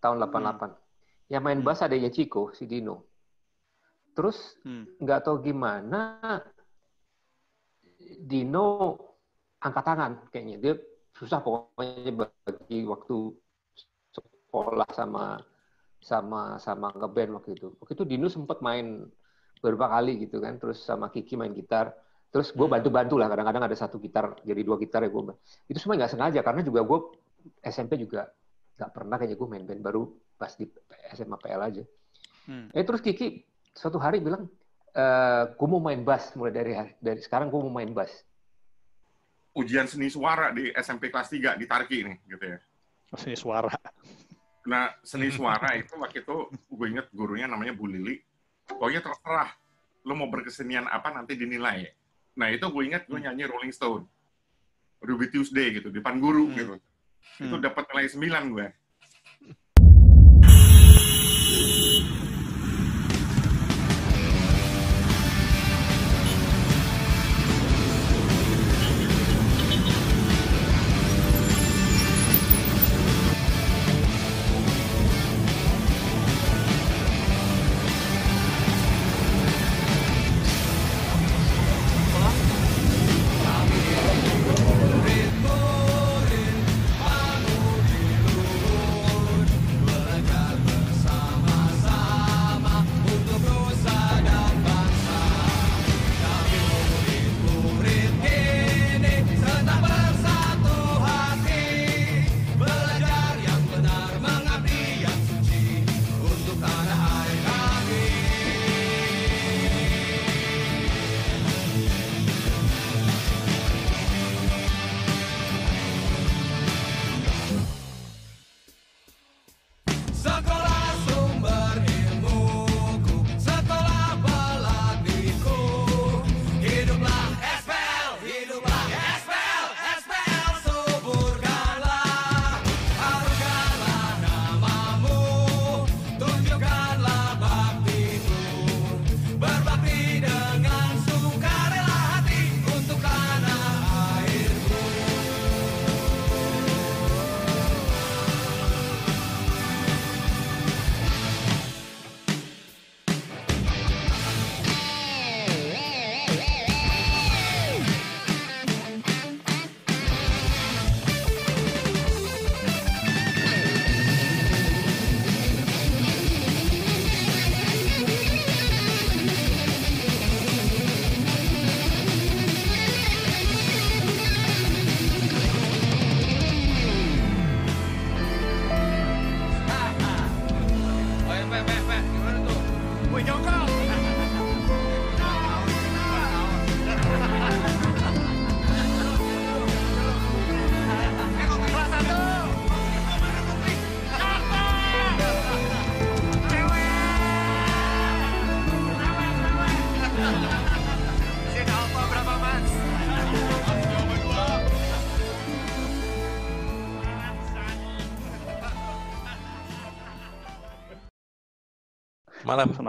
tahun 0.00 0.16
88. 0.18 0.74
Yang 1.30 1.42
main 1.46 1.60
bass 1.62 1.84
adanya 1.84 2.10
Chico, 2.10 2.50
si 2.56 2.66
Dino. 2.66 3.06
Terus 4.16 4.58
Hmm. 4.66 4.90
nggak 4.98 5.22
tahu 5.22 5.36
gimana 5.46 6.42
Dino 8.20 8.98
angkat 9.62 9.84
tangan 9.86 10.12
kayaknya 10.32 10.56
dia 10.58 10.74
susah 11.14 11.38
pokoknya 11.44 12.10
bagi 12.16 12.82
waktu 12.88 13.16
sekolah 14.10 14.88
sama 14.90 15.38
sama 16.00 16.56
sama 16.58 16.88
ngeband 16.96 17.30
waktu 17.38 17.50
itu. 17.54 17.68
Waktu 17.78 17.92
itu 17.94 18.04
Dino 18.08 18.26
sempat 18.26 18.64
main 18.64 19.04
beberapa 19.60 19.92
kali 19.92 20.24
gitu 20.24 20.40
kan, 20.40 20.56
terus 20.56 20.80
sama 20.80 21.12
Kiki 21.12 21.36
main 21.36 21.52
gitar. 21.52 21.92
Terus 22.32 22.54
gue 22.56 22.64
bantu-bantu 22.64 23.18
lah, 23.20 23.28
kadang-kadang 23.28 23.68
ada 23.68 23.76
satu 23.76 24.00
gitar, 24.00 24.38
jadi 24.46 24.62
dua 24.64 24.80
gitar 24.80 25.04
ya 25.04 25.10
gue. 25.12 25.34
Itu 25.68 25.78
semua 25.82 25.98
nggak 26.00 26.12
sengaja, 26.14 26.40
karena 26.40 26.62
juga 26.64 26.80
gue 26.86 26.98
SMP 27.60 28.00
juga 28.00 28.30
nggak 28.80 28.96
pernah 28.96 29.20
kayaknya 29.20 29.36
gue 29.36 29.48
main 29.48 29.64
band, 29.68 29.82
baru 29.84 30.02
pas 30.34 30.56
di 30.56 30.64
SMA 31.12 31.36
PL 31.36 31.60
aja. 31.60 31.84
Hmm. 32.48 32.72
Eh 32.72 32.80
terus 32.80 33.04
Kiki 33.04 33.44
suatu 33.76 34.00
hari 34.00 34.24
bilang, 34.24 34.48
e, 34.90 35.04
gue 35.52 35.68
mau 35.68 35.84
main 35.84 36.00
bass 36.00 36.32
mulai 36.32 36.48
dari 36.50 36.72
hari- 36.72 36.96
dari 36.96 37.20
sekarang 37.20 37.52
gue 37.52 37.60
mau 37.60 37.68
main 37.68 37.92
bass. 37.92 38.24
Ujian 39.52 39.84
seni 39.84 40.08
suara 40.08 40.48
di 40.48 40.72
SMP 40.72 41.12
kelas 41.12 41.28
3 41.28 41.60
di 41.60 41.68
Tarki 41.68 42.06
nih, 42.08 42.16
gitu 42.24 42.44
ya. 42.56 42.58
Seni 43.18 43.36
suara. 43.36 43.68
Nah, 44.64 44.94
seni 45.04 45.28
suara 45.28 45.74
itu 45.80 45.92
waktu 46.00 46.24
itu 46.24 46.36
gue 46.72 46.86
inget 46.88 47.06
gurunya 47.12 47.44
namanya 47.44 47.76
Bu 47.76 47.84
Lili. 47.84 48.16
Pokoknya 48.64 49.02
terserah, 49.02 49.50
lo 50.06 50.14
mau 50.16 50.30
berkesenian 50.32 50.88
apa 50.88 51.12
nanti 51.12 51.36
dinilai. 51.36 51.84
Nah 52.38 52.48
itu 52.48 52.64
gue 52.64 52.82
inget 52.86 53.04
gue 53.04 53.18
nyanyi 53.20 53.44
Rolling 53.44 53.74
Stone. 53.74 54.06
Ruby 55.00 55.28
Tuesday 55.28 55.74
gitu, 55.74 55.88
depan 55.90 56.16
guru 56.16 56.48
Hmm. 56.48 56.56
gitu. 56.56 56.74
Itu 57.40 57.56
Hmm. 57.56 57.62
dapat 57.62 57.84
nilai 57.90 58.06
9 58.12 58.44
gue. 58.54 58.66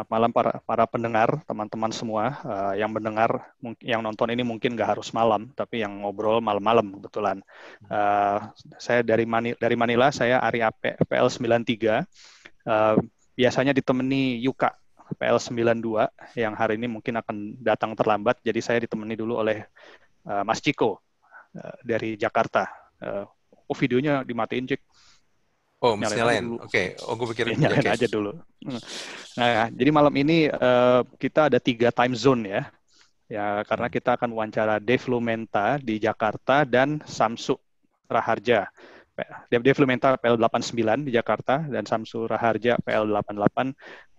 Selamat 0.01 0.17
malam 0.17 0.31
para 0.33 0.51
para 0.65 0.85
pendengar, 0.89 1.29
teman-teman 1.45 1.93
semua 1.93 2.33
eh, 2.41 2.81
yang 2.81 2.89
mendengar, 2.89 3.53
yang 3.85 4.01
nonton 4.01 4.33
ini 4.33 4.41
mungkin 4.41 4.73
nggak 4.73 4.97
harus 4.97 5.13
malam, 5.13 5.53
tapi 5.53 5.85
yang 5.85 6.01
ngobrol 6.01 6.41
malam-malam 6.41 6.97
kebetulan. 6.97 7.37
Eh, 7.85 8.37
saya 8.81 9.05
dari 9.05 9.29
Mani, 9.29 9.53
dari 9.61 9.77
Manila, 9.77 10.09
saya 10.09 10.41
Ari 10.41 10.65
AP, 10.65 11.05
PL 11.05 11.29
93. 11.29 12.01
Eh, 12.01 12.95
biasanya 13.37 13.77
ditemani 13.77 14.41
Yuka 14.41 14.73
PL 15.21 15.37
92 15.37 16.09
yang 16.33 16.57
hari 16.57 16.81
ini 16.81 16.89
mungkin 16.89 17.21
akan 17.21 17.61
datang 17.61 17.93
terlambat, 17.93 18.41
jadi 18.41 18.57
saya 18.57 18.81
ditemani 18.81 19.13
dulu 19.13 19.37
oleh 19.37 19.69
eh, 20.25 20.41
Mas 20.41 20.65
Ciko 20.65 20.97
eh, 21.53 21.77
dari 21.85 22.17
Jakarta. 22.17 22.65
Eh, 22.97 23.21
oh 23.69 23.77
videonya 23.77 24.25
dimatiin, 24.25 24.65
Cik. 24.65 24.81
Oh, 25.81 25.97
mesti 25.97 26.13
Nyalain. 26.13 26.45
Oke, 26.61 26.93
oh 27.09 27.17
gue 27.17 27.27
pikirin 27.33 27.57
Ya, 27.57 27.73
nyalain 27.73 27.97
aja 27.97 28.05
dulu. 28.05 28.37
Hmm. 28.61 28.81
Nah, 29.33 29.65
jadi 29.73 29.89
malam 29.89 30.13
ini 30.13 30.45
eh, 30.45 31.01
kita 31.17 31.49
ada 31.49 31.57
tiga 31.57 31.89
time 31.89 32.13
zone 32.13 32.43
ya. 32.45 32.63
Ya, 33.25 33.65
karena 33.65 33.87
kita 33.89 34.13
akan 34.13 34.29
wawancara 34.29 34.77
Dave 34.77 35.01
Lumenta 35.09 35.81
di 35.81 35.97
Jakarta 35.97 36.67
dan 36.67 37.01
Samsu 37.09 37.57
Raharja. 38.05 38.69
Dave 39.49 39.79
Lumenta 39.81 40.17
PL89 40.21 41.09
di 41.09 41.11
Jakarta 41.17 41.65
dan 41.65 41.85
Samsu 41.87 42.29
Raharja 42.29 42.77
PL88 42.81 43.57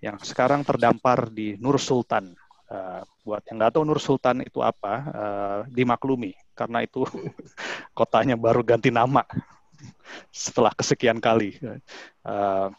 yang 0.02 0.16
sekarang 0.18 0.66
terdampar 0.66 1.30
di 1.30 1.54
Nur 1.62 1.78
Sultan. 1.78 2.34
Eh, 2.72 3.00
buat 3.22 3.46
yang 3.46 3.62
nggak 3.62 3.78
tahu 3.78 3.86
Nur 3.86 4.02
Sultan 4.02 4.42
itu 4.42 4.58
apa, 4.66 4.94
eh, 5.14 5.60
dimaklumi 5.70 6.34
karena 6.58 6.82
itu 6.82 7.06
kotanya 7.98 8.34
baru 8.34 8.66
ganti 8.66 8.90
nama 8.90 9.22
setelah 10.30 10.72
kesekian 10.74 11.18
kali. 11.22 11.58
Eh, 11.60 12.70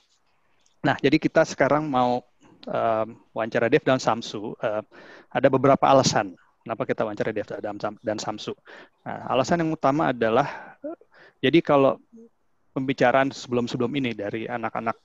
Nah, 0.83 0.99
jadi 0.99 1.15
kita 1.15 1.47
sekarang 1.47 1.87
mau 1.87 2.19
um, 2.67 3.07
wawancara 3.31 3.71
Dev 3.71 3.87
dan 3.87 4.03
Samsu. 4.03 4.51
Uh, 4.59 4.83
ada 5.31 5.47
beberapa 5.47 5.87
alasan 5.87 6.35
kenapa 6.59 6.83
kita 6.83 7.07
wawancara 7.07 7.31
Dev 7.31 7.47
dan, 7.47 7.79
Sam- 7.79 8.01
dan 8.03 8.19
Samsu. 8.19 8.51
Nah, 9.07 9.31
alasan 9.31 9.63
yang 9.63 9.71
utama 9.71 10.11
adalah, 10.11 10.75
uh, 10.83 10.99
jadi 11.39 11.63
kalau 11.63 11.95
pembicaraan 12.75 13.31
sebelum-sebelum 13.31 13.95
ini 13.95 14.11
dari 14.11 14.43
anak-anak 14.43 14.99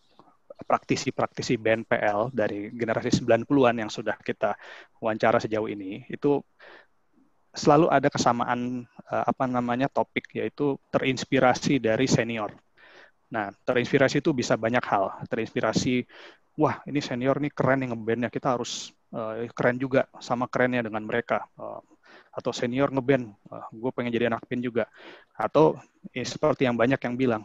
praktisi-praktisi 0.59 1.55
BNPL 1.55 2.35
dari 2.35 2.75
generasi 2.75 3.23
90-an 3.23 3.79
yang 3.79 3.91
sudah 3.95 4.19
kita 4.19 4.59
wawancara 4.99 5.39
sejauh 5.39 5.71
ini, 5.71 6.03
itu 6.11 6.43
selalu 7.59 7.91
ada 7.91 8.07
kesamaan 8.07 8.87
uh, 9.11 9.25
apa 9.27 9.45
namanya 9.51 9.91
topik 9.91 10.31
yaitu 10.39 10.79
terinspirasi 10.95 11.83
dari 11.83 12.07
senior 12.07 12.55
Nah, 13.29 13.53
terinspirasi 13.65 14.25
itu 14.25 14.33
bisa 14.33 14.57
banyak 14.57 14.81
hal. 14.89 15.13
Terinspirasi, 15.29 16.05
wah 16.57 16.81
ini 16.89 17.01
senior 17.05 17.37
nih 17.41 17.53
keren 17.53 17.85
nih 17.85 17.89
ngebandnya, 17.93 18.29
kita 18.33 18.57
harus 18.57 18.93
eh, 19.13 19.49
keren 19.53 19.77
juga 19.77 20.09
sama 20.21 20.49
kerennya 20.49 20.89
dengan 20.89 21.05
mereka. 21.05 21.45
Eh, 21.57 21.81
atau 22.33 22.51
senior 22.55 22.89
ngeband, 22.93 23.29
eh, 23.29 23.67
gue 23.73 23.91
pengen 23.93 24.13
jadi 24.13 24.33
anak 24.33 24.49
band 24.49 24.63
juga. 24.65 24.85
Atau 25.37 25.77
eh, 26.17 26.25
seperti 26.25 26.65
yang 26.65 26.77
banyak 26.77 27.01
yang 27.01 27.15
bilang, 27.21 27.43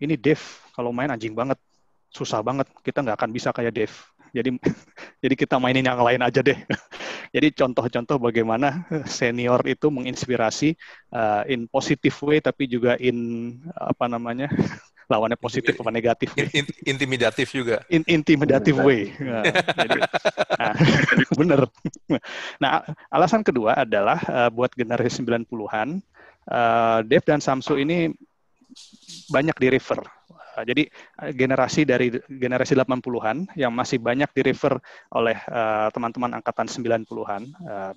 ini 0.00 0.16
Dave 0.16 0.42
kalau 0.72 0.90
main 0.96 1.12
anjing 1.12 1.36
banget, 1.36 1.60
susah 2.08 2.40
banget, 2.40 2.64
kita 2.80 3.04
nggak 3.04 3.16
akan 3.20 3.30
bisa 3.32 3.52
kayak 3.52 3.72
Dave. 3.76 3.96
Jadi 4.32 4.50
jadi 5.22 5.34
kita 5.34 5.56
mainin 5.60 5.86
yang 5.86 6.00
lain 6.00 6.22
aja 6.22 6.40
deh. 6.44 6.58
Jadi 7.34 7.52
contoh-contoh 7.52 8.16
bagaimana 8.16 8.88
senior 9.04 9.60
itu 9.68 9.92
menginspirasi 9.92 10.72
uh, 11.12 11.44
in 11.44 11.68
positive 11.68 12.16
way 12.24 12.40
tapi 12.40 12.64
juga 12.64 12.96
in 12.96 13.52
apa 13.76 14.08
namanya 14.08 14.48
lawannya 15.12 15.36
positif 15.36 15.76
apa 15.76 15.92
negatif 15.92 16.32
In- 16.40 16.64
in- 16.64 16.96
intimidatif 16.96 17.52
juga. 17.52 17.84
in 17.92 18.00
intimidative 18.08 18.80
way. 18.80 19.12
Nah, 19.20 19.44
jadi, 19.76 20.00
nah, 20.56 20.74
bener. 21.36 21.60
Nah, 22.60 22.84
alasan 23.12 23.44
kedua 23.44 23.84
adalah 23.84 24.20
uh, 24.28 24.48
buat 24.52 24.72
generasi 24.72 25.24
90-an, 25.24 26.00
uh, 26.48 27.00
Dev 27.04 27.24
dan 27.24 27.40
Samsu 27.40 27.76
ini 27.80 28.12
banyak 29.32 29.56
di 29.56 29.68
refer. 29.72 30.00
Uh, 30.58 30.64
jadi 30.66 30.82
uh, 31.22 31.30
generasi 31.30 31.86
dari 31.86 32.10
generasi 32.26 32.74
80-an 32.74 33.54
yang 33.54 33.70
masih 33.70 34.02
banyak 34.02 34.26
di 34.34 34.42
refer 34.42 34.74
oleh 35.14 35.38
uh, 35.46 35.86
teman-teman 35.94 36.34
angkatan 36.34 36.66
90-an. 36.66 37.42
Uh, 37.62 37.92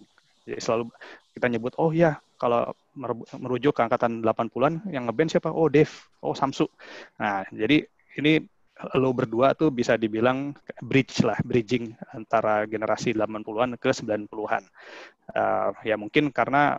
jadi 0.46 0.62
selalu 0.62 0.94
kita 1.34 1.48
nyebut, 1.50 1.74
oh 1.82 1.90
ya, 1.90 2.22
kalau 2.38 2.70
meru- 2.94 3.26
merujuk 3.34 3.74
ke 3.74 3.82
angkatan 3.82 4.22
80-an, 4.22 4.86
yang 4.94 5.10
ngeband 5.10 5.34
siapa? 5.34 5.50
Oh, 5.50 5.70
Dev. 5.72 5.90
Oh, 6.22 6.38
Samsu. 6.38 6.70
Nah, 7.18 7.46
jadi 7.50 7.86
ini 8.22 8.46
lo 8.98 9.14
berdua 9.14 9.54
tuh 9.54 9.70
bisa 9.70 9.94
dibilang 9.94 10.58
bridge 10.82 11.22
lah, 11.22 11.38
bridging 11.46 11.94
antara 12.18 12.66
generasi 12.66 13.14
80-an 13.14 13.78
ke 13.78 13.90
90-an. 13.94 14.64
Uh, 15.32 15.72
ya 15.86 15.96
mungkin 15.96 16.34
karena 16.34 16.76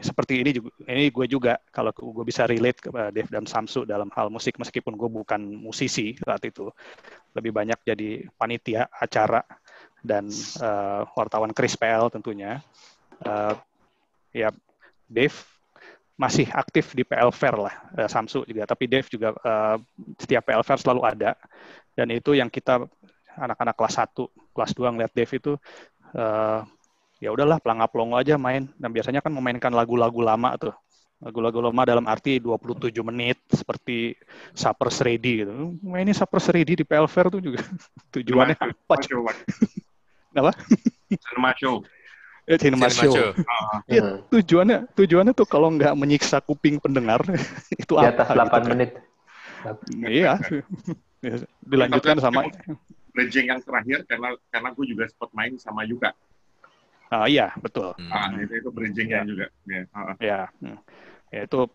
seperti 0.00 0.44
ini 0.44 0.50
juga, 0.52 0.70
ini 0.88 1.08
gue 1.08 1.26
juga 1.28 1.56
kalau 1.72 1.92
gue 1.92 2.24
bisa 2.26 2.44
relate 2.44 2.84
ke 2.84 2.88
uh, 2.92 3.10
Dev 3.12 3.28
dan 3.32 3.48
Samsu 3.48 3.88
dalam 3.88 4.12
hal 4.12 4.28
musik 4.28 4.56
meskipun 4.60 4.94
gue 4.94 5.08
bukan 5.08 5.40
musisi 5.40 6.16
saat 6.20 6.44
itu, 6.44 6.68
lebih 7.32 7.52
banyak 7.52 7.78
jadi 7.84 8.26
panitia 8.36 8.88
acara 8.92 9.40
dan 10.04 10.28
uh, 10.60 11.08
wartawan 11.16 11.52
Chris 11.56 11.76
PL 11.76 12.12
tentunya. 12.12 12.60
Uh, 13.18 13.56
ya 14.30 14.52
Dave 15.08 15.34
masih 16.18 16.50
aktif 16.50 16.92
di 16.98 17.06
PL 17.06 17.30
Fair 17.30 17.54
lah, 17.54 17.74
eh, 17.94 18.10
Samsu 18.10 18.42
juga. 18.42 18.66
Tapi 18.66 18.90
Dave 18.90 19.06
juga 19.06 19.30
eh, 19.38 19.76
setiap 20.18 20.42
PL 20.50 20.66
Fair 20.66 20.82
selalu 20.82 21.02
ada. 21.06 21.38
Dan 21.94 22.10
itu 22.10 22.34
yang 22.34 22.50
kita 22.50 22.82
anak-anak 23.38 23.78
kelas 23.78 23.94
1, 24.02 24.26
kelas 24.50 24.72
2 24.74 24.94
ngeliat 24.98 25.12
Dave 25.14 25.32
itu 25.38 25.52
eh, 26.18 26.60
ya 27.18 27.30
udahlah 27.30 27.58
pelangap-pelongo 27.58 28.16
aja 28.16 28.34
main. 28.34 28.66
Dan 28.74 28.90
biasanya 28.90 29.20
kan 29.20 29.30
memainkan 29.30 29.70
lagu-lagu 29.70 30.18
lama 30.18 30.54
tuh. 30.56 30.74
Lagu-lagu 31.18 31.58
lama 31.58 31.82
dalam 31.82 32.06
arti 32.06 32.38
27 32.38 32.94
menit 33.02 33.42
seperti 33.50 34.14
Supper's 34.54 35.02
Ready 35.02 35.42
gitu. 35.42 35.50
Mainin 35.82 36.14
Supper's 36.14 36.46
Ready 36.46 36.78
di 36.78 36.84
PL 36.86 37.10
Fair 37.10 37.26
tuh 37.26 37.42
juga 37.42 37.58
tujuannya 38.14 38.54
apa? 38.54 38.94
Show, 39.02 39.26
Apa? 40.38 40.54
Cinema 41.10 41.50
show. 41.58 41.82
Eh, 42.46 42.54
Cinema 42.54 42.86
Cinema 42.86 43.02
Show. 43.02 43.14
show. 43.18 43.28
Iya, 43.90 44.02
Hmm. 44.06 44.18
tujuannya 44.30 44.78
tujuannya 44.94 45.32
tuh 45.34 45.42
kalau 45.44 45.74
nggak 45.74 45.90
menyiksa 45.98 46.38
kuping 46.38 46.78
pendengar 46.78 47.18
itu 47.74 47.92
Di 47.92 48.06
apa 48.06 48.22
atas 48.22 48.28
8 48.30 48.38
gitu 48.38 48.46
kan. 48.46 48.62
menit. 48.70 48.90
Iya. 50.06 50.32
Dilanjutkan 51.66 52.22
sama 52.22 52.46
Bridging 53.10 53.50
yang 53.50 53.58
terakhir 53.58 54.06
karena 54.06 54.38
karena 54.54 54.68
gue 54.70 54.86
juga 54.86 55.10
sempat 55.10 55.34
main 55.34 55.58
sama 55.58 55.82
juga. 55.82 56.14
Ah 57.08 57.26
iya, 57.28 57.52
betul. 57.60 57.92
Hmm. 57.96 58.12
Ah, 58.12 58.28
itu 58.36 58.52
itu 58.60 58.68
bridging 58.72 59.08
Ya. 59.12 59.24
juga. 59.24 59.46
Ya, 59.64 59.80
ah. 59.96 60.14
Ya. 60.20 60.40
Ya 61.28 61.40
itu 61.44 61.68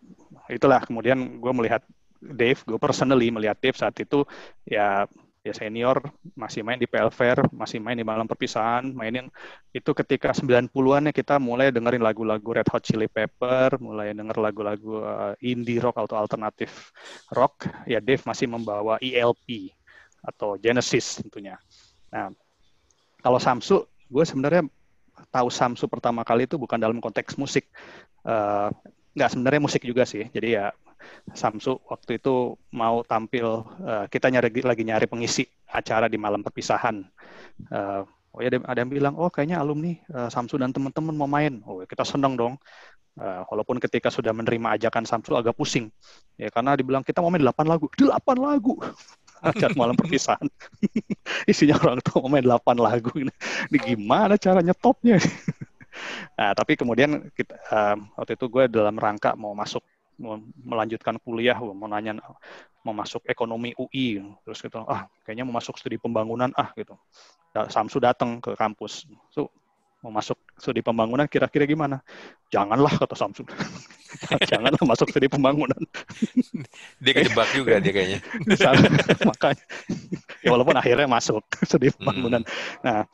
itulah 0.50 0.82
kemudian 0.82 1.38
gue 1.38 1.54
melihat 1.54 1.86
Dave, 2.24 2.58
gue 2.64 2.80
personally 2.80 3.30
melihat 3.30 3.60
Dave 3.60 3.78
saat 3.78 3.94
itu 4.00 4.24
ya 4.64 5.06
ya 5.44 5.52
senior 5.52 6.00
masih 6.40 6.64
main 6.64 6.80
di 6.80 6.88
PL 6.88 7.12
Fair, 7.12 7.36
masih 7.52 7.84
main 7.84 8.00
di 8.00 8.08
malam 8.08 8.24
perpisahan, 8.24 8.96
mainin 8.96 9.28
itu 9.76 9.92
ketika 9.92 10.32
90-an 10.32 11.12
ya 11.12 11.14
kita 11.14 11.36
mulai 11.36 11.68
dengerin 11.68 12.00
lagu-lagu 12.00 12.56
Red 12.56 12.72
Hot 12.72 12.80
Chili 12.80 13.12
Pepper, 13.12 13.76
mulai 13.84 14.16
denger 14.16 14.40
lagu-lagu 14.40 15.04
uh, 15.04 15.36
indie 15.44 15.84
rock 15.84 16.00
atau 16.00 16.16
alternatif 16.16 16.96
rock, 17.36 17.68
ya 17.84 18.00
Dave 18.00 18.24
masih 18.24 18.48
membawa 18.48 18.96
ELP 19.04 19.76
atau 20.24 20.56
Genesis 20.56 21.20
tentunya. 21.20 21.60
Nah, 22.08 22.32
kalau 23.20 23.36
Samsu, 23.36 23.84
gue 24.08 24.24
sebenarnya 24.24 24.64
tahu 25.30 25.48
Samsu 25.50 25.86
pertama 25.90 26.22
kali 26.26 26.46
itu 26.50 26.58
bukan 26.58 26.78
dalam 26.78 26.98
konteks 26.98 27.38
musik, 27.38 27.70
nggak 29.14 29.30
sebenarnya 29.30 29.62
musik 29.62 29.82
juga 29.86 30.04
sih. 30.06 30.26
Jadi 30.34 30.58
ya 30.58 30.74
Samsu 31.34 31.80
waktu 31.88 32.20
itu 32.22 32.56
mau 32.76 33.02
tampil, 33.04 33.66
eh, 33.84 34.06
kita 34.12 34.28
nyari 34.30 34.50
lagi 34.62 34.84
nyari 34.86 35.06
pengisi 35.10 35.44
acara 35.72 36.06
di 36.12 36.18
malam 36.20 36.44
perpisahan. 36.44 37.02
Eh, 37.72 38.02
oh 38.34 38.40
ya 38.42 38.50
ada, 38.50 38.80
yang 38.82 38.92
bilang, 38.92 39.14
oh 39.18 39.30
kayaknya 39.32 39.60
alumni 39.62 39.96
eh, 39.98 40.30
Samsu 40.30 40.60
dan 40.60 40.72
teman-teman 40.76 41.16
mau 41.16 41.30
main. 41.30 41.64
Oh 41.66 41.82
kita 41.84 42.06
senang 42.06 42.36
dong. 42.38 42.60
Eh, 43.14 43.42
walaupun 43.50 43.78
ketika 43.78 44.10
sudah 44.10 44.34
menerima 44.34 44.78
ajakan 44.78 45.06
Samsu 45.06 45.38
agak 45.38 45.54
pusing, 45.58 45.90
ya 46.38 46.50
karena 46.50 46.74
dibilang 46.74 47.06
kita 47.06 47.22
mau 47.22 47.30
main 47.30 47.46
8 47.46 47.66
lagu, 47.70 47.86
8 47.98 48.38
lagu. 48.38 48.74
Acara 49.44 49.76
malam 49.76 50.00
perpisahan. 50.00 50.48
Isinya 51.52 51.76
orang 51.84 52.00
tua 52.00 52.24
main 52.32 52.46
8 52.48 52.80
lagu. 52.80 53.12
Ini 53.20 53.78
gimana 53.78 54.40
cara 54.40 54.64
nyetopnya? 54.64 55.20
Nah, 56.34 56.58
tapi 56.58 56.74
kemudian 56.74 57.30
kita, 57.38 57.54
um, 57.70 58.10
waktu 58.18 58.34
itu 58.34 58.50
gue 58.50 58.66
dalam 58.66 58.98
rangka 58.98 59.38
mau 59.38 59.54
masuk 59.54 59.86
mau 60.18 60.42
melanjutkan 60.58 61.22
kuliah, 61.22 61.54
mau 61.58 61.86
nanya 61.86 62.18
mau 62.82 62.98
masuk 62.98 63.22
ekonomi 63.30 63.78
UI, 63.78 64.22
terus 64.42 64.58
gitu, 64.62 64.82
ah 64.90 65.06
kayaknya 65.22 65.46
mau 65.46 65.54
masuk 65.58 65.78
studi 65.78 66.02
pembangunan 66.02 66.50
ah 66.58 66.74
gitu. 66.74 66.98
Samsu 67.70 68.02
datang 68.02 68.42
ke 68.42 68.58
kampus, 68.58 69.06
so 69.30 69.54
mau 70.04 70.12
masuk 70.12 70.36
studi 70.60 70.84
pembangunan 70.84 71.24
kira-kira 71.32 71.64
gimana? 71.64 72.04
Janganlah 72.52 72.92
kata 73.00 73.16
Samsu, 73.16 73.48
janganlah 74.52 74.84
masuk 74.84 75.08
studi 75.10 75.32
pembangunan. 75.32 75.80
Dia 77.00 77.14
kejebak 77.16 77.48
juga 77.56 77.80
dia 77.80 77.96
kayaknya. 77.96 78.20
Makanya, 79.32 79.66
ya 80.44 80.50
walaupun 80.52 80.76
akhirnya 80.76 81.08
masuk 81.08 81.42
studi 81.64 81.90
pembangunan. 81.96 82.44
Nah, 82.84 83.08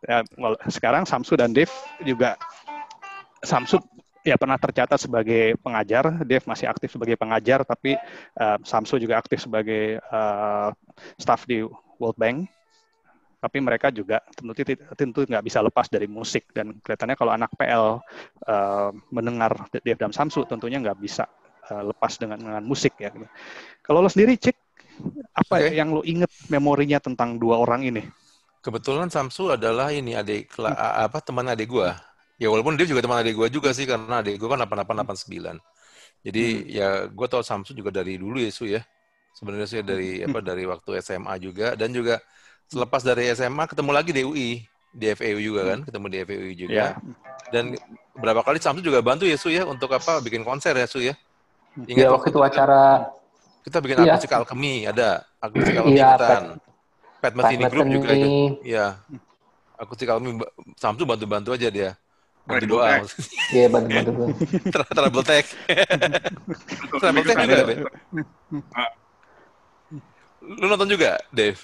ya, 0.00 0.24
wal- 0.40 0.60
sekarang 0.72 1.04
Samsu 1.04 1.36
dan 1.36 1.52
Dev 1.52 1.68
juga 2.02 2.40
Samsu 3.44 3.76
ya 4.20 4.36
pernah 4.36 4.60
tercatat 4.60 5.00
sebagai 5.00 5.56
pengajar, 5.60 6.24
Dev 6.28 6.44
masih 6.44 6.68
aktif 6.68 6.92
sebagai 6.92 7.16
pengajar, 7.16 7.64
tapi 7.64 7.96
eh, 8.36 8.58
Samsu 8.64 8.96
juga 9.00 9.20
aktif 9.20 9.44
sebagai 9.44 10.00
eh, 10.00 10.68
staff 11.16 11.44
di 11.44 11.64
World 12.00 12.16
Bank. 12.16 12.48
Tapi 13.40 13.58
mereka 13.64 13.88
juga 13.88 14.20
tentu 14.36 14.52
tentu 14.96 15.18
nggak 15.24 15.44
bisa 15.44 15.64
lepas 15.64 15.88
dari 15.88 16.04
musik 16.04 16.52
dan 16.52 16.76
kelihatannya 16.84 17.16
kalau 17.16 17.32
anak 17.32 17.50
PL 17.56 17.86
eh, 18.44 18.90
mendengar 19.10 19.52
Dev 19.72 19.96
dan 19.96 20.12
Samsu 20.12 20.44
tentunya 20.44 20.76
nggak 20.80 20.98
bisa 21.00 21.24
eh, 21.72 21.82
lepas 21.88 22.20
dengan 22.20 22.36
dengan 22.36 22.64
musik 22.64 23.00
ya. 23.00 23.08
Kalau 23.80 24.04
lo 24.04 24.08
sendiri 24.12 24.36
cek 24.36 24.56
apa 25.32 25.56
Oke. 25.56 25.72
yang 25.72 25.90
lo 25.96 26.02
inget 26.04 26.30
memorinya 26.52 27.00
tentang 27.00 27.40
dua 27.40 27.60
orang 27.60 27.86
ini? 27.88 28.02
Kebetulan 28.60 29.08
Samsu 29.08 29.48
adalah 29.56 29.88
ini 29.88 30.12
adik 30.12 30.52
a- 30.60 31.08
apa 31.08 31.24
teman 31.24 31.48
adik 31.48 31.72
gua. 31.72 31.96
Ya 32.36 32.52
walaupun 32.52 32.76
dia 32.76 32.84
juga 32.84 33.00
teman 33.00 33.20
adik 33.24 33.32
gua 33.40 33.48
juga 33.48 33.72
sih 33.72 33.88
karena 33.88 34.20
adik 34.20 34.36
gua 34.36 34.52
kan 34.52 34.58
88 34.60 34.96
89. 35.00 35.56
Jadi 36.26 36.44
ya 36.68 37.08
gua 37.08 37.26
tahu 37.32 37.40
Samsu 37.40 37.72
juga 37.72 37.88
dari 37.88 38.20
dulu 38.20 38.36
ya 38.36 38.52
Su 38.52 38.68
ya. 38.68 38.84
Sebenarnya 39.32 39.68
sih 39.70 39.80
dari 39.80 40.20
apa 40.20 40.44
dari 40.44 40.68
waktu 40.68 41.00
SMA 41.00 41.40
juga 41.40 41.72
dan 41.80 41.88
juga 41.96 42.20
selepas 42.70 43.02
dari 43.02 43.26
SMA 43.34 43.66
ketemu 43.66 43.90
lagi 43.90 44.10
di 44.14 44.22
UI 44.22 44.50
di 44.90 45.06
FEU 45.10 45.38
juga 45.42 45.74
kan, 45.74 45.78
ketemu 45.82 46.06
di 46.06 46.18
FEU 46.22 46.48
juga. 46.54 46.74
Ya. 46.74 46.88
Dan 47.50 47.74
beberapa 48.14 48.46
kali 48.46 48.62
Samsu 48.62 48.78
juga 48.80 49.02
bantu 49.02 49.26
ya 49.26 49.34
Su 49.34 49.50
ya 49.50 49.66
untuk 49.66 49.90
apa 49.90 50.22
bikin 50.22 50.46
konser 50.46 50.74
ya 50.74 50.86
Su 50.86 51.02
ya. 51.02 51.18
Iya, 51.86 52.10
waktu 52.10 52.30
itu 52.30 52.40
acara 52.42 53.10
kita 53.62 53.78
bikin 53.78 54.02
Iya. 54.02 54.14
akustik 54.14 54.32
alchemy 54.32 54.86
ada 54.86 55.22
akustik 55.38 55.74
alchemy 55.78 55.98
Iya, 55.98 56.06
ikutan. 56.14 56.42
Pat 57.20 57.32
Metheny 57.36 57.62
Pat 57.62 57.70
Group 57.74 57.86
juga 57.90 58.08
ikut. 58.14 58.30
Iya. 58.62 58.86
Akustik 59.74 60.08
alchemy 60.10 60.30
Samsu 60.78 61.02
bantu-bantu 61.06 61.54
aja 61.54 61.68
dia. 61.70 61.90
Bantu 62.46 62.66
doa. 62.66 63.02
Iya, 63.54 63.66
bantu-bantu 63.70 64.10
Trouble 64.96 65.22
tech. 65.22 65.46
Trouble 66.98 67.22
tech 67.22 67.36
juga, 67.38 67.54
Dave. 67.62 67.82
Lu 70.40 70.66
nonton 70.66 70.88
juga, 70.90 71.20
Dave? 71.30 71.60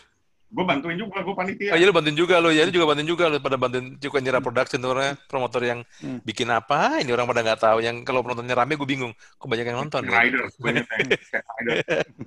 Gue 0.56 0.64
bantuin 0.64 0.96
juga, 0.96 1.20
gue 1.20 1.34
panitia. 1.36 1.70
Oh, 1.70 1.76
iya 1.76 1.84
lu 1.84 1.92
bantuin 1.92 2.16
juga 2.16 2.40
lo, 2.40 2.48
ya 2.48 2.64
lu 2.64 2.72
juga 2.72 2.88
bantuin 2.88 3.04
juga 3.04 3.28
lo 3.28 3.36
pada 3.44 3.60
bantuin 3.60 3.92
juga 4.00 4.24
nyerah 4.24 4.40
production 4.40 4.80
tuh 4.80 4.90
orangnya, 4.96 5.14
promotor 5.28 5.60
yang 5.60 5.80
Hmm. 6.00 6.24
bikin 6.24 6.48
apa, 6.48 6.96
ini 7.04 7.12
orang 7.12 7.28
pada 7.28 7.44
nggak 7.44 7.60
tahu. 7.60 7.78
Yang 7.84 7.96
kalau 8.08 8.24
penontonnya 8.24 8.56
rame 8.56 8.72
gue 8.80 8.88
bingung, 8.88 9.12
kok 9.12 9.48
banyak 9.52 9.68
yang 9.68 9.84
nonton. 9.84 10.08
ya? 10.08 10.16
Rider, 10.16 10.48
inget 10.64 10.86
yang. 10.88 11.08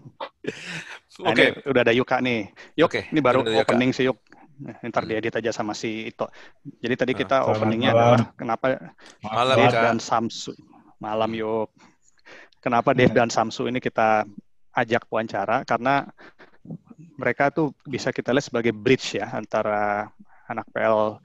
Nah, 1.20 1.36
Oke, 1.36 1.52
udah 1.68 1.82
ada 1.84 1.92
Yuka 1.92 2.24
nih. 2.24 2.48
Yuk, 2.80 2.88
Oke, 2.88 3.02
ini 3.12 3.20
baru 3.20 3.44
opening 3.44 3.92
sih 3.92 4.08
Yuk. 4.08 4.18
Nah, 4.64 4.76
Ntar 4.88 5.04
diedit 5.04 5.36
aja 5.36 5.52
sama 5.52 5.76
si 5.76 6.08
Ito. 6.08 6.32
Jadi 6.80 6.96
tadi 6.96 7.12
Ah, 7.12 7.18
kita 7.20 7.36
selamat 7.44 7.60
openingnya 7.60 7.92
malam. 7.92 8.00
adalah 8.00 8.22
kenapa 8.40 8.66
Malam, 9.20 9.56
Dave 9.60 9.74
Kak. 9.76 9.84
dan 9.84 9.98
Samsu. 10.00 10.56
Malam 10.98 11.32
Yuk. 11.36 11.70
Kenapa 12.60 12.96
Dave 12.96 13.12
dan 13.12 13.28
Samsu 13.28 13.68
ini 13.68 13.84
kita 13.84 14.24
ajak 14.72 15.08
wawancara? 15.12 15.68
Karena 15.68 16.08
mereka 17.16 17.52
tuh 17.52 17.72
bisa 17.88 18.12
kita 18.12 18.36
lihat 18.36 18.48
sebagai 18.52 18.76
bridge 18.76 19.20
ya 19.20 19.28
antara 19.32 20.12
anak 20.50 20.68
PL 20.74 21.20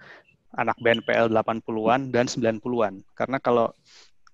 anak 0.54 0.78
band 0.78 1.02
PL 1.02 1.26
80-an 1.30 2.14
dan 2.14 2.26
90-an. 2.30 3.02
Karena 3.18 3.42
kalau 3.42 3.74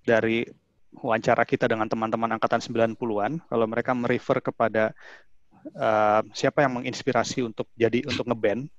dari 0.05 0.45
wawancara 0.93 1.47
kita 1.47 1.65
dengan 1.65 1.89
teman-teman 1.89 2.37
angkatan 2.37 2.61
90-an, 2.61 3.41
kalau 3.49 3.65
mereka 3.65 3.91
merefer 3.97 4.37
kepada 4.43 4.93
eh, 5.65 6.21
siapa 6.37 6.61
yang 6.61 6.81
menginspirasi 6.81 7.41
untuk 7.41 7.65
jadi 7.73 8.05
untuk 8.05 8.29
ngeband, 8.29 8.69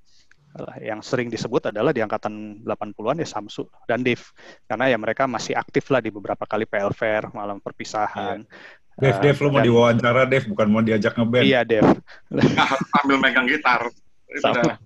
yang 0.78 1.00
sering 1.00 1.28
disebut 1.28 1.72
adalah 1.72 1.90
di 1.90 2.00
angkatan 2.00 2.60
80-an 2.60 3.16
ya 3.18 3.28
Samsu 3.28 3.64
dan 3.84 4.04
Dave. 4.04 4.20
Karena 4.64 4.88
ya 4.88 5.00
mereka 5.00 5.24
masih 5.24 5.56
aktif 5.56 5.88
lah 5.88 5.98
di 5.98 6.12
beberapa 6.12 6.44
kali 6.44 6.68
PL 6.68 6.92
Fair, 6.92 7.32
malam 7.32 7.56
perpisahan. 7.58 8.44
Dev, 8.92 9.16
Eh, 9.16 9.20
Dev, 9.24 9.36
lu 9.40 9.48
mau 9.48 9.58
dan- 9.58 9.66
diwawancara, 9.66 10.22
Dev, 10.28 10.44
bukan 10.52 10.66
mau 10.68 10.82
diajak 10.84 11.16
ngeband. 11.16 11.44
Iya, 11.48 11.64
harus 11.64 12.84
sambil 12.92 13.16
megang 13.16 13.48
gitar. 13.48 13.88
Itu 14.28 14.44
Sama. 14.44 14.76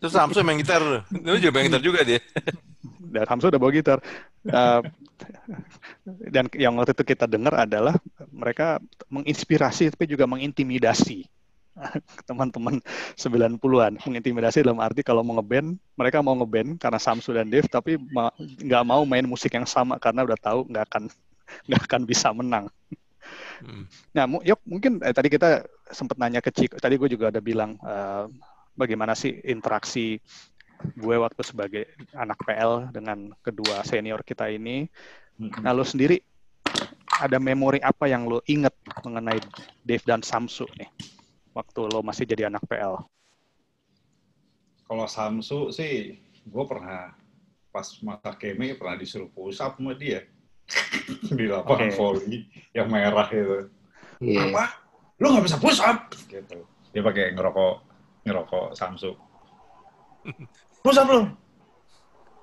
terus 0.00 0.12
Samsu 0.12 0.40
main 0.40 0.56
gitar, 0.56 0.80
lu 0.80 1.36
juga 1.36 1.52
main 1.52 1.68
gitar 1.68 1.84
juga 1.84 2.00
dia. 2.00 2.18
dan 3.12 3.28
Hamzah 3.28 3.52
udah 3.52 3.60
bawa 3.60 3.72
gitar. 3.76 3.98
Eh, 4.42 4.80
dan 6.32 6.48
yang 6.56 6.74
waktu 6.74 6.96
itu 6.96 7.04
kita 7.04 7.28
dengar 7.28 7.54
adalah 7.60 7.94
mereka 8.32 8.80
menginspirasi 9.06 9.92
tapi 9.92 10.08
juga 10.08 10.24
mengintimidasi 10.24 11.28
teman-teman 12.28 12.78
90-an. 13.16 13.92
Mengintimidasi 14.04 14.64
dalam 14.64 14.80
arti 14.80 15.00
kalau 15.00 15.24
mau 15.24 15.38
ngeband, 15.40 15.76
mereka 15.96 16.20
mau 16.20 16.36
ngeband 16.36 16.76
karena 16.78 16.98
Samsu 17.00 17.32
dan 17.32 17.48
Dev 17.48 17.66
tapi 17.68 17.96
ma- 18.12 18.34
nggak 18.38 18.84
mau 18.84 19.02
main 19.08 19.24
musik 19.24 19.56
yang 19.56 19.66
sama 19.66 19.96
karena 19.96 20.24
udah 20.24 20.38
tahu 20.38 20.68
nggak 20.68 20.84
akan 20.92 21.04
nggak 21.68 21.82
akan 21.88 22.02
bisa 22.04 22.28
menang. 22.32 22.66
Hmm. 23.62 23.86
Nah, 24.12 24.26
Yok, 24.42 24.60
mungkin 24.66 24.98
eh, 25.00 25.14
tadi 25.14 25.30
kita 25.30 25.62
sempat 25.88 26.18
nanya 26.18 26.42
ke 26.42 26.50
Ciko. 26.50 26.76
Tadi 26.76 26.98
gue 26.98 27.08
juga 27.08 27.30
ada 27.30 27.40
bilang 27.40 27.78
eh, 27.80 28.24
bagaimana 28.74 29.14
sih 29.14 29.40
interaksi 29.46 30.18
gue 30.98 31.14
waktu 31.14 31.42
sebagai 31.46 31.86
anak 32.10 32.42
PL 32.42 32.90
dengan 32.90 33.30
kedua 33.40 33.86
senior 33.86 34.26
kita 34.26 34.50
ini. 34.50 34.90
Mm-mm. 35.38 35.62
Nah, 35.62 35.72
lo 35.72 35.86
sendiri 35.86 36.18
ada 37.22 37.38
memori 37.38 37.78
apa 37.78 38.10
yang 38.10 38.26
lo 38.26 38.42
inget 38.50 38.74
mengenai 39.06 39.38
Dave 39.86 40.02
dan 40.02 40.26
Samsu 40.26 40.66
nih 40.74 41.11
waktu 41.52 41.80
lo 41.88 42.00
masih 42.00 42.24
jadi 42.24 42.48
anak 42.48 42.64
PL? 42.66 43.00
Kalau 44.88 45.06
Samsu 45.08 45.72
sih, 45.72 46.20
gue 46.44 46.64
pernah 46.68 47.16
pas 47.72 47.88
masa 48.04 48.36
keme 48.36 48.76
pernah 48.76 49.00
disuruh 49.00 49.32
push 49.32 49.56
up 49.64 49.80
sama 49.80 49.96
dia 49.96 50.28
di 51.38 51.48
lapangan 51.48 51.88
Oke. 51.88 51.96
volley 51.96 52.44
yang 52.76 52.92
merah 52.92 53.28
itu. 53.32 53.72
Iya. 54.20 54.52
Apa? 54.52 54.64
Lu 55.16 55.32
nggak 55.32 55.44
bisa 55.48 55.56
push 55.56 55.80
up? 55.80 56.12
Gitu. 56.28 56.68
Dia 56.92 57.00
pakai 57.00 57.32
ngerokok 57.32 57.74
ngerokok 58.28 58.66
Samsu. 58.76 59.16
push 60.84 61.00
up 61.00 61.08
lu. 61.08 61.24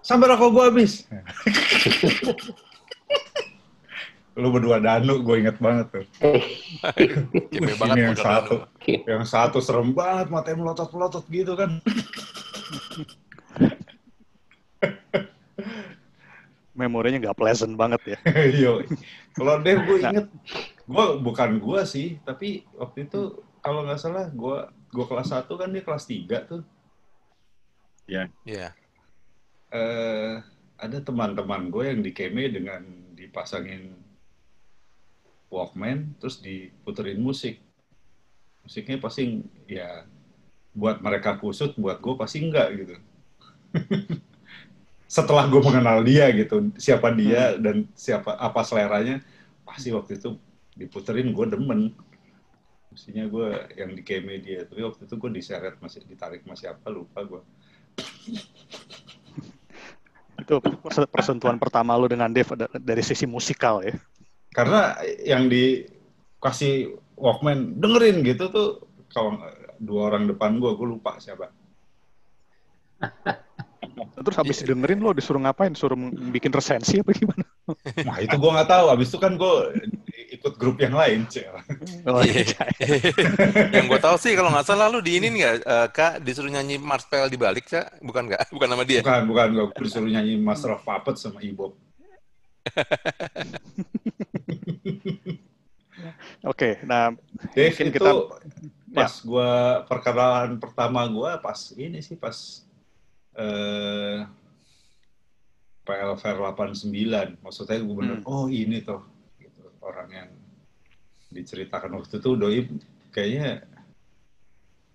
Sampai 0.01 0.31
rokok 0.31 0.49
gua 0.49 0.65
habis. 0.71 1.05
lu 4.39 4.49
berdua 4.55 4.79
danu, 4.79 5.19
gue 5.19 5.35
inget 5.43 5.59
banget 5.59 5.87
tuh. 5.91 6.05
Wih, 7.51 7.75
banget 7.75 7.95
ini 7.99 8.01
yang 8.07 8.17
satu. 8.17 8.63
lu. 8.63 8.65
Yang 9.03 9.23
satu 9.27 9.57
serem 9.59 9.91
banget, 9.91 10.31
matanya 10.31 10.57
melotot-melotot 10.63 11.27
gitu 11.27 11.53
kan. 11.59 11.83
Memorinya 16.73 17.27
nggak 17.27 17.37
pleasant 17.37 17.75
banget 17.75 18.15
ya. 18.15 18.17
Yo. 18.63 18.79
Kalau 19.35 19.59
Dev 19.59 19.83
gue 19.83 19.99
inget, 19.99 20.27
gue 20.87 21.05
bukan 21.19 21.59
gue 21.59 21.81
sih, 21.83 22.23
tapi 22.23 22.63
waktu 22.79 23.11
itu 23.11 23.43
kalau 23.59 23.83
nggak 23.83 23.99
salah 23.99 24.31
gue 24.31 24.57
gue 24.89 25.05
kelas 25.05 25.35
1 25.35 25.45
kan 25.51 25.69
dia 25.69 25.83
kelas 25.83 26.05
3 26.07 26.49
tuh. 26.49 26.63
Iya. 28.09 28.73
Eh, 29.69 30.33
ada 30.79 30.97
teman-teman 31.03 31.69
gue 31.69 31.83
yang 31.91 31.99
di 32.01 32.15
keme 32.15 32.49
dengan 32.49 32.81
dipasangin 33.13 34.08
Walkman, 35.49 36.13
terus 36.21 36.37
diputerin 36.39 37.17
musik. 37.17 37.57
Musiknya 38.61 39.01
pasti 39.01 39.41
ya 39.65 40.05
buat 40.77 41.01
mereka 41.01 41.41
kusut, 41.41 41.73
buat 41.75 41.97
gue 41.97 42.13
pasti 42.13 42.45
enggak 42.45 42.67
gitu. 42.77 42.95
Setelah 45.09 45.49
gue 45.49 45.57
mengenal 45.57 46.05
dia 46.05 46.29
gitu, 46.29 46.69
siapa 46.77 47.09
dia 47.09 47.57
dan 47.57 47.89
siapa 47.97 48.37
apa 48.37 48.61
seleranya, 48.61 49.25
pasti 49.65 49.89
waktu 49.89 50.21
itu 50.21 50.37
diputerin 50.77 51.33
gue 51.33 51.45
demen. 51.49 51.97
Mestinya 52.93 53.25
gue 53.25 53.47
yang 53.73 53.93
di 53.97 54.01
keme 54.05 54.37
dia, 54.37 54.69
tapi 54.69 54.85
waktu 54.85 55.09
itu 55.09 55.15
gue 55.17 55.31
diseret 55.33 55.81
masih 55.81 56.05
ditarik 56.05 56.45
masih 56.45 56.73
apa 56.73 56.93
lupa 56.93 57.25
gue. 57.25 57.41
Itu 60.45 60.61
perse- 60.61 61.09
persentuhan 61.09 61.57
pertama 61.57 61.97
lo 61.97 62.05
dengan 62.05 62.29
ada- 62.29 62.69
dari 62.77 63.01
sisi 63.01 63.25
musikal 63.25 63.81
ya. 63.81 63.97
Karena 64.49 64.97
yang 65.21 65.45
dikasih 65.47 66.97
Walkman 67.13 67.77
dengerin 67.77 68.23
gitu 68.23 68.47
tuh 68.49 68.69
kalau 69.11 69.35
dua 69.77 70.09
orang 70.09 70.27
depan 70.27 70.57
gue, 70.57 70.71
gue 70.71 70.87
lupa 70.87 71.19
siapa. 71.19 71.51
Terus 74.19 74.35
habis 74.35 74.59
dengerin 74.63 74.99
lo 74.99 75.11
disuruh 75.11 75.39
ngapain? 75.39 75.71
Suruh 75.71 75.95
bikin 76.31 76.51
resensi 76.51 76.99
apa 76.99 77.11
gimana? 77.11 77.45
Nah 78.01 78.17
itu 78.17 78.33
gue 78.33 78.49
nggak 78.49 78.65
tahu. 78.65 78.85
Abis 78.89 79.13
itu 79.13 79.21
kan 79.21 79.37
gue 79.37 79.53
ikut 80.33 80.57
grup 80.57 80.81
yang 80.81 80.97
lain. 80.97 81.29
Cek. 81.29 81.45
Oh, 82.09 82.25
Iya. 82.25 82.65
yang 83.77 83.85
gue 83.85 83.99
tahu 84.01 84.17
sih 84.17 84.33
kalau 84.33 84.49
nggak 84.49 84.65
salah 84.65 84.89
lu 84.89 85.05
diinin 85.05 85.37
nggak 85.37 85.55
eh, 85.61 85.87
kak 85.93 86.25
disuruh 86.25 86.49
nyanyi 86.49 86.81
Mars 86.81 87.05
PL 87.05 87.29
di 87.29 87.37
balik 87.37 87.69
kak 87.69 88.01
bukan 88.01 88.25
nggak 88.25 88.49
bukan 88.49 88.67
nama 88.73 88.81
dia 88.81 89.05
Bukan, 89.05 89.21
bukan. 89.29 89.47
Gue 89.53 89.85
disuruh 89.85 90.09
nyanyi 90.09 90.41
Master 90.41 90.73
of 90.73 90.81
Puppets 90.81 91.21
sama 91.21 91.45
Ibob. 91.45 91.77
Oke, 96.47 96.79
nah 96.87 97.11
Dave 97.51 97.75
Mungkin 97.75 97.87
itu 97.91 97.95
kita- 97.99 98.27
pas 98.89 99.13
gua 99.21 99.83
perkenalan 99.85 100.57
pertama 100.57 101.03
gua 101.05 101.37
pas 101.37 101.69
ini 101.75 101.99
sih 101.99 102.15
pas 102.15 102.63
eh 103.35 104.23
PL 105.83 106.13
Fair 106.15 106.37
89. 106.37 107.35
Maksudnya 107.41 107.77
gue 107.77 107.95
bener, 107.95 108.17
Hmm. 108.21 108.29
oh 108.29 108.45
ini 108.45 108.77
tuh 108.79 109.01
gitu, 109.37 109.65
orang 109.81 110.09
yang 110.13 110.29
diceritakan 111.29 111.97
waktu 111.97 112.17
itu 112.17 112.29
doi 112.33 112.59
kayaknya 113.09 113.65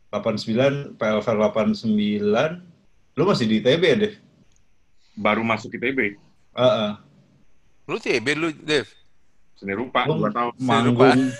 89 0.09 0.95
PL 0.95 1.19
Fair 1.19 1.35
89 1.35 2.63
lu 3.15 3.23
masih 3.27 3.47
di 3.47 3.59
ITB 3.59 3.83
ya, 3.85 3.97
Dave? 3.99 4.19
Baru 5.15 5.43
masuk 5.43 5.71
ITB. 5.73 6.19
Heeh. 6.55 6.91
Lu 7.85 7.97
TB 7.97 8.27
lu 8.35 8.49
Dev 8.55 8.87
Seni 9.55 9.73
rupa, 9.73 10.03
Lu 10.05 10.19
dua 10.19 10.31
tahun. 10.31 10.53
manggung 10.59 11.31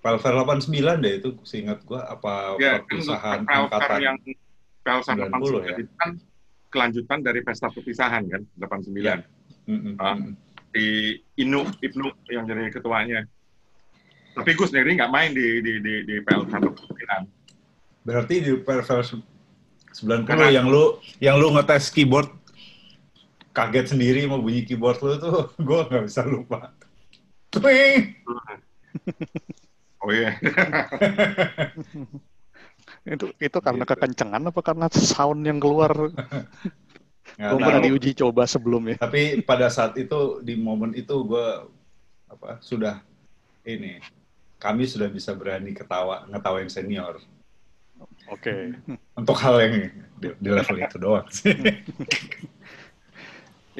Fair 0.00 0.34
89 0.40 0.72
deh 0.98 1.12
itu 1.18 1.28
seingat 1.42 1.84
gua 1.84 2.08
apa 2.08 2.56
Ya, 2.56 2.80
kan 2.80 2.88
perpisahan 2.88 3.38
PL 3.44 3.64
angkatan 3.66 3.98
yang 4.00 4.16
PL 4.80 5.00
90 5.04 5.28
ya. 5.60 5.76
itu 5.76 5.92
kan 5.94 6.10
kelanjutan 6.70 7.18
dari 7.20 7.40
pesta 7.42 7.68
perpisahan 7.68 8.22
kan, 8.24 8.42
89. 8.56 8.96
Mm-mm. 9.68 9.94
Ah. 9.98 10.16
Di 10.70 11.18
Inu, 11.36 11.66
Ibnu 11.76 12.08
yang 12.30 12.46
jadi 12.46 12.70
ketuanya. 12.70 13.26
Tapi 14.32 14.54
Gus 14.54 14.70
sendiri 14.70 14.94
nggak 14.94 15.10
main 15.10 15.34
di 15.34 15.60
di 15.60 15.72
di, 15.78 15.94
di 16.06 16.14
PL 16.22 16.46
89. 16.48 16.80
Berarti 18.00 18.34
di 18.40 18.52
PL 18.56 18.80
90 18.80 20.24
Karena- 20.24 20.48
yang 20.48 20.64
lu 20.64 20.96
yang 21.18 21.36
lu 21.36 21.52
ngetes 21.52 21.90
keyboard 21.90 22.30
kaget 23.50 23.86
sendiri 23.96 24.26
mau 24.30 24.38
bunyi 24.38 24.62
keyboard 24.62 24.98
lu 25.02 25.14
tuh 25.18 25.50
gue 25.66 25.78
nggak 25.90 26.04
bisa 26.06 26.22
lupa. 26.26 26.70
Twing! 27.50 28.14
Oh 30.00 30.10
iya. 30.14 30.38
itu 33.06 33.26
itu 33.38 33.58
karena 33.62 33.84
Gitu. 33.84 33.92
kekencengan 33.96 34.42
apa 34.50 34.60
karena 34.62 34.86
sound 34.92 35.42
yang 35.46 35.58
keluar? 35.58 35.90
Belum 37.38 37.60
pernah 37.62 37.82
diuji 37.82 38.12
coba 38.18 38.44
sebelumnya. 38.44 38.96
Tapi 39.00 39.40
pada 39.42 39.70
saat 39.70 39.96
itu 39.96 40.42
di 40.44 40.54
momen 40.58 40.92
itu 40.94 41.14
gue 41.24 41.48
apa 42.30 42.62
sudah 42.62 43.02
ini 43.66 43.98
kami 44.60 44.86
sudah 44.86 45.08
bisa 45.10 45.34
berani 45.34 45.72
ketawa 45.74 46.28
ngetawain 46.30 46.70
senior 46.70 47.18
Oke. 48.30 48.76
untuk 49.18 49.36
hal 49.40 49.56
yang 49.58 49.74
di, 50.20 50.28
di 50.38 50.48
level 50.52 50.76
itu 50.78 50.96
doang 51.00 51.26
sih. 51.32 51.56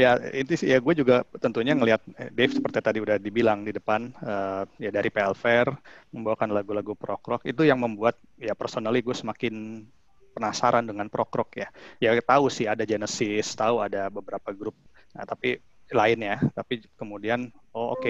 Ya, 0.00 0.16
itu 0.32 0.56
sih 0.56 0.72
ya 0.72 0.80
gue 0.80 0.94
juga 0.96 1.28
tentunya 1.36 1.76
ngelihat 1.76 2.00
eh, 2.16 2.32
Dave 2.32 2.56
seperti 2.56 2.80
tadi 2.80 2.98
udah 3.04 3.20
dibilang 3.20 3.68
di 3.68 3.76
depan 3.76 4.08
eh, 4.16 4.62
ya 4.80 4.88
dari 4.88 5.12
PL 5.12 5.36
Fair 5.36 5.68
membawakan 6.08 6.56
lagu-lagu 6.56 6.96
prog 6.96 7.20
rock 7.20 7.42
itu 7.44 7.68
yang 7.68 7.76
membuat 7.84 8.16
ya 8.40 8.56
personally 8.56 9.04
gue 9.04 9.12
semakin 9.12 9.84
penasaran 10.32 10.88
dengan 10.88 11.12
prog 11.12 11.28
rock 11.28 11.60
ya. 11.60 11.68
Ya 12.00 12.16
tahu 12.16 12.48
sih 12.48 12.64
ada 12.64 12.88
Genesis, 12.88 13.52
tahu 13.52 13.84
ada 13.84 14.08
beberapa 14.08 14.56
grup. 14.56 14.74
Nah, 15.12 15.28
tapi 15.28 15.60
lain 15.90 16.22
ya, 16.22 16.40
tapi 16.56 16.80
kemudian 16.96 17.52
oh 17.76 17.98
oke, 17.98 18.08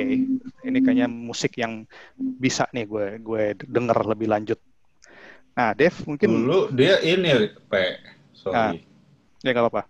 ini 0.62 0.78
kayaknya 0.84 1.08
musik 1.08 1.56
yang 1.58 1.88
bisa 2.14 2.68
nih 2.70 2.86
gue 2.86 3.06
gue 3.18 3.42
denger 3.66 3.98
lebih 4.14 4.30
lanjut. 4.30 4.60
Nah, 5.58 5.74
Dave 5.74 5.96
mungkin 6.06 6.28
Dulu 6.28 6.70
dia 6.70 7.02
ini, 7.02 7.50
Pe, 7.66 7.98
sorry. 8.30 8.84
ya 9.42 9.50
nggak 9.50 9.64
apa-apa. 9.66 9.89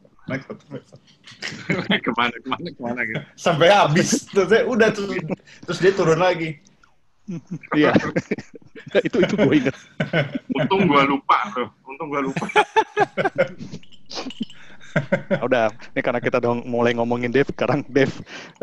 Satu. 0.39 0.63
ke 2.05 2.11
mana 2.15 2.35
ke 2.37 2.47
mana 2.47 2.67
ke 2.71 2.81
mana 2.81 3.01
gitu. 3.03 3.19
sampai 3.35 3.67
habis 3.73 4.23
terus 4.31 4.47
saya 4.47 4.63
udah 4.63 4.89
terus, 4.93 5.09
terus 5.67 5.79
dia 5.83 5.91
turun 5.91 6.19
lagi. 6.21 6.61
Iya. 7.75 7.91
itu 9.07 9.17
itu 9.23 9.35
gue 9.37 9.53
inget. 9.55 9.75
Untung 10.57 10.89
gua 10.89 11.03
lupa 11.05 11.37
tuh. 11.53 11.67
Untung 11.87 12.07
gua 12.11 12.21
lupa. 12.23 12.45
Nah, 15.31 15.43
udah, 15.47 15.71
ini 15.95 16.01
karena 16.03 16.19
kita 16.19 16.43
dong 16.43 16.67
mulai 16.67 16.91
ngomongin 16.91 17.31
Dave, 17.31 17.47
sekarang 17.47 17.87
Dave, 17.87 18.11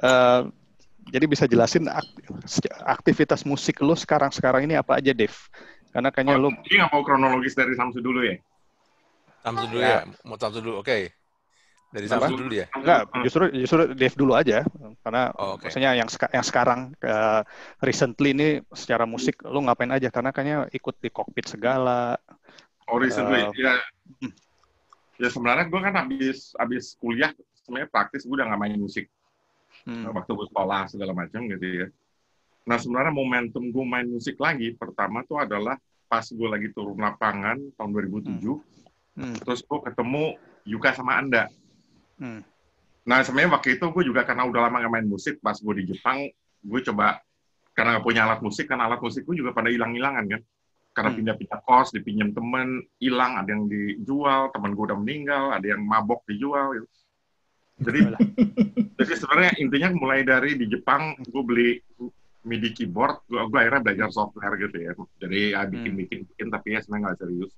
eh, 0.05 0.41
jadi 1.09 1.25
bisa 1.25 1.49
jelasin 1.49 1.89
ak- 1.89 2.21
aktivitas 2.85 3.49
musik 3.49 3.81
lu 3.81 3.97
sekarang-sekarang 3.97 4.69
ini 4.69 4.77
apa 4.77 5.01
aja, 5.01 5.17
Dave? 5.17 5.37
Karena 5.89 6.13
kayaknya 6.13 6.37
lu, 6.37 6.53
Jadi 6.69 6.75
nggak 6.85 6.91
mau 6.93 7.01
kronologis 7.01 7.57
dari 7.57 7.73
Samsu 7.73 8.05
dulu 8.05 8.21
ya? 8.21 8.37
Samsu 9.41 9.65
dulu 9.73 9.81
ya. 9.81 10.05
Mau 10.29 10.37
Samsu 10.37 10.61
dulu. 10.61 10.85
Oke. 10.85 11.18
Dari? 11.89 12.05
Samsu 12.05 12.37
dulu 12.37 12.53
ya. 12.53 12.69
enggak, 12.77 13.01
justru 13.25 13.49
justru 13.49 13.81
Dave 13.97 14.13
dulu 14.13 14.37
aja, 14.37 14.61
karena 15.01 15.33
Oh, 15.33 15.57
oke. 15.57 15.67
maksudnya 15.67 15.97
yang 15.97 16.05
seka- 16.05 16.29
yang 16.29 16.45
sekarang 16.45 16.93
eh, 17.01 17.41
recently 17.81 18.37
ini 18.37 18.49
secara 18.77 19.09
musik 19.09 19.41
lu 19.49 19.65
ngapain 19.65 19.89
aja? 19.89 20.13
Karena 20.13 20.29
kayaknya 20.29 20.69
ikut 20.69 21.01
di 21.01 21.09
cockpit 21.09 21.49
segala. 21.49 22.21
Oh, 22.93 23.01
recently. 23.01 23.41
Eh, 23.41 23.53
ya, 23.57 23.73
ya 25.17 25.29
sebenarnya 25.29 25.65
gue 25.65 25.81
kan 25.81 25.95
habis 25.97 26.53
habis 26.55 26.93
kuliah 26.95 27.33
sebenarnya 27.65 27.89
praktis 27.89 28.25
gue 28.25 28.37
udah 28.37 28.49
nggak 28.49 28.61
main 28.61 28.77
musik 28.77 29.09
Hmm. 29.85 30.05
waktu 30.13 30.29
gue 30.29 30.47
sekolah 30.47 30.83
segala 30.87 31.13
macam 31.17 31.41
gitu 31.49 31.65
ya. 31.65 31.87
Nah 32.65 32.77
sebenarnya 32.77 33.13
momentum 33.13 33.65
gue 33.65 33.85
main 33.87 34.05
musik 34.05 34.37
lagi 34.37 34.77
pertama 34.77 35.25
tuh 35.25 35.41
adalah 35.41 35.81
pas 36.05 36.25
gue 36.25 36.49
lagi 36.49 36.69
turun 36.71 36.97
lapangan 36.97 37.57
tahun 37.75 37.91
2007, 37.91 38.61
Hmm. 39.17 39.37
terus 39.41 39.61
gue 39.63 39.81
ketemu 39.83 40.37
Yuka 40.65 40.93
sama 40.93 41.17
Anda. 41.17 41.49
Hmm. 42.19 42.43
Nah 43.09 43.25
sebenarnya 43.25 43.57
waktu 43.57 43.81
itu 43.81 43.87
gue 43.89 44.05
juga 44.05 44.27
karena 44.29 44.45
udah 44.45 44.69
lama 44.69 44.85
nggak 44.85 44.93
main 44.93 45.09
musik, 45.09 45.41
pas 45.41 45.57
gue 45.57 45.75
di 45.81 45.95
Jepang, 45.95 46.29
gue 46.61 46.81
coba 46.93 47.23
karena 47.73 47.97
nggak 47.97 48.05
punya 48.05 48.27
alat 48.27 48.41
musik, 48.43 48.67
kan 48.67 48.83
alat 48.83 49.01
musik 49.01 49.23
gue 49.25 49.39
juga 49.39 49.55
pada 49.55 49.71
hilang-hilangan 49.71 50.27
kan. 50.27 50.43
Karena 50.93 51.11
Hmm. 51.15 51.19
pindah-pindah 51.23 51.61
kos, 51.63 51.95
dipinjam 51.95 52.35
temen, 52.35 52.83
hilang, 52.99 53.39
ada 53.39 53.55
yang 53.55 53.71
dijual, 53.71 54.51
temen 54.51 54.75
gue 54.75 54.85
udah 54.91 54.99
meninggal, 54.99 55.55
ada 55.55 55.63
yang 55.63 55.79
mabok 55.87 56.27
dijual. 56.27 56.75
Gitu. 56.75 56.87
Jadi, 57.87 58.01
jadi 58.99 59.13
sebenarnya 59.15 59.53
intinya 59.63 59.89
mulai 59.95 60.27
dari 60.27 60.59
di 60.59 60.67
Jepang, 60.67 61.15
gue 61.23 61.43
beli 61.47 61.79
MIDI 62.43 62.75
keyboard, 62.75 63.23
gue, 63.31 63.39
gue 63.39 63.59
akhirnya 63.63 63.83
belajar 63.87 64.09
software 64.11 64.59
gitu 64.59 64.75
ya. 64.75 64.91
Jadi 65.23 65.55
ya 65.55 65.63
bikin-bikin, 65.71 66.27
bikin, 66.35 66.47
tapi 66.51 66.75
ya 66.75 66.83
sebenarnya 66.83 67.15
nggak 67.15 67.19
serius. 67.23 67.53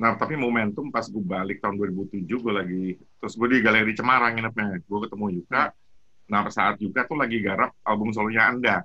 Nah, 0.00 0.16
tapi 0.16 0.40
momentum 0.40 0.88
pas 0.88 1.04
gue 1.04 1.20
balik 1.20 1.60
tahun 1.60 1.76
2007, 1.76 2.24
gue 2.24 2.52
lagi, 2.52 2.86
terus 3.20 3.36
gue 3.36 3.48
di 3.52 3.58
Galeri 3.60 3.92
Cemara 3.92 4.32
nginepnya. 4.32 4.80
Gue 4.88 4.98
ketemu 5.04 5.42
Yuka. 5.42 5.64
Nah, 6.32 6.38
pada 6.48 6.52
saat 6.52 6.76
Yuka 6.80 7.04
tuh 7.04 7.20
lagi 7.20 7.44
garap 7.44 7.76
album 7.84 8.08
solonya 8.10 8.48
Anda. 8.48 8.76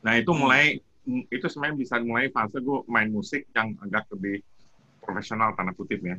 Nah, 0.00 0.12
itu 0.16 0.32
mulai, 0.32 0.80
itu 1.28 1.44
sebenarnya 1.44 1.76
bisa 1.76 2.00
mulai 2.00 2.32
fase 2.32 2.56
gue 2.62 2.78
main 2.88 3.12
musik 3.12 3.44
yang 3.52 3.76
agak 3.84 4.08
lebih 4.16 4.40
profesional, 5.04 5.52
tanda 5.52 5.76
kutip 5.76 6.00
ya. 6.00 6.16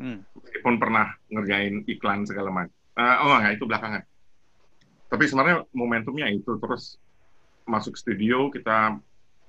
Hmm. 0.00 0.22
Meskipun 0.38 0.80
pernah 0.80 1.12
ngerjain 1.28 1.84
iklan 1.84 2.24
segala 2.24 2.48
macam. 2.48 2.74
Eh, 2.96 3.16
oh, 3.26 3.36
enggak, 3.36 3.54
itu 3.58 3.64
belakangan. 3.66 4.02
Tapi 5.10 5.24
sebenarnya 5.26 5.56
momentumnya 5.74 6.30
itu. 6.30 6.56
Terus 6.56 6.96
masuk 7.66 7.98
studio, 7.98 8.48
kita 8.48 8.96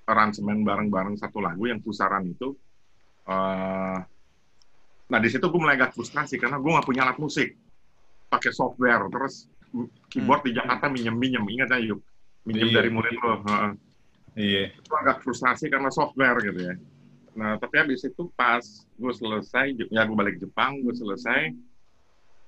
aransemen 0.09 0.65
bareng-bareng 0.65 1.15
satu 1.15 1.39
lagu 1.39 1.69
yang 1.69 1.79
pusaran 1.79 2.25
itu. 2.25 2.57
Eh, 3.21 3.97
nah, 5.07 5.19
di 5.21 5.29
situ 5.29 5.45
gue 5.45 5.59
mulai 5.61 5.77
agak 5.77 5.93
frustrasi 5.93 6.39
karena 6.41 6.57
gue 6.57 6.71
nggak 6.71 6.87
punya 6.87 7.05
alat 7.05 7.17
musik. 7.21 7.53
Pakai 8.31 8.51
software, 8.51 9.11
terus 9.11 9.45
keyboard 10.07 10.43
di 10.47 10.55
Jakarta 10.55 10.87
minjem-minjem. 10.87 11.43
Ingat 11.43 11.69
ya, 11.75 11.79
yuk. 11.93 11.99
Minjem 12.47 12.67
Iya. 12.71 12.75
dari 12.81 12.89
murid 12.89 13.15
lo. 13.21 13.33
Iya. 14.31 14.71
itu 14.71 14.93
agak 14.95 15.27
frustasi 15.27 15.67
karena 15.67 15.91
software 15.91 16.39
gitu 16.39 16.71
ya. 16.71 16.75
Nah, 17.35 17.59
tapi 17.59 17.83
habis 17.83 17.99
itu 18.03 18.31
pas 18.31 18.63
gue 18.95 19.13
selesai, 19.15 19.75
ya 19.91 20.07
gue 20.07 20.15
balik 20.15 20.39
Jepang, 20.39 20.79
gue 20.79 20.95
selesai. 20.95 21.51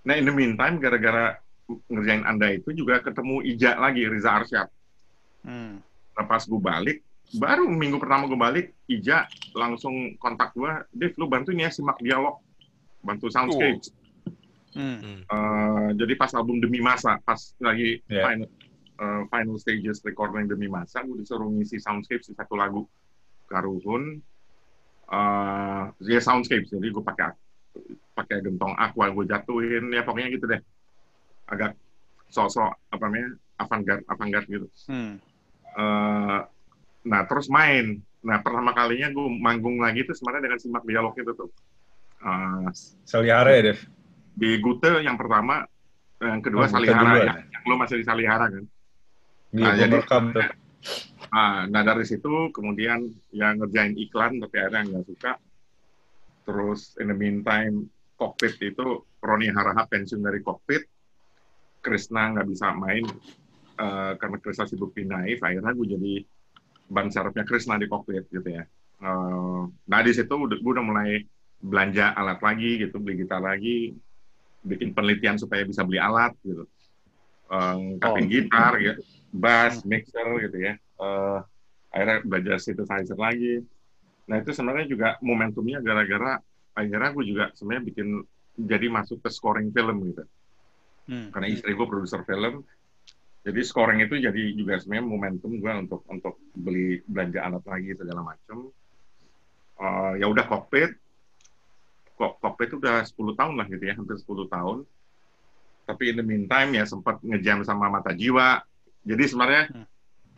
Nah, 0.03 0.15
in 0.15 0.23
the 0.23 0.31
meantime, 0.31 0.79
gara-gara 0.79 1.39
ngerjain 1.91 2.23
Anda 2.23 2.55
itu 2.55 2.71
juga 2.71 2.99
ketemu 2.99 3.43
Ija 3.43 3.79
lagi, 3.79 4.03
Riza 4.07 4.31
Arsyad. 4.31 4.67
Hmm. 5.43 5.79
Nah, 6.15 6.25
pas 6.27 6.43
gue 6.43 6.59
balik, 6.59 7.03
baru 7.33 7.65
minggu 7.65 7.97
pertama 7.97 8.29
gue 8.29 8.37
balik, 8.37 8.65
Ija 8.85 9.25
langsung 9.57 10.19
kontak 10.21 10.53
gue, 10.53 10.69
Dev, 10.93 11.15
lu 11.17 11.25
bantuin 11.25 11.63
ya 11.65 11.69
simak 11.73 11.97
dialog, 12.03 12.37
bantu 13.01 13.31
soundscape. 13.31 13.81
Hmm. 14.73 15.21
Eh, 15.25 15.89
jadi 15.97 16.13
pas 16.17 16.33
album 16.33 16.57
Demi 16.57 16.81
Masa, 16.81 17.21
pas 17.21 17.37
lagi 17.61 18.01
Iya. 18.09 18.25
final, 18.25 18.49
eh, 18.97 19.21
final 19.29 19.57
stages 19.61 20.01
recording 20.01 20.49
Demi 20.49 20.65
Masa, 20.65 21.05
gue 21.05 21.21
disuruh 21.21 21.49
ngisi 21.49 21.77
soundscape 21.77 22.25
di 22.25 22.33
satu 22.33 22.57
lagu 22.57 22.85
Karuhun. 23.49 24.21
eh 25.13 25.83
ya 26.09 26.17
soundscape, 26.23 26.65
jadi 26.65 26.89
gue 26.89 27.03
pakai 27.05 27.37
pakai 28.17 28.41
gentong 28.41 28.73
aqua 28.73 29.13
gue 29.13 29.29
jatuhin, 29.29 29.93
ya 29.93 30.01
pokoknya 30.01 30.33
gitu 30.33 30.45
deh. 30.49 30.57
Agak 31.45 31.77
sosok 32.33 32.73
apa 32.89 33.03
namanya 33.05 33.37
avant-garde, 33.61 34.01
avant-garde 34.09 34.47
gitu. 34.49 34.67
Hmm. 34.89 35.21
Eh, 35.73 36.39
nah 37.03 37.27
terus 37.27 37.47
main. 37.47 37.99
Nah 38.23 38.39
pertama 38.39 38.71
kalinya 38.71 39.11
gue 39.11 39.27
manggung 39.39 39.83
lagi 39.83 40.07
itu 40.07 40.15
sebenarnya 40.15 40.47
dengan 40.47 40.59
simak 40.59 40.83
dialog 40.87 41.13
itu 41.13 41.31
tuh. 41.35 41.49
Eh, 42.23 42.67
Salihara 43.03 43.51
ya, 43.51 43.61
Dev? 43.73 43.79
di 44.33 44.57
Gute 44.57 45.03
yang 45.05 45.13
pertama, 45.13 45.61
yang 46.17 46.41
kedua 46.41 46.65
Oh, 46.65 46.71
Salihara, 46.71 47.05
duluan. 47.05 47.27
yang, 47.29 47.39
yang 47.53 47.63
lo 47.69 47.75
masih 47.77 48.01
di 48.01 48.05
Salihara 48.07 48.49
kan. 48.49 48.65
Nah, 49.53 49.73
jadi- 49.77 50.01
rekam 50.01 50.33
tuh. 50.33 50.47
Ah, 51.29 51.65
nah 51.65 51.81
dari 51.81 52.03
situ 52.05 52.51
kemudian 52.53 53.09
ya 53.33 53.53
ngerjain 53.53 53.97
iklan 53.97 54.37
tapi 54.37 54.55
akhirnya 54.57 54.81
nggak 54.89 55.05
suka. 55.05 55.31
Terus 56.43 56.93
in 56.99 57.07
the 57.09 57.17
meantime 57.17 57.87
kokpit 58.19 58.59
itu 58.59 59.01
Roni 59.23 59.47
Harahap 59.49 59.87
pensiun 59.89 60.21
dari 60.21 60.43
kokpit, 60.43 60.83
Krisna 61.79 62.35
nggak 62.35 62.47
bisa 62.51 62.75
main 62.75 63.05
eh, 63.79 64.11
karena 64.19 64.37
Krisna 64.39 64.65
sibuk 64.67 64.93
pindahin. 64.93 65.39
Akhirnya 65.39 65.71
gue 65.73 65.87
jadi 65.97 66.13
ban 66.89 67.07
serepnya 67.11 67.43
Krisna 67.47 67.79
di 67.79 67.87
kokpit 67.87 68.27
gitu 68.31 68.49
ya. 68.49 68.63
Eh, 69.03 69.61
nah 69.87 69.99
di 70.01 70.11
situ 70.15 70.31
udah, 70.31 70.57
gue 70.57 70.71
udah 70.71 70.85
mulai 70.85 71.23
belanja 71.63 72.11
alat 72.15 72.39
lagi 72.43 72.83
gitu, 72.87 72.99
beli 72.99 73.23
gitar 73.23 73.39
lagi, 73.39 73.95
bikin 74.63 74.91
penelitian 74.95 75.39
supaya 75.39 75.63
bisa 75.67 75.83
beli 75.83 75.99
alat 75.99 76.35
gitu. 76.43 76.63
Eh, 77.51 77.77
kapin 77.99 78.25
Oh. 78.27 78.31
gitar 78.31 78.71
gitu, 78.79 79.01
bass, 79.35 79.83
mixer 79.83 80.27
gitu 80.47 80.57
ya. 80.59 80.73
Eh, 80.79 81.39
akhirnya 81.93 82.17
belajar 82.25 82.57
synthesizer 82.59 83.19
lagi. 83.19 83.61
Nah 84.25 84.39
itu 84.39 84.55
sebenarnya 84.55 84.87
juga 84.87 85.07
momentumnya 85.19 85.83
gara-gara 85.83 86.39
akhirnya 86.73 87.13
gue 87.13 87.25
juga 87.27 87.45
sebenarnya 87.53 87.83
bikin 87.91 88.07
jadi 88.57 88.87
masuk 88.89 89.21
ke 89.21 89.29
scoring 89.29 89.69
film 89.69 89.97
gitu. 90.09 90.23
Hmm. 91.05 91.29
Karena 91.29 91.47
istri 91.51 91.75
gue 91.75 91.85
produser 91.85 92.23
film, 92.23 92.63
Jadi 93.43 93.59
scoring 93.59 93.99
itu 94.07 94.15
jadi 94.23 94.41
juga 94.55 94.79
sebenarnya 94.79 95.03
momentum 95.03 95.51
gue 95.59 95.71
untuk 95.75 96.01
untuk 96.07 96.39
beli 96.55 97.03
belanja 97.03 97.43
alat 97.43 97.63
lagi 97.67 97.91
segala 97.91 98.23
macam. 98.23 98.71
Eh, 99.83 100.13
ya 100.23 100.31
udah 100.31 100.45
kokpit, 100.47 100.95
kok 102.15 102.39
kokpit 102.39 102.71
itu 102.71 102.77
udah 102.79 103.03
10 103.03 103.35
tahun 103.35 103.53
lah 103.59 103.67
gitu 103.67 103.83
ya, 103.83 103.99
hampir 103.99 104.15
10 104.15 104.47
tahun. 104.47 104.87
Tapi 105.83 106.15
in 106.15 106.15
the 106.15 106.23
meantime 106.23 106.71
ya 106.71 106.87
sempat 106.87 107.19
ngejam 107.19 107.67
sama 107.67 107.91
mata 107.91 108.15
jiwa. 108.15 108.63
Jadi 109.03 109.23
sebenarnya 109.27 109.63
Hmm. 109.75 109.85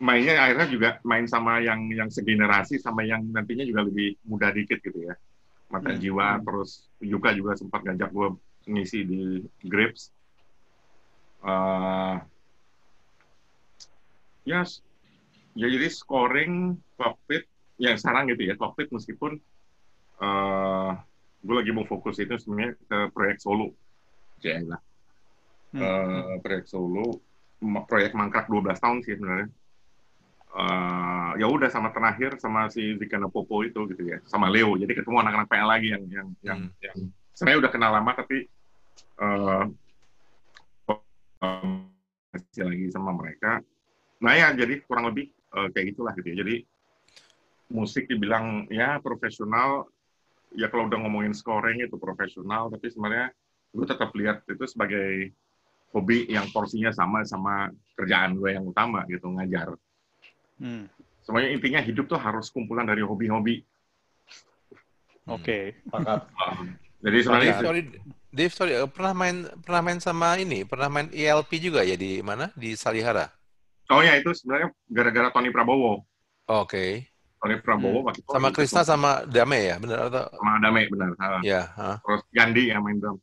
mainnya 0.02 0.42
akhirnya 0.42 0.66
juga 0.66 0.88
main 1.06 1.30
sama 1.30 1.62
yang 1.62 1.86
yang 1.94 2.10
segenerasi 2.10 2.82
sama 2.82 3.06
yang 3.06 3.22
nantinya 3.30 3.62
juga 3.62 3.86
lebih 3.86 4.18
muda 4.26 4.50
dikit 4.50 4.82
gitu 4.82 5.06
ya. 5.06 5.14
Mata 5.70 5.94
Hmm. 5.94 6.02
jiwa 6.02 6.42
terus 6.42 6.90
Yuka 6.98 7.30
juga 7.38 7.54
sempat 7.54 7.86
ngajak 7.86 8.10
gue 8.10 8.28
ngisi 8.66 9.06
di 9.06 9.20
Grips. 9.62 10.10
Eh, 11.46 12.14
ya, 14.46 14.62
ya 15.58 15.66
jadi 15.66 15.88
scoring 15.90 16.78
cockpit 16.96 17.44
yang 17.76 17.98
sekarang 18.00 18.30
gitu 18.32 18.46
ya 18.46 18.54
cockpit 18.56 18.88
meskipun 18.94 19.36
eh 20.16 20.92
gue 21.46 21.54
lagi 21.54 21.70
mau 21.70 21.86
fokus 21.86 22.18
itu 22.18 22.34
sebenarnya 22.34 22.74
ke 22.74 22.98
proyek 23.14 23.38
solo, 23.38 23.70
ya 24.42 24.58
lah. 24.66 24.80
Hmm. 25.70 25.82
Eh, 25.82 26.34
proyek 26.42 26.66
solo, 26.66 27.22
proyek 27.86 28.18
mangkrak 28.18 28.50
12 28.50 28.82
tahun 28.82 28.98
sih 29.06 29.14
sebenarnya. 29.14 29.48
Eh, 30.56 31.30
ya 31.38 31.46
udah 31.46 31.70
sama 31.70 31.94
terakhir 31.94 32.42
sama 32.42 32.66
si 32.66 32.98
Zikana 32.98 33.30
Popo 33.30 33.62
itu 33.62 33.86
gitu 33.94 34.02
ya, 34.02 34.18
sama 34.26 34.50
Leo. 34.50 34.74
Jadi 34.74 34.90
ketemu 34.90 35.22
anak-anak 35.22 35.46
PL 35.46 35.68
lagi 35.70 35.88
yang 35.94 36.04
yang 36.10 36.28
yang, 36.42 36.60
Hmm. 36.66 36.82
yang 36.82 36.96
sebenarnya 37.30 37.60
udah 37.62 37.70
kenal 37.70 37.90
lama 37.94 38.12
tapi 38.16 38.38
eh, 39.16 39.64
masih 42.34 42.64
lagi 42.66 42.86
sama 42.90 43.14
mereka. 43.14 43.62
Nah 44.22 44.32
ya 44.34 44.48
jadi 44.56 44.80
kurang 44.84 45.12
lebih 45.12 45.30
eh, 45.32 45.68
kayak 45.72 45.86
gitulah 45.94 46.12
gitu 46.16 46.28
ya. 46.32 46.36
Jadi 46.44 46.56
musik 47.66 48.06
dibilang 48.06 48.70
ya 48.70 49.02
profesional, 49.02 49.90
ya 50.54 50.70
kalau 50.70 50.86
udah 50.86 50.98
ngomongin 51.02 51.34
scoring 51.34 51.82
itu 51.82 51.98
profesional, 51.98 52.70
tapi 52.70 52.86
sebenarnya 52.88 53.34
gue 53.74 53.86
tetap 53.86 54.10
lihat 54.14 54.46
itu 54.46 54.64
sebagai 54.64 55.34
hobi 55.90 56.28
yang 56.30 56.46
porsinya 56.54 56.92
sama 56.94 57.26
sama 57.26 57.72
kerjaan 57.98 58.38
gue 58.38 58.54
yang 58.54 58.64
utama 58.64 59.02
gitu 59.10 59.28
ngajar. 59.32 59.74
Hmm. 60.56 60.88
Semuanya 61.26 61.50
intinya 61.50 61.80
hidup 61.82 62.06
tuh 62.06 62.20
harus 62.20 62.48
kumpulan 62.54 62.86
dari 62.86 63.02
hobi-hobi. 63.02 63.66
Oke. 65.26 65.74
Sepakat. 65.90 66.20
Jadi 67.04 67.18
sebenarnya 67.22 67.52
Dave, 67.52 67.66
sorry, 67.66 67.82
Dave, 68.32 68.54
sorry, 68.54 68.72
eh, 68.72 68.88
pernah 68.88 69.12
main 69.12 69.36
pernah 69.62 69.82
main 69.84 70.00
sama 70.00 70.34
ini, 70.40 70.64
pernah 70.64 70.88
main 70.88 71.12
ELP 71.12 71.60
juga 71.60 71.84
ya 71.84 71.94
di 71.94 72.24
mana? 72.24 72.50
Di 72.56 72.72
Salihara. 72.72 73.35
Oh 73.90 74.02
ya 74.02 74.18
itu 74.18 74.30
sebenarnya 74.34 74.68
gara-gara 74.90 75.28
Tony 75.30 75.50
Prabowo. 75.54 76.02
Oke. 76.46 77.06
Tony 77.36 77.56
Prabowo 77.60 78.08
waktu 78.08 78.24
itu 78.24 78.30
Sama 78.32 78.48
Krisna 78.50 78.82
sama 78.82 79.10
Dame 79.28 79.60
ya, 79.68 79.76
benar 79.76 80.08
atau? 80.08 80.26
sama 80.34 80.58
Dame 80.58 80.88
benar. 80.88 81.10
Ha. 81.20 81.26
Ya, 81.44 81.62
ha. 81.76 82.00
Terus 82.00 82.22
Gandhi 82.32 82.72
yang 82.72 82.82
main 82.82 82.98
drum. 82.98 83.20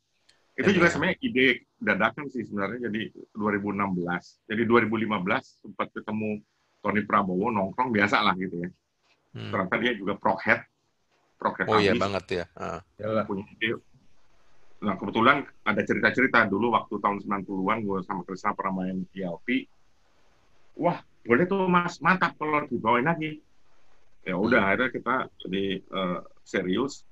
Itu 0.53 0.69
Gandhi, 0.69 0.77
juga 0.77 0.87
ya. 0.87 0.91
sebenarnya 0.93 1.17
ide 1.25 1.47
dadakan 1.81 2.25
sih 2.29 2.43
sebenarnya 2.45 2.79
jadi 2.87 3.01
2016. 3.35 4.47
Jadi 4.47 4.61
2015 4.69 5.63
sempat 5.65 5.87
ketemu 5.91 6.29
Tony 6.83 7.01
Prabowo 7.03 7.47
nongkrong 7.49 7.89
biasa 7.91 8.21
lah 8.21 8.35
gitu 8.37 8.61
ya. 8.61 8.69
Hmm. 9.33 9.49
Ternyata 9.49 9.75
dia 9.81 9.93
juga 9.97 10.13
proghead. 10.15 10.61
Proghead 11.41 11.65
Oh 11.67 11.81
iya 11.81 11.97
banget 11.97 12.43
ya. 12.43 12.45
Yalah. 13.01 13.25
punya 13.25 13.43
ide. 13.57 13.81
Nah, 14.83 14.99
kebetulan 14.99 15.47
ada 15.63 15.81
cerita-cerita 15.81 16.43
dulu 16.51 16.75
waktu 16.75 16.99
tahun 16.99 17.23
90-an 17.23 17.77
gue 17.87 17.99
sama 18.03 18.21
Krisna 18.27 18.51
pernah 18.51 18.83
main 18.83 19.07
ELP. 19.15 19.63
Wah, 20.77 20.97
boleh 21.25 21.45
tuh 21.45 21.65
Mas, 21.69 22.01
mantap 22.01 22.33
kalau 22.37 22.65
dibawain 22.67 23.05
lagi. 23.05 23.41
Ya 24.23 24.39
udah, 24.39 24.71
akhirnya 24.71 24.89
kita 24.89 25.15
jadi 25.45 25.63
eh, 25.83 26.19
serius. 26.43 27.03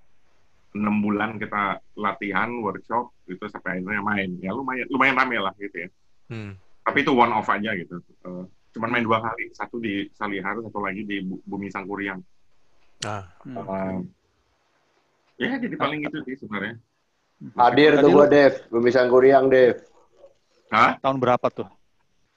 6 0.72 1.04
bulan 1.04 1.36
kita 1.36 1.84
latihan, 2.00 2.48
workshop, 2.64 3.12
gitu 3.28 3.44
sampai 3.52 3.84
akhirnya 3.84 4.00
main. 4.00 4.40
Ya 4.40 4.56
lumayan 4.56 4.88
lumayan 4.88 5.20
rame 5.20 5.36
lah 5.36 5.52
gitu 5.60 5.84
ya. 5.84 5.90
Hmm. 6.32 6.56
Tapi 6.88 7.04
itu 7.04 7.12
one 7.12 7.36
off 7.36 7.52
aja 7.52 7.76
gitu. 7.76 8.00
Eh, 8.00 8.44
cuman 8.72 8.90
main 8.96 9.04
dua 9.04 9.20
kali, 9.20 9.52
satu 9.52 9.84
di 9.84 10.08
Salihara, 10.16 10.64
satu 10.64 10.80
lagi 10.80 11.04
di 11.04 11.20
Bu- 11.28 11.44
Bumi 11.44 11.68
Sangkuriang. 11.68 12.24
Ah, 13.04 13.28
Hmm. 13.44 14.08
Eh, 15.42 15.44
ya 15.44 15.60
jadi 15.60 15.76
paling 15.76 16.08
itu 16.08 16.18
sih 16.24 16.40
sebenarnya. 16.40 16.80
Hadir 17.58 17.98
tuh 17.98 18.10
gua 18.14 18.30
Dev, 18.30 18.54
Bumisan 18.70 19.10
Kuriang 19.10 19.50
Dev. 19.50 19.82
Hah? 20.70 21.02
Tahun 21.02 21.18
berapa 21.18 21.50
tuh? 21.50 21.68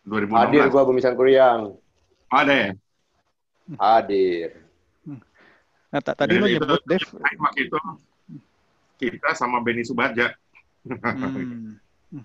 2016. 0.04 0.36
Hadir 0.36 0.62
gua 0.68 0.82
Bumisan 0.84 1.14
Kuriang. 1.14 1.60
Ada 2.28 2.52
ya? 2.52 2.70
Hadir. 3.80 4.48
Nah, 5.88 6.00
ta- 6.02 6.18
tadi 6.18 6.34
Jadi 6.34 6.42
lo 6.42 6.46
itu- 6.50 6.58
nyebut, 6.58 6.82
Dev, 6.84 7.04
waktu 7.38 7.60
itu 7.70 7.78
kita 8.98 9.30
sama 9.32 9.62
Benny 9.62 9.86
Subaja. 9.86 10.34
Hmm. 10.84 11.78
Hmm. 12.10 12.22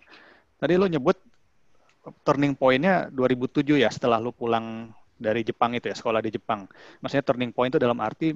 Tadi 0.58 0.74
lo 0.76 0.90
nyebut 0.90 1.16
turning 2.26 2.58
point-nya 2.58 3.08
2007 3.08 3.78
ya 3.78 3.88
setelah 3.88 4.18
lo 4.18 4.34
pulang 4.34 4.90
dari 5.16 5.46
Jepang 5.46 5.78
itu 5.78 5.86
ya 5.88 5.96
sekolah 5.96 6.20
di 6.20 6.34
Jepang. 6.34 6.66
Maksudnya 7.00 7.24
turning 7.24 7.54
point 7.54 7.70
itu 7.70 7.78
dalam 7.78 8.00
arti 8.02 8.34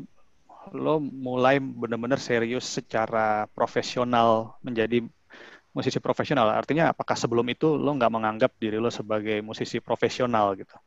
lo 0.71 1.01
mulai 1.01 1.59
benar-benar 1.59 2.21
serius 2.21 2.63
secara 2.63 3.49
profesional 3.51 4.55
menjadi 4.63 5.03
musisi 5.73 5.97
profesional. 5.97 6.53
Artinya 6.53 6.93
apakah 6.93 7.17
sebelum 7.17 7.43
itu 7.49 7.75
lo 7.75 7.91
nggak 7.97 8.13
menganggap 8.13 8.51
diri 8.61 8.77
lo 8.77 8.93
sebagai 8.93 9.41
musisi 9.41 9.81
profesional 9.81 10.53
gitu? 10.53 10.77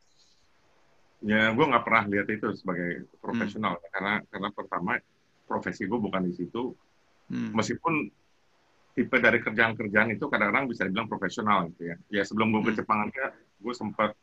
Ya, 1.27 1.49
gue 1.51 1.65
nggak 1.65 1.83
pernah 1.83 2.03
lihat 2.07 2.27
itu 2.29 2.47
sebagai 2.55 3.05
profesional 3.19 3.81
karena 3.91 4.23
karena 4.31 4.49
pertama 4.53 4.91
profesi 5.43 5.83
gue 5.83 5.99
bukan 5.99 6.23
di 6.23 6.33
situ. 6.33 6.71
Hmm. 7.27 7.51
Meskipun 7.51 8.07
tipe 8.95 9.17
dari 9.19 9.43
kerjaan-kerjaan 9.43 10.15
itu 10.15 10.25
kadang-kadang 10.25 10.71
bisa 10.71 10.87
dibilang 10.87 11.11
profesional 11.11 11.67
gitu 11.75 11.91
ya. 11.91 11.95
Ya 12.09 12.23
sebelum 12.23 12.55
gue 12.55 12.61
ke 12.63 12.71
Hmm. 12.73 12.79
Jepang 12.79 12.99
aja, 13.05 13.35
gue 13.35 13.73
sempat 13.75 14.15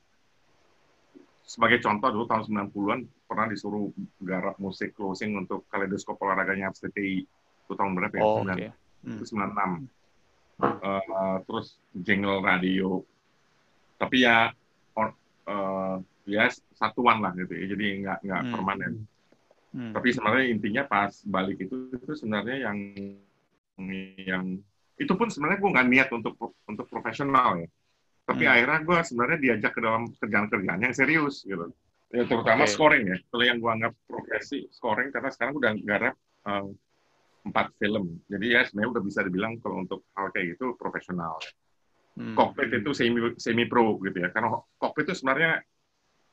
sebagai 1.45 1.77
contoh 1.85 2.09
dulu 2.09 2.25
tahun 2.25 2.43
90-an 2.73 3.01
pernah 3.29 3.47
disuruh 3.53 3.93
garap 4.25 4.57
musik 4.57 4.97
closing 4.97 5.37
untuk 5.37 5.69
kaleidoskop 5.69 6.17
olahraganya 6.17 6.73
FCTI. 6.73 7.21
Itu 7.69 7.73
tahun 7.77 7.93
berapa 7.93 8.17
ya? 8.17 8.23
Oh, 8.25 8.41
Sembilan- 8.41 8.57
oke. 8.57 8.69
Hmm. 9.05 9.17
itu 9.21 9.25
96. 9.29 10.04
Eh, 10.63 11.37
terus 11.51 11.79
jingle 11.91 12.39
radio. 12.39 13.03
Tapi 13.99 14.23
ya 14.23 14.55
or- 14.95 15.19
eh, 15.47 15.97
ya 16.31 16.47
satuan 16.79 17.19
lah 17.21 17.35
gitu 17.35 17.53
ya. 17.53 17.65
Jadi 17.75 17.87
nggak 18.07 18.19
nggak 18.23 18.43
Hmm. 18.47 18.53
permanen. 18.55 18.93
Hmm. 19.75 19.93
Tapi 19.93 20.09
sebenarnya 20.15 20.47
intinya 20.55 20.83
pas 20.87 21.11
balik 21.27 21.67
itu 21.67 21.91
itu 21.91 22.13
sebenarnya 22.15 22.71
yang 22.71 22.79
yang 24.23 24.45
itu 24.95 25.13
pun 25.19 25.27
sebenarnya 25.27 25.59
gue 25.59 25.71
nggak 25.75 25.89
niat 25.91 26.09
untuk 26.15 26.35
untuk 26.71 26.87
profesional 26.87 27.59
ya. 27.59 27.69
Tapi 28.25 28.43
Hmm. 28.47 28.53
akhirnya 28.55 28.81
gue 28.87 28.99
sebenarnya 29.03 29.39
diajak 29.43 29.73
ke 29.75 29.81
dalam 29.83 30.03
kerjaan-kerjaan 30.15 30.81
yang 30.81 30.95
serius 30.95 31.43
gitu. 31.43 31.75
Ya, 32.15 32.23
terutama 32.31 32.63
Oke. 32.63 32.71
scoring 32.71 33.05
ya. 33.11 33.19
Kalau 33.27 33.45
yang 33.45 33.59
gue 33.59 33.71
anggap 33.75 33.93
profesi 34.07 34.71
scoring 34.71 35.11
karena 35.11 35.35
sekarang 35.35 35.59
udah 35.59 35.73
garap 35.83 36.15
eh, 36.45 36.65
empat 37.45 37.77
film. 37.77 38.19
Jadi 38.27 38.47
ya 38.57 38.65
sebenarnya 38.65 38.91
udah 38.97 39.03
bisa 39.05 39.21
dibilang 39.21 39.61
kalau 39.61 39.85
untuk 39.85 40.09
hal 40.17 40.33
kayak 40.33 40.57
gitu 40.57 40.75
profesional. 40.81 41.37
Hmm. 42.17 42.33
Cockpit 42.33 42.73
itu 42.73 42.91
semi 42.97 43.21
semi 43.37 43.65
pro 43.69 44.01
gitu 44.01 44.19
ya. 44.25 44.33
Karena 44.33 44.57
cockpit 44.81 45.13
itu 45.13 45.15
sebenarnya 45.21 45.61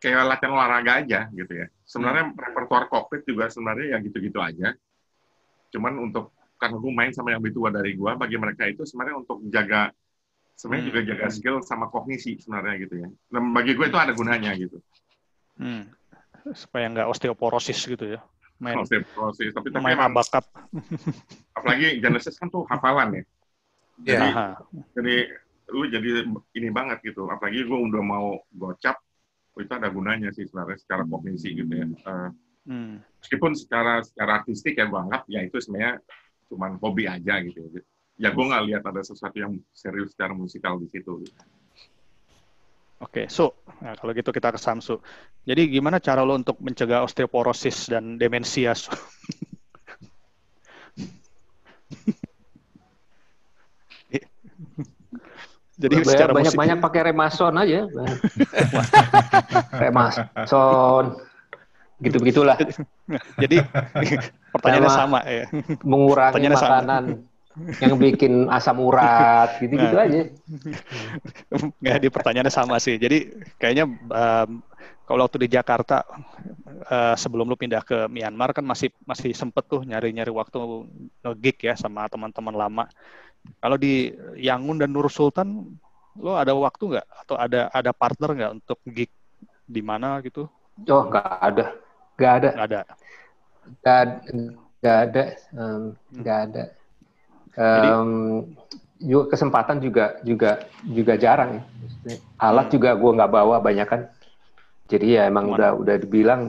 kayak 0.01 0.23
latihan 0.25 0.53
olahraga 0.55 0.91
aja 1.03 1.27
gitu 1.35 1.53
ya. 1.53 1.67
Sebenarnya 1.83 2.33
repertuar 2.33 2.87
cockpit 2.87 3.27
juga 3.27 3.51
sebenarnya 3.51 3.93
ya 3.93 3.97
gitu-gitu 4.01 4.39
aja. 4.39 4.73
Cuman 5.71 5.93
untuk 5.99 6.33
karena 6.61 6.77
gue 6.77 6.93
main 6.93 7.11
sama 7.11 7.33
yang 7.33 7.41
lebih 7.41 7.57
tua 7.57 7.73
dari 7.73 7.97
gue, 7.97 8.11
bagi 8.13 8.37
mereka 8.37 8.69
itu 8.69 8.85
sebenarnya 8.85 9.17
untuk 9.25 9.41
jaga 9.49 9.89
sebenarnya 10.53 10.83
Hmm. 10.85 10.89
juga 10.93 11.01
jaga 11.09 11.25
skill 11.33 11.57
sama 11.65 11.89
kognisi 11.89 12.37
sebenarnya 12.37 12.75
gitu 12.85 12.95
ya. 13.01 13.09
Dan 13.33 13.49
bagi 13.49 13.73
gue 13.73 13.87
itu 13.89 13.97
ada 13.97 14.13
gunanya 14.13 14.53
gitu. 14.53 14.77
Hmm. 15.57 15.89
Supaya 16.53 16.85
nggak 16.93 17.09
osteoporosis 17.09 17.81
gitu 17.81 18.17
ya. 18.17 18.21
Main 18.61 18.75
Proses, 18.77 19.01
proses. 19.11 19.49
Tapi 19.51 19.67
tapi 19.73 19.81
main 19.81 19.97
emang, 19.97 20.13
abakap. 20.13 20.45
apalagi 21.57 21.97
Genesis 21.97 22.37
kan 22.37 22.47
tuh 22.47 22.63
hafalan 22.69 23.17
ya. 23.17 23.23
Jadi, 24.01 24.27
Iya. 24.27 24.33
Aha. 24.33 24.47
jadi 24.93 25.15
lu 25.71 25.85
jadi 25.87 26.09
ini 26.53 26.69
banget 26.69 27.01
gitu. 27.01 27.25
Apalagi 27.25 27.65
gue 27.65 27.79
udah 27.89 28.03
mau 28.05 28.37
gocap, 28.53 29.01
itu 29.57 29.73
ada 29.73 29.89
gunanya 29.89 30.29
sih 30.29 30.45
sebenarnya 30.45 30.77
secara 30.77 31.03
kognisi 31.03 31.57
gitu 31.57 31.69
ya. 31.69 31.85
Eh, 31.89 32.29
Hmm. 32.61 33.01
meskipun 33.17 33.57
secara 33.57 34.05
secara 34.05 34.45
artistik 34.45 34.77
ya 34.77 34.85
gue 34.85 34.93
anggap 34.93 35.25
ya 35.25 35.41
itu 35.41 35.57
sebenarnya 35.57 35.97
cuman 36.45 36.77
hobi 36.77 37.09
aja 37.09 37.41
gitu 37.41 37.57
ya. 37.73 37.81
Ya 38.21 38.29
gue 38.29 38.45
nggak 38.45 38.63
lihat 38.69 38.83
ada 38.85 39.01
sesuatu 39.01 39.33
yang 39.33 39.57
serius 39.73 40.13
secara 40.13 40.37
musikal 40.37 40.77
di 40.77 40.85
situ. 40.85 41.25
Oke, 43.01 43.25
so 43.27 43.65
nah, 43.81 43.97
kalau 43.97 44.13
gitu 44.13 44.29
kita 44.29 44.53
ke 44.53 44.59
Samsu. 44.61 45.01
Jadi 45.41 45.73
gimana 45.73 45.97
cara 45.97 46.21
lo 46.21 46.37
untuk 46.37 46.61
mencegah 46.61 47.01
osteoporosis 47.01 47.89
dan 47.89 48.21
demensia? 48.21 48.77
Su? 48.77 48.93
Jadi 55.81 55.95
secara 56.05 56.29
musik 56.29 56.53
banyak-banyak 56.53 56.77
pakai 56.77 57.01
remason 57.09 57.53
aja. 57.57 57.89
remason. 59.81 61.05
Gitu-begitulah. 62.01 62.57
jadi 63.37 63.61
pertanyaannya 64.53 64.91
Sama. 64.93 65.21
sama 65.25 65.29
ya. 65.29 65.45
Mengurangi 65.81 66.33
Pertanyaannya 66.37 66.61
sama. 66.61 66.97
Yang 67.83 67.99
bikin 67.99 68.47
asam 68.47 68.79
urat, 68.79 69.55
gitu-gitu 69.61 69.95
Nah. 69.95 70.05
aja. 70.07 70.21
Nggak, 71.83 71.97
di 71.99 72.07
pertanyaannya 72.07 72.53
sama 72.53 72.79
sih. 72.79 72.95
Jadi 72.95 73.27
kayaknya 73.59 73.85
em, 73.91 74.49
kalau 75.03 75.27
waktu 75.27 75.43
di 75.43 75.49
Jakarta 75.51 76.07
eh, 76.87 77.15
sebelum 77.19 77.51
lu 77.51 77.59
pindah 77.59 77.83
ke 77.83 78.07
Myanmar 78.07 78.55
kan 78.55 78.63
masih 78.63 78.95
masih 79.03 79.35
sempet 79.35 79.67
tuh 79.67 79.83
nyari-nyari 79.83 80.31
waktu 80.31 80.57
nge-gig 81.27 81.57
ya 81.67 81.73
sama 81.75 82.07
teman-teman 82.07 82.55
lama. 82.55 82.83
Kalau 83.59 83.75
di 83.75 84.13
Yangon 84.37 84.79
dan 84.79 84.93
Nur 84.93 85.09
Sultan, 85.11 85.75
lo 86.15 86.37
ada 86.37 86.53
waktu 86.55 86.95
nggak 86.95 87.07
atau 87.25 87.35
ada 87.35 87.67
ada 87.73 87.91
partner 87.91 88.29
nggak 88.37 88.51
untuk 88.61 88.79
gig 88.87 89.11
di 89.67 89.81
mana 89.83 90.19
gitu? 90.23 90.47
Oh, 90.87 91.03
nggak 91.07 91.27
ada. 91.41 91.65
Nggak 92.15 92.33
ada. 92.37 92.49
Nggak 92.51 92.67
ada. 92.67 92.79
Nggak 93.81 93.97
ada. 93.99 94.15
Nggak. 94.81 95.29
Em, 95.55 95.83
nggak 96.15 96.39
ada. 96.49 96.63
Em, 97.55 98.09
juga 99.01 99.33
kesempatan 99.33 99.81
juga 99.81 100.21
juga 100.21 100.61
juga 100.85 101.13
jarang 101.17 101.57
ya. 101.57 101.63
Alat 102.37 102.69
Hmm. 102.69 102.73
juga 102.77 102.89
gue 102.93 103.11
nggak 103.17 103.31
bawa 103.31 103.57
banyak 103.59 103.87
kan. 103.89 104.01
Jadi 104.87 105.17
ya 105.17 105.25
emang 105.25 105.49
Cuman- 105.49 105.57
udah 105.57 105.69
udah 105.75 105.95
dibilang 105.97 106.41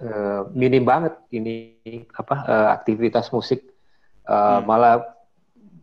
eh, 0.00 0.40
minim 0.56 0.80
banget 0.82 1.12
ini 1.28 1.76
apa 2.16 2.36
eh, 2.48 2.68
aktivitas 2.72 3.28
musik. 3.30 3.60
Eh, 4.24 4.32
Hmm. 4.32 4.64
Malah 4.64 5.04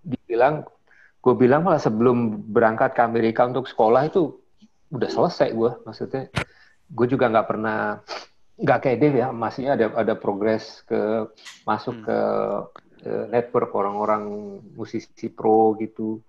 dibilang, 0.01 0.65
gue 1.21 1.33
bilang 1.35 1.61
malah 1.61 1.77
sebelum 1.77 2.49
berangkat 2.49 2.97
ke 2.97 3.01
Amerika 3.03 3.45
untuk 3.45 3.69
sekolah 3.69 4.09
itu 4.09 4.41
udah 4.89 5.09
selesai 5.11 5.53
gue. 5.53 5.71
Maksudnya 5.85 6.33
gue 6.87 7.05
juga 7.05 7.29
nggak 7.29 7.47
pernah 7.47 8.01
nggak 8.57 8.79
kayak 8.81 8.97
Dave 8.97 9.17
ya, 9.21 9.29
masihnya 9.29 9.77
ada 9.77 9.85
ada 9.93 10.13
progres 10.17 10.81
ke 10.89 11.29
masuk 11.61 12.01
Hmm. 12.01 12.05
ke 12.09 12.17
eh, 13.07 13.25
network 13.31 13.71
orang-orang 13.71 14.27
musisi 14.75 15.31
pro 15.31 15.71
gitu. 15.79 16.19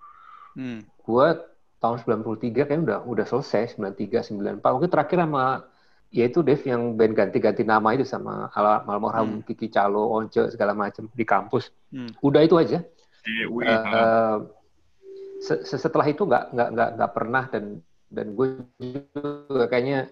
Hmm. 0.55 0.87
Gue 1.03 1.27
tahun 1.83 1.99
93 2.07 2.67
kan 2.71 2.79
udah 2.87 2.99
udah 3.03 3.27
selesai 3.27 3.75
93 3.75 4.23
94. 4.23 4.62
Mungkin 4.62 4.91
terakhir 4.91 5.19
sama 5.19 5.67
yaitu 6.09 6.41
Dave 6.41 6.64
yang 6.64 6.97
band 6.97 7.12
ganti-ganti 7.12 7.69
nama 7.69 7.93
itu 7.93 8.01
sama 8.09 8.49
ala 8.57 8.81
almarhum 8.88 9.45
Kiki 9.45 9.69
Calo, 9.69 10.09
Once 10.09 10.41
segala 10.55 10.73
macam 10.73 11.05
di 11.12 11.25
kampus. 11.27 11.69
Hmm. 11.93 12.09
Udah 12.25 12.41
itu 12.47 12.57
aja. 12.57 12.81
Di 13.27 13.45
UI. 13.45 13.69
Eh, 13.69 14.38
se- 15.45 15.62
se- 15.69 15.79
setelah 15.79 16.09
itu 16.09 16.25
nggak 16.25 16.55
nggak 16.57 16.69
nggak 16.75 16.91
nggak 16.97 17.12
pernah 17.12 17.45
dan 17.53 17.64
dan 18.09 18.27
gue 18.33 18.64
juga 18.81 19.69
kayaknya 19.69 20.09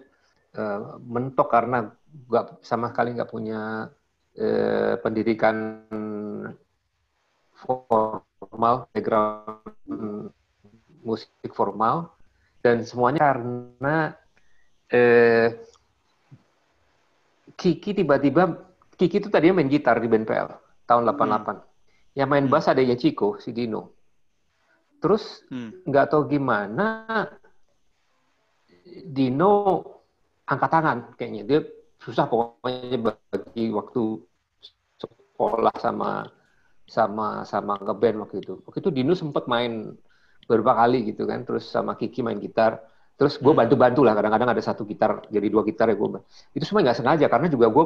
eh, 0.53 0.79
mentok 1.01 1.49
karena 1.49 1.89
nggak 2.29 2.61
sama 2.61 2.93
sekali 2.93 3.17
nggak 3.17 3.31
punya 3.33 3.89
eh, 4.37 4.93
pendidikan 5.01 5.81
formal 7.57 8.87
background 8.93 10.31
musik 11.01 11.51
formal 11.51 12.13
dan 12.61 12.85
semuanya 12.85 13.33
karena 13.33 13.97
eh, 14.87 15.57
Kiki 17.57 17.97
tiba-tiba 17.97 18.53
Kiki 18.93 19.17
itu 19.17 19.29
tadinya 19.33 19.57
main 19.57 19.69
gitar 19.69 19.97
di 19.97 20.05
band 20.05 20.25
PL 20.29 20.49
tahun 20.85 21.03
88 21.09 22.17
yang 22.17 22.29
main 22.29 22.45
Hmm. 22.45 22.53
bass 22.53 22.69
adanya 22.69 22.93
Chico 22.93 23.41
si 23.41 23.49
Dino 23.53 23.93
terus 25.01 25.41
Hmm. 25.49 25.73
nggak 25.85 26.13
tahu 26.13 26.29
gimana 26.29 27.25
Dino 29.05 29.53
angkat 30.45 30.69
tangan 30.71 30.97
kayaknya 31.17 31.43
dia 31.43 31.59
susah 32.07 32.25
pokoknya 32.31 32.97
bagi 33.03 33.65
waktu 33.75 34.01
sekolah 35.01 35.75
sama 35.85 36.11
sama 36.87 37.43
sama 37.43 37.73
ngeband 37.83 38.17
waktu 38.23 38.35
itu 38.43 38.53
waktu 38.63 38.79
itu 38.83 38.89
Dino 38.95 39.13
sempat 39.13 39.45
main 39.51 39.91
beberapa 40.47 40.73
kali 40.79 41.11
gitu 41.11 41.27
kan 41.27 41.43
terus 41.47 41.67
sama 41.67 41.99
Kiki 41.99 42.23
main 42.23 42.39
gitar 42.39 42.79
terus 43.19 43.35
gue 43.43 43.51
Hmm. 43.51 43.59
bantu-bantu 43.59 44.01
lah 44.07 44.13
kadang-kadang 44.17 44.49
ada 44.55 44.63
satu 44.63 44.87
gitar 44.87 45.25
jadi 45.27 45.47
dua 45.51 45.61
gitar 45.67 45.91
ya 45.91 45.95
gue 45.99 46.21
itu 46.55 46.63
semua 46.63 46.81
nggak 46.85 46.97
sengaja 46.99 47.25
karena 47.27 47.47
juga 47.51 47.67
gue 47.75 47.85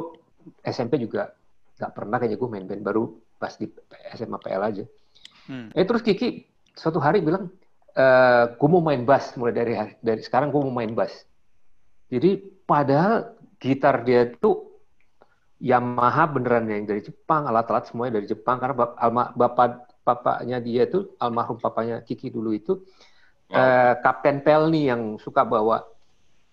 SMP 0.62 1.02
juga 1.02 1.34
nggak 1.78 1.92
pernah 1.96 2.16
kayaknya 2.22 2.38
gue 2.38 2.48
main 2.52 2.66
band 2.68 2.82
baru 2.86 3.02
pas 3.42 3.52
di 3.58 3.66
SMA 4.14 4.38
PL 4.38 4.62
aja 4.62 4.84
Hmm. 5.50 5.74
Eh 5.74 5.82
terus 5.82 6.06
Kiki 6.06 6.46
suatu 6.78 7.02
hari 7.02 7.18
bilang, 7.18 7.50
e, 7.92 8.04
gue 8.54 8.68
mau 8.70 8.78
main 8.78 9.02
bass 9.02 9.34
mulai 9.34 9.50
dari 9.50 9.74
dari 9.98 10.22
sekarang 10.22 10.54
gue 10.54 10.62
mau 10.62 10.70
main 10.70 10.94
bass. 10.94 11.26
Jadi 12.12 12.38
padahal 12.68 13.34
gitar 13.62 14.02
dia 14.02 14.26
tuh 14.26 14.74
Yamaha 15.62 16.26
beneran 16.26 16.66
yang 16.66 16.90
dari 16.90 17.06
Jepang, 17.06 17.46
alat-alat 17.46 17.86
semuanya 17.86 18.18
dari 18.18 18.26
Jepang 18.26 18.58
karena 18.58 18.74
bap- 18.74 18.98
alma, 18.98 19.30
bapak 19.30 19.94
bapaknya 20.02 20.58
dia 20.58 20.90
tuh 20.90 21.14
almarhum 21.22 21.62
papanya 21.62 22.02
Kiki 22.02 22.34
dulu 22.34 22.50
itu 22.50 22.82
eh, 23.54 23.94
Kapten 24.02 24.42
Pelni 24.42 24.90
yang 24.90 25.22
suka 25.22 25.46
bawa 25.46 25.86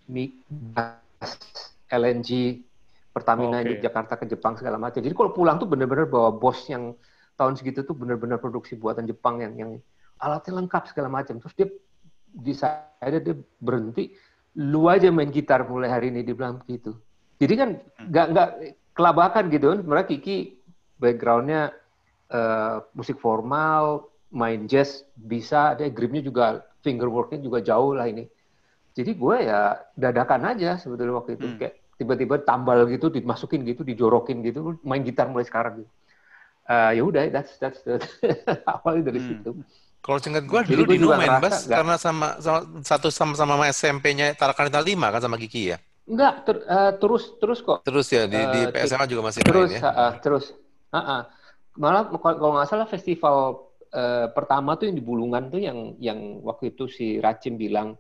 mic 0.06 0.38
bass 0.50 1.42
LNG 1.90 2.62
Pertamina 3.10 3.66
Oke. 3.66 3.74
di 3.74 3.76
Jakarta 3.82 4.14
ke 4.22 4.30
Jepang 4.30 4.54
segala 4.54 4.78
macam. 4.78 5.02
Jadi 5.02 5.14
kalau 5.18 5.34
pulang 5.34 5.58
tuh 5.58 5.66
bener-bener 5.66 6.06
bawa 6.06 6.30
bos 6.30 6.70
yang 6.70 6.94
tahun 7.34 7.58
segitu 7.58 7.82
tuh 7.82 7.98
bener-bener 7.98 8.38
produksi 8.38 8.78
buatan 8.78 9.10
Jepang 9.10 9.42
yang 9.42 9.58
yang 9.58 9.72
alatnya 10.22 10.62
lengkap 10.62 10.94
segala 10.94 11.10
macam. 11.10 11.42
Terus 11.42 11.56
dia 11.58 11.68
decided 12.30 13.22
dia 13.26 13.36
berhenti, 13.58 14.14
lu 14.58 14.90
aja 14.90 15.10
main 15.14 15.30
gitar 15.30 15.66
mulai 15.70 15.90
hari 15.92 16.10
ini 16.14 16.26
dia 16.26 16.36
bilang 16.36 16.60
begitu. 16.64 16.98
Jadi 17.40 17.54
kan 17.56 17.70
nggak 18.10 18.26
nggak 18.34 18.50
kelabakan 18.98 19.44
gitu 19.54 19.66
kan. 19.72 19.78
Sebenarnya 19.84 20.08
Kiki 20.10 20.38
backgroundnya 21.00 21.62
eh, 22.30 22.76
musik 22.98 23.18
formal, 23.22 24.10
main 24.34 24.66
jazz 24.70 25.06
bisa, 25.18 25.74
dia 25.78 25.90
gripnya 25.90 26.22
juga 26.22 26.66
fingerworknya 26.86 27.40
juga 27.42 27.60
jauh 27.64 27.94
lah 27.98 28.08
ini. 28.10 28.26
Jadi 28.98 29.12
gue 29.16 29.36
ya 29.48 29.80
dadakan 29.96 30.42
aja 30.56 30.76
sebetulnya 30.82 31.16
waktu 31.16 31.38
itu 31.40 31.48
Hmm. 31.48 31.58
kayak 31.62 31.76
tiba-tiba 32.00 32.36
tambal 32.44 32.88
gitu, 32.90 33.08
dimasukin 33.12 33.64
gitu, 33.68 33.84
dijorokin 33.84 34.40
gitu, 34.44 34.80
main 34.84 35.04
gitar 35.04 35.28
mulai 35.32 35.46
sekarang 35.48 35.84
gitu. 35.84 35.92
Eh, 36.70 36.92
ya 37.00 37.04
udah, 37.04 37.22
that's 37.34 37.58
that's 37.58 37.82
the 37.82 37.98
awalnya 38.74 39.10
dari 39.10 39.20
Hmm. 39.24 39.30
situ. 39.42 39.50
Kalau 40.00 40.18
singkat 40.18 40.44
gue 40.44 40.60
Jadi 40.64 40.72
dulu 40.74 40.84
Dino 40.88 41.02
juga 41.06 41.16
main 41.16 41.28
ngerasa 41.30 41.44
bass 41.44 41.56
nggak- 41.60 41.76
karena 41.76 41.96
sama, 41.96 42.28
sama 42.40 42.60
satu 42.82 43.08
sama-sama 43.10 43.52
sama 43.54 43.66
SMP-nya 43.68 44.32
Tarakanita 44.34 44.80
5 44.80 45.12
kan 45.12 45.20
sama 45.20 45.36
Kiki 45.36 45.64
ya. 45.70 45.78
Enggak, 46.06 46.34
ter- 46.42 46.66
eh, 46.66 46.92
terus 46.98 47.24
terus 47.38 47.60
kok. 47.60 47.84
Terus 47.84 48.08
ya 48.08 48.24
di, 48.26 48.40
di 48.40 48.60
Eh, 48.66 48.72
PSMA 48.72 49.06
juga 49.06 49.22
masih 49.24 49.44
terus, 49.44 49.70
main 49.70 49.78
ya. 49.78 49.82
ha-ha, 49.86 50.08
terus, 50.18 50.56
Ha-ha. 50.90 51.18
malah 51.76 52.10
kalau 52.10 52.56
nggak 52.56 52.68
salah 52.68 52.88
festival 52.88 53.38
eh, 53.90 54.26
pertama 54.30 54.74
tuh 54.74 54.86
yang 54.86 54.96
di 54.96 55.02
Bulungan 55.02 55.50
tuh 55.50 55.60
yang 55.60 55.98
yang 55.98 56.18
waktu 56.42 56.74
itu 56.74 56.86
si 56.86 57.18
Racim 57.18 57.56
bilang 57.56 57.94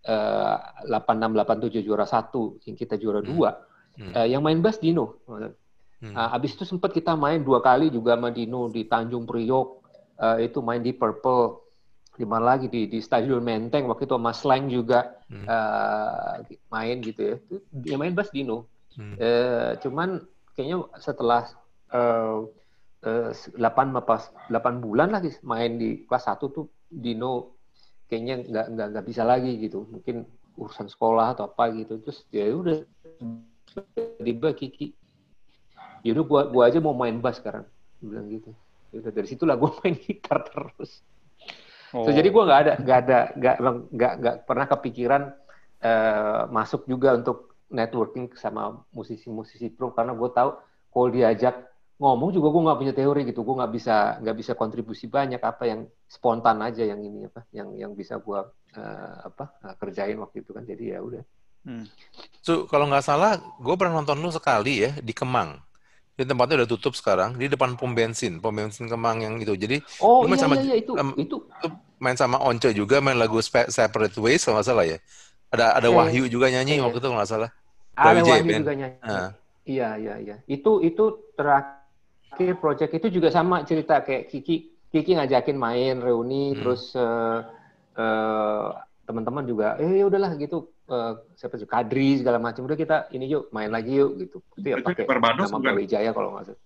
eh, 0.00 0.56
8687 0.86 1.80
juara 1.80 2.04
satu, 2.04 2.56
yang 2.64 2.74
kita 2.74 2.96
juara 2.96 3.20
Hmm. 3.20 3.28
dua. 3.28 3.50
Hmm. 3.94 4.12
Eh, 4.14 4.26
yang 4.30 4.40
main 4.40 4.58
bass 4.58 4.78
Dino. 4.78 5.20
Hmm. 5.26 6.14
Nah, 6.14 6.30
abis 6.30 6.54
itu 6.54 6.62
sempat 6.62 6.90
kita 6.90 7.12
main 7.12 7.42
dua 7.42 7.58
kali 7.58 7.88
juga 7.88 8.14
sama 8.14 8.30
Dino 8.30 8.68
di 8.68 8.84
Tanjung 8.84 9.24
Priok. 9.24 9.77
Eh, 10.18 10.50
itu 10.50 10.58
main 10.60 10.82
di 10.82 10.90
Purple. 10.90 11.62
Di 12.18 12.26
mana 12.26 12.58
lagi 12.58 12.66
di 12.66 12.90
di 12.90 12.98
Stadion 12.98 13.38
Menteng 13.38 13.86
waktu 13.86 14.10
itu 14.10 14.18
sama 14.18 14.34
Slang 14.34 14.66
juga 14.66 15.14
Hmm. 15.30 15.44
eh, 15.44 16.56
main 16.72 16.96
gitu 17.04 17.20
ya. 17.22 17.36
Itu 17.38 17.56
Dia 17.70 17.96
main 18.00 18.16
bass 18.16 18.32
Dino. 18.34 18.66
Hmm. 18.98 19.14
Eh, 19.14 19.78
cuman 19.84 20.24
kayaknya 20.58 20.82
setelah 20.98 21.46
eh, 21.94 22.38
eh, 23.06 23.30
8 23.54 23.94
apa 23.94 24.14
8 24.50 24.82
bulan 24.82 25.14
lagi 25.14 25.30
main 25.46 25.78
di 25.78 26.02
kelas 26.08 26.26
1 26.26 26.50
tuh 26.50 26.66
Dino 26.90 27.54
kayaknya 28.10 28.42
nggak 28.42 28.66
nggak 28.74 28.86
nggak 28.90 29.06
bisa 29.06 29.22
lagi 29.22 29.54
gitu. 29.62 29.86
Mungkin 29.86 30.26
urusan 30.58 30.90
sekolah 30.90 31.38
atau 31.38 31.46
apa 31.46 31.70
gitu. 31.70 32.02
Terus 32.02 32.26
ya 32.34 32.50
udah 32.50 32.82
tiba 34.18 34.50
Kiki. 34.56 34.90
Yaudah 36.02 36.24
gua 36.26 36.42
gua 36.50 36.62
aja 36.66 36.82
mau 36.82 36.96
main 36.96 37.20
bass 37.22 37.38
sekarang. 37.38 37.62
Dia 38.02 38.06
bilang 38.10 38.26
gitu. 38.26 38.50
Udah 38.94 39.12
dari 39.12 39.28
situlah 39.28 39.56
gua 39.60 39.74
main 39.82 39.96
gitar 39.96 40.44
terus. 40.46 41.04
Oh. 41.92 42.04
So, 42.04 42.12
jadi 42.12 42.28
gua 42.28 42.44
nggak 42.48 42.60
ada 42.60 42.72
nggak 42.80 42.98
ada 43.04 43.18
nggak 43.36 43.56
nggak 43.92 44.12
nggak 44.20 44.36
pernah 44.44 44.66
kepikiran 44.68 45.22
eh, 45.82 46.42
masuk 46.52 46.84
juga 46.88 47.16
untuk 47.16 47.48
networking 47.68 48.32
sama 48.36 48.80
musisi-musisi 48.96 49.68
pro 49.68 49.92
karena 49.92 50.16
gue 50.16 50.30
tahu 50.32 50.50
kalau 50.88 51.08
diajak 51.12 51.68
ngomong 52.00 52.32
juga 52.32 52.48
gue 52.48 52.62
nggak 52.64 52.78
punya 52.80 52.94
teori 52.96 53.22
gitu 53.28 53.44
gue 53.44 53.54
nggak 53.60 53.72
bisa 53.74 53.96
nggak 54.24 54.36
bisa 54.40 54.52
kontribusi 54.56 55.04
banyak 55.10 55.42
apa 55.42 55.64
yang 55.68 55.80
spontan 56.08 56.64
aja 56.64 56.86
yang 56.86 57.02
ini 57.04 57.28
apa 57.28 57.44
yang 57.52 57.76
yang 57.76 57.92
bisa 57.92 58.16
gue 58.16 58.40
eh, 58.72 59.16
apa 59.28 59.44
eh, 59.68 59.74
kerjain 59.76 60.16
waktu 60.16 60.40
itu 60.40 60.50
kan 60.56 60.64
jadi 60.64 60.96
ya 60.96 61.00
udah 61.04 61.24
Hmm. 61.66 61.84
So, 62.40 62.64
kalau 62.70 62.88
nggak 62.88 63.04
salah, 63.04 63.36
gue 63.36 63.74
pernah 63.76 64.00
nonton 64.00 64.16
lu 64.22 64.32
sekali 64.32 64.88
ya 64.88 64.94
di 65.04 65.12
Kemang. 65.12 65.58
Di 66.18 66.26
tempatnya 66.26 66.66
udah 66.66 66.68
tutup 66.74 66.98
sekarang, 66.98 67.38
di 67.38 67.46
depan 67.46 67.78
pom 67.78 67.94
bensin, 67.94 68.42
pom 68.42 68.50
bensin 68.50 68.90
Kemang 68.90 69.22
yang 69.22 69.38
itu. 69.38 69.54
Jadi 69.54 69.78
oh 70.02 70.26
Lu 70.26 70.34
iya 70.34 70.42
sama- 70.42 70.58
iya, 70.58 70.74
iya 70.74 70.76
itu 70.82 70.92
em, 70.98 71.14
itu 71.14 71.36
main 72.02 72.18
sama 72.18 72.42
Once 72.42 72.74
juga 72.74 72.98
main 72.98 73.14
lagu 73.14 73.38
Spe- 73.38 73.70
Separate 73.70 74.18
Ways 74.18 74.42
kalau 74.42 74.58
nggak 74.58 74.66
salah 74.66 74.82
ya. 74.82 74.98
Ada 75.54 75.78
ada 75.78 75.88
Eh, 75.88 75.94
Wahyu 75.94 76.26
juga 76.26 76.50
nyanyi 76.50 76.76
iya. 76.76 76.82
waktu 76.82 76.98
itu 76.98 77.06
kalau 77.06 77.18
nggak 77.22 77.30
salah. 77.30 77.50
Ada 77.94 78.20
Wahyu 78.26 78.42
Band. 78.50 78.62
juga 78.66 78.74
nyanyi. 78.74 78.98
Ah. 79.06 79.30
Iya, 79.62 79.88
iya, 80.02 80.14
iya. 80.18 80.36
Itu 80.50 80.82
itu 80.82 81.04
terakhir 81.38 82.52
project 82.58 82.92
itu 82.98 83.06
juga 83.14 83.28
sama 83.30 83.62
cerita 83.62 84.02
kayak 84.02 84.26
Kiki 84.26 84.74
Kiki 84.90 85.12
ngajakin 85.14 85.54
main 85.54 86.02
reuni 86.02 86.50
Hmm. 86.52 86.58
terus 86.64 86.96
eh, 86.98 87.38
eh, 87.94 88.66
teman-teman 89.06 89.44
juga 89.46 89.76
eh 89.80 90.00
ya 90.00 90.04
udahlah 90.08 90.34
gitu 90.36 90.68
eh, 90.88 91.12
siapa 91.36 91.54
sih 91.60 91.68
Kadri 91.68 92.18
segala 92.18 92.40
macam 92.40 92.64
udah 92.64 92.78
kita 92.78 92.96
ini 93.12 93.28
yuk 93.28 93.52
main 93.52 93.68
lagi 93.68 94.00
yuk 94.00 94.16
gitu. 94.18 94.38
Itu 94.56 94.66
ya 94.72 94.76
Itu 94.80 94.86
pakai 94.88 95.04
di 95.04 95.08
Barbados 95.08 95.48
nama 95.48 95.56
bukan? 95.60 95.64
Brawijaya 95.68 96.10
kalau 96.16 96.28
nggak 96.34 96.44
salah. 96.48 96.60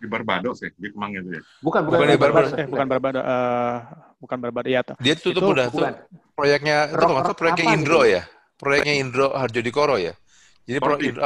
Di 0.00 0.06
Barbados 0.08 0.56
ya, 0.64 0.72
di 0.72 0.88
Kemang 0.88 1.12
itu 1.12 1.28
ya. 1.36 1.42
Bukan, 1.60 1.80
bukan, 1.84 1.98
Bukan 2.00 2.08
di 2.08 2.16
Barbados. 2.16 2.52
Eh, 2.56 2.66
bukan 2.72 2.86
berbeda, 2.88 3.20
eh, 3.20 3.76
bukan. 4.16 4.36
Iya, 4.64 4.80
tuh. 4.80 4.96
Dia 5.04 5.14
tutup 5.20 5.42
Itu 5.44 5.52
udah 5.52 5.66
tuh 5.68 5.84
proyeknya 6.32 6.76
itu 6.88 6.96
kalau 6.96 7.12
nggak 7.20 7.24
salah 7.28 7.36
rock 7.36 7.40
proyeknya 7.40 7.66
Indro 7.76 8.00
gitu? 8.00 8.14
ya. 8.16 8.22
Proyeknya 8.56 8.94
Indro 8.96 9.26
Harjodikoro 9.36 9.96
ya. 10.00 10.14
Jadi 10.64 10.78
pro, 10.80 10.96
Fortis. 10.96 11.08
Indro, 11.12 11.20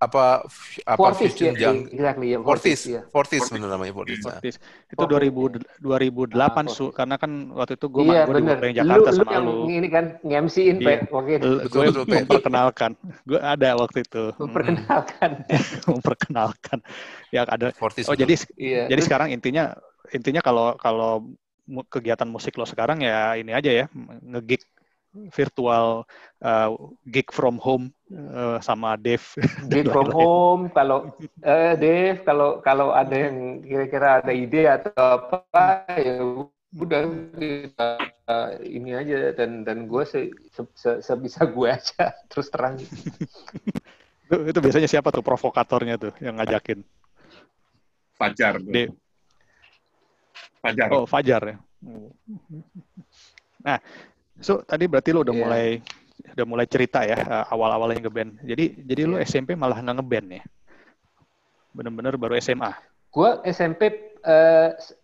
apa 0.00 0.48
apa 0.82 0.96
Fortis 0.96 1.36
Fusion 1.36 1.52
ya, 1.52 1.60
Jang 1.60 1.76
exactly 1.92 2.32
ya, 2.32 2.38
Fortis, 2.40 2.80
iya. 2.88 3.00
Fortis 3.06 3.44
Fortis. 3.44 3.60
namanya 3.60 3.92
Fortis. 3.92 4.18
Nah. 4.24 4.40
Fortis. 4.40 4.54
Itu 4.88 4.96
Fortis, 4.96 5.28
2000, 5.28 5.60
2008 5.76 6.32
Ah, 6.40 6.64
su 6.64 6.88
Fortis. 6.88 6.96
karena 6.96 7.14
kan 7.20 7.30
waktu 7.52 7.72
itu 7.76 7.86
gue 7.86 8.02
Iya 8.08 8.22
gue 8.24 8.32
di 8.32 8.40
Lu, 8.40 8.76
Jakarta 8.80 8.96
lu 9.04 9.16
sama 9.20 9.30
yang 9.30 9.44
lu. 9.44 9.54
ini 9.68 9.88
kan 9.92 10.04
nge-MC-in 10.24 10.76
Iya. 10.80 10.86
Pe, 10.88 10.94
waktu 11.12 11.30
itu. 11.36 11.48
Betul, 11.60 11.82
betul, 11.92 12.04
memperkenalkan. 12.08 12.90
Gue 13.22 13.40
ada 13.44 13.68
waktu 13.76 13.98
itu. 14.00 14.24
Memperkenalkan. 14.40 15.30
memperkenalkan. 15.92 16.78
Ya 17.28 17.40
ada. 17.44 17.68
Fortis. 17.76 18.08
Oh 18.08 18.16
jadi 18.16 18.34
Iya. 18.56 18.88
jadi 18.88 19.00
sekarang 19.04 19.28
intinya 19.30 19.76
intinya 20.10 20.40
kalau 20.40 20.74
kalau 20.74 21.28
kegiatan 21.86 22.26
musik 22.26 22.56
lo 22.56 22.66
sekarang 22.66 22.98
ya 22.98 23.38
ini 23.38 23.54
aja 23.54 23.70
ya 23.70 23.86
ngegig 24.24 24.64
virtual 25.10 26.06
uh, 26.42 26.70
gig 27.10 27.26
from 27.34 27.58
home 27.58 27.90
uh, 28.14 28.62
sama 28.62 28.94
Dave. 28.94 29.24
Gig 29.66 29.86
from 29.94 30.10
home 30.14 30.70
kalau 30.70 31.10
eh 31.42 31.74
Dave 31.74 32.22
kalau 32.22 32.62
kalau 32.62 32.94
ada 32.94 33.14
yang 33.14 33.62
kira-kira 33.62 34.22
ada 34.22 34.32
ide 34.32 34.70
atau 34.70 34.94
apa 35.18 35.84
ya 35.98 36.22
udah 36.70 37.02
kita 37.34 37.88
eh, 38.30 38.50
ini 38.70 38.94
aja 38.94 39.34
dan 39.34 39.66
dan 39.66 39.90
gue 39.90 40.06
se, 40.06 40.30
se- 40.54 40.74
se- 40.78 41.02
sebisa 41.02 41.42
gue 41.42 41.66
aja 41.66 42.14
terus 42.30 42.46
terang 42.46 42.78
Itu, 44.30 44.36
itu 44.46 44.58
biasanya 44.62 44.86
siapa 44.86 45.10
tuh 45.10 45.26
provokatornya 45.26 45.98
tuh 45.98 46.14
yang 46.22 46.38
ngajakin? 46.38 46.86
Fajar. 48.14 48.62
Dave. 48.62 48.94
Fajar. 50.62 50.88
Oh, 50.94 51.08
Fajar 51.08 51.42
ya. 51.42 51.56
Nah, 53.64 53.78
so 54.40 54.64
tadi 54.64 54.88
berarti 54.88 55.12
lu 55.12 55.20
udah 55.22 55.34
Iya. 55.36 55.42
mulai 55.44 55.66
udah 56.36 56.46
mulai 56.48 56.66
cerita 56.68 57.00
ya 57.04 57.16
uh, 57.16 57.44
awal-awalnya 57.48 58.00
ngeband. 58.02 58.40
Jadi 58.44 58.64
jadi 58.84 59.02
lu 59.04 59.16
Iya. 59.16 59.24
SMP 59.24 59.54
malah 59.54 59.80
nggak 59.80 59.96
ngeband 60.00 60.26
ya? 60.36 60.42
Bener-bener 61.70 62.18
baru 62.18 62.34
SMA. 62.36 62.72
gue 63.10 63.30
SMP 63.44 63.80
eh, 64.22 64.68
s- 64.78 64.94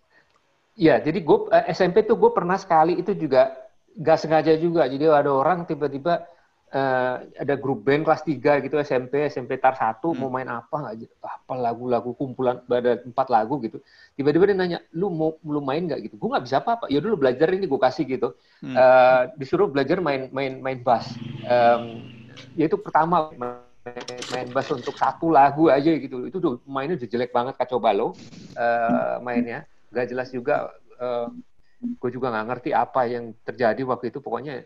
ya 0.79 1.03
jadi 1.03 1.19
gue 1.19 1.39
eh, 1.51 1.75
SMP 1.75 2.07
tuh 2.07 2.15
gue 2.15 2.31
pernah 2.31 2.55
sekali 2.55 2.95
itu 2.95 3.19
juga 3.19 3.51
gak 3.97 4.19
sengaja 4.23 4.55
juga 4.55 4.87
jadi 4.87 5.11
ada 5.11 5.33
orang 5.33 5.67
tiba-tiba 5.67 6.23
eh, 6.73 7.15
ada 7.43 7.55
grup 7.59 7.87
band 7.87 8.03
kelas 8.07 8.23
3 8.27 8.59
gitu 8.65 8.75
SMP 8.83 9.27
SMP 9.31 9.57
tar 9.63 9.75
satu 9.79 10.13
Hmm. 10.13 10.19
mau 10.27 10.31
main 10.35 10.49
apa 10.51 10.75
nggak 10.83 10.95
j- 10.99 11.13
apa 11.23 11.53
lagu-lagu 11.55 12.11
kumpulan 12.19 12.59
ada 12.67 12.99
empat 13.07 13.27
lagu 13.31 13.59
gitu. 13.63 13.79
Tiba-tiba 14.19 14.45
dia 14.51 14.57
nanya 14.59 14.79
lu 14.95 15.09
mau 15.13 15.39
lu 15.47 15.61
main 15.63 15.87
nggak 15.87 16.01
gitu? 16.11 16.15
Gue 16.19 16.29
nggak 16.35 16.45
bisa 16.47 16.59
apa-apa. 16.63 16.91
Ya 16.91 16.99
dulu 16.99 17.15
belajar 17.23 17.49
ini 17.55 17.67
gue 17.71 17.81
kasih 17.81 18.05
gitu. 18.07 18.35
Hmm. 18.63 18.75
Eh, 18.77 19.23
disuruh 19.39 19.71
belajar 19.71 19.99
main 20.03 20.27
main 20.35 20.59
main 20.59 20.79
bass. 20.83 21.07
Em, 21.47 22.03
ya 22.59 22.67
itu 22.67 22.77
pertama 22.83 23.31
main, 23.39 24.25
main 24.27 24.49
bass 24.51 24.69
untuk 24.75 24.99
satu 24.99 25.31
lagu 25.31 25.71
aja 25.71 25.91
gitu. 25.95 26.27
Itu 26.27 26.39
tuh 26.43 26.53
mainnya 26.67 26.99
udah 26.99 27.09
jelek 27.09 27.31
banget 27.31 27.55
kacau 27.61 27.79
balau 27.79 28.19
eh, 28.59 29.17
mainnya. 29.23 29.63
Gak 29.95 30.11
jelas 30.11 30.29
juga 30.35 30.67
gue 32.01 32.11
juga 32.11 32.33
nggak 32.33 32.47
ngerti 32.49 32.71
apa 32.73 33.01
yang 33.09 33.25
terjadi 33.47 33.83
waktu 33.87 34.11
itu. 34.11 34.19
Pokoknya. 34.25 34.65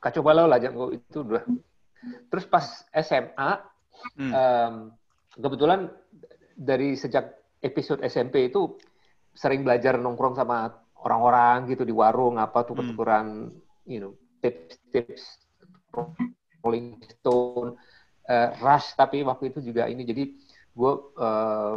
Kacau 0.00 0.22
balau 0.24 0.48
lah 0.48 0.58
jangan 0.58 0.96
itu 0.96 1.18
udah 1.20 1.44
terus 2.32 2.44
pas 2.48 2.66
SMA 2.96 3.50
Hmm. 4.16 4.32
em, 4.32 4.74
kebetulan 5.36 5.92
dari 6.56 6.96
sejak 6.96 7.36
episode 7.60 8.00
SMP 8.00 8.48
itu 8.48 8.80
sering 9.36 9.60
belajar 9.60 10.00
nongkrong 10.00 10.32
sama 10.40 10.72
orang-orang 11.04 11.68
gitu 11.68 11.84
di 11.84 11.92
warung 11.92 12.40
apa 12.40 12.64
tuh 12.64 12.80
Hmm. 12.80 12.96
tukeran 12.96 13.28
you 13.84 14.00
know 14.00 14.12
tips-tips 14.40 15.44
Rolling 16.64 17.00
Stone 17.20 17.76
eh, 18.28 18.48
Rush 18.60 18.96
tapi 18.96 19.20
waktu 19.24 19.52
itu 19.52 19.60
juga 19.72 19.88
ini 19.88 20.02
jadi 20.04 20.24
gue 20.72 20.92
eh, 21.20 21.76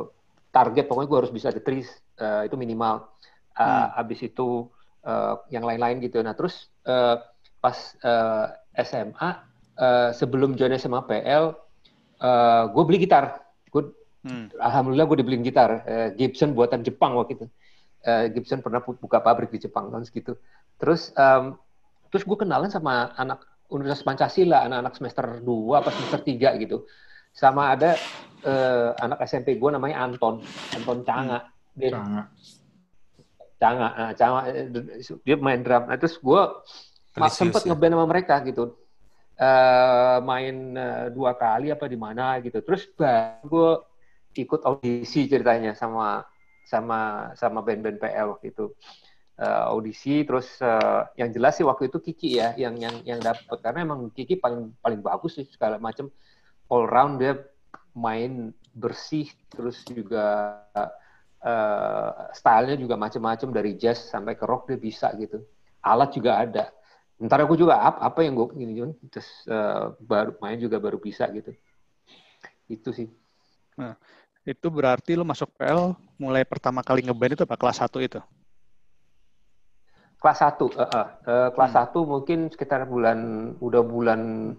target 0.54 0.86
pokoknya 0.88 1.10
gue 1.12 1.20
harus 1.20 1.34
bisa 1.34 1.50
the 1.52 1.60
trees 1.64 1.90
eh, 2.20 2.48
itu 2.48 2.56
minimal 2.56 3.12
Eh, 3.54 3.70
Hmm. 3.70 4.02
abis 4.02 4.34
itu 4.34 4.66
eh, 5.06 5.36
yang 5.54 5.62
lain-lain 5.62 6.02
gitu 6.02 6.18
nah 6.26 6.34
terus 6.34 6.74
eh, 6.90 7.18
pas 7.64 7.96
eh, 8.04 8.48
SMA 8.84 9.30
eh, 9.80 10.10
sebelum 10.12 10.60
join 10.60 10.76
SMA 10.76 11.00
PL 11.08 11.56
gue 12.72 12.84
beli 12.88 13.04
gitar. 13.04 13.44
Gue 13.72 13.92
Hmm. 14.24 14.48
alhamdulillah 14.56 15.04
gue 15.04 15.18
dibeliin 15.20 15.44
gitar. 15.44 15.84
Eh, 15.84 16.10
Gibson 16.16 16.56
buatan 16.56 16.80
Jepang 16.80 17.20
waktu 17.20 17.36
itu. 17.36 17.46
Eh, 18.08 18.32
Gibson 18.32 18.64
pernah 18.64 18.80
buka 18.80 19.20
pabrik 19.20 19.52
di 19.52 19.60
Jepang 19.68 19.92
kan 19.92 20.08
segitu. 20.08 20.40
Terus 20.80 21.12
em, 21.12 21.60
terus 22.08 22.24
gue 22.24 22.38
kenalan 22.40 22.72
sama 22.72 23.12
anak 23.20 23.44
Universitas 23.68 24.08
Pancasila 24.08 24.64
anak-anak 24.64 24.96
semester 24.96 25.26
2 25.44 25.76
apa 25.76 25.90
semester 25.92 26.20
3 26.24 26.56
gitu. 26.64 26.88
Sama 27.36 27.76
ada 27.76 28.00
eh, 28.48 28.90
anak 29.04 29.28
SMP 29.28 29.60
gue 29.60 29.70
namanya 29.76 30.08
Anton. 30.08 30.40
Anton 30.72 31.04
Canga. 31.04 31.52
Dia 31.76 31.92
Sangat. 31.92 32.28
Canga, 33.60 33.88
nah, 33.92 34.12
Canga 34.16 34.40
eh, 34.48 34.72
dia 35.04 35.36
main 35.36 35.60
drum. 35.60 35.84
Nah, 35.92 36.00
terus 36.00 36.16
gue 36.16 36.42
Felicius 37.14 37.38
sempet 37.38 37.62
ya. 37.64 37.68
ngeband 37.72 37.94
sama 37.94 38.06
mereka 38.10 38.36
gitu. 38.42 38.74
Eh 39.38 40.18
main 40.26 40.56
eh, 40.74 41.06
dua 41.14 41.38
kali 41.38 41.70
apa 41.70 41.86
di 41.86 41.98
mana 41.98 42.42
gitu. 42.42 42.60
Terus 42.66 42.90
baru 42.98 43.46
gue 43.46 43.72
ikut 44.42 44.66
audisi 44.66 45.30
ceritanya 45.30 45.78
sama 45.78 46.26
sama 46.66 47.30
sama 47.38 47.62
band-band 47.62 48.02
PL 48.02 48.34
waktu 48.34 48.50
itu. 48.50 48.74
Eh, 49.34 49.64
audisi 49.66 50.22
terus 50.26 50.62
eh, 50.62 51.02
yang 51.18 51.34
jelas 51.34 51.58
sih 51.58 51.66
waktu 51.66 51.90
itu 51.90 51.98
Kiki 51.98 52.38
ya 52.38 52.54
yang 52.54 52.78
yang 52.78 53.02
yang 53.02 53.18
dapat 53.18 53.58
karena 53.66 53.82
emang 53.82 54.14
Kiki 54.14 54.38
paling 54.38 54.78
paling 54.78 55.02
bagus 55.02 55.42
sih 55.42 55.50
segala 55.50 55.82
macam 55.82 56.06
all 56.70 56.86
round 56.86 57.18
dia 57.18 57.42
main 57.98 58.54
bersih 58.78 59.30
terus 59.50 59.82
juga 59.90 60.62
eh, 61.42 62.12
stylenya 62.34 62.78
juga 62.78 62.94
macam-macam 62.94 63.50
dari 63.50 63.74
jazz 63.74 64.06
sampai 64.10 64.38
ke 64.38 64.46
rock 64.46 64.70
dia 64.70 64.78
bisa 64.78 65.10
gitu. 65.18 65.42
Alat 65.82 66.14
juga 66.14 66.38
ada 66.38 66.70
ntar 67.22 67.46
aku 67.46 67.54
juga 67.54 67.78
apa, 67.78 68.00
apa 68.02 68.20
yang 68.26 68.34
gue 68.34 68.48
ini 68.58 68.74
Jun 68.80 68.92
terus 69.10 69.30
eh, 69.46 69.86
baru 70.02 70.34
main 70.42 70.58
juga 70.58 70.78
baru 70.82 70.98
bisa 70.98 71.30
gitu. 71.30 71.54
Itu 72.70 72.90
sih. 72.96 73.10
Itu 74.44 74.68
berarti 74.68 75.16
lu 75.16 75.24
masuk 75.24 75.52
PL 75.56 75.96
mulai 76.20 76.44
pertama 76.44 76.84
kali 76.84 77.04
ngeband 77.04 77.38
itu 77.40 77.44
apa? 77.48 77.56
Kelas 77.56 77.80
1 77.80 78.00
itu? 78.04 78.22
kelas 80.24 80.40
1 80.40 80.72
eh, 80.72 80.88
eh, 80.88 81.08
eh, 81.28 81.50
kelas 81.52 81.74
1 81.76 82.00
mungkin 82.08 82.48
sekitar 82.48 82.88
bulan 82.88 83.52
udah 83.60 83.84
bulan 83.84 84.56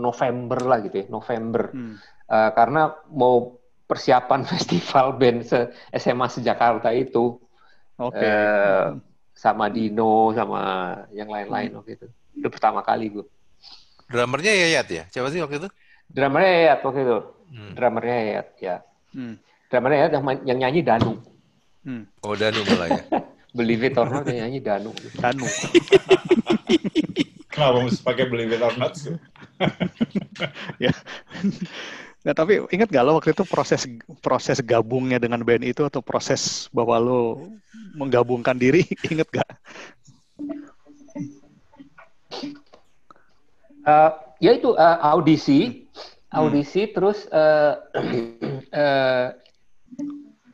November 0.00 0.60
lah 0.64 0.80
gitu 0.80 1.04
ya 1.04 1.06
November. 1.12 1.68
Hmm. 1.68 2.00
Eh, 2.32 2.50
karena 2.56 2.96
mau 3.12 3.60
persiapan 3.84 4.40
festival 4.52 5.20
band 5.20 5.44
se 5.44 5.68
SMA 5.92 6.32
sejakarta 6.32 6.96
itu 6.96 7.36
Oke. 8.00 8.24
eh, 8.24 8.88
sama 9.42 9.66
Dino 9.66 10.30
sama 10.30 10.62
yang 11.10 11.26
lain-lain 11.26 11.74
waktu 11.74 11.98
itu 11.98 12.06
itu 12.38 12.46
pertama 12.46 12.78
kali 12.86 13.10
gue 13.10 13.26
Drummernya 14.06 14.54
Yayat 14.54 14.86
ya? 14.92 15.04
Siapa 15.10 15.34
sih 15.34 15.42
waktu 15.42 15.58
itu? 15.58 15.66
drummernya 16.06 16.52
Yayat 16.62 16.80
waktu 16.86 17.00
itu 17.02 17.18
Hmm. 17.52 17.74
drummernya 17.74 18.16
Yayat 18.22 18.48
ya 18.62 18.76
Hmm. 19.10 19.34
drummernya 19.66 19.98
Yayat 20.06 20.12
yang, 20.14 20.24
yang 20.46 20.58
nyanyi 20.62 20.80
Danu 20.86 21.18
Hmm. 21.82 22.06
Oh, 22.22 22.38
Danu 22.38 22.62
malah 22.62 22.94
ya. 22.94 23.02
Believe 23.58 23.82
it 23.82 23.98
or 23.98 24.06
not 24.06 24.22
yang 24.30 24.46
nyanyi 24.46 24.62
Danu 24.62 24.94
Danu. 25.18 25.50
Kenapa 27.52 27.84
mesti 27.84 28.00
pakai 28.00 28.24
beli 28.30 28.48
it 28.48 28.62
or 28.62 28.72
not? 28.78 28.94
sih? 28.96 29.12
Nah, 32.22 32.34
tapi 32.34 32.62
ingat 32.70 32.86
gak 32.86 33.02
lo 33.02 33.18
waktu 33.18 33.34
itu 33.34 33.42
proses 33.42 33.82
proses 34.22 34.62
gabungnya 34.62 35.18
dengan 35.18 35.42
band 35.42 35.66
itu 35.66 35.82
atau 35.82 35.98
proses 35.98 36.70
bahwa 36.70 36.96
lo 37.02 37.50
menggabungkan 37.98 38.54
diri, 38.54 38.86
inget 39.10 39.26
gak? 39.30 39.50
Eh, 43.82 44.10
ya 44.38 44.50
itu 44.54 44.70
eh, 44.78 44.98
audisi, 45.02 45.90
audisi 46.30 46.86
terus 46.94 47.26
eh, 47.26 47.74
eh, 48.82 49.26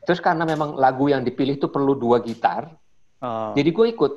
terus 0.09 0.19
karena 0.25 0.49
memang 0.49 0.73
lagu 0.73 1.05
yang 1.05 1.21
dipilih 1.21 1.61
itu 1.61 1.69
perlu 1.69 1.93
dua 1.93 2.17
gitar, 2.25 2.73
Oh, 3.19 3.51
Jadi 3.51 3.69
gue 3.75 3.87
ikut. 3.91 4.13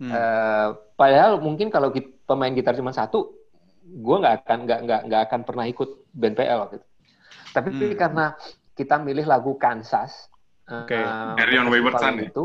hmm. 0.00 0.08
Eh, 0.08 0.68
padahal 0.96 1.36
mungkin 1.40 1.68
kalau 1.68 1.92
pemain 2.24 2.52
gitar 2.56 2.72
cuma 2.72 2.96
satu, 2.96 3.36
gue 3.82 4.16
nggak 4.18 4.34
akan 4.42 4.58
nggak 4.64 4.80
nggak 4.82 5.00
nggak 5.06 5.22
akan 5.26 5.40
pernah 5.42 5.64
ikut 5.66 5.88
band 6.10 6.34
PL 6.34 6.60
gitu. 6.70 6.86
Tapi 7.52 7.68
Hmm. 7.68 7.94
karena 7.94 8.24
kita 8.72 8.96
milih 8.96 9.26
lagu 9.26 9.58
Kansas, 9.58 10.30
eh, 10.64 10.74
Oke. 10.80 10.98
Carry 11.36 11.54
on 11.58 11.68
Wayward 11.68 11.98
ya? 11.98 12.24
itu, 12.24 12.44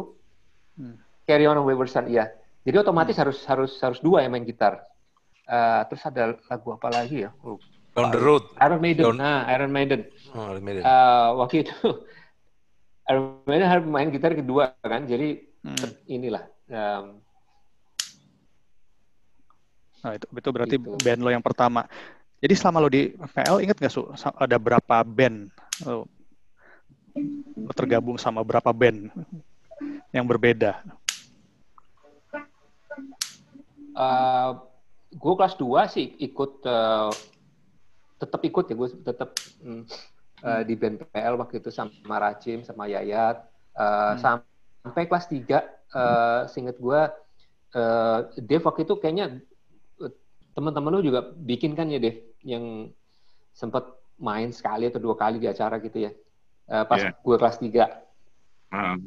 Hmm. 0.76 0.96
Carry 1.24 1.46
on 1.46 1.58
Wayward 1.64 1.90
Son, 1.90 2.06
iya. 2.06 2.30
Jadi 2.62 2.76
otomatis 2.78 3.16
harus 3.16 3.40
harus 3.48 3.72
harus 3.80 4.00
dua 4.00 4.22
yang 4.22 4.36
main 4.36 4.44
gitar. 4.44 4.84
Eh, 5.48 5.82
terus 5.88 6.04
ada 6.04 6.36
lagu 6.46 6.76
apa 6.76 6.92
lagi 6.92 7.24
ya? 7.24 7.32
Lupa. 7.40 7.64
Down 7.96 8.14
the 8.14 8.22
road. 8.22 8.44
Iron 8.62 8.78
Maiden. 8.78 9.04
Down- 9.10 9.18
Nah, 9.18 9.48
Iron 9.50 9.72
Maiden. 9.74 10.06
Oh, 10.36 10.54
Iron 10.54 10.62
Maiden. 10.62 10.84
Eh, 10.86 11.28
waktu 11.34 11.56
itu 11.66 11.74
Iron 13.10 13.42
Maiden 13.48 13.68
harus 13.68 13.86
main 13.88 14.12
gitar 14.12 14.36
kedua 14.36 14.76
kan. 14.84 15.08
Jadi 15.08 15.40
Hmm. 15.64 15.90
inilah 16.06 16.44
em, 16.68 17.20
Nah, 20.04 20.14
itu, 20.18 20.26
itu 20.30 20.50
berarti 20.54 20.76
Gitu. 20.78 20.90
band 21.02 21.22
lo 21.22 21.30
yang 21.34 21.44
pertama. 21.44 21.86
Jadi 22.38 22.54
selama 22.54 22.78
lo 22.86 22.90
di 22.90 23.18
PL, 23.18 23.66
inget 23.66 23.78
nggak, 23.82 23.94
Su? 23.94 24.06
Ada 24.38 24.62
berapa 24.62 25.02
band? 25.02 25.50
Lo, 25.86 26.06
lo 27.58 27.72
tergabung 27.74 28.18
sama 28.22 28.46
berapa 28.46 28.70
band 28.70 29.10
yang 30.14 30.26
berbeda? 30.26 30.82
eh, 33.98 34.50
gue 35.10 35.34
kelas 35.34 35.58
2 35.58 35.90
sih 35.90 36.14
ikut 36.22 36.62
eh, 36.62 37.10
tetap 38.22 38.42
ikut 38.46 38.66
ya 38.70 38.76
gue 38.78 38.90
tetap 39.02 39.30
mm, 39.62 39.82
eh, 40.46 40.62
di 40.70 40.74
band 40.78 41.02
PL 41.10 41.34
waktu 41.42 41.58
itu 41.58 41.74
sama 41.74 42.22
Racim 42.22 42.62
sama 42.62 42.86
Yayat 42.86 43.42
Eh, 43.78 44.14
sampai 44.18 45.06
kelas 45.06 45.30
3 45.30 45.62
eh 45.94 46.42
seinget 46.50 46.82
gue 46.82 47.02
eh 47.78 48.20
Dev 48.42 48.66
waktu 48.66 48.90
itu 48.90 48.98
kayaknya 48.98 49.38
teman-teman 50.58 50.98
lu 50.98 51.06
juga 51.06 51.22
bikin 51.22 51.78
kan 51.78 51.86
ya 51.86 52.02
Dev 52.02 52.18
yang 52.42 52.90
sempat 53.54 53.86
main 54.18 54.50
sekali 54.50 54.90
atau 54.90 54.98
dua 54.98 55.14
kali 55.14 55.38
di 55.38 55.46
acara 55.46 55.78
gitu 55.78 56.02
ya 56.02 56.12
Eh, 56.68 56.84
pas 56.84 57.00
Iya. 57.00 57.16
gue 57.16 57.36
kelas 57.40 57.58
3 57.64 57.86
Ah, 58.76 58.98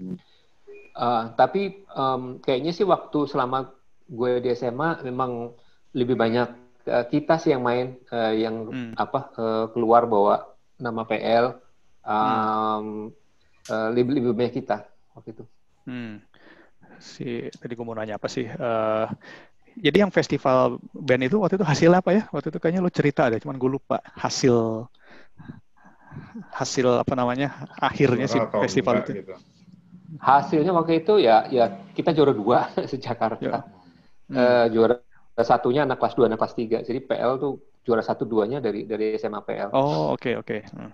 Uh, 0.90 1.30
tapi 1.38 1.86
um, 1.94 2.42
kayaknya 2.42 2.74
sih 2.74 2.82
waktu 2.82 3.28
selama 3.28 3.70
gue 4.11 4.42
di 4.42 4.51
SMA 4.53 5.05
memang 5.07 5.55
lebih 5.94 6.18
banyak 6.18 6.51
uh, 6.90 7.05
kita 7.07 7.38
sih 7.38 7.55
yang 7.55 7.62
main 7.62 7.94
uh, 8.11 8.34
yang 8.34 8.66
Hmm. 8.66 8.92
apa 8.98 9.30
uh, 9.38 9.66
keluar 9.70 10.09
bawa 10.11 10.51
nama 10.82 11.07
PL 11.07 11.57
um, 12.03 13.12
uh, 13.70 13.88
lebih 13.94 14.18
lebih 14.18 14.34
banyak 14.34 14.55
kita 14.64 14.82
waktu 15.14 15.36
itu. 15.36 15.44
Hmm. 15.86 16.24
Si 16.98 17.48
tadi 17.55 17.72
gue 17.78 17.86
mau 17.86 17.94
nanya 17.96 18.18
apa 18.20 18.28
sih? 18.28 18.44
Eh, 18.44 19.07
jadi 19.80 20.04
yang 20.06 20.12
festival 20.12 20.76
band 20.92 21.26
itu 21.26 21.36
waktu 21.40 21.56
itu 21.56 21.66
hasilnya 21.66 21.98
apa 22.04 22.10
ya? 22.12 22.22
Waktu 22.30 22.52
itu 22.52 22.58
kayaknya 22.60 22.80
lo 22.84 22.92
cerita 22.92 23.26
ada, 23.32 23.36
cuman 23.40 23.56
gue 23.56 23.70
lupa 23.80 23.98
hasil 24.16 24.84
hasil 26.50 26.86
apa 27.00 27.14
namanya 27.14 27.66
akhirnya 27.78 28.26
sih 28.26 28.40
festival 28.60 29.00
enggak 29.00 29.08
itu. 29.08 29.12
gitu. 29.24 29.34
Hasilnya 30.18 30.72
waktu 30.74 31.06
itu 31.06 31.22
ya 31.22 31.46
ya 31.48 31.70
kita 31.94 32.10
juara 32.10 32.34
dua 32.34 32.68
se 32.90 32.98
Jakarta. 32.98 33.40
Ya. 33.42 33.60
Uh, 34.30 34.66
juara 34.70 34.94
satunya 35.40 35.82
anak 35.88 35.98
kelas 35.98 36.14
2, 36.14 36.28
anak 36.30 36.38
kelas 36.38 36.54
3. 36.54 36.86
Jadi 36.86 36.98
PL 37.02 37.32
tuh 37.40 37.52
juara 37.82 38.02
satu 38.04 38.22
duanya 38.28 38.60
dari 38.62 38.84
dari 38.86 39.16
SMA 39.18 39.40
PL. 39.42 39.70
Oh 39.74 40.14
oke 40.14 40.38
oke. 40.38 40.56
Hmm. 40.70 40.92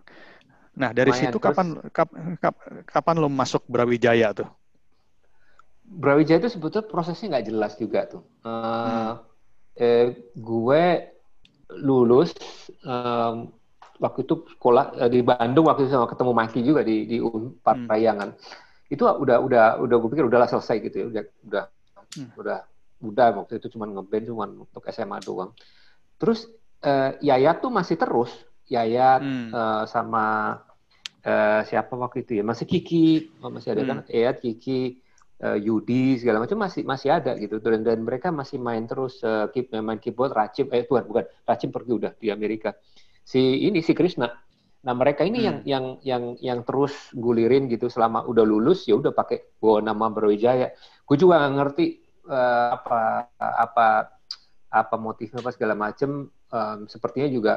Nah 0.76 0.92
dari 0.92 1.08
Lumayan, 1.12 1.32
situ 1.32 1.38
terus- 1.40 1.56
kapan 1.56 1.66
kap, 1.90 2.08
kap- 2.40 2.62
kapan 2.84 3.14
lo 3.20 3.28
masuk 3.32 3.64
Brawijaya 3.68 4.32
tuh? 4.36 4.48
Brawijaya 5.86 6.42
itu 6.42 6.50
sebetulnya 6.58 6.86
prosesnya 6.90 7.38
nggak 7.38 7.46
jelas 7.46 7.72
juga 7.78 8.00
tuh. 8.10 8.22
Eh, 8.42 8.50
Hmm. 8.86 9.14
eh, 9.78 10.06
gue 10.34 10.84
lulus 11.82 12.30
em, 12.86 13.50
waktu 13.98 14.18
itu 14.26 14.34
sekolah 14.58 14.84
eh, 15.06 15.10
di 15.10 15.20
Bandung 15.24 15.66
waktu 15.70 15.86
itu 15.86 15.92
sama 15.94 16.06
ketemu 16.10 16.32
Maki 16.36 16.60
juga 16.62 16.80
di 16.86 17.06
di 17.06 17.16
Unpad 17.22 17.76
Hmm. 17.76 17.86
Parayangan. 17.88 18.28
Itu 18.90 19.02
udah 19.06 19.38
udah 19.42 19.64
udah 19.82 19.96
gue 19.98 20.10
pikir 20.14 20.26
udahlah 20.30 20.48
selesai 20.50 20.76
gitu 20.86 20.96
ya. 21.02 21.06
Udah 21.10 21.22
udah 21.46 21.64
Hmm. 22.16 22.30
udah 22.40 22.58
udah 23.04 23.26
waktu 23.44 23.60
itu 23.60 23.66
cuman 23.76 23.88
ngeband 23.94 24.24
cuman 24.30 24.50
untuk 24.64 24.82
SMA 24.88 25.18
doang. 25.20 25.52
Terus 26.20 26.48
eh, 26.84 27.18
Yayat 27.22 27.62
tuh 27.64 27.72
masih 27.72 27.96
terus. 28.00 28.32
Yayat 28.70 29.22
Hmm. 29.22 29.50
eh, 29.54 29.84
sama 29.90 30.24
eh, 31.26 31.60
siapa 31.68 31.94
waktu 31.98 32.22
itu 32.24 32.32
ya? 32.38 32.44
Masih 32.46 32.66
Kiki, 32.70 33.34
masih 33.42 33.70
ada 33.74 33.82
Hmm. 33.82 33.90
kan? 33.90 33.98
Yayat, 34.10 34.36
Kiki, 34.44 35.02
eh, 35.42 35.58
Yudi 35.62 36.16
segala 36.20 36.42
macam 36.44 36.58
masih 36.64 36.82
masih 36.86 37.08
ada 37.12 37.32
gitu. 37.40 37.58
Dan 37.60 37.82
dan 37.86 38.00
mereka 38.04 38.28
masih 38.32 38.58
main 38.60 38.84
terus 38.88 39.20
eh, 39.24 39.46
keep 39.52 39.72
main 39.74 39.98
keyboard 40.00 40.32
Racim 40.36 40.68
eh 40.72 40.84
bukan 40.88 41.04
bukan 41.10 41.24
Racim 41.48 41.70
pergi 41.74 41.92
udah 41.96 42.12
di 42.16 42.28
Amerika. 42.32 42.72
Si 43.26 43.40
ini 43.66 43.80
si 43.82 43.92
Krishna. 43.96 44.28
Nah 44.86 44.94
mereka 44.94 45.26
ini 45.26 45.42
Hmm. 45.42 45.46
yang 45.46 45.58
yang 45.66 45.84
yang 46.06 46.24
yang 46.40 46.58
terus 46.66 46.94
gulirin 47.16 47.66
gitu. 47.72 47.90
Selama 47.90 48.22
udah 48.26 48.44
lulus 48.46 48.86
ya 48.86 48.94
udah 48.98 49.10
pakai 49.12 49.58
bawa 49.60 49.82
nama 49.82 50.06
Brawijaya. 50.12 50.72
Gue 51.06 51.16
juga 51.18 51.42
nggak 51.42 51.54
ngerti 51.58 51.86
eh, 52.30 52.68
apa 52.76 53.30
apa 53.38 53.86
apa 54.70 54.94
motifnya 54.98 55.40
apa 55.42 55.50
segala 55.54 55.74
macem. 55.78 56.30
Em, 56.46 56.78
sepertinya 56.86 57.28
juga 57.30 57.52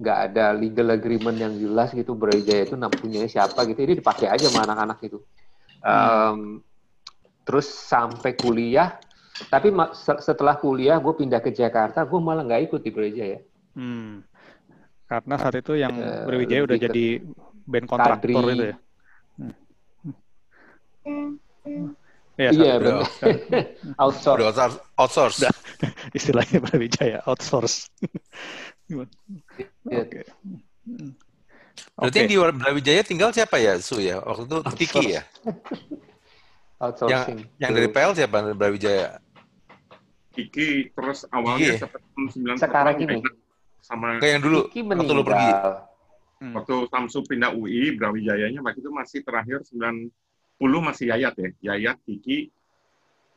nggak 0.00 0.18
ada 0.30 0.44
legal 0.54 0.88
agreement 0.90 1.38
yang 1.38 1.54
jelas 1.58 1.94
gitu. 1.94 2.14
Brawijaya 2.18 2.66
itu 2.66 2.74
punya 2.98 3.20
siapa 3.30 3.62
gitu. 3.70 3.80
Ini 3.86 3.94
dipakai 4.02 4.26
aja 4.30 4.50
sama 4.50 4.66
anak-anak 4.66 4.98
gitu 5.06 5.18
Em, 5.84 6.62
terus 7.44 7.68
sampai 7.68 8.32
kuliah 8.32 8.96
tapi 9.46 9.68
setelah 10.16 10.56
kuliah 10.56 10.96
gue 10.96 11.12
pindah 11.12 11.38
ke 11.38 11.50
Jakarta 11.50 12.02
gue 12.02 12.16
malah 12.18 12.42
nggak 12.42 12.62
ikut 12.66 12.80
di 12.80 12.90
Brawijaya 12.90 13.38
Hmm. 13.74 14.22
Karena 15.04 15.34
saat 15.34 15.54
itu 15.56 15.74
yang 15.74 15.90
Eh, 15.92 16.22
Brawijaya 16.24 16.62
udah 16.62 16.78
jadi 16.78 17.06
band 17.64 17.84
kontraktor 17.84 18.30
Kadri. 18.30 18.54
itu 18.54 18.64
ya. 18.64 18.76
Hmm. 19.34 19.54
Iya, 22.34 22.50
iya 22.50 22.50
saat- 22.50 22.80
benar 22.80 23.02
outsource 24.02 24.38
Udah 24.38 24.46
outsource. 24.48 24.76
outsource. 24.96 25.36
Udah. 25.40 25.54
istilahnya 26.18 26.58
Brawijaya 26.60 27.18
outsource. 27.24 27.90
Iya. 28.86 29.06
Oke. 29.96 30.20
Hmm. 30.84 31.10
Berarti 31.94 32.16
yang 32.16 32.26
Oke. 32.26 32.30
di 32.30 32.58
Brawijaya 32.58 33.02
tinggal 33.02 33.30
siapa 33.30 33.58
ya, 33.58 33.74
Su 33.78 33.98
ya? 33.98 34.18
Waktu 34.18 34.46
itu 34.46 34.56
Kiki 34.76 35.04
ya? 35.12 35.22
Outsourcing 36.76 37.46
Yang 37.56 37.70
dari 37.72 37.88
PL 37.88 38.12
siapa 38.12 38.36
dari 38.40 38.52
Brawijaya? 38.52 39.18
Kiki 40.30 40.90
terus 40.90 41.22
awalnya 41.28 41.78
Kiki. 41.78 41.86
tahun 41.86 42.24
91 42.58 42.58
Sekarang 42.58 42.96
ini. 42.98 43.16
sama 43.78 44.18
Kayak 44.18 44.32
yang 44.32 44.42
dulu, 44.42 44.58
Kiki 44.66 44.80
waktu 44.82 45.12
lu 45.12 45.22
pergi. 45.22 45.50
Hmm. 46.34 46.52
waktu 46.52 46.74
Samsu 46.88 47.18
pindah 47.22 47.50
UI 47.52 47.94
Brawijayanya 47.94 48.58
waktu 48.60 48.80
itu 48.80 48.90
masih 48.90 49.22
terakhir 49.22 49.62
90 49.62 50.10
masih 50.82 51.04
Yayat 51.08 51.34
ya 51.34 51.48
Yayat 51.64 51.96
Kiki 52.02 52.50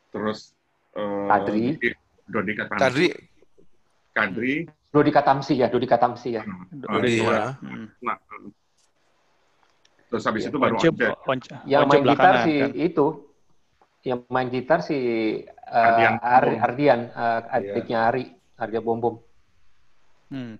terus 0.09 0.57
eh, 0.91 1.27
Kadri. 1.29 1.77
Dodi- 1.77 1.97
Dodi 2.27 2.53
Katamsi 2.53 2.81
Kadri, 2.81 3.07
Kadri 4.11 4.53
Dodi 4.89 5.11
Katamsi 5.11 5.53
ya 5.55 5.67
Dodi 5.67 5.85
Katamsi 5.85 6.29
ya 6.31 6.43
Udah 6.43 6.99
Iya. 6.99 7.21
dua. 7.21 7.39
Hmm. 7.61 7.85
nah, 8.01 8.17
terus 10.09 10.23
habis 10.25 10.41
Iya. 10.41 10.49
itu 10.49 10.57
baru 10.57 10.75
Once, 11.23 11.47
yang 11.65 11.85
main 11.85 12.01
gitar 12.01 12.15
belakangan, 12.33 12.43
si 12.43 12.53
kan? 12.57 12.71
itu 12.73 13.05
yang 14.07 14.23
main 14.31 14.47
gitar 14.47 14.79
si 14.79 14.95
uh, 15.67 15.75
Ardian 15.75 16.15
Ar-. 16.23 16.59
Ardian 16.63 16.99
uh, 17.11 17.43
adiknya 17.51 18.07
Ari 18.07 18.23
Ardian 18.55 18.83
Bom 18.83 18.99
Bom 19.03 19.15
Hmm. 20.27 20.59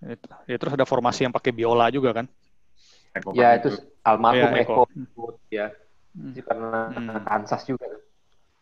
Itu- 0.00 0.28
Ya, 0.48 0.56
terus 0.56 0.72
ada 0.72 0.88
formasi 0.88 1.24
yang 1.28 1.32
pakai 1.32 1.52
biola 1.52 1.88
juga 1.92 2.12
kan? 2.16 2.26
Eko 3.12 3.32
ya 3.32 3.56
itu 3.56 3.72
almarhum 4.04 4.52
Iya, 4.52 4.62
Eko. 4.64 4.74
Eko 4.88 5.24
ya 5.48 5.66
Hmm. 6.16 6.32
Karena 6.34 6.80
Hmm. 6.88 7.20
Kansas 7.24 7.62
juga 7.64 7.84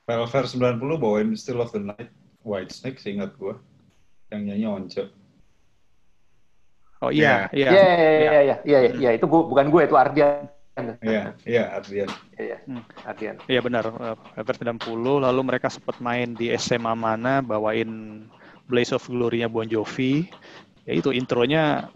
Velvet 0.06 0.46
90 0.46 0.98
bawain 0.98 1.34
Still 1.34 1.62
of 1.62 1.70
the 1.74 1.82
Night, 1.82 2.10
White 2.46 2.70
Snake, 2.70 2.98
seingat 2.98 3.34
gue. 3.38 3.54
Yang 4.30 4.40
nyanyi 4.46 4.66
Once. 4.66 5.02
Oh 7.02 7.10
iya, 7.10 7.46
iya. 7.50 7.70
Iya, 7.70 7.82
iya, 7.82 8.06
iya, 8.06 8.40
iya, 8.42 8.56
iya, 8.62 8.78
iya, 8.94 9.10
itu 9.14 9.26
gua, 9.26 9.46
bukan 9.46 9.66
gue, 9.68 9.82
itu 9.86 9.94
Ardian. 9.98 10.46
Iya, 10.76 11.32
iya, 11.48 11.62
Ardian. 11.72 12.10
Iya, 12.36 12.56
Hmm. 12.68 12.84
Ardian. 13.02 13.36
Iya 13.48 13.60
benar, 13.60 13.84
eh, 13.88 14.16
Velvet 14.36 14.56
90 14.60 15.16
lalu 15.16 15.40
mereka 15.42 15.72
sempat 15.72 15.96
main 15.98 16.36
di 16.36 16.52
SMA 16.52 16.92
mana 16.92 17.40
bawain 17.40 17.88
Blaze 18.68 18.92
of 18.92 19.08
Glory-nya 19.08 19.48
Bon 19.48 19.64
Jovi. 19.64 20.28
Ya 20.84 20.92
itu 20.94 21.10
intronya 21.10 21.88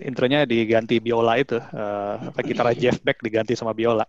intronya 0.00 0.42
diganti 0.42 0.96
biola 0.96 1.36
itu. 1.36 1.60
eh, 1.60 2.14
apa 2.24 2.40
gitar 2.40 2.72
Jeff 2.80 2.98
Beck 3.00 3.20
diganti 3.20 3.52
sama 3.52 3.70
biola. 3.70 4.08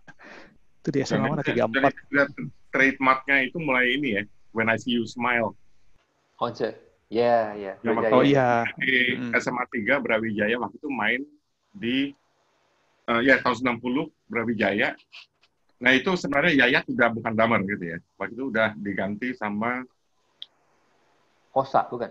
Itu 0.80 0.88
di 0.88 1.04
SMA 1.04 1.28
mana 1.28 1.44
Dan- 1.44 1.68
34. 1.68 1.92
dan 2.08 2.28
trademarknya 2.70 3.36
itu 3.44 3.60
mulai 3.60 3.92
ini 3.92 4.08
ya 4.16 4.22
When 4.50 4.72
I 4.72 4.80
See 4.80 4.96
You 4.96 5.04
Smile 5.04 5.52
Once. 6.40 6.64
Iya, 7.12 7.52
iya. 7.54 7.72
Iya, 7.78 8.10
Oh 8.10 8.24
iya. 8.24 8.64
iya. 8.64 8.72
di 8.80 9.20
Mm. 9.20 9.36
SMA 9.36 9.68
3 9.68 10.00
Brawijaya 10.00 10.56
waktu 10.56 10.80
itu 10.80 10.88
main 10.88 11.20
di 11.70 12.10
eh, 13.04 13.20
ya 13.22 13.34
tahun 13.40 13.78
90 13.80 14.08
Brawijaya 14.26 14.96
Nah 15.74 15.90
itu 15.92 16.16
sebenarnya 16.16 16.64
Yayat 16.64 16.88
udah 16.88 17.08
bukan 17.12 17.32
drummer 17.34 17.60
gitu 17.66 17.84
ya. 17.92 17.98
Waktu 18.16 18.32
itu 18.32 18.44
udah 18.48 18.72
diganti 18.78 19.36
sama 19.36 19.84
Kosa, 21.52 21.84
bukan? 21.86 22.08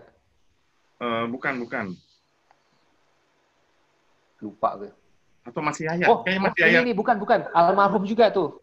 eh, 1.00 1.24
bukan 1.26 1.54
bukan 1.58 1.86
Lupa 4.38 4.76
gue. 4.78 4.92
atau 5.44 5.60
masih 5.60 5.84
Yayat? 5.90 6.08
Oh, 6.08 6.22
Kayaknya 6.22 6.38
oh, 6.38 6.44
masih 6.46 6.60
ini, 6.60 6.68
Yayat. 6.70 6.82
ini, 6.86 6.92
bukan, 6.94 7.16
bukan. 7.18 7.40
Almarhum 7.52 8.04
juga 8.06 8.30
tuh. 8.30 8.60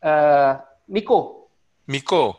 Eh 0.00 0.52
Miko. 0.88 1.50
Miko. 1.86 2.34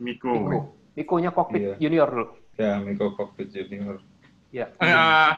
Miko. 0.00 0.30
Miko. 0.32 0.58
Mikonya 0.96 1.30
Cockpit 1.30 1.60
Iya. 1.60 1.74
Junior 1.78 2.08
dulu. 2.08 2.26
Ya, 2.56 2.78
Miko 2.78 3.12
Cockpit 3.16 3.48
Junior. 3.50 3.98
Ya. 4.50 4.70
Eh, 4.78 5.30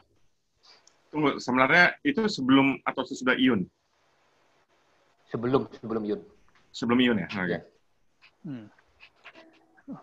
tunggu, 1.13 1.37
sebenarnya 1.37 1.93
itu 2.01 2.25
sebelum 2.25 2.81
atau 2.81 3.05
sesudah 3.05 3.37
Iun? 3.37 3.69
Sebelum 5.29 5.69
sebelum 5.77 6.03
Yun. 6.03 6.21
Sebelum 6.73 6.97
Iun 6.97 7.17
ya? 7.21 7.27
Oke. 7.29 7.45
Iya. 7.53 7.59
Hmm. 8.43 8.67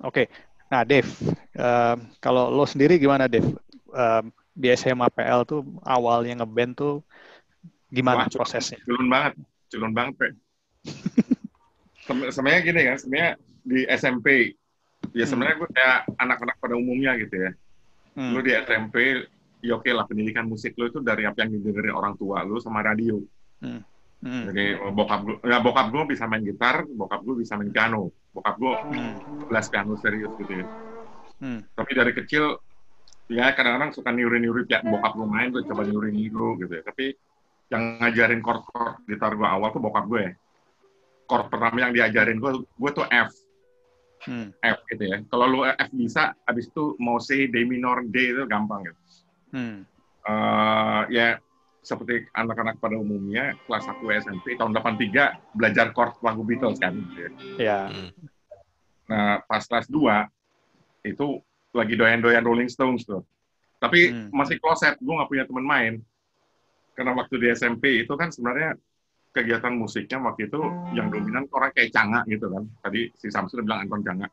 Oke, 0.07 0.29
nah 0.71 0.87
Dev, 0.87 1.09
em, 1.57 1.99
kalau 2.23 2.53
lo 2.53 2.65
sendiri 2.65 2.97
gimana 2.97 3.27
Dev? 3.27 3.43
Em, 3.91 4.31
di 4.55 4.71
SMA 4.71 5.09
PL 5.11 5.43
tuh 5.49 5.67
awalnya 5.83 6.39
ngeband 6.41 6.73
tuh 6.79 6.95
gimana 7.91 8.29
Wah, 8.29 8.31
prosesnya? 8.31 8.79
Culun 8.87 9.09
banget, 9.11 9.35
culun 9.73 9.93
banget, 9.97 10.15
Pe. 10.15 10.29
Sem- 12.07 12.31
sebenarnya 12.31 12.61
gini 12.63 12.81
kan, 12.87 12.97
sebenarnya 13.01 13.31
di 13.61 13.81
SMP, 13.89 14.27
ya 15.17 15.25
Hmm. 15.25 15.31
sebenarnya 15.33 15.57
gue 15.59 15.69
kayak 15.75 15.99
anak-anak 16.17 16.57
pada 16.61 16.75
umumnya 16.77 17.13
gitu 17.19 17.35
ya. 17.35 17.51
Hmm, 18.19 18.35
Lu 18.37 18.41
di 18.43 18.53
SMP, 18.53 19.25
ya 19.67 19.73
oke 19.79 19.91
lah 19.93 20.05
pendidikan 20.11 20.47
musik 20.53 20.73
lu 20.79 20.85
itu 20.91 20.99
dari 21.09 21.23
apa 21.29 21.39
yang 21.45 21.51
didengerin 21.57 21.95
orang 21.95 22.15
tua 22.21 22.43
lu 22.49 22.57
sama 22.61 22.81
radio. 22.85 23.17
hmm, 23.61 23.81
Jadi 24.47 24.63
bokap 24.97 25.21
gue, 25.27 25.37
ya 25.53 25.59
bokap 25.61 25.87
gue 25.93 26.03
bisa 26.13 26.25
main 26.31 26.41
gitar, 26.41 26.77
bokap 26.89 27.21
gue 27.27 27.35
bisa 27.43 27.55
main 27.61 27.71
piano. 27.77 28.09
Bokap 28.35 28.55
gue 28.57 28.73
hmm, 28.91 29.15
les 29.53 29.67
piano 29.73 29.93
serius 30.01 30.33
gitu 30.41 30.53
ya. 30.65 30.67
hmm, 31.41 31.61
Tapi 31.77 31.93
dari 31.99 32.13
kecil, 32.19 32.45
ya 33.31 33.53
kadang-kadang 33.57 33.93
suka 33.97 34.11
niuri-niuri 34.17 34.63
ya 34.73 34.81
bokap 34.85 35.13
gue 35.19 35.29
main, 35.29 35.49
gue 35.55 35.63
coba 35.69 35.83
niuri-niru 35.89 36.49
gitu 36.65 36.73
ya. 36.81 36.83
Tapi 36.89 37.05
yang 37.73 37.83
ngajarin 38.01 38.41
chord-chord 38.45 38.95
gitar 39.09 39.33
gue 39.39 39.49
awal 39.49 39.69
tuh 39.75 39.83
bokap 39.85 40.05
gue 40.11 40.21
ya. 40.29 40.33
Chord 41.29 41.47
pertama 41.53 41.77
yang 41.85 41.93
diajarin 41.97 42.39
gue, 42.43 42.51
gue 42.65 42.91
tuh 42.97 43.07
F. 43.09 43.31
hmm, 44.27 44.51
F 44.61 44.79
gitu 44.93 45.05
ya. 45.09 45.17
Kalau 45.31 45.47
lu 45.49 45.61
F 45.65 45.91
bisa, 45.97 46.37
habis 46.45 46.69
itu 46.69 46.85
mau 47.01 47.17
C, 47.21 47.49
D 47.49 47.65
minor, 47.65 48.05
D 48.05 48.17
itu 48.37 48.43
gampang 48.45 48.81
gitu. 48.89 49.00
Hmm, 49.53 49.77
Eh, 50.21 51.03
ya 51.17 51.41
seperti 51.81 52.29
anak-anak 52.37 52.77
pada 52.77 52.93
umumnya 53.01 53.57
kelas 53.65 53.89
1 53.89 54.05
SMP 54.21 54.53
tahun 54.53 54.77
83 54.77 55.33
belajar 55.57 55.97
chord 55.97 56.21
lagu 56.21 56.45
Beatles 56.45 56.77
kan. 56.77 56.93
gitu 56.93 57.25
ya. 57.25 57.31
ya, 57.57 57.81
Hmm. 57.89 58.11
Nah, 59.09 59.41
pas 59.49 59.65
kelas 59.65 59.89
2 59.89 60.29
itu 61.03 61.41
lagi 61.73 61.95
doyan-doyan 61.97 62.45
Rolling 62.45 62.69
Stones 62.69 63.09
tuh. 63.09 63.25
Tapi 63.81 64.13
Hmm. 64.13 64.29
masih 64.29 64.61
closet, 64.61 65.01
gue 65.01 65.09
nggak 65.09 65.31
punya 65.33 65.45
teman 65.49 65.65
main. 65.65 65.95
Karena 66.93 67.17
waktu 67.17 67.41
di 67.41 67.49
SMP 67.57 68.05
itu 68.05 68.13
kan 68.13 68.29
sebenarnya 68.29 68.77
kegiatan 69.33 69.73
musiknya 69.73 70.21
waktu 70.21 70.53
itu 70.53 70.61
yang 70.93 71.09
dominan 71.09 71.49
orang 71.49 71.73
kayak 71.73 71.97
Canga 71.97 72.21
gitu 72.29 72.45
kan. 72.53 72.69
Tadi 72.85 73.09
si 73.17 73.33
Samsul 73.33 73.65
bilang 73.65 73.89
Anton 73.89 74.05
Canga. 74.05 74.29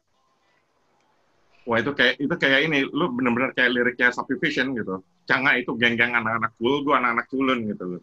Wah 1.68 1.84
itu 1.84 1.92
kayak 1.92 2.16
itu 2.16 2.36
kayak 2.40 2.60
ini, 2.72 2.88
lu 2.88 3.12
bener-bener 3.12 3.52
kayak 3.52 3.76
liriknya 3.76 4.16
Subdivision 4.16 4.72
gitu. 4.72 5.04
Canga 5.28 5.60
itu 5.60 5.76
geng-geng 5.76 6.16
anak-anak 6.16 6.56
cool, 6.56 6.80
gue 6.88 6.96
anak-anak 6.96 7.28
culun 7.28 7.60
gitu 7.68 7.84
loh. 7.92 8.02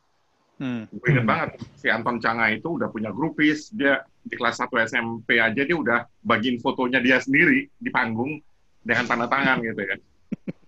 hmm, 0.61 0.93
Gue 0.93 1.09
inget 1.09 1.25
banget, 1.25 1.51
si 1.81 1.89
Anton 1.89 2.21
Canga 2.21 2.53
itu 2.53 2.77
udah 2.77 2.93
punya 2.93 3.09
grupis, 3.09 3.73
dia 3.73 4.05
di 4.21 4.37
kelas 4.37 4.61
1 4.61 4.69
SMP 4.85 5.41
aja 5.41 5.57
dia 5.65 5.77
udah 5.81 6.05
bagiin 6.21 6.61
fotonya 6.61 7.01
dia 7.01 7.17
sendiri 7.25 7.65
di 7.81 7.89
panggung 7.89 8.37
dengan 8.85 9.09
tanda 9.09 9.33
tangan 9.33 9.65
gitu 9.65 9.81
ya. 9.81 9.97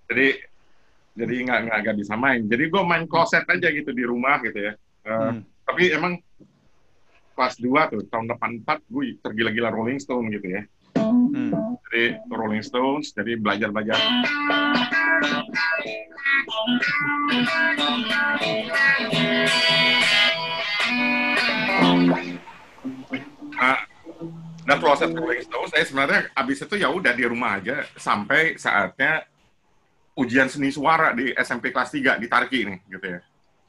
Jadi 0.09 0.27
jadi 1.17 1.35
nggak 1.49 1.61
nggak 1.69 1.79
nggak 1.85 1.97
bisa 2.01 2.15
main. 2.17 2.49
Jadi 2.49 2.65
gue 2.73 2.83
main 2.85 3.05
kloset 3.05 3.45
aja 3.45 3.69
gitu 3.69 3.93
di 3.93 4.05
rumah 4.09 4.41
gitu 4.41 4.57
ya. 4.57 4.73
Eh, 5.05 5.13
hmm, 5.37 5.41
Tapi 5.69 5.83
emang 5.93 6.17
kelas 7.37 7.61
2 7.61 7.93
tuh 7.93 8.01
tahun 8.09 8.33
84 8.65 8.89
gue 8.89 9.21
tergila-gila 9.21 9.69
Rolling 9.69 10.01
Stone 10.01 10.33
gitu 10.33 10.49
ya. 10.49 10.65
hmm, 10.97 11.66
Jadi 11.87 12.19
Rolling 12.27 12.67
Stones, 12.67 13.15
jadi 13.15 13.39
belajar-belajar. 13.39 13.95
Nah, 23.57 23.79
dan 24.67 24.77
proses 24.83 25.09
Rolling 25.15 25.47
Stones 25.47 25.71
saya 25.71 25.87
sebenarnya 25.87 26.21
abis 26.35 26.67
itu 26.67 26.75
ya 26.75 26.91
udah 26.91 27.15
di 27.15 27.23
rumah 27.23 27.63
aja 27.63 27.87
sampai 27.95 28.59
saatnya 28.59 29.23
ujian 30.19 30.51
seni 30.51 30.75
suara 30.75 31.15
di 31.15 31.31
SMP 31.39 31.71
kelas 31.71 31.95
3 31.95 32.19
di 32.19 32.27
Tarki 32.27 32.67
nih 32.67 32.79
gitu 32.91 33.07
ya. 33.15 33.21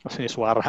Sini 0.09 0.25
suara. 0.25 0.65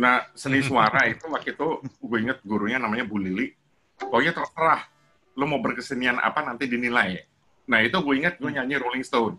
Nah, 0.00 0.24
seni 0.32 0.64
suara 0.64 1.04
itu 1.04 1.28
waktu 1.28 1.52
itu 1.52 1.68
gue 1.84 2.18
inget 2.20 2.40
gurunya 2.48 2.80
namanya 2.80 3.04
Bu 3.04 3.20
Lili. 3.20 3.52
Pokoknya 3.96 4.32
terserah 4.32 4.95
lo 5.36 5.44
mau 5.44 5.60
berkesenian 5.60 6.16
apa 6.16 6.40
nanti 6.42 6.64
dinilai. 6.66 7.20
Nah, 7.68 7.84
itu 7.84 7.94
gue 7.94 8.14
inget 8.16 8.40
gue 8.40 8.48
nyanyi 8.48 8.80
Rolling 8.80 9.04
Stone. 9.04 9.36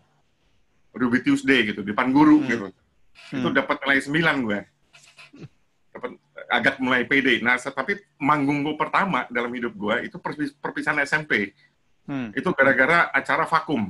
Ruby 0.93 1.21
Tuesday 1.21 1.61
gitu, 1.65 1.81
di 1.85 1.93
depan 1.93 2.09
guru 2.09 2.41
Hmm. 2.41 2.47
gitu. 2.47 2.65
Itu 3.33 3.47
Hmm, 3.49 3.53
dapat 3.53 3.77
nilai 3.85 3.99
9 4.01 4.37
gue. 4.45 4.59
Dapat 5.93 6.11
agak 6.47 6.75
mulai 6.77 7.01
pede. 7.05 7.41
Nah, 7.41 7.57
tapi 7.57 7.97
manggung 8.17 8.61
gue 8.61 8.77
pertama 8.77 9.25
dalam 9.27 9.49
hidup 9.53 9.73
gue 9.73 10.09
itu 10.09 10.17
perpis- 10.21 10.53
perpisahan 10.53 11.01
SMP. 11.03 11.53
hmm, 12.07 12.31
Itu 12.37 12.53
gara-gara 12.53 13.11
acara 13.11 13.43
vakum. 13.43 13.89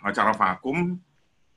Acara 0.00 0.32
vakum, 0.32 0.96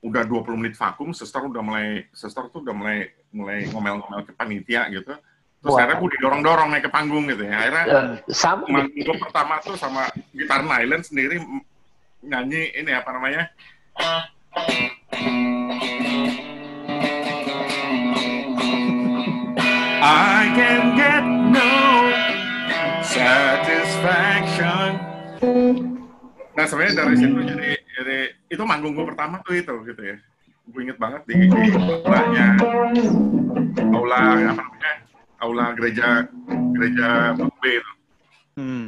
udah 0.01 0.23
20 0.25 0.57
menit 0.57 0.75
vakum, 0.75 1.13
suster 1.13 1.39
udah 1.39 1.61
mulai, 1.61 2.09
suster 2.11 2.49
tuh 2.49 2.59
udah 2.65 2.75
mulai 2.75 2.97
mulai 3.29 3.63
ngomel-ngomel 3.69 4.25
ke 4.25 4.33
panitia 4.33 4.89
gitu. 4.89 5.13
Terus 5.59 5.75
Wah. 5.75 5.83
akhirnya 5.83 5.99
gue 5.99 6.09
didorong-dorong 6.15 6.67
naik 6.71 6.83
ke 6.87 6.91
panggung 6.91 7.27
gitu 7.27 7.43
ya. 7.43 7.55
Akhirnya 7.59 7.83
Eh, 7.83 8.05
sama 8.31 8.63
manggung 8.71 9.03
gue 9.03 9.17
pertama 9.19 9.59
tuh 9.59 9.75
sama 9.75 10.07
gitar 10.31 10.63
Nyland 10.63 11.03
sendiri 11.03 11.35
nyanyi 12.23 12.71
ini 12.79 12.91
apa 12.95 13.11
namanya? 13.11 13.51
I 19.99 20.47
can 20.55 20.95
get 20.95 21.25
no 21.51 21.67
satisfaction. 23.03 24.89
Nah 26.55 26.65
sebenarnya 26.67 27.03
dari 27.03 27.15
situ 27.19 27.35
jadi, 27.43 27.69
jadi 27.99 28.17
itu 28.47 28.63
manggung 28.63 28.95
gue 28.95 29.03
pertama 29.11 29.43
tuh 29.43 29.59
itu 29.59 29.75
gitu 29.83 30.01
ya. 30.07 30.15
Gue 30.71 30.87
inget 30.87 30.95
banget 30.95 31.27
di, 31.27 31.35
di 31.51 31.63
aulanya 31.75 32.55
aula 33.91 34.19
apa 34.39 34.55
namanya 34.55 34.93
aula 35.39 35.71
gereja 35.73 36.27
gereja 36.75 37.07
B 37.33 37.63
itu. 37.71 37.91
hmm, 38.55 38.87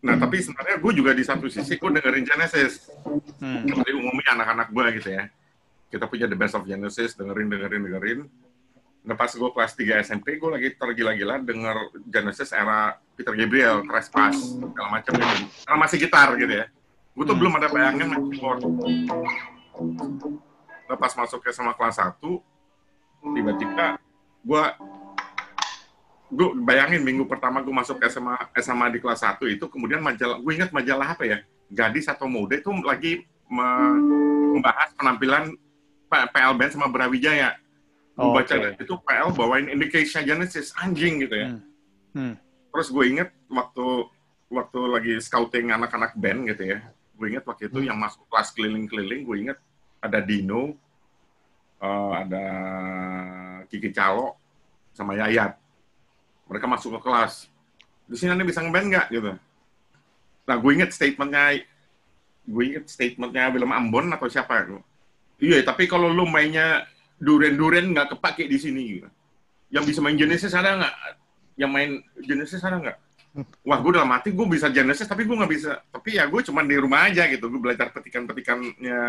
Nah 0.00 0.14
tapi 0.16 0.38
sebenarnya 0.38 0.76
gue 0.78 0.92
juga 0.94 1.10
di 1.10 1.24
satu 1.24 1.48
sisi 1.48 1.74
gue 1.74 1.90
dengerin 1.90 2.22
Genesis. 2.22 2.86
hmm, 3.40 3.66
Seperti 3.66 3.90
umumnya 3.92 4.30
anak-anak 4.34 4.68
gue 4.70 4.86
gitu 5.00 5.08
ya. 5.10 5.24
Kita 5.86 6.06
punya 6.06 6.26
The 6.26 6.34
Best 6.34 6.54
of 6.54 6.62
Genesis, 6.62 7.14
dengerin, 7.14 7.48
dengerin, 7.48 7.82
dengerin. 7.82 8.20
Nah 9.02 9.14
pas 9.14 9.30
gue 9.30 9.50
kelas 9.50 9.72
3 9.72 10.02
SMP, 10.02 10.34
gue 10.36 10.50
lagi 10.50 10.68
tergila-gila 10.74 11.38
denger 11.38 11.76
Genesis 12.04 12.50
era 12.50 12.94
Peter 13.14 13.32
Gabriel, 13.32 13.82
Trespass, 13.82 14.34
segala 14.54 14.88
macam 14.92 15.12
gitu. 15.14 15.34
Karena 15.62 15.78
masih 15.80 15.96
gitar 15.98 16.28
gitu 16.34 16.54
ya. 16.54 16.66
Gue 17.14 17.24
tuh 17.24 17.32
Hmm. 17.32 17.40
belum 17.40 17.52
ada 17.56 17.68
bayangan 17.70 18.06
main 18.06 18.22
keyboard. 18.28 18.60
Nah 20.86 20.96
pas 20.96 21.12
masuk 21.12 21.40
ke 21.40 21.50
sama 21.50 21.72
kelas 21.72 21.98
1, 21.98 22.42
tiba-tiba 23.32 23.98
gue 24.42 24.64
gue 26.26 26.48
bayangin 26.60 27.00
minggu 27.00 27.24
pertama 27.24 27.60
gue 27.60 27.70
masuk 27.70 28.02
SMA 28.04 28.34
SMA 28.56 28.86
di 28.90 28.98
kelas 28.98 29.22
1 29.22 29.38
itu 29.46 29.64
kemudian 29.66 30.00
majalah 30.00 30.36
gue 30.36 30.52
ingat 30.52 30.70
majalah 30.70 31.12
apa 31.12 31.24
ya? 31.24 31.38
Gadis 31.66 32.06
atau 32.06 32.26
mode 32.26 32.58
itu 32.58 32.70
lagi 32.82 33.12
me- 33.46 34.00
membahas 34.54 34.90
penampilan 34.94 35.54
PL 36.06 36.54
Band 36.54 36.72
sama 36.72 36.86
Brawijaya. 36.86 37.54
Gue 38.12 38.22
Oh, 38.22 38.32
baca 38.32 38.48
deh, 38.48 38.72
itu 38.80 38.94
PL 38.96 39.28
bawain 39.30 39.68
Indication 39.68 40.24
Genesis 40.24 40.72
anjing 40.74 41.20
gitu 41.20 41.36
ya. 41.36 41.48
Hmm. 41.52 41.62
Hmm. 42.16 42.34
terus 42.72 42.88
gue 42.88 43.04
inget 43.06 43.28
waktu 43.46 44.08
waktu 44.48 44.80
lagi 44.88 45.12
scouting 45.18 45.68
anak-anak 45.68 46.12
band 46.12 46.48
gitu 46.48 46.72
ya 46.72 46.80
gue 47.12 47.26
inget 47.28 47.44
waktu 47.44 47.68
itu 47.68 47.84
yang 47.84 47.96
masuk 47.96 48.24
kelas 48.28 48.52
keliling-keliling 48.52 49.20
gue 49.20 49.36
inget 49.38 49.58
ada 49.98 50.20
Dino 50.20 50.76
eh, 51.76 52.12
ada 52.14 52.44
Kiki 53.66 53.92
Calo 53.92 54.36
sama 54.92 55.12
Yayat 55.12 55.56
mereka 56.46 56.66
masuk 56.70 56.98
ke 56.98 57.00
kelas 57.06 57.50
di 58.06 58.16
sini 58.16 58.34
anda 58.34 58.46
bisa 58.46 58.62
ngeband 58.62 58.86
nggak 58.90 59.06
gitu 59.12 59.32
nah 60.46 60.56
gue 60.56 60.70
inget 60.72 60.90
statementnya 60.94 61.62
gue 62.46 62.62
inget 62.62 62.84
statementnya 62.86 63.50
Willem 63.50 63.74
Ambon 63.74 64.10
atau 64.14 64.30
siapa 64.30 64.66
iya 65.42 65.60
tapi 65.66 65.90
kalau 65.90 66.10
lu 66.10 66.24
mainnya 66.26 66.86
duren-duren 67.16 67.90
nggak 67.96 68.16
kepake 68.16 68.44
di 68.46 68.58
sini 68.60 68.82
gitu. 69.00 69.08
yang 69.72 69.82
bisa 69.82 69.98
main 69.98 70.14
Genesis 70.14 70.54
ada 70.54 70.78
nggak 70.78 70.94
yang 71.56 71.72
main 71.72 72.04
Genesis 72.20 72.60
ada 72.62 72.76
nggak? 72.78 72.98
Wah, 73.64 73.80
gue 73.80 73.92
dalam 73.96 74.12
hati 74.12 74.32
gue 74.32 74.46
bisa 74.48 74.68
Genesis, 74.72 75.08
tapi 75.08 75.24
gue 75.24 75.36
nggak 75.36 75.52
bisa. 75.52 75.80
Tapi 75.92 76.16
ya 76.16 76.24
gue 76.28 76.40
cuma 76.44 76.64
di 76.64 76.76
rumah 76.76 77.08
aja 77.08 77.28
gitu. 77.28 77.48
Gue 77.52 77.60
belajar 77.60 77.92
petikan-petikannya 77.92 79.00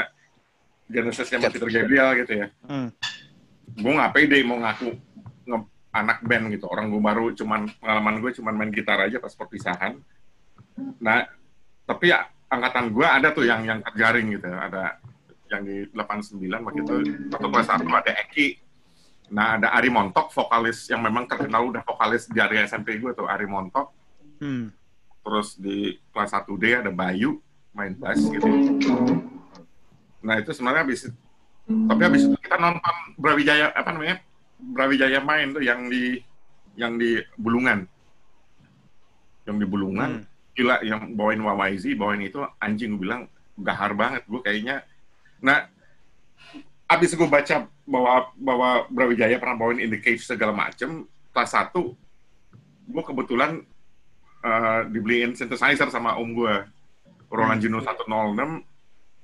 Genesis 0.88 1.28
yang 1.32 1.48
Peter 1.48 1.68
Gabriel 1.68 2.10
gitu 2.24 2.34
ya. 2.44 2.48
Hmm. 2.68 2.90
Gue 3.76 3.92
nggak 3.94 4.12
pede 4.16 4.40
mau 4.48 4.60
ngaku 4.60 5.07
anak 5.94 6.24
band 6.24 6.52
gitu. 6.54 6.68
Orang 6.68 6.92
gue 6.92 7.02
baru 7.02 7.32
cuman 7.34 7.68
pengalaman 7.80 8.16
gue 8.20 8.32
cuman 8.36 8.54
main 8.56 8.72
gitar 8.72 9.00
aja 9.02 9.18
pas 9.18 9.32
perpisahan. 9.34 10.00
Nah, 11.02 11.26
tapi 11.88 12.12
ya, 12.14 12.28
angkatan 12.48 12.92
gue 12.92 13.08
ada 13.08 13.32
tuh 13.34 13.48
yang 13.48 13.64
yang 13.64 13.80
terjaring 13.82 14.28
gitu. 14.36 14.48
Ada 14.52 15.00
yang 15.48 15.64
di 15.64 15.88
89 15.96 16.44
waktu 16.68 16.80
itu 16.84 16.96
waktu 17.32 17.48
kelas 17.48 17.68
satu 17.68 17.88
ada 17.88 18.14
Eki. 18.28 18.48
Nah, 19.28 19.60
ada 19.60 19.76
Ari 19.76 19.92
Montok, 19.92 20.32
vokalis 20.32 20.88
yang 20.88 21.04
memang 21.04 21.28
terkenal 21.28 21.68
udah 21.68 21.84
vokalis 21.84 22.32
di 22.32 22.40
area 22.40 22.64
SMP 22.64 22.96
gue 22.96 23.12
tuh, 23.12 23.28
Ari 23.28 23.44
Montok. 23.44 23.92
Hmm. 24.40 24.72
Terus 25.28 25.60
di 25.60 26.00
kelas 26.16 26.32
1D 26.32 26.88
ada 26.88 26.92
Bayu, 26.96 27.44
main 27.76 27.92
bass 27.92 28.24
gitu. 28.24 28.48
Nah, 30.24 30.40
itu 30.40 30.52
sebenarnya 30.56 30.88
habis 30.88 31.12
tapi 31.68 32.00
habis 32.00 32.24
itu 32.24 32.38
kita 32.40 32.56
nonton 32.56 32.96
Brawijaya 33.20 33.76
apa 33.76 33.92
namanya? 33.92 34.24
Brawijaya 34.58 35.22
main 35.22 35.54
tuh 35.54 35.62
yang 35.62 35.86
di 35.90 36.22
yang 36.78 36.98
di 36.98 37.22
Bulungan. 37.38 37.86
Yang 39.46 39.58
di 39.64 39.68
Bulungan, 39.70 40.12
Hmm. 40.22 40.26
gila 40.58 40.82
yang 40.82 41.14
bawain 41.14 41.42
YYZ, 41.42 41.94
bawain 41.98 42.22
itu 42.26 42.42
anjing 42.58 42.98
gue 42.98 43.02
bilang 43.06 43.30
gahar 43.58 43.94
banget 43.94 44.26
gue 44.26 44.42
kayaknya. 44.42 44.82
Nah, 45.42 45.70
abis 46.90 47.14
gue 47.14 47.30
baca 47.30 47.70
bahwa 47.86 48.34
bahwa 48.38 48.70
Brawijaya 48.90 49.38
pernah 49.38 49.58
bawain 49.58 49.80
In 49.82 49.94
the 49.94 50.02
Cage 50.02 50.26
segala 50.26 50.52
macem, 50.54 51.06
kelas 51.32 51.54
1 51.54 51.94
gue 52.88 53.04
kebetulan 53.04 53.62
eh, 54.42 54.82
dibeliin 54.90 55.36
synthesizer 55.36 55.92
sama 55.92 56.18
om 56.18 56.34
gue 56.34 56.56
Roland 57.28 57.60
Juno 57.62 57.84
106 57.84 58.10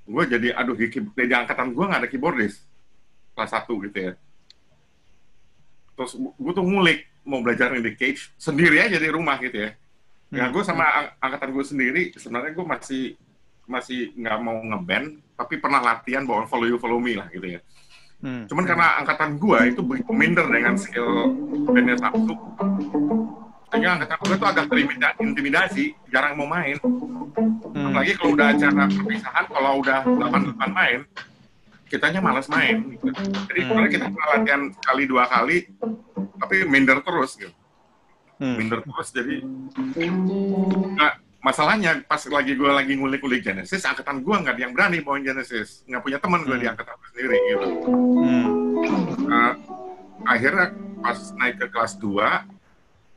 gue 0.04 0.24
jadi 0.28 0.48
aduh 0.52 0.76
di, 0.76 0.92
di 0.92 1.34
angkatan 1.34 1.72
gue 1.72 1.86
nggak 1.88 2.02
ada 2.04 2.10
keyboardis 2.12 2.60
kelas 3.32 3.56
1 3.56 3.72
gitu 3.88 3.98
ya 3.98 4.14
terus 5.94 6.14
gue 6.18 6.54
tuh 6.54 6.66
ngulik 6.66 7.06
mau 7.24 7.40
belajar 7.40 7.72
the 7.72 7.94
cage 7.94 8.34
sendiri 8.36 8.82
aja 8.82 9.00
di 9.00 9.10
rumah 9.10 9.38
gitu 9.40 9.70
ya 9.70 9.72
Nah, 10.34 10.50
gue 10.50 10.66
sama 10.66 10.82
ang- 10.82 11.12
angkatan 11.22 11.54
gue 11.54 11.62
sendiri 11.62 12.02
sebenarnya 12.18 12.58
gue 12.58 12.66
masih 12.66 13.04
masih 13.70 14.18
nggak 14.18 14.38
mau 14.42 14.58
ngeband, 14.60 15.22
tapi 15.38 15.62
pernah 15.62 15.78
latihan 15.78 16.26
bawa 16.26 16.50
follow 16.50 16.66
you 16.66 16.82
follow 16.82 16.98
me 16.98 17.14
lah 17.14 17.30
gitu 17.30 17.54
ya. 17.54 17.62
Hmm. 18.18 18.50
Cuman 18.50 18.66
karena 18.66 18.98
angkatan 18.98 19.38
gue 19.38 19.60
itu 19.70 19.82
begitu 19.86 20.10
minder 20.10 20.50
dengan 20.50 20.74
skill 20.74 21.30
bandnya 21.70 22.02
Sabtu, 22.02 22.34
sehingga 23.70 23.90
angkatan 23.94 24.18
gue 24.20 24.36
tuh 24.36 24.50
agak 24.50 24.66
terintimida- 24.68 25.16
intimidasi, 25.22 25.86
jarang 26.10 26.34
mau 26.34 26.50
main. 26.50 26.82
Hmm. 26.82 27.94
Apalagi 27.94 28.18
kalau 28.18 28.32
udah 28.34 28.48
acara 28.58 28.84
perpisahan, 28.90 29.46
kalau 29.48 29.72
udah 29.86 30.00
8-8 30.02 30.72
main, 30.74 31.00
kitanya 31.94 32.26
malas 32.26 32.50
main. 32.50 32.98
Gitu. 32.98 33.06
Jadi 33.14 33.60
Hmm. 33.62 33.68
sebenarnya 33.70 33.92
kita 33.94 34.06
latihan 34.10 34.62
sekali 34.74 35.04
dua 35.06 35.24
kali, 35.30 35.58
tapi 36.42 36.56
minder 36.66 37.06
terus 37.06 37.38
gitu. 37.38 37.54
Hmm. 38.42 38.58
Minder 38.58 38.82
terus 38.82 39.14
jadi 39.14 39.46
nah, 40.98 41.22
masalahnya 41.46 42.02
pas 42.10 42.18
lagi 42.26 42.58
gue 42.58 42.72
lagi 42.74 42.98
ngulik-ngulik 42.98 43.46
Genesis, 43.46 43.86
angkatan 43.86 44.26
gue 44.26 44.36
nggak 44.42 44.58
ada 44.58 44.62
yang 44.66 44.74
berani 44.74 45.06
bawain 45.06 45.22
Genesis, 45.22 45.86
nggak 45.86 46.02
punya 46.02 46.18
teman 46.18 46.42
gue 46.42 46.58
di 46.58 46.66
Hmm. 46.66 46.74
angkatan 46.74 46.96
gue 46.98 47.10
sendiri 47.14 47.38
gitu. 47.54 47.68
Hmm. 48.18 48.48
Nah, 49.30 49.52
akhirnya 50.26 50.66
pas 51.04 51.20
naik 51.38 51.62
ke 51.62 51.68
kelas 51.70 51.94
2 52.02 52.48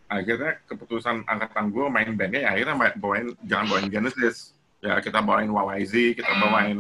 akhirnya 0.06 0.62
keputusan 0.70 1.26
angkatan 1.26 1.74
gue 1.74 1.86
main 1.90 2.10
bandnya 2.14 2.46
ya 2.46 2.50
akhirnya 2.54 2.94
bawain 2.98 3.34
jangan 3.42 3.66
bawain 3.66 3.88
Genesis 3.90 4.54
ya 4.78 4.98
kita 5.02 5.18
bawain 5.18 5.50
YYZ 5.50 6.14
kita 6.14 6.30
bawain 6.38 6.78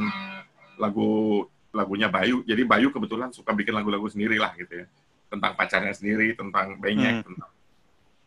lagu 0.78 1.42
lagunya 1.76 2.08
Bayu. 2.08 2.40
Jadi 2.48 2.62
Bayu 2.64 2.88
kebetulan 2.88 3.28
suka 3.30 3.52
bikin 3.52 3.76
lagu-lagu 3.76 4.08
sendiri 4.08 4.40
lah 4.40 4.56
gitu 4.56 4.84
ya. 4.84 4.86
Tentang 5.28 5.52
pacarnya 5.52 5.92
sendiri 5.92 6.32
tentang 6.32 6.76
Hmm. 6.76 6.80
Benyek 6.80 7.14
tentang 7.28 7.50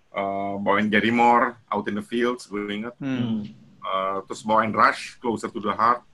eh, 0.10 0.56
bawain 0.62 0.88
Gary 0.90 1.10
Moore 1.10 1.58
Out 1.74 1.90
in 1.90 1.98
the 1.98 2.06
Fields 2.06 2.46
gue 2.46 2.70
inget. 2.70 2.94
Hmm. 3.02 3.50
Eh, 3.82 4.18
terus 4.30 4.46
bawain 4.46 4.70
Rush 4.70 5.18
Closer 5.18 5.50
to 5.50 5.58
the 5.58 5.74
Heart. 5.74 6.06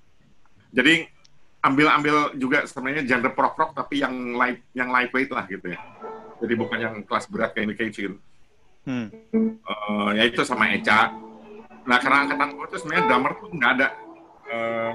Jadi 0.72 1.12
ambil-ambil 1.60 2.38
juga 2.40 2.64
sebenarnya 2.64 3.04
genre 3.04 3.32
prog 3.36 3.58
rock 3.58 3.72
tapi 3.76 4.00
yang 4.00 4.38
light 4.38 4.64
yang 4.72 4.88
lightweight 4.88 5.32
lah 5.36 5.44
gitu 5.52 5.76
ya. 5.76 5.80
Jadi 6.40 6.54
bukan 6.56 6.78
yang 6.80 6.96
kelas 7.04 7.28
berat 7.28 7.52
kayak 7.52 7.76
kayak 7.76 7.92
gitu. 7.92 8.18
Hmm. 8.88 9.10
Eh, 9.36 10.10
ya 10.16 10.24
itu 10.24 10.42
sama 10.48 10.72
Eca 10.72 11.26
nah 11.86 12.02
karena 12.02 12.26
angkatan 12.26 12.50
gue 12.58 12.66
tuh 12.74 12.80
sebenarnya 12.82 13.06
drummer 13.06 13.32
tuh 13.38 13.50
nggak 13.54 13.72
ada 13.78 13.88
eh 14.56 14.92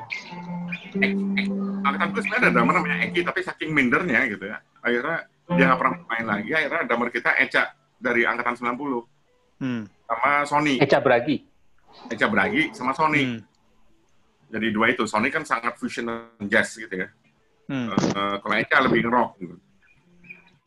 Ek- 0.96 1.16
Ek- 1.36 1.52
angkatan 1.84 2.08
gue 2.10 2.22
sebenarnya 2.22 2.42
ada 2.42 2.52
drummer 2.52 2.74
namanya 2.76 2.98
Eki 3.04 3.20
tapi 3.22 3.40
saking 3.40 3.70
mindernya 3.70 4.20
gitu 4.26 4.44
ya 4.44 4.58
akhirnya 4.80 5.18
dia 5.50 5.64
nggak 5.66 5.78
pernah 5.78 5.94
main 6.06 6.26
lagi 6.26 6.50
akhirnya 6.50 6.82
drummer 6.84 7.08
kita 7.08 7.30
Eca 7.36 7.62
dari 7.96 8.22
angkatan 8.24 8.54
90 8.56 9.04
Hmm. 9.60 9.84
sama 10.08 10.30
Sony 10.44 10.80
Eca 10.80 10.98
Bragi. 10.98 11.36
Eca 12.08 12.26
Bragi 12.26 12.72
sama 12.72 12.90
Sony 12.90 13.22
Hmm. 13.28 13.40
jadi 14.48 14.66
dua 14.70 14.88
itu 14.88 15.04
Sony 15.04 15.28
kan 15.28 15.44
sangat 15.44 15.76
fusion 15.76 16.08
jazz 16.42 16.74
gitu 16.74 16.94
ya 16.96 17.08
Hmm. 17.66 17.86
Eh, 17.86 18.36
kalau 18.40 18.54
Eca 18.56 18.82
lebih 18.82 19.06
rock 19.06 19.38
gitu. 19.38 19.54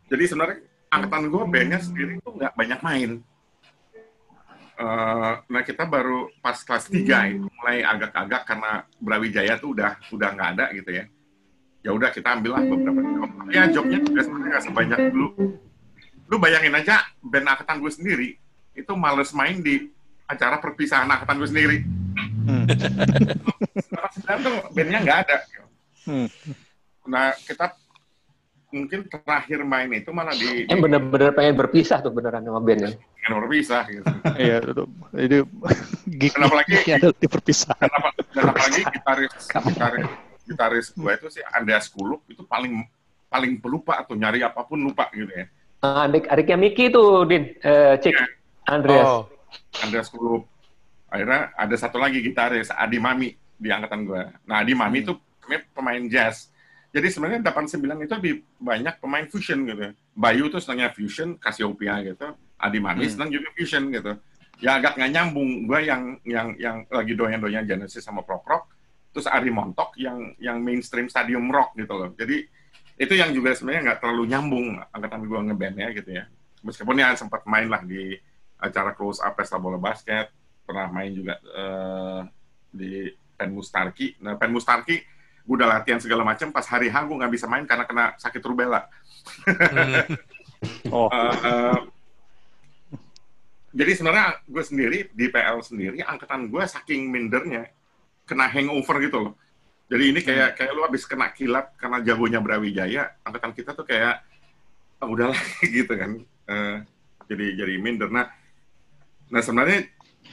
Jadi 0.08 0.24
sebenarnya 0.24 0.56
angkatan 0.88 1.28
gue 1.28 1.44
bandnya 1.44 1.76
sendiri 1.78 2.16
tuh 2.22 2.32
nggak 2.32 2.56
banyak 2.56 2.80
main. 2.80 3.10
Eh, 4.74 5.34
nah 5.54 5.62
kita 5.62 5.86
baru 5.86 6.34
pas 6.42 6.58
kelas 6.58 6.90
3 6.90 7.30
itu 7.30 7.46
mulai 7.62 7.86
agak-agak 7.86 8.42
karena 8.42 8.72
Brawijaya 8.98 9.54
tuh 9.62 9.78
udah 9.78 10.02
udah 10.10 10.30
nggak 10.34 10.50
ada 10.58 10.66
gitu 10.74 10.90
ya. 10.90 11.06
Ya 11.86 11.92
udah 11.94 12.10
kita 12.10 12.34
ambil 12.34 12.58
lah 12.58 12.64
beberapa 12.66 13.02
job. 13.06 13.30
Ya 13.54 13.64
jobnya 13.70 14.00
juga 14.02 14.22
sebenarnya 14.26 14.50
nggak 14.58 14.66
sebanyak 14.66 15.00
dulu. 15.14 15.28
Lu 16.26 16.36
bayangin 16.42 16.74
aja 16.74 17.06
band 17.22 17.54
angkatan 17.54 17.78
gue 17.86 17.92
sendiri 17.94 18.30
itu 18.74 18.94
males 18.98 19.30
main 19.38 19.62
di 19.62 19.94
acara 20.26 20.58
perpisahan 20.58 21.06
angkatan 21.06 21.38
gue 21.38 21.50
sendiri. 21.54 21.78
Hmm. 22.50 22.66
Sekarang 24.18 24.42
tuh 24.42 24.58
bandnya 24.74 25.00
nggak 25.06 25.20
ada. 25.28 25.38
Hmm. 26.10 26.28
Nah, 27.06 27.36
kita 27.46 27.78
mungkin 28.74 29.06
terakhir 29.06 29.62
main 29.62 29.90
itu 29.94 30.10
malah 30.10 30.34
di, 30.34 30.66
Em 30.66 30.82
bener-bener 30.82 31.30
pengen 31.32 31.54
berpisah 31.54 32.02
tuh 32.02 32.10
beneran 32.10 32.42
sama 32.42 32.58
band 32.58 32.82
ya. 32.82 32.90
di 32.98 33.26
nomor 33.30 33.46
pisah 33.48 33.86
gitu. 33.86 34.04
Iya, 34.36 34.58
itu, 34.66 34.84
itu 35.16 35.38
geek 36.10 36.34
Dan 36.34 36.42
apalagi- 36.50 36.76
ada 36.90 37.10
di 37.14 37.28
perpisahan. 37.30 37.78
Dan, 37.80 37.94
apa, 37.94 38.10
dan 38.34 38.44
apalagi 38.50 38.82
gitaris 38.90 39.32
gitaris 39.46 40.08
gitaris 40.44 40.88
gue 40.92 41.12
itu 41.14 41.28
sih 41.30 41.44
Andreas 41.54 41.88
Kuluk 41.88 42.26
itu 42.28 42.42
paling 42.44 42.84
paling 43.30 43.62
pelupa 43.62 44.02
atau 44.02 44.18
nyari 44.18 44.42
apa 44.42 44.66
pun 44.66 44.82
lupa 44.82 45.08
gitu 45.14 45.30
ya. 45.30 45.46
Nah, 45.84 46.08
adik 46.08 46.26
adiknya 46.28 46.58
Miki 46.58 46.86
tuh, 46.90 47.28
Din. 47.28 47.54
Eh, 47.60 47.96
Cik. 48.00 48.16
Andreas. 48.68 49.06
Oh, 49.06 49.22
Andreas 49.84 50.08
Kuluk. 50.10 50.48
Akhirnya 51.10 51.54
ada 51.54 51.76
satu 51.78 52.02
lagi 52.02 52.24
gitaris 52.24 52.74
Adi 52.74 52.98
Mami 52.98 53.30
di 53.54 53.70
angkatan 53.70 54.02
gue. 54.04 54.22
Nah, 54.50 54.64
Adi 54.66 54.74
Mami 54.74 55.04
itu 55.04 55.14
sebenarnya 55.44 55.62
pemain 55.76 56.04
jazz. 56.08 56.50
Jadi 56.94 57.08
sebenarnya 57.10 57.42
89 57.42 58.06
itu 58.06 58.14
lebih 58.14 58.34
banyak 58.62 58.96
pemain 59.02 59.26
fusion 59.26 59.66
gitu. 59.66 59.82
ya. 59.82 59.92
Bayu 60.14 60.46
tuh 60.54 60.62
senangnya 60.62 60.94
fusion, 60.94 61.42
Cassiopeia 61.42 61.98
gitu. 62.06 62.38
Adi 62.62 62.78
Mami 62.78 63.10
Hmm. 63.10 63.14
senang 63.18 63.30
juga 63.34 63.50
fusion 63.58 63.90
gitu. 63.90 64.14
Ya 64.62 64.78
agak 64.78 64.96
nggak 64.96 65.12
nyambung. 65.12 65.66
Gue 65.66 65.90
yang 65.90 66.22
yang 66.24 66.54
yang 66.62 66.86
lagi 66.88 67.18
doyan-doyan 67.18 67.66
Genesis 67.66 68.06
sama 68.06 68.22
prog 68.22 68.46
rock, 68.46 68.70
terus 69.10 69.26
Ari 69.26 69.50
Montok 69.50 69.98
yang 69.98 70.38
yang 70.38 70.62
mainstream 70.62 71.10
stadium 71.10 71.50
rock 71.50 71.74
gitu 71.74 71.92
loh. 71.92 72.14
Jadi 72.14 72.46
itu 72.94 73.14
yang 73.18 73.34
juga 73.34 73.58
sebenarnya 73.58 73.90
nggak 73.90 74.00
terlalu 74.00 74.24
nyambung 74.30 74.78
angkatan 74.94 75.26
gue 75.26 75.40
ngebandnya 75.50 75.88
gitu 75.98 76.10
ya. 76.14 76.30
Meskipun 76.62 76.96
ya 76.96 77.18
sempat 77.18 77.42
main 77.50 77.68
lah 77.68 77.82
di 77.82 78.14
acara 78.56 78.94
close 78.94 79.18
up 79.20 79.34
pesta 79.36 79.58
bola 79.58 79.76
basket, 79.76 80.30
pernah 80.64 80.88
main 80.88 81.12
juga 81.12 81.42
eh, 81.42 82.22
di 82.70 83.10
Pen 83.34 83.52
Mustarki. 83.52 84.22
Nah, 84.22 84.38
Pen 84.38 84.54
Mustarki 84.54 85.02
gue 85.44 85.56
udah 85.60 85.80
latihan 85.80 86.00
segala 86.00 86.24
macam 86.24 86.56
pas 86.56 86.64
hari 86.64 86.88
H 86.88 87.04
gue 87.04 87.16
nggak 87.20 87.34
bisa 87.34 87.46
main 87.52 87.68
karena 87.68 87.84
kena 87.84 88.06
sakit 88.20 88.42
rubella. 88.44 88.88
Oh, 90.96 91.12
Eh, 91.12 91.36
eh, 91.44 91.80
jadi 93.76 93.92
sebenarnya 94.00 94.40
gue 94.48 94.64
sendiri 94.64 94.98
di 95.12 95.28
PL 95.28 95.60
sendiri 95.60 96.00
angkatan 96.00 96.48
gue 96.48 96.64
saking 96.64 97.12
mindernya 97.12 97.68
kena 98.24 98.48
hangover 98.48 99.02
gitu 99.04 99.18
loh. 99.28 99.34
Jadi 99.92 100.04
ini 100.16 100.20
kayak 100.24 100.56
kayak 100.56 100.72
lu 100.72 100.82
habis 100.88 101.04
kena 101.04 101.34
kilat 101.36 101.76
karena 101.76 102.00
jagonya 102.00 102.40
Brawijaya, 102.40 103.20
angkatan 103.28 103.52
kita 103.52 103.76
tuh 103.76 103.84
kayak 103.84 104.24
ah, 105.04 105.08
udahlah 105.10 105.38
gitu 105.76 105.92
kan. 105.92 106.22
Eh, 106.24 106.78
jadi 107.28 107.46
jadi 107.66 107.74
minder. 107.82 108.08
Nah, 108.08 108.32
nah 109.28 109.42
sebenarnya 109.44 109.90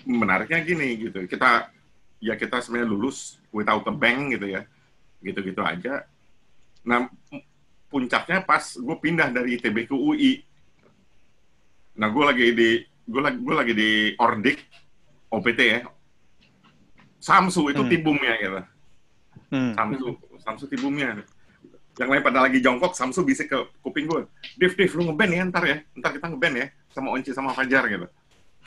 menariknya 0.07 0.61
gini 0.63 0.89
gitu. 1.11 1.27
Kita 1.27 1.73
ya 2.21 2.37
kita 2.37 2.61
sebenarnya 2.61 2.89
lulus 2.93 3.41
without 3.51 3.83
a 3.89 3.95
bank 3.95 4.39
gitu 4.39 4.47
ya. 4.53 4.63
Gitu-gitu 5.21 5.61
aja. 5.61 6.05
Nah, 6.85 7.09
puncaknya 7.93 8.41
pas 8.43 8.63
gue 8.77 8.97
pindah 8.97 9.29
dari 9.31 9.57
ITB 9.61 9.89
ke 9.91 9.95
UI 9.95 10.45
Nah, 12.01 12.09
gue 12.09 12.25
lagi 12.25 12.47
di 12.57 12.71
gue 13.05 13.21
lagi 13.21 13.39
gue 13.43 13.55
lagi 13.55 13.73
di 13.77 13.91
Ordik 14.17 14.59
OPT 15.29 15.61
ya. 15.61 15.81
Samsu 17.21 17.69
itu 17.69 17.85
Hmm. 17.85 17.91
tibumnya 17.93 18.33
gitu. 18.41 18.61
Hmm. 19.53 19.73
Samsu, 19.77 20.17
Samsu 20.41 20.65
tibumnya. 20.65 21.21
Yang 22.01 22.09
lain 22.09 22.23
pada 22.25 22.41
lagi 22.49 22.65
jongkok, 22.65 22.97
Samsu 22.97 23.21
bisik 23.21 23.53
ke 23.53 23.59
kuping 23.85 24.09
gue. 24.09 24.25
Div, 24.57 24.73
Div, 24.73 24.89
lu 24.97 25.13
ngeband 25.13 25.33
ya 25.37 25.43
ntar 25.53 25.65
ya. 25.69 25.77
Ntar 25.93 26.17
kita 26.17 26.27
ngeband 26.33 26.55
ya. 26.57 26.67
Sama 26.89 27.13
Onci 27.13 27.37
sama 27.37 27.53
Fajar 27.53 27.85
gitu. 27.91 28.09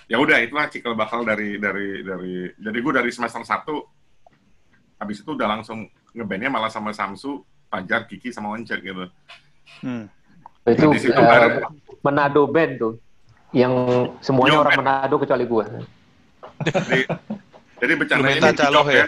Ya 0.06 0.22
udah, 0.22 0.38
itulah 0.43 0.70
cikal 0.70 0.93
bakal 0.93 1.26
dari 1.26 1.58
dari 1.58 2.04
dari 2.06 2.51
jadi 2.60 2.78
gue 2.78 2.93
dari 2.93 3.10
semester 3.10 3.41
1 3.41 3.66
habis 5.01 5.18
itu 5.24 5.32
udah 5.34 5.47
langsung 5.58 5.89
ngebandnya 6.14 6.49
malah 6.49 6.70
sama 6.70 6.93
Samsu, 6.93 7.41
Fajar, 7.68 8.05
Kiki 8.05 8.30
sama 8.30 8.53
Once 8.53 8.70
gitu. 8.72 9.09
Hmm. 9.82 10.05
Itu 10.64 10.93
Di 10.93 10.99
situ 11.01 11.18
eh, 11.18 11.26
baru- 11.28 11.68
Manado 12.05 12.45
band 12.47 12.74
tuh. 12.80 12.93
Yang 13.53 13.74
semuanya 14.22 14.57
Yo, 14.57 14.61
orang 14.64 14.74
band. 14.78 14.86
Manado 14.88 15.16
kecuali 15.20 15.45
gue. 15.45 15.66
Jadi, 16.64 16.99
jadi 17.82 17.93
bercandanya 17.97 18.34
Lumeta 18.39 18.49
ini 18.49 18.59
Caloh 18.61 18.86
ya? 18.88 19.05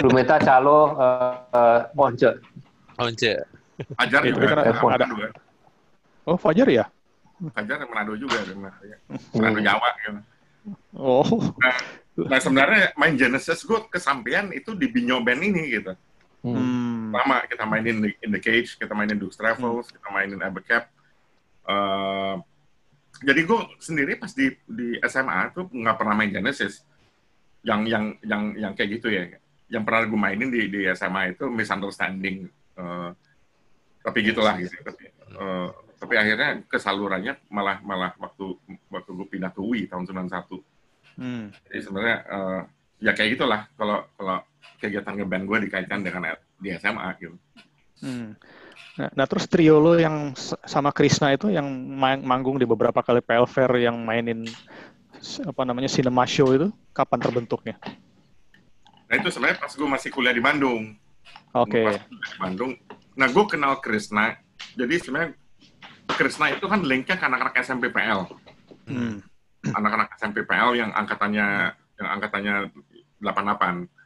Lumeta, 0.00 0.36
Calo, 0.40 0.78
eh, 0.96 1.34
eh, 1.52 1.80
Once. 1.94 2.30
Once. 2.96 3.32
Fajar 3.96 4.20
juga. 4.24 4.46
Fajar 4.74 4.96
ada- 4.96 5.06
ya. 5.18 5.30
Oh, 6.28 6.36
Fajar 6.38 6.68
ya? 6.70 6.84
Fajar 7.52 7.78
Manado 7.90 8.12
juga. 8.16 8.36
Manado, 8.54 8.82
ya. 8.86 8.96
Manado 9.36 9.60
Jawa 9.60 9.88
gitu. 9.98 10.20
Oh. 10.94 11.24
Nah 12.20 12.36
sebenarnya 12.36 12.92
main 13.00 13.16
Genesis 13.16 13.64
gue 13.64 13.80
kesampaian 13.88 14.52
itu 14.52 14.76
di 14.76 14.84
Binyo 14.92 15.24
Band 15.24 15.40
ini 15.40 15.72
gitu. 15.72 15.96
Hmm. 16.40 16.56
Hmm. 16.56 17.12
Lama 17.12 17.44
kita 17.44 17.64
mainin 17.68 18.00
di- 18.00 18.18
in 18.24 18.30
the 18.32 18.40
Cage, 18.40 18.80
kita 18.80 18.92
mainin 18.96 19.20
Duke's 19.20 19.36
Travels, 19.36 19.92
kita 19.92 20.08
mainin 20.08 20.40
Abacap. 20.40 20.88
Eh, 21.68 22.36
jadi 23.20 23.40
gue 23.44 23.60
sendiri 23.76 24.16
pas 24.16 24.32
di 24.32 24.48
di 24.64 24.96
SMA 25.04 25.52
tuh 25.52 25.68
nggak 25.68 25.96
pernah 26.00 26.14
main 26.16 26.32
Genesis. 26.32 26.80
Yang 27.60 27.80
yang 27.92 28.04
yang 28.24 28.42
yang 28.56 28.72
kayak 28.72 28.90
gitu 29.00 29.12
ya. 29.12 29.28
Yang 29.68 29.82
pernah 29.84 30.00
gue 30.08 30.20
mainin 30.20 30.48
di 30.48 30.72
di 30.72 30.80
SMA 30.96 31.36
itu 31.36 31.44
Misunderstanding. 31.52 32.48
Eh, 32.80 33.10
tapi 34.00 34.18
gitulah 34.24 34.56
gitu. 34.56 34.72
Tapi, 34.80 35.04
eh, 35.12 35.68
tapi 36.00 36.14
akhirnya 36.16 36.64
kesalurannya 36.64 37.36
malah 37.52 37.84
malah 37.84 38.16
waktu 38.16 38.56
waktu 38.88 39.10
gue 39.12 39.26
pindah 39.28 39.52
ke 39.52 39.60
UI 39.60 39.84
tahun 39.84 40.08
91. 40.08 40.64
Hmm. 41.20 41.52
Jadi 41.68 41.80
sebenarnya 41.84 42.18
eh, 42.24 42.60
ya 43.04 43.12
kayak 43.12 43.36
gitulah 43.36 43.68
kalau 43.76 44.08
kalau 44.16 44.40
kegiatan 44.80 45.14
ngeband 45.16 45.44
gue 45.44 45.58
dikaitkan 45.68 46.00
dengan 46.00 46.36
di 46.60 46.68
SMA 46.76 47.08
gitu. 47.20 47.36
Hmm. 48.00 48.36
Nah, 48.98 49.08
nah, 49.16 49.26
terus 49.28 49.46
trio 49.48 49.80
lo 49.80 49.96
yang 49.96 50.34
sama 50.66 50.90
Krisna 50.92 51.32
itu 51.32 51.48
yang 51.48 51.64
main, 51.70 52.20
manggung 52.20 52.60
di 52.60 52.66
beberapa 52.68 53.00
kali 53.00 53.24
PL 53.24 53.46
Fair 53.48 53.70
yang 53.80 53.96
mainin 54.02 54.44
apa 55.44 55.62
namanya 55.68 55.88
cinema 55.88 56.24
show 56.24 56.52
itu 56.52 56.68
kapan 56.96 57.20
terbentuknya? 57.20 57.76
Nah 59.10 59.14
itu 59.18 59.28
sebenarnya 59.28 59.58
pas 59.60 59.72
gue 59.72 59.88
masih 59.88 60.10
kuliah 60.12 60.34
di 60.34 60.42
Bandung. 60.42 60.96
Oke. 61.52 61.82
Pas 61.82 62.02
di 62.08 62.38
Bandung. 62.40 62.72
Nah 63.16 63.28
gue 63.28 63.44
kenal 63.46 63.78
Krisna. 63.82 64.38
Jadi 64.76 64.94
sebenarnya 65.00 65.36
Krisna 66.14 66.52
itu 66.52 66.66
kan 66.66 66.80
linknya 66.82 67.16
ke 67.18 67.24
anak-anak 67.24 67.54
SMP 67.60 67.92
PL. 67.92 68.26
Hmm. 68.88 69.22
Anak-anak 69.64 70.16
SMP 70.16 70.46
PL 70.46 70.78
yang 70.78 70.90
angkatannya 70.92 71.46
yang 72.00 72.08
angkatannya 72.16 72.54
88. 73.20 73.99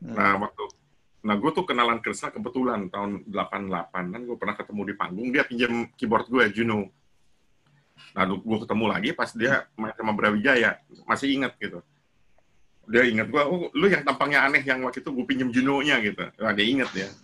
Nah 0.00 0.40
waktu 0.40 0.80
Nah, 1.20 1.36
gue 1.36 1.50
tuh 1.52 1.68
kenalan 1.68 2.00
Krisna 2.00 2.32
kebetulan 2.32 2.88
tahun 2.88 3.28
88 3.28 3.92
kan 3.92 4.20
gue 4.24 4.36
pernah 4.40 4.56
ketemu 4.56 4.82
di 4.88 4.94
panggung, 4.96 5.28
dia 5.28 5.44
pinjam 5.44 5.84
keyboard 5.92 6.32
gue, 6.32 6.44
Juno. 6.48 6.88
Nah, 8.16 8.24
gue 8.24 8.58
ketemu 8.64 8.84
lagi 8.88 9.12
pas 9.12 9.28
dia 9.36 9.68
main 9.76 9.92
sama 9.92 10.16
Brawijaya, 10.16 10.80
masih 11.04 11.36
inget 11.36 11.52
gitu. 11.60 11.84
Dia 12.88 13.04
inget 13.04 13.28
gue, 13.28 13.42
oh, 13.44 13.68
lu 13.76 13.86
yang 13.92 14.00
tampangnya 14.00 14.48
aneh 14.48 14.64
yang 14.64 14.80
waktu 14.80 15.04
itu 15.04 15.12
gue 15.12 15.24
pinjam 15.28 15.52
Juno-nya 15.52 16.00
gitu. 16.00 16.24
Nah, 16.40 16.52
dia 16.56 16.66
inget 16.66 16.90
ya. 16.96 17.08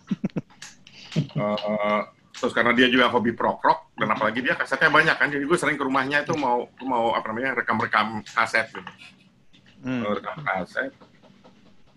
Eh, 1.17 2.01
terus 2.37 2.53
karena 2.53 2.77
dia 2.77 2.85
juga 2.93 3.09
hobi 3.09 3.33
prog 3.33 3.57
rock 3.65 3.89
dan 3.97 4.13
apalagi 4.13 4.45
dia 4.45 4.53
kasetnya 4.53 4.93
banyak 4.93 5.17
kan, 5.17 5.33
jadi 5.33 5.41
gue 5.41 5.57
sering 5.57 5.73
ke 5.73 5.81
rumahnya 5.81 6.21
itu 6.21 6.37
mau 6.37 6.69
mau 6.85 7.17
apa 7.17 7.25
namanya 7.33 7.57
rekam-rekam 7.57 8.21
kaset 8.21 8.69
gitu 8.69 8.85
Hmm. 9.81 10.05
uh, 10.05 10.13
rekam 10.13 10.37
kaset. 10.45 10.93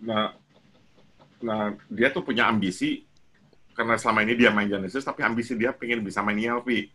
Nah, 0.01 0.33
nah 1.41 1.73
dia 1.89 2.13
tuh 2.13 2.21
punya 2.21 2.47
ambisi 2.47 3.05
karena 3.71 3.95
selama 3.97 4.21
ini 4.27 4.33
dia 4.35 4.51
main 4.51 4.67
Genesis, 4.67 5.01
tapi 5.01 5.23
ambisi 5.23 5.55
dia 5.55 5.71
pengen 5.71 6.03
bisa 6.03 6.19
main 6.21 6.37
ELV. 6.37 6.91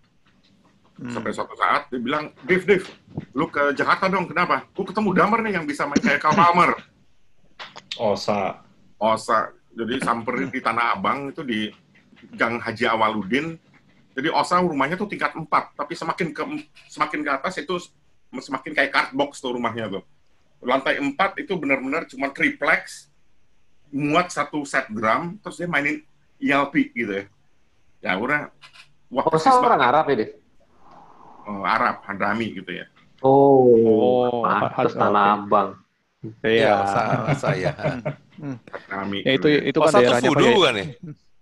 Hmm. 0.97 1.13
Sampai 1.13 1.33
suatu 1.33 1.53
saat 1.57 1.89
dia 1.93 2.01
bilang, 2.01 2.33
Dev, 2.45 2.65
Dev, 2.65 2.85
lu 3.37 3.49
ke 3.53 3.73
Jakarta 3.77 4.09
dong, 4.09 4.29
kenapa? 4.29 4.65
Gue 4.73 4.89
ketemu 4.89 5.13
drummer 5.13 5.41
nih 5.45 5.61
yang 5.61 5.67
bisa 5.69 5.85
main 5.85 6.01
kayak 6.01 6.21
Carl 6.25 6.37
Palmer. 6.37 6.73
Osa. 8.01 8.65
Osa, 8.97 9.53
jadi 9.77 10.01
samperin 10.01 10.49
di 10.49 10.61
Tanah 10.65 10.97
Abang 10.97 11.33
itu 11.33 11.45
di 11.45 11.69
Gang 12.33 12.57
Haji 12.61 12.89
Awaludin. 12.89 13.61
Jadi 14.17 14.29
Osa 14.33 14.57
rumahnya 14.65 14.97
tuh 14.97 15.09
tingkat 15.09 15.37
4, 15.37 15.45
tapi 15.77 15.93
semakin 15.93 16.33
ke 16.33 16.43
semakin 16.89 17.21
ke 17.21 17.31
atas 17.35 17.61
itu 17.61 17.77
semakin 18.33 18.73
kayak 18.73 18.93
cardbox 18.93 19.45
tuh 19.45 19.53
rumahnya 19.53 20.01
tuh. 20.01 20.05
Lantai 20.65 20.97
4 20.97 21.13
itu 21.45 21.53
benar-benar 21.61 22.09
cuma 22.09 22.33
triplex, 22.33 23.13
muat 23.91 24.29
satu 24.29 24.63
set 24.63 24.87
drum, 24.91 25.39
terus 25.39 25.57
dia 25.57 25.69
mainin 25.69 26.03
ELP 26.37 26.93
gitu 26.93 27.13
ya. 27.13 27.25
Ya 28.03 28.13
udah, 28.19 28.51
wah 29.09 29.25
Oh, 29.25 29.31
persis 29.31 29.51
orang. 29.51 29.81
Arab 29.81 30.07
ya? 30.11 30.27
Eh, 31.47 31.63
Arab, 31.65 32.03
Hadrami 32.05 32.53
gitu 32.53 32.71
ya. 32.71 32.87
Oh, 33.23 33.65
Oh, 33.71 34.45
oke. 34.45 34.93
Tanah 34.93 35.41
Abang. 35.41 35.69
Iya. 36.43 36.43
Iya, 36.43 36.75
salah 36.91 37.35
saya. 37.39 37.71
Hadrami. 38.75 39.23
Ya, 39.25 39.33
itu 39.39 39.47
gitu 39.47 39.49
ya. 39.49 39.61
itu 39.65 39.79
kan 39.79 39.87
Oh, 39.87 39.93
satu 39.95 40.03
daerahnya 40.03 40.31
Fudu 40.31 40.45
apa 40.45 40.51
ya? 40.51 40.57
ya? 40.77 40.87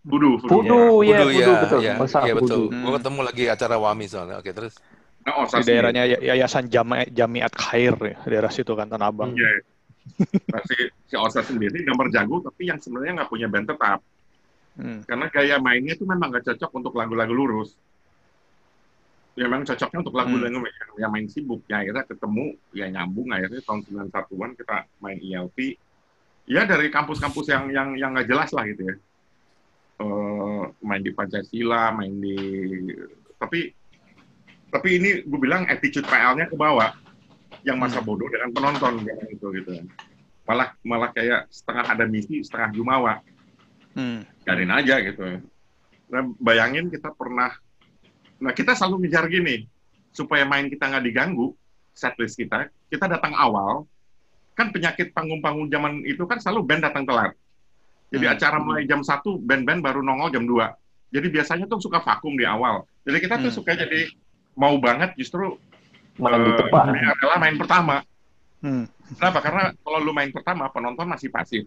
Fudu, 0.04 0.30
Fudu. 0.38 0.54
Iya, 1.00 1.18
Fudu, 1.24 1.28
ya, 1.32 1.48
betul. 1.58 1.80
ya, 1.80 1.94
iya 1.96 2.34
betul. 2.36 2.60
Fudu. 2.68 2.76
Gue 2.76 2.92
ketemu 3.00 3.20
lagi 3.24 3.44
acara 3.48 3.76
Wami 3.80 4.04
soalnya. 4.06 4.36
Oke, 4.38 4.52
terus. 4.52 4.76
Nah, 5.24 5.40
Osa 5.40 5.56
Di 5.56 5.64
daerahnya 5.64 6.04
ya- 6.04 6.20
Yayasan 6.20 6.68
Jami 6.68 7.08
Jamiat 7.08 7.52
Khair 7.56 7.96
ya, 7.96 8.16
daerah 8.28 8.52
situ 8.52 8.76
kan 8.76 8.86
Tanah 8.86 9.08
Abang. 9.08 9.32
Iya. 9.32 9.64
Nah, 10.52 10.62
si, 10.68 10.76
si 11.08 11.14
Osa 11.16 11.40
sendiri 11.40 11.82
gambar 11.82 12.12
jago, 12.12 12.44
tapi 12.44 12.68
yang 12.68 12.78
sebenarnya 12.78 13.22
nggak 13.22 13.30
punya 13.32 13.48
band 13.48 13.66
tetap. 13.72 14.00
Hmm. 14.74 15.00
Karena 15.06 15.26
gaya 15.30 15.56
mainnya 15.62 15.94
itu 15.96 16.04
memang 16.04 16.30
nggak 16.34 16.54
cocok 16.54 16.70
untuk 16.76 16.92
lagu-lagu 16.98 17.32
lurus. 17.32 17.74
Ya 19.34 19.50
memang 19.50 19.66
cocoknya 19.66 19.98
untuk 19.98 20.14
lagu 20.14 20.38
Hmm. 20.38 20.46
yang, 20.46 20.64
yang 20.98 21.10
main 21.10 21.26
sibuk. 21.26 21.66
Ya 21.66 21.82
akhirnya 21.82 22.06
ketemu, 22.06 22.54
ya 22.70 22.86
nyambung 22.86 23.34
akhirnya 23.34 23.60
tahun 23.66 23.80
91-an 23.86 24.50
kita 24.54 24.76
main 25.02 25.18
ELP. 25.18 25.74
Ya 26.46 26.68
dari 26.68 26.92
kampus-kampus 26.92 27.50
yang 27.50 27.64
yang 27.72 27.88
yang 27.98 28.10
nggak 28.14 28.28
jelas 28.30 28.50
lah 28.54 28.68
gitu 28.68 28.92
ya. 28.92 28.94
Eh, 29.94 30.62
main 30.82 31.02
di 31.02 31.14
Pancasila, 31.14 31.94
main 31.94 32.14
di... 32.18 32.36
Tapi 33.38 33.70
tapi 34.74 34.88
ini 34.98 35.22
gue 35.22 35.38
bilang 35.38 35.70
attitude 35.70 36.06
PL-nya 36.06 36.50
ke 36.50 36.56
bawah. 36.58 36.90
Yang 37.64 37.76
masa 37.80 37.98
Hmm. 38.00 38.06
bodoh 38.06 38.28
dengan 38.28 38.48
penonton 38.52 38.92
kayak 39.08 39.24
gitu 39.32 39.46
gitu. 39.56 39.72
Malah 40.44 40.76
malah 40.84 41.10
kayak 41.16 41.48
setengah 41.48 41.84
ada 41.96 42.04
misi, 42.04 42.44
setengah 42.44 42.76
jumawa 42.76 43.24
Hmm. 43.96 44.26
biarin 44.44 44.68
aja 44.74 45.00
gitu. 45.00 45.22
Nah, 46.12 46.22
bayangin 46.36 46.92
kita 46.92 47.14
pernah, 47.16 47.56
nah 48.36 48.52
kita 48.52 48.76
selalu 48.76 49.08
ngejar 49.08 49.24
gini, 49.32 49.64
supaya 50.12 50.44
main 50.44 50.68
kita 50.68 50.84
nggak 50.84 51.04
diganggu, 51.08 51.56
setlist 51.96 52.36
kita, 52.36 52.68
kita 52.92 53.06
datang 53.08 53.32
awal, 53.32 53.88
kan 54.52 54.68
penyakit 54.68 55.16
panggung-panggung 55.16 55.70
zaman 55.72 56.04
itu 56.04 56.20
kan 56.28 56.42
selalu 56.42 56.60
band 56.68 56.82
datang 56.84 57.08
telat. 57.08 57.32
Jadi 58.12 58.26
Hmm. 58.28 58.34
acara 58.36 58.56
mulai 58.60 58.84
jam 58.84 59.00
1, 59.00 59.40
band-band 59.40 59.80
baru 59.80 60.04
nongol 60.04 60.30
jam 60.30 60.44
2. 60.44 60.76
Jadi 61.08 61.26
biasanya 61.30 61.64
tuh 61.70 61.80
suka 61.80 62.02
vakum 62.02 62.34
di 62.36 62.44
awal. 62.44 62.84
Jadi 63.06 63.18
kita 63.24 63.40
tuh 63.40 63.50
Hmm. 63.50 63.58
suka 63.62 63.78
jadi 63.78 64.10
mau 64.54 64.76
banget 64.78 65.16
justru 65.16 65.56
Malah 66.18 66.38
eh, 66.38 66.44
di 66.46 66.52
depan. 66.58 66.84
ini 66.94 67.08
adalah 67.10 67.36
main 67.42 67.56
pertama. 67.58 67.96
Hmm. 68.64 68.84
Kenapa? 69.18 69.38
Karena 69.44 69.62
kalau 69.76 69.98
lu 70.00 70.12
main 70.14 70.30
pertama, 70.30 70.70
penonton 70.70 71.06
masih 71.10 71.28
pasif. 71.28 71.64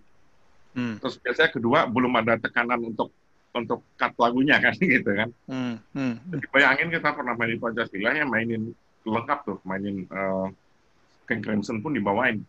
Hmm. 0.73 0.97
Terus 1.01 1.17
biasanya 1.21 1.49
kedua 1.51 1.79
belum 1.89 2.13
ada 2.21 2.37
tekanan 2.37 2.81
untuk 2.85 3.09
untuk 3.55 3.81
cut 3.97 4.13
lagunya 4.21 4.61
kan 4.61 4.73
gitu 4.95 5.11
kan. 5.11 5.29
Hmm. 5.49 5.75
Hmm. 5.91 6.21
Jadi 6.31 6.45
bayangin 6.53 6.89
kita 6.93 7.09
pernah 7.17 7.33
mainin 7.33 7.59
Pancasila 7.59 8.13
ya 8.13 8.25
mainin 8.25 8.71
lengkap 9.07 9.39
tuh, 9.47 9.57
mainin 9.63 10.03
uh, 10.11 10.51
King 11.25 11.41
Crimson 11.43 11.81
pun 11.81 11.95
dibawain. 11.95 12.43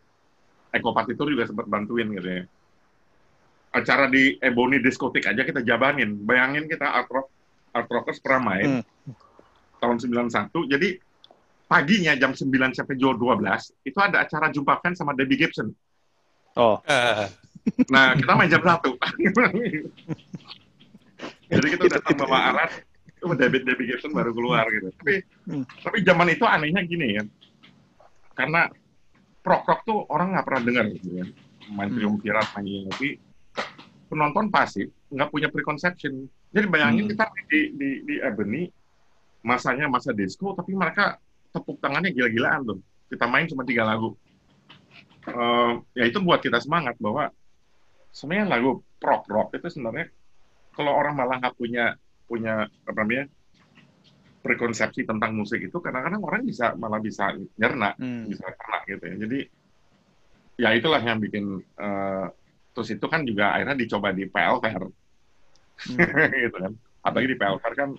Eko 0.69 0.93
Partitur 0.93 1.33
juga 1.33 1.49
sempat 1.49 1.65
bantuin 1.65 2.13
gitu 2.13 2.29
ya. 2.29 2.45
Acara 3.73 4.09
di 4.09 4.37
Ebony 4.41 4.81
Diskotik 4.81 5.25
aja 5.25 5.41
kita 5.45 5.65
jabanin. 5.65 6.13
Bayangin 6.25 6.69
kita 6.69 6.85
art 6.85 7.09
rock 7.09 7.29
art 7.73 7.89
rockers 7.89 8.21
pernah 8.21 8.53
main 8.53 8.85
tahun 9.81 9.97
91. 9.97 10.53
Jadi 10.69 10.89
paginya 11.69 12.17
jam 12.17 12.33
9 12.33 12.49
sampai 12.73 12.97
jam 12.97 13.13
12 13.15 13.45
itu 13.85 13.99
ada 14.01 14.25
acara 14.25 14.49
jumpa 14.49 14.81
fans 14.81 14.97
sama 14.99 15.13
Debbie 15.13 15.37
Gibson. 15.37 15.71
Oh. 16.57 16.81
Ah, 16.89 17.29
Nah, 17.93 18.17
kita 18.17 18.33
main 18.33 18.49
jam 18.49 18.65
satu. 18.65 18.97
Jadi 21.49 21.67
kita 21.77 21.85
datang 22.01 22.17
bawa 22.17 22.39
alat, 22.53 22.71
Oh, 23.19 23.35
David 23.35 23.67
David 23.67 23.87
Gibson 23.91 24.15
baru 24.15 24.31
keluar 24.31 24.63
gitu. 24.71 24.95
Tapi 24.95 25.27
Hmm. 25.45 25.67
tapi 25.83 26.07
zaman 26.07 26.31
itu 26.31 26.47
anehnya 26.47 26.87
gini 26.87 27.19
ya. 27.19 27.23
Karena 28.33 28.71
prok 29.43 29.67
rock 29.67 29.81
tuh 29.83 30.07
orang 30.07 30.39
nggak 30.39 30.47
pernah 30.47 30.63
dengar 30.63 30.85
gitu 30.95 31.09
ya. 31.19 31.27
Main 31.75 31.91
Hmm. 31.91 31.99
triumvirat, 31.99 32.47
main 32.55 32.65
ini 32.65 32.87
tapi 32.87 33.09
penonton 34.07 34.47
pasif 34.55 34.87
nggak 35.11 35.31
punya 35.35 35.51
preconception. 35.51 36.31
Jadi 36.55 36.67
bayangin 36.71 37.05
Hmm. 37.05 37.11
kita 37.11 37.25
di 37.51 37.61
di 37.75 37.89
di 38.07 38.15
Ebony 38.23 38.71
masanya 39.43 39.91
masa 39.91 40.15
disco 40.15 40.55
tapi 40.55 40.79
mereka 40.79 41.19
tepuk 41.51 41.81
tangannya 41.81 42.13
gila-gilaan 42.13 42.65
tuh. 42.65 42.79
Kita 43.09 43.25
main 43.25 43.49
cuma 43.49 43.65
tiga 43.65 43.89
lagu. 43.89 44.15
Eh, 45.29 45.73
ya 45.93 46.05
itu 46.09 46.19
buat 46.25 46.41
kita 46.41 46.57
semangat 46.61 46.97
bahwa 46.97 47.29
sebenarnya 48.09 48.57
lagu 48.57 48.81
prog 48.97 49.29
rock 49.29 49.53
itu 49.53 49.69
sebenarnya 49.69 50.09
kalau 50.73 50.97
orang 50.97 51.13
malah 51.13 51.37
nggak 51.37 51.57
punya 51.59 51.95
punya 52.25 52.65
apa 52.89 52.99
namanya 53.05 53.25
prekonsepsi 54.41 55.05
tentang 55.05 55.37
musik 55.37 55.61
itu 55.61 55.77
kadang-kadang 55.83 56.23
orang 56.25 56.43
bisa 56.47 56.73
malah 56.79 57.03
bisa 57.03 57.35
nyerna 57.61 57.93
Hmm. 58.01 58.31
bisa 58.31 58.47
kena 58.57 58.79
gitu 58.89 59.05
ya 59.05 59.15
jadi 59.29 59.39
ya 60.59 60.69
itulah 60.73 61.01
yang 61.05 61.21
bikin 61.21 61.61
eh, 61.61 62.27
terus 62.73 62.89
itu 62.95 63.07
kan 63.11 63.27
juga 63.29 63.53
akhirnya 63.53 63.77
dicoba 63.77 64.09
di 64.15 64.25
PLFR 64.25 64.85
Hmm. 65.79 65.99
gitu 66.49 66.57
kan 66.57 66.73
apalagi 67.05 67.29
di 67.31 67.39
PLFR 67.39 67.75
kan 67.77 67.91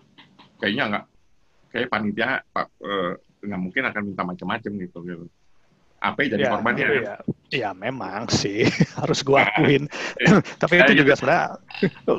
kayaknya 0.58 0.84
nggak 0.90 1.06
kayak 1.72 1.88
panitia 1.94 2.42
pak 2.50 2.68
eh, 2.82 3.14
nggak 3.40 3.60
mungkin 3.60 3.84
akan 3.88 4.02
minta 4.04 4.24
macam-macam 4.28 4.72
gitu 4.84 4.98
gitu 5.08 5.26
apa 6.00 6.24
jadi 6.24 6.48
Ya, 6.48 6.52
korbannya 6.56 6.88
ya, 6.88 7.16
ya 7.52 7.70
memang 7.76 8.32
sih 8.32 8.64
harus 9.04 9.20
gue 9.20 9.36
akuin. 9.36 9.84
Tapi 10.64 10.80
Ya, 10.80 10.88
itu 10.88 10.92
gitu. 10.96 11.00
juga 11.04 11.14
sebenarnya 11.20 11.46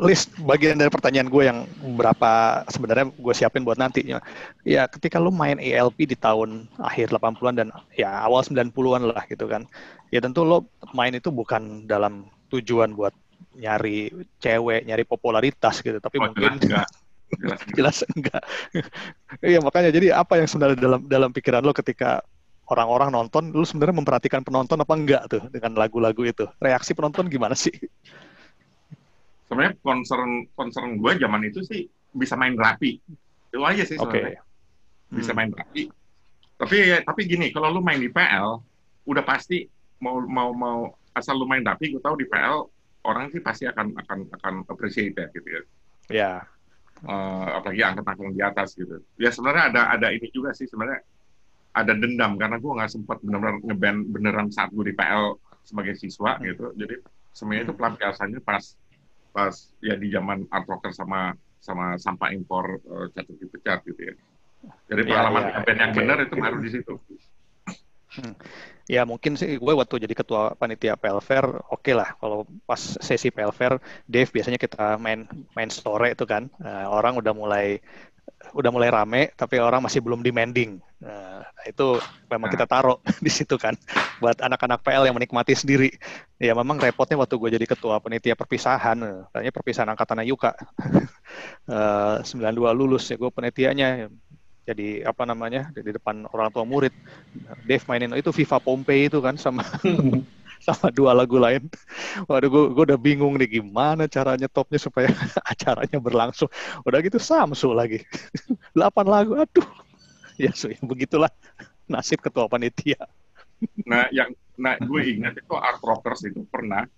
list 0.05 0.29
bagian 0.45 0.77
dari 0.77 0.93
pertanyaan 0.93 1.33
gue 1.33 1.43
yang 1.49 1.59
berapa 1.97 2.61
sebenarnya 2.69 3.09
gue 3.09 3.33
siapin 3.33 3.65
buat 3.65 3.81
nanti. 3.81 4.05
Ya 4.69 4.85
ketika 4.85 5.17
lu 5.17 5.33
main 5.33 5.57
ELP 5.57 6.05
di 6.05 6.13
tahun 6.13 6.69
akhir 6.77 7.09
80-an 7.17 7.57
dan 7.57 7.69
ya 7.97 8.21
awal 8.21 8.45
90-an 8.45 9.09
lah 9.09 9.25
gitu 9.33 9.49
kan. 9.49 9.65
Ya 10.13 10.21
tentu 10.21 10.45
lo 10.45 10.69
main 10.93 11.17
itu 11.17 11.33
bukan 11.33 11.89
dalam 11.89 12.29
tujuan 12.53 12.93
buat 12.93 13.17
nyari 13.57 14.13
cewek, 14.45 14.85
nyari 14.85 15.09
popularitas 15.09 15.81
gitu, 15.81 15.97
tapi 16.05 16.21
Oh, 16.21 16.29
mungkin 16.29 16.61
enggak. 16.61 16.85
Jelas 17.39 17.61
enggak. 17.63 17.77
jelas 17.79 17.97
enggak. 18.17 18.43
Iya 19.41 19.59
makanya 19.63 19.91
jadi 19.95 20.07
apa 20.19 20.41
yang 20.43 20.49
sebenarnya 20.51 20.79
dalam 20.79 21.01
dalam 21.07 21.31
pikiran 21.31 21.63
lo 21.63 21.71
ketika 21.71 22.25
orang-orang 22.67 23.11
nonton, 23.11 23.51
lu 23.51 23.63
sebenarnya 23.63 23.99
memperhatikan 23.99 24.43
penonton 24.43 24.79
apa 24.79 24.95
enggak 24.95 25.23
tuh 25.27 25.43
dengan 25.51 25.75
lagu-lagu 25.75 26.23
itu? 26.23 26.47
Reaksi 26.59 26.95
penonton 26.95 27.27
gimana 27.27 27.55
sih? 27.55 27.75
sebenarnya 29.51 29.75
concern 29.83 30.47
concern 30.55 30.95
gue 30.95 31.13
zaman 31.19 31.43
itu 31.43 31.59
sih 31.67 31.83
bisa 32.15 32.39
main 32.39 32.55
rapi 32.55 33.03
itu 33.51 33.59
aja 33.59 33.83
sih 33.83 33.99
sebenarnya 33.99 34.47
bisa 35.11 35.35
Hmm. 35.35 35.39
main 35.43 35.51
rapi 35.51 35.91
tapi 36.55 36.77
tapi 37.03 37.21
gini 37.27 37.51
kalau 37.51 37.75
lu 37.75 37.83
main 37.83 37.99
di 37.99 38.07
PL 38.07 38.63
udah 39.11 39.25
pasti 39.27 39.67
mau 39.99 40.23
mau 40.23 40.55
mau 40.55 40.79
asal 41.11 41.35
lu 41.35 41.51
main 41.51 41.67
rapi 41.67 41.91
gue 41.91 41.99
tahu 41.99 42.15
di 42.15 42.31
PL 42.31 42.63
orang 43.03 43.35
sih 43.35 43.43
pasti 43.43 43.67
akan 43.67 43.91
akan 43.99 44.19
akan 44.39 44.55
appreciate 44.71 45.19
ya 45.19 45.27
gitu 45.35 45.49
ya 45.51 45.63
Ya. 46.11 46.33
Eh, 47.01 47.49
apalagi 47.57 47.81
angkat-angkat 47.81 48.37
di 48.37 48.45
atas 48.45 48.77
gitu 48.77 49.01
ya 49.17 49.33
sebenarnya 49.33 49.73
ada 49.73 49.83
ada 49.97 50.09
ini 50.13 50.29
juga 50.29 50.53
sih 50.53 50.69
sebenarnya 50.69 51.01
ada 51.73 51.97
dendam 51.97 52.37
karena 52.37 52.61
gue 52.61 52.73
nggak 52.77 52.93
sempat 52.93 53.25
benar-benar 53.25 53.57
ngeband 53.65 53.99
beneran 54.13 54.49
saat 54.53 54.69
gue 54.69 54.85
di 54.85 54.93
PL 54.93 55.33
sebagai 55.65 55.97
siswa 55.97 56.37
Hmm. 56.37 56.45
gitu 56.45 56.77
jadi 56.77 57.01
sebenarnya 57.33 57.63
itu 57.65 57.73
Hmm. 57.73 57.81
pelampiasannya 57.81 58.41
pas 58.45 58.65
pas 59.33 59.55
ya 59.81 59.97
di 59.97 60.13
zaman 60.13 60.45
art 60.53 60.69
rocker 60.69 60.93
sama 60.93 61.33
sama 61.57 61.97
sampah 61.97 62.37
impor 62.37 62.85
uh, 62.85 63.09
catur 63.17 63.37
dipecat 63.39 63.81
gitu 63.89 64.01
ya 64.05 64.15
jadi 64.93 65.01
Iya, 65.01 65.09
pengalaman 65.09 65.41
iya, 65.41 65.51
ngeband 65.57 65.79
yang 65.81 65.91
oke. 65.91 65.99
benar 66.05 66.17
itu 66.21 66.35
baru 66.37 66.57
di 66.61 66.69
situ 66.69 66.95
Ya 68.91 69.07
mungkin 69.07 69.39
sih 69.39 69.55
gue 69.63 69.73
waktu 69.79 70.03
jadi 70.03 70.15
ketua 70.19 70.59
panitia 70.59 70.99
PLFR, 70.99 71.47
oke 71.71 71.93
lah 71.95 72.19
kalau 72.19 72.43
pas 72.67 72.81
sesi 72.99 73.31
PLFR, 73.31 73.79
Dave 74.11 74.27
biasanya 74.35 74.59
kita 74.59 74.99
main 74.99 75.31
main 75.55 75.71
sore 75.71 76.19
itu 76.19 76.27
kan, 76.27 76.51
eh, 76.59 76.87
orang 76.91 77.15
udah 77.23 77.31
mulai 77.31 77.79
udah 78.57 78.71
mulai 78.75 78.91
rame, 78.91 79.23
tapi 79.37 79.61
orang 79.63 79.85
masih 79.85 80.01
belum 80.03 80.25
demanding. 80.27 80.81
Nah, 81.01 81.45
itu 81.69 82.01
memang 82.27 82.49
Nah. 82.51 82.55
kita 82.57 82.67
taruh 82.67 82.99
di 83.27 83.31
situ 83.31 83.55
kan, 83.61 83.77
buat 84.19 84.39
anak-anak 84.43 84.81
PL 84.83 85.05
yang 85.07 85.15
menikmati 85.17 85.55
sendiri. 85.55 85.93
Ya 86.41 86.57
memang 86.57 86.81
repotnya 86.81 87.21
waktu 87.21 87.37
gue 87.37 87.51
jadi 87.61 87.67
ketua 87.69 88.01
panitia 88.03 88.35
perpisahan, 88.35 88.99
eh, 89.07 89.19
katanya 89.31 89.53
perpisahan 89.55 89.91
angkatan 89.93 90.25
Yuka, 90.27 90.53
Eh, 91.71 92.17
92 92.27 92.73
lulus 92.75 93.07
ya 93.11 93.17
gue 93.21 93.31
panitianya 93.31 94.11
jadi 94.71 95.03
apa 95.11 95.27
namanya 95.27 95.75
di 95.75 95.91
depan 95.91 96.31
orang 96.31 96.55
tua 96.55 96.63
murid 96.63 96.95
Dave 97.67 97.83
mainin 97.91 98.15
itu 98.15 98.31
Viva 98.31 98.63
Pompeii 98.63 99.11
itu 99.11 99.19
kan 99.19 99.35
sama 99.35 99.67
sama 100.67 100.93
dua 100.93 101.17
lagu 101.17 101.41
lain. 101.41 101.67
Waduh, 102.29 102.49
gue, 102.53 102.65
gue 102.77 102.85
udah 102.93 103.01
bingung 103.01 103.35
nih 103.41 103.59
gimana 103.61 104.05
caranya 104.07 104.47
topnya 104.47 104.77
supaya 104.77 105.09
acaranya 105.53 105.97
berlangsung. 105.97 106.53
Udah 106.85 107.01
gitu 107.01 107.17
Samsu 107.17 107.73
lagi. 107.73 108.05
8 108.77 109.09
lagu, 109.09 109.41
aduh. 109.41 109.65
Ya, 110.37 110.53
so, 110.53 110.69
ya 110.69 110.77
begitulah 110.85 111.33
nasib 111.89 112.21
ketua 112.23 112.47
panitia. 112.47 113.01
nah 113.85 114.09
yang 114.09 114.33
nah 114.57 114.81
gue 114.81 115.03
ingat 115.05 115.37
itu 115.37 115.53
art 115.53 115.85
rockers 115.85 116.25
itu 116.25 116.49
pernah 116.49 116.89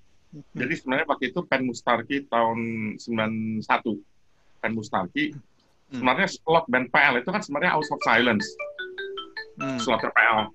jadi 0.54 0.78
sebenarnya 0.78 1.06
waktu 1.10 1.34
itu 1.34 1.42
Pen 1.42 1.66
Mustarki 1.66 2.22
tahun 2.30 2.58
91 3.02 3.66
Pen 4.62 4.72
Mustarki 4.78 5.34
Hmm. 5.34 5.51
Sebenarnya 5.92 6.26
slot 6.26 6.64
band 6.66 6.88
PL 6.88 7.14
itu 7.16 7.28
kan 7.28 7.40
sebenarnya 7.40 7.72
House 7.72 7.88
of 7.88 8.00
Silence 8.00 8.46
Hmm. 9.54 9.76
slotnya 9.76 10.08
PL 10.10 10.48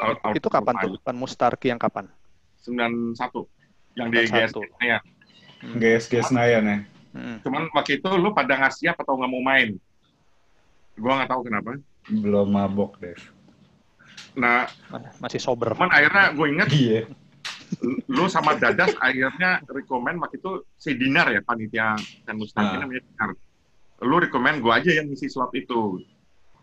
Out- 0.00 0.20
Out 0.22 0.34
Itu 0.34 0.48
kapan 0.48 0.74
tuh? 0.80 0.96
Pan 0.98 1.12
Mustarki 1.12 1.68
yang 1.68 1.76
kapan? 1.76 2.08
91 2.58 3.44
yang 3.94 4.08
di 4.08 4.24
91. 4.24 4.32
GSG 4.56 4.58
ya. 4.82 4.98
Hmm. 5.60 5.76
GSG 5.76 6.12
Senayan 6.24 6.64
ya. 6.64 6.78
Hmm. 7.10 7.36
Cuman 7.40 7.68
waktu 7.70 7.98
itu 7.98 8.08
lu 8.10 8.32
pada 8.32 8.54
nggak 8.54 8.72
siap 8.72 8.96
atau 8.96 9.14
nggak 9.14 9.28
mau 9.28 9.42
main. 9.42 9.76
Gua 10.96 11.20
nggak 11.20 11.28
tahu 11.28 11.40
kenapa. 11.44 11.76
Belum 12.06 12.48
mabok 12.48 12.96
deh. 12.96 13.12
Nah, 14.32 14.64
Masih 15.18 15.36
sober. 15.36 15.74
cuman 15.74 15.90
akhirnya 15.90 16.32
gue 16.32 16.46
inget 16.48 16.68
Iya. 16.70 17.00
lu 18.06 18.24
sama 18.26 18.54
Dadas 18.54 18.96
akhirnya 18.96 19.60
rekomend 19.66 20.18
waktu 20.18 20.38
itu 20.38 20.50
si 20.74 20.90
Dinar 20.92 21.28
ya 21.28 21.38
panitia 21.40 21.94
dan 22.24 22.34
Mustaqim 22.34 22.72
Ah. 22.72 22.80
namanya 22.80 23.02
Dinar. 23.04 23.30
Lu 24.00 24.16
rekomend 24.16 24.64
gue 24.64 24.72
aja 24.72 24.90
yang 25.00 25.08
ngisi 25.12 25.28
slot 25.28 25.52
itu. 25.52 26.00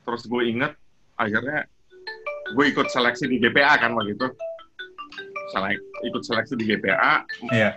Terus 0.04 0.24
gue 0.26 0.42
inget 0.50 0.74
akhirnya 1.18 1.66
gue 2.54 2.66
ikut 2.72 2.88
seleksi 2.90 3.28
di 3.30 3.38
GPA 3.38 3.78
kan 3.78 3.94
waktu 3.94 4.18
itu. 4.18 4.28
Selek, 5.54 5.80
ikut 6.04 6.22
seleksi 6.28 6.54
di 6.60 6.66
GPA. 6.68 7.24
Iya. 7.54 7.72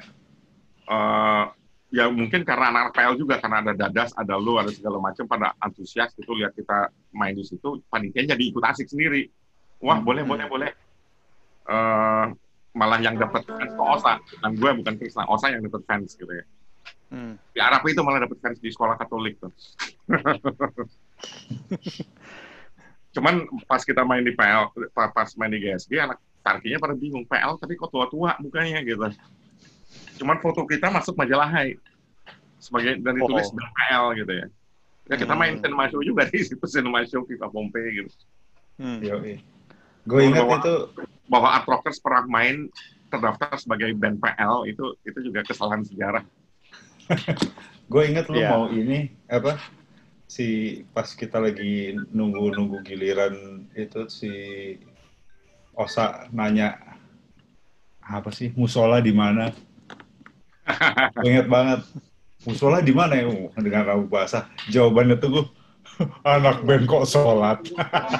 eh, 0.90 1.44
ya 1.90 2.10
mungkin 2.10 2.42
karena 2.42 2.70
anak 2.74 2.94
PL 2.94 3.14
juga 3.14 3.38
karena 3.38 3.62
ada 3.62 3.74
Dadas, 3.74 4.10
ada 4.18 4.34
lu, 4.38 4.58
ada 4.58 4.74
segala 4.74 4.98
macam 4.98 5.22
pada 5.26 5.54
antusias 5.62 6.10
itu 6.18 6.30
lihat 6.34 6.54
kita 6.54 6.90
main 7.14 7.34
di 7.34 7.46
situ, 7.46 7.78
panitia 7.86 8.26
jadi 8.34 8.42
ikut 8.50 8.62
asik 8.62 8.90
sendiri. 8.90 9.30
Wah, 9.82 9.98
Hmm. 9.98 10.06
boleh, 10.06 10.22
boleh, 10.26 10.46
boleh. 10.50 10.70
Eh, 11.70 12.26
malah 12.74 12.98
yang 13.02 13.18
dapat 13.18 13.42
fans 13.46 13.70
ke 13.74 13.82
Osa, 13.82 14.18
dan 14.42 14.50
gue 14.54 14.70
bukan 14.82 14.94
Krishna, 14.98 15.26
Osa 15.30 15.50
yang 15.50 15.62
dapat 15.66 15.82
fans 15.86 16.14
gitu 16.14 16.30
ya. 16.30 16.42
Hmm. 17.10 17.34
Di 17.50 17.58
Arab 17.58 17.82
itu 17.84 18.00
malah 18.06 18.22
dapat 18.22 18.38
fans 18.38 18.62
di 18.62 18.70
sekolah 18.70 18.94
Katolik 18.94 19.34
tuh. 19.36 19.50
Cuman 23.10 23.42
pas 23.66 23.82
kita 23.82 24.06
main 24.06 24.22
di 24.22 24.30
PL, 24.30 24.70
pa- 24.94 25.10
pas 25.10 25.26
main 25.34 25.50
di 25.50 25.58
GSG, 25.58 25.98
anak 25.98 26.18
tarkinya 26.40 26.78
pada 26.78 26.94
bingung, 26.94 27.26
PL 27.26 27.58
tapi 27.58 27.74
kok 27.74 27.90
tua-tua 27.90 28.38
mukanya 28.38 28.78
gitu. 28.86 29.02
Cuman 30.16 30.38
foto 30.38 30.62
kita 30.62 30.86
masuk 30.88 31.18
majalah 31.18 31.50
Hai. 31.50 31.74
Sebagai, 32.60 33.00
dan 33.00 33.16
ditulis 33.16 33.48
Oh. 33.50 33.56
band 33.56 33.72
PL 33.74 34.04
gitu 34.14 34.32
ya. 34.36 34.46
Ya 35.10 35.14
kita 35.18 35.34
main 35.34 35.58
Hmm. 35.58 35.62
cinema 35.66 35.90
show 35.90 36.04
juga 36.04 36.28
di 36.28 36.38
situ, 36.38 36.62
cinema 36.70 37.02
show 37.02 37.26
Viva 37.26 37.50
Pompeii 37.50 38.04
gitu. 38.04 38.10
Hmm. 38.78 39.02
Yoi. 39.02 39.42
Gue 40.06 40.20
ingat 40.30 40.46
Bahwa- 40.46 40.60
itu 40.62 40.74
Bahwa 41.26 41.48
Art 41.50 41.66
Rockers 41.66 41.98
pernah 41.98 42.24
main 42.26 42.70
terdaftar 43.10 43.58
sebagai 43.58 43.90
band 43.98 44.22
PL, 44.22 44.70
itu 44.70 44.94
itu 45.02 45.18
juga 45.24 45.42
kesalahan 45.42 45.82
sejarah. 45.82 46.22
Gue 47.90 48.02
inget 48.06 48.26
lu 48.30 48.38
Iya. 48.38 48.50
mau 48.54 48.70
ini 48.70 49.10
apa 49.26 49.58
si 50.30 50.46
pas 50.94 51.10
kita 51.10 51.42
lagi 51.42 51.98
nunggu 52.14 52.54
nunggu 52.54 52.86
giliran 52.86 53.66
itu 53.74 54.06
si 54.06 54.32
Osa 55.74 56.30
nanya 56.30 56.78
apa 58.00 58.30
sih 58.30 58.50
musola 58.54 58.98
di 58.98 59.10
mana? 59.10 59.50
Inget 61.22 61.46
banget 61.46 61.80
musola 62.42 62.78
di 62.80 62.94
mana 62.94 63.14
ya 63.18 63.26
Uh, 63.26 63.50
dengan 63.58 63.84
rabu 63.86 64.06
bahasa 64.06 64.46
jawabannya 64.70 65.18
tuh 65.18 65.28
gue 65.30 65.44
anak 66.24 66.64
band 66.64 66.88
kok 66.88 67.04
sholat 67.04 67.60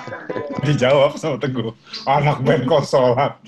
dijawab 0.67 1.17
sama 1.17 1.41
teguh 1.41 1.73
anak 2.05 2.43
band 2.45 2.67
kok 2.67 2.85
sholat 2.85 3.39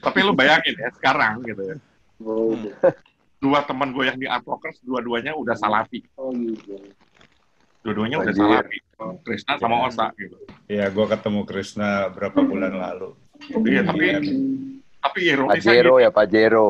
Tapi 0.00 0.18
lu 0.20 0.32
bayangin 0.32 0.76
ya, 0.76 0.88
sekarang 0.96 1.40
gitu 1.44 1.60
ya. 1.64 1.76
Oh, 2.24 2.56
Dua 3.38 3.60
teman 3.62 3.92
gue 3.92 4.04
yang 4.04 4.16
di 4.16 4.24
Art 4.24 4.44
Rockers, 4.44 4.80
dua-duanya 4.80 5.36
udah 5.36 5.54
salafi. 5.54 6.00
oh 6.16 6.32
gitu. 6.32 6.80
Dua-duanya 7.84 8.20
udah 8.20 8.32
salapi. 8.32 8.78
Krishna 9.20 9.60
sama 9.60 9.84
Osa 9.84 10.08
gitu. 10.16 10.38
Ya, 10.64 10.88
gue 10.88 11.06
ketemu 11.06 11.44
Krishna 11.44 12.08
berapa 12.08 12.40
bulan 12.40 12.72
lalu. 12.72 13.12
Iya, 13.68 13.84
tapi 13.84 14.04
tapi 15.04 15.18
ironisnya 15.28 15.60
Pajero 15.60 15.92
gini, 15.92 16.04
ya 16.04 16.10
Pajero. 16.10 16.66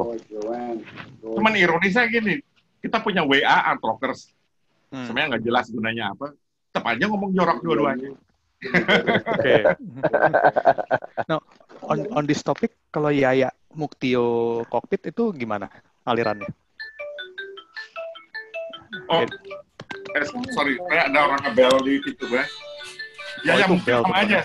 cuman 1.23 1.55
ironisnya 1.55 2.05
gini, 2.11 2.43
kita 2.83 2.99
punya 2.99 3.23
WA 3.23 3.47
art 3.47 3.79
rockers, 3.79 4.35
Hmm. 4.91 5.07
sebenarnya 5.07 5.39
nggak 5.39 5.45
jelas 5.47 5.67
gunanya 5.71 6.05
apa, 6.11 6.35
tetap 6.71 6.85
aja 6.87 7.05
ngomong 7.07 7.31
jorok 7.31 7.59
dua-duanya. 7.63 8.11
Oke. 9.23 9.55
Nah, 11.27 11.39
on, 11.83 11.99
on 12.11 12.25
this 12.27 12.43
topic, 12.43 12.75
kalau 12.91 13.11
Yaya 13.11 13.55
Muktio 13.71 14.63
Cockpit 14.67 15.07
itu 15.07 15.31
gimana 15.31 15.71
alirannya? 16.05 16.49
Oh, 19.11 19.21
eh, 19.21 20.25
sorry, 20.55 20.79
kayak 20.89 21.11
ada 21.11 21.19
orang 21.27 21.41
ngebel 21.45 21.75
di 21.83 21.93
itu, 21.99 22.25
Bang. 22.31 22.47
Ya, 23.45 23.53
Oh, 23.53 23.59
ya 23.61 23.65
itu 23.67 23.73
mungkin 23.77 23.85
bel 23.85 24.01
sama 24.01 24.17
aja. 24.25 24.39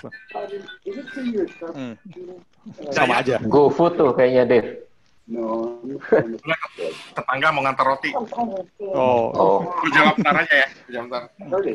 Hmm. 1.72 1.94
Sama 2.92 3.14
aja. 3.22 3.36
GoFood 3.40 3.96
tuh 3.96 4.10
kayaknya 4.12 4.44
Dev. 4.44 4.66
Tetangga 7.16 7.48
mau 7.54 7.62
ngantar 7.62 7.86
roti. 7.86 8.10
Oh, 8.12 9.30
Oh, 9.30 9.58
Gue 9.78 9.90
jawab 9.94 10.18
ntar 10.18 10.42
aja 10.42 10.54
ya. 10.66 10.68
Gue 10.84 10.92
jawab 10.98 11.06
ntar. 11.06 11.22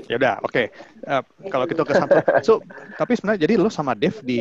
ya 0.06 0.16
udah, 0.20 0.36
oke. 0.44 0.64
Eh, 1.02 1.22
kalau 1.48 1.66
gitu 1.66 1.82
ke 1.88 1.94
Santo. 1.96 2.20
So, 2.44 2.54
tapi 3.00 3.16
sebenarnya 3.16 3.48
jadi 3.48 3.54
lo 3.56 3.72
sama 3.72 3.96
Dev 3.96 4.20
di 4.22 4.40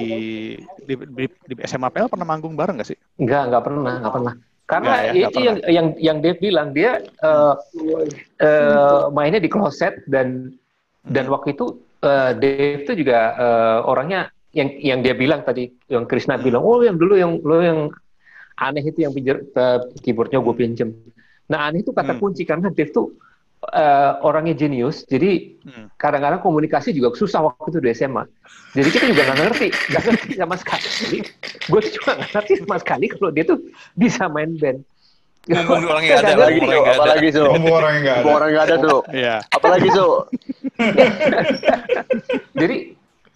di, 0.83 0.95
di, 0.99 1.25
di 1.31 1.55
SMA 1.65 1.89
PL 1.89 2.11
pernah 2.11 2.27
manggung 2.27 2.59
bareng 2.59 2.77
nggak 2.77 2.91
sih? 2.91 2.99
Enggak, 3.17 3.49
enggak 3.49 3.63
pernah, 3.65 3.93
enggak 4.03 4.15
pernah. 4.19 4.35
Karena 4.65 5.13
ya, 5.13 5.29
itu 5.29 5.39
yang 5.45 5.57
yang 5.69 5.87
yang 6.01 6.17
Dave 6.25 6.41
bilang 6.41 6.73
dia 6.73 7.05
eh, 7.05 7.55
eh, 8.41 9.03
mainnya 9.13 9.37
di 9.37 9.53
closet 9.53 10.01
dan 10.09 10.57
dan 11.05 11.29
waktu 11.29 11.53
itu 11.53 11.85
eh, 12.01 12.33
Dave 12.33 12.89
itu 12.89 12.93
juga 13.05 13.37
eh, 13.37 13.79
orangnya 13.85 14.33
yang 14.57 14.73
yang 14.81 14.99
dia 15.05 15.13
bilang 15.13 15.45
tadi 15.45 15.69
yang 15.93 16.09
Krishna 16.09 16.41
bilang 16.41 16.65
oh 16.65 16.81
yang 16.81 16.97
dulu 16.97 17.15
yang 17.19 17.37
lo 17.45 17.61
yang 17.61 17.81
aneh 18.57 18.87
itu 18.87 19.05
yang 19.05 19.13
pinjam 19.13 19.43
keyboardnya 20.01 20.41
gue 20.41 20.55
pinjem. 20.57 20.89
Nah 21.51 21.69
aneh 21.69 21.85
itu 21.85 21.93
kata 21.93 22.17
Hmm. 22.17 22.23
kunci 22.23 22.47
karena 22.49 22.73
Dave 22.73 22.95
tuh 22.95 23.13
eh, 23.71 24.13
orangnya 24.21 24.55
jenius 24.55 25.07
jadi 25.07 25.57
Hmm. 25.65 25.89
kadang-kadang 25.97 26.45
komunikasi 26.45 26.93
juga 26.93 27.17
susah 27.17 27.41
waktu 27.49 27.73
itu 27.73 27.81
di 27.81 27.89
SMA. 27.97 28.29
Jadi 28.77 28.89
kita 28.93 29.05
juga 29.09 29.23
nggak 29.25 29.39
ngerti, 29.49 29.69
nggak 29.91 30.03
ngerti 30.05 30.33
sama 30.37 30.55
sekali. 30.61 31.19
Gue 31.73 31.81
tuh 31.81 31.93
juga 31.97 32.11
nggak 32.21 32.31
ngerti 32.37 32.53
sama 32.61 32.77
sekali 32.77 33.05
kalau 33.09 33.31
dia 33.33 33.45
tuh 33.49 33.59
bisa 33.97 34.29
main 34.29 34.53
band. 34.61 34.85
Mumpung 35.45 35.85
orangnya 35.93 36.21
nggak 36.21 36.21
ada, 36.21 36.33
ada. 36.37 36.93
apalagi. 36.93 37.29
Mumpung 37.41 37.75
orangnya 37.75 38.01
nggak 38.05 38.17
Mumpung 38.21 38.29
ada. 38.29 38.37
orang 38.37 38.51
nggak 38.53 38.67
ada. 38.69 38.77
Iya. 39.25 39.37
Apalagi 39.49 39.89
Su. 39.89 40.09
Jadi 42.61 42.77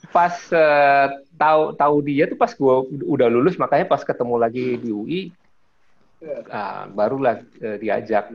pas 0.09 0.35
eh, 0.53 1.07
tahu 1.37 1.63
tahu 1.77 1.97
dia 2.05 2.25
tuh 2.29 2.37
pas 2.37 2.53
gue 2.53 2.75
udah 3.05 3.29
lulus, 3.29 3.57
makanya 3.57 3.87
pas 3.87 4.01
ketemu 4.01 4.35
lagi 4.37 4.77
di 4.77 4.89
UI, 4.89 5.21
ah, 6.49 6.89
barulah 6.89 7.41
eh, 7.61 7.77
diajak. 7.79 8.33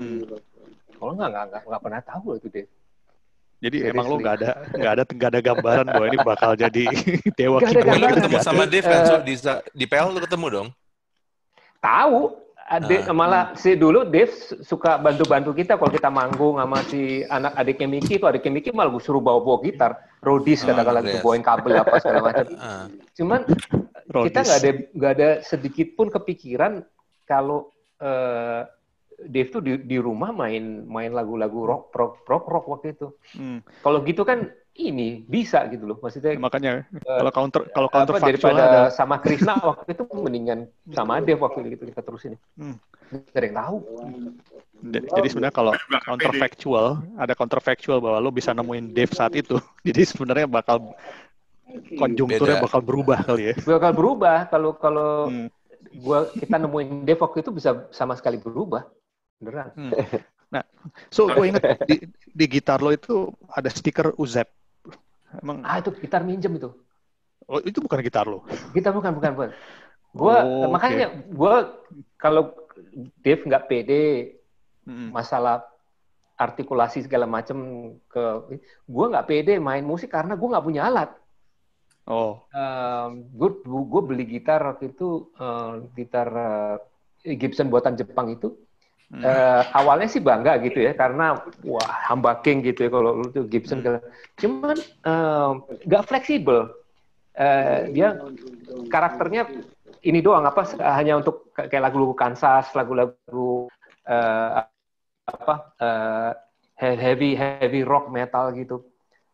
Kalau 1.04 1.14
nggak 1.14 1.30
nggak 1.30 1.46
nggak- 1.62 1.84
pernah 1.84 2.02
tahu 2.02 2.24
loh 2.26 2.38
itu 2.40 2.48
deh. 2.50 2.66
Jadi 3.60 3.78
Seriously. 3.78 3.92
emang 3.92 4.06
lo 4.08 4.16
nggak 4.18 4.36
ada 4.38 4.50
nggak 4.74 4.92
ada 4.92 5.04
nggak 5.06 5.30
ada 5.30 5.42
gambaran 5.42 5.86
bahwa 5.86 6.06
ini 6.06 6.18
bakal 6.22 6.52
jadi 6.64 6.84
dewa. 7.34 7.58
Tapi 7.58 7.76
lu 7.76 7.84
gambaran. 7.84 8.16
ketemu 8.18 8.38
sama. 8.40 8.64
Dave 8.64 8.84
kan, 8.84 9.00
so, 9.04 9.16
di, 9.20 9.36
di 9.74 9.86
PL 9.86 10.08
lu 10.10 10.20
ketemu 10.20 10.46
dong? 10.50 10.68
Tahu. 11.80 12.20
Ade- 12.64 13.04
Ah. 13.04 13.12
malah 13.12 13.44
si 13.54 13.76
dulu 13.76 14.08
Dave 14.08 14.32
su- 14.32 14.64
suka 14.64 14.96
bantu-bantu 14.96 15.52
kita 15.52 15.76
kalau 15.76 15.92
kita 15.92 16.08
manggung 16.08 16.56
sama 16.56 16.80
si 16.82 17.02
anak 17.26 17.52
adiknya 17.54 17.92
Miki 17.92 18.16
itu 18.16 18.24
adiknya 18.24 18.56
Miki 18.56 18.72
malah 18.72 18.88
gue 18.90 19.04
suruh 19.04 19.20
bawa-bawa 19.20 19.60
gitar, 19.62 19.92
rodis 20.20 20.64
Ah, 20.64 20.72
katakanlah 20.72 21.04
yes. 21.04 21.20
bawain 21.20 21.44
kabel 21.44 21.76
apa 21.78 22.00
segala 22.00 22.20
macam. 22.32 22.46
Ah. 22.56 22.88
Cuman 23.14 23.44
kita 23.44 24.08
Rodis. 24.10 24.32
nggak 24.42 24.58
ada 24.58 24.70
nggak 24.90 25.12
ada 25.14 25.30
sedikit 25.42 25.88
pun 25.94 26.08
kepikiran 26.08 26.88
kalau 27.24 27.68
eh, 28.00 28.64
Dave 29.28 29.50
tuh 29.52 29.62
di, 29.64 29.80
di 29.84 29.98
rumah 30.00 30.32
main 30.32 30.84
main 30.86 31.12
lagu-lagu 31.12 31.64
rock 31.64 31.84
rock 31.96 32.14
rock 32.28 32.46
rock 32.50 32.66
waktu 32.68 32.88
itu. 32.96 33.08
Hmm. 33.36 33.60
Kalau 33.82 34.04
gitu 34.04 34.24
kan 34.24 34.50
ini 34.74 35.22
bisa 35.24 35.70
gitu 35.70 35.86
loh. 35.86 35.98
Maksudnya 36.02 36.34
Makanya 36.36 36.90
kalau 37.06 37.32
counter 37.32 37.62
kalau 37.70 37.88
apa, 37.90 37.96
counter 37.96 38.14
factual 38.18 38.30
daripada 38.58 38.62
ada 38.66 38.82
sama 38.90 39.22
Krishna 39.22 39.54
waktu 39.70 39.90
itu 39.94 40.04
mendingan 40.10 40.60
sama 40.90 41.22
Dave 41.22 41.42
waktu 41.42 41.78
itu 41.78 41.86
kita 41.94 42.02
terusin. 42.02 42.36
Hmm. 42.58 42.78
Gak 43.14 43.38
ada 43.38 43.46
yang 43.46 43.58
tahu. 43.62 43.78
Jadi 44.84 45.08
jadi 45.14 45.28
sebenarnya 45.30 45.56
kalau 45.56 45.74
counterfactual, 46.04 46.88
ada 47.16 47.34
counterfactual 47.38 47.98
bahwa 48.02 48.18
lo 48.20 48.34
bisa 48.34 48.52
nemuin 48.52 48.92
Dave 48.92 49.14
saat 49.14 49.32
itu. 49.38 49.56
Jadi 49.88 50.02
sebenarnya 50.04 50.44
bakal 50.50 50.92
konjungturnya 51.96 52.60
Beda. 52.60 52.66
bakal 52.68 52.82
berubah 52.84 53.20
kali 53.24 53.54
ya. 53.54 53.56
Bakal 53.64 53.92
berubah 53.96 54.38
kalau 54.52 54.72
kalau 54.76 55.12
Hmm. 55.30 55.48
gua 56.02 56.26
kita 56.34 56.58
nemuin 56.58 57.06
Dave 57.06 57.22
waktu 57.22 57.46
itu 57.46 57.52
bisa 57.54 57.86
sama 57.94 58.18
sekali 58.18 58.42
berubah. 58.42 58.84
Beneran. 59.44 59.70
So 61.10 61.26
gue 61.34 61.50
inget 61.50 61.64
di, 61.90 61.96
di 62.30 62.46
gitar 62.46 62.78
lo 62.86 62.94
itu 62.94 63.34
ada 63.50 63.70
stiker 63.74 64.14
Uzep. 64.22 64.46
Emang 65.42 65.66
Ah 65.66 65.82
itu 65.82 65.90
gitar 65.98 66.22
minjem 66.22 66.54
itu. 66.62 66.70
oh, 67.50 67.60
itu 67.66 67.82
bukan 67.82 68.00
gitar 68.06 68.26
lo. 68.30 68.46
Kita 68.70 68.94
bukan 68.94 69.12
bukan 69.18 69.32
bukan. 69.34 69.50
Gua 70.14 70.36
Oh, 70.46 70.70
oke. 70.70 70.74
makanya 70.78 71.08
gua 71.34 71.74
kalau 72.22 72.54
Dave 73.26 73.42
nggak 73.50 73.66
pede 73.66 74.04
Hmm. 74.84 75.16
masalah 75.16 75.64
artikulasi 76.36 77.08
segala 77.08 77.24
macam 77.24 77.58
ke 78.12 78.24
gua 78.86 79.06
nggak 79.10 79.28
pede 79.32 79.54
main 79.64 79.82
musik 79.82 80.12
karena 80.12 80.36
gua 80.36 80.60
nggak 80.60 80.66
punya 80.70 80.82
alat. 80.92 81.10
Oh, 82.06 82.44
gue 83.40 83.50
gue 83.64 84.02
beli 84.04 84.24
gitar 84.28 84.60
waktu 84.68 84.92
itu 84.92 85.32
eh, 85.40 85.72
gitar 85.96 86.28
eh, 87.24 87.36
Gibson 87.40 87.72
buatan 87.72 87.96
Jepang 87.96 88.28
itu 88.36 88.52
Hmm. 89.14 89.22
Eh, 89.22 89.62
awalnya 89.78 90.10
sih 90.10 90.18
bangga 90.18 90.58
gitu 90.66 90.82
ya 90.82 90.98
karena 90.98 91.38
wah 91.62 91.92
humbucking 92.10 92.66
gitu 92.66 92.90
ya 92.90 92.90
kalau 92.90 93.14
lu 93.14 93.30
tuh 93.30 93.46
Gibson 93.46 93.86
Hmm. 93.86 94.02
cuman 94.42 94.78
eh, 94.82 95.50
nggak 95.86 96.06
fleksibel 96.10 96.74
Eh, 97.34 97.90
dia 97.98 98.14
karakternya 98.94 99.50
ini 100.06 100.22
doang 100.22 100.46
apa 100.46 100.70
hanya 101.02 101.18
untuk 101.18 101.50
kayak 101.58 101.82
lagu-lagu 101.82 102.14
Kansas 102.14 102.70
lagu-lagu 102.78 103.66
eh, 104.06 104.50
apa 105.26 105.56
eh, 105.82 106.32
heavy 106.78 107.34
heavy 107.34 107.82
rock 107.82 108.14
metal 108.14 108.54
gitu 108.54 108.86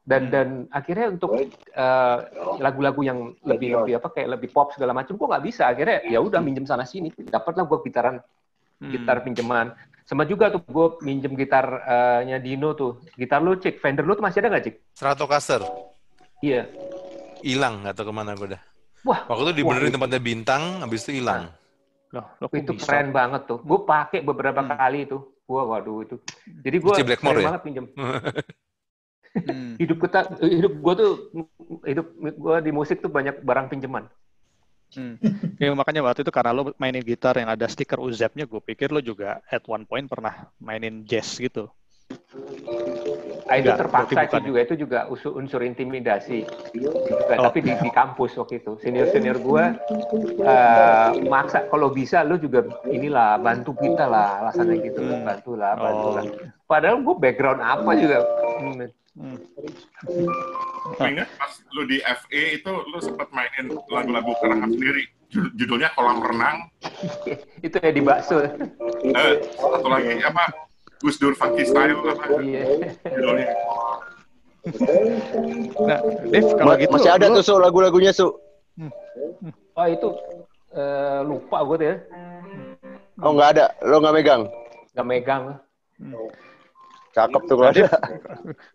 dan 0.07 0.21
Hmm. 0.27 0.31
dan 0.31 0.47
akhirnya 0.71 1.11
untuk 1.11 1.35
eh, 1.35 2.17
lagu-lagu 2.63 3.01
yang 3.03 3.35
lebih 3.43 3.75
lebih 3.83 3.93
apa 3.99 4.07
kayak 4.15 4.39
lebih 4.39 4.49
pop 4.55 4.71
segala 4.71 4.95
macam 4.95 5.19
gua 5.19 5.35
nggak 5.35 5.45
bisa 5.51 5.67
akhirnya 5.67 6.07
ya 6.07 6.23
udah 6.23 6.39
minjem 6.39 6.63
sana 6.63 6.87
sini 6.87 7.11
dapatlah 7.11 7.67
gua 7.67 7.83
gitaran 7.83 8.23
Hmm. 8.79 8.91
gitar 8.91 9.19
pinjaman 9.21 9.75
sama 10.03 10.23
juga 10.23 10.49
tuh 10.49 10.63
gue 10.63 10.87
minjem 11.03 11.35
gitarnya 11.35 12.39
Dino 12.39 12.73
tuh 12.73 13.03
gitar 13.13 13.43
lu 13.43 13.53
cik 13.53 13.77
Fender 13.77 14.01
lu 14.01 14.15
tuh 14.15 14.23
masih 14.23 14.39
ada 14.39 14.49
nggak 14.49 14.65
cik 14.65 14.75
Stratocaster. 14.95 15.61
iya 16.39 16.63
Hilang, 17.39 17.83
nggak 17.83 17.95
tahu 17.95 18.11
ke 18.11 18.13
mana 18.13 18.35
gue 18.35 18.51
dah. 18.51 18.61
wah 19.03 19.23
Waktu 19.27 19.43
itu 19.45 19.63
dibenerin 19.63 19.91
tempatnya 19.91 20.19
bintang, 20.19 20.83
habis 20.83 21.07
itu 21.07 21.19
hilang. 21.19 21.47
Loh, 22.09 22.25
lo 22.35 22.45
kok 22.47 22.57
itu 22.57 22.71
bisa? 22.73 22.83
keren 22.83 23.13
banget 23.13 23.41
tuh 23.45 23.59
gue 23.61 23.79
pakai 23.85 24.19
beberapa 24.19 24.59
Hmm. 24.59 24.71
kali 24.73 25.05
itu 25.05 25.17
gue 25.21 25.61
waduh 25.61 25.99
itu 26.01 26.15
jadi 26.61 26.77
gue 26.77 26.93
sering 26.95 27.19
ya? 27.37 27.47
banget 27.47 27.61
pinjem 27.63 27.85
Hmm. 29.29 29.77
hidup 29.77 30.01
kita 30.01 30.19
hidup 30.41 30.73
gue 30.73 30.93
tuh 30.97 31.11
hidup 31.85 32.07
gue 32.17 32.55
di 32.65 32.71
musik 32.73 32.97
tuh 32.97 33.13
banyak 33.13 33.45
barang 33.45 33.69
pinjaman 33.69 34.09
Hmm. 34.91 35.15
Ya, 35.59 35.75
makanya 35.75 35.99
waktu 35.99 36.23
itu 36.23 36.31
karena 36.31 36.55
lo 36.55 36.71
mainin 36.79 37.03
gitar 37.03 37.35
yang 37.35 37.51
ada 37.51 37.67
stiker 37.67 37.99
Uzep-nya, 37.99 38.47
gue 38.47 38.63
pikir 38.63 38.95
lo 38.95 39.03
juga 39.03 39.43
at 39.45 39.59
one 39.67 39.83
point 39.83 40.07
pernah 40.07 40.47
mainin 40.55 41.03
jazz 41.03 41.35
gitu. 41.35 41.67
Ah, 43.45 43.57
itu 43.57 43.67
Enggak, 43.67 43.77
terpaksa 43.81 44.21
bukan 44.23 44.41
ya? 44.41 44.47
juga 44.47 44.59
itu 44.61 44.73
juga 44.77 44.99
unsur, 45.09 45.31
unsur 45.35 45.61
intimidasi 45.61 46.45
Juga, 46.73 47.33
Oh. 47.37 47.49
tapi 47.49 47.59
di, 47.59 47.73
di 47.75 47.89
kampus 47.89 48.37
waktu 48.37 48.61
itu 48.61 48.77
senior 48.79 49.09
senior 49.09 49.37
gue 49.37 49.63
eh, 50.39 51.07
maksa 51.25 51.65
kalau 51.65 51.89
bisa 51.89 52.21
lu 52.21 52.37
juga 52.37 52.61
inilah 52.85 53.37
bantu 53.37 53.73
kita 53.75 54.05
lah 54.05 54.45
alasannya 54.45 54.85
gitu 54.85 55.01
Hmm. 55.01 55.25
bantu 55.25 55.51
lah 55.53 55.73
bantu 55.75 56.07
Oh. 56.07 56.13
lah 56.17 56.23
padahal 56.63 57.01
gue 57.01 57.15
background 57.15 57.59
apa 57.59 57.91
juga 57.93 58.17
Hmm. 58.59 58.85
Hmm. 59.19 59.35
Ingat 60.97 61.27
pas 61.35 61.51
lu 61.75 61.83
di 61.83 61.99
FE 61.99 62.43
itu 62.55 62.71
lu 62.71 62.99
sempat 62.99 63.27
mainin 63.29 63.67
lagu-lagu 63.91 64.31
karangan 64.39 64.71
sendiri. 64.71 65.03
Jud- 65.27 65.51
Judulnya 65.53 65.91
Kolam 65.93 66.23
Renang. 66.23 66.71
itu 67.67 67.75
ya 67.75 67.91
di 67.91 67.99
bakso 67.99 68.39
Eh, 68.39 69.33
satu 69.53 69.87
lagi 69.87 70.23
apa? 70.23 70.47
Gus 70.99 71.15
Dur 71.15 71.31
Funky 71.31 71.63
Style 71.63 71.95
apa 72.01 72.39
iya 72.39 72.63
judulnya? 73.05 73.47
Nah, 75.79 75.99
Dave, 76.27 76.49
kalau 76.55 76.75
Ma- 76.75 76.79
gitu 76.79 76.91
Masih 76.91 77.11
ada 77.11 77.25
tuh 77.29 77.39
Su 77.39 77.55
lagu-lagunya 77.55 78.11
Su. 78.11 78.35
oh 79.73 79.87
itu 79.87 80.09
eh, 80.71 81.19
lupa 81.23 81.63
gue 81.63 81.75
tuh 81.77 81.87
ya 81.87 81.95
Oh 83.19 83.31
nggak 83.31 83.49
ada, 83.53 83.65
lo 83.83 83.99
nggak 83.99 84.15
megang. 84.15 84.43
nggak 84.91 85.07
megang 85.07 85.43
Cakep 87.19 87.41
tuh 87.43 87.55
kalau 87.59 87.69
ada. 87.75 87.87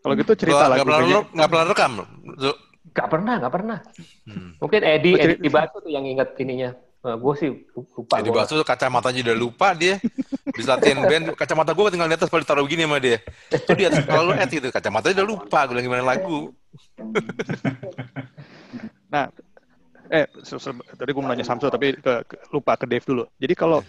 Kalau 0.05 0.14
gitu 0.14 0.32
cerita 0.36 0.64
Nggak 0.64 0.68
nggak 0.76 0.86
pernah 0.86 1.20
nggak 1.32 1.49
pernah 1.51 1.64
rekam. 1.66 1.92
Zul? 2.36 2.55
Nggak 2.95 3.09
pernah, 3.11 3.34
nggak 3.40 3.55
pernah. 3.57 3.78
Hmm. 4.28 4.51
Mungkin 4.61 4.80
Edi, 4.84 5.11
Edi 5.16 5.49
Batu 5.49 5.76
tuh 5.80 5.90
yang 5.90 6.05
inget 6.05 6.30
ininya. 6.38 6.70
gue 7.05 7.34
sih 7.36 7.53
lupa. 7.76 8.16
Jadi 8.16 8.32
gua. 8.32 8.49
Basu 8.49 8.64
kacamatanya 8.64 9.20
udah 9.28 9.36
lupa 9.36 9.76
dia. 9.76 10.01
Bisa 10.49 10.72
latihan 10.72 11.05
band, 11.05 11.36
kacamata 11.36 11.76
gue 11.76 11.92
tinggal 11.92 12.09
di 12.09 12.16
atas 12.16 12.32
paling 12.32 12.49
taruh 12.49 12.64
begini 12.64 12.88
sama 12.88 12.97
dia. 12.97 13.20
Tuh 13.53 13.76
dia 13.76 13.92
kalau 14.09 14.32
add 14.32 14.49
gitu, 14.49 14.72
kacamatanya 14.72 15.20
udah 15.20 15.26
lupa, 15.28 15.68
gue 15.68 15.76
bilang 15.76 15.84
gimana 15.84 16.05
lagu. 16.05 16.49
Nah, 19.12 19.30
eh 20.11 20.26
se- 20.42 20.59
se- 20.59 20.86
tadi 20.99 21.11
gue 21.14 21.22
mau 21.22 21.30
nanya 21.30 21.47
Samsul 21.47 21.70
tapi 21.70 21.95
ke, 21.95 22.26
ke- 22.26 22.40
lupa 22.51 22.74
ke 22.74 22.82
Dave 22.88 23.05
dulu. 23.07 23.24
Jadi 23.38 23.55
kalau 23.55 23.80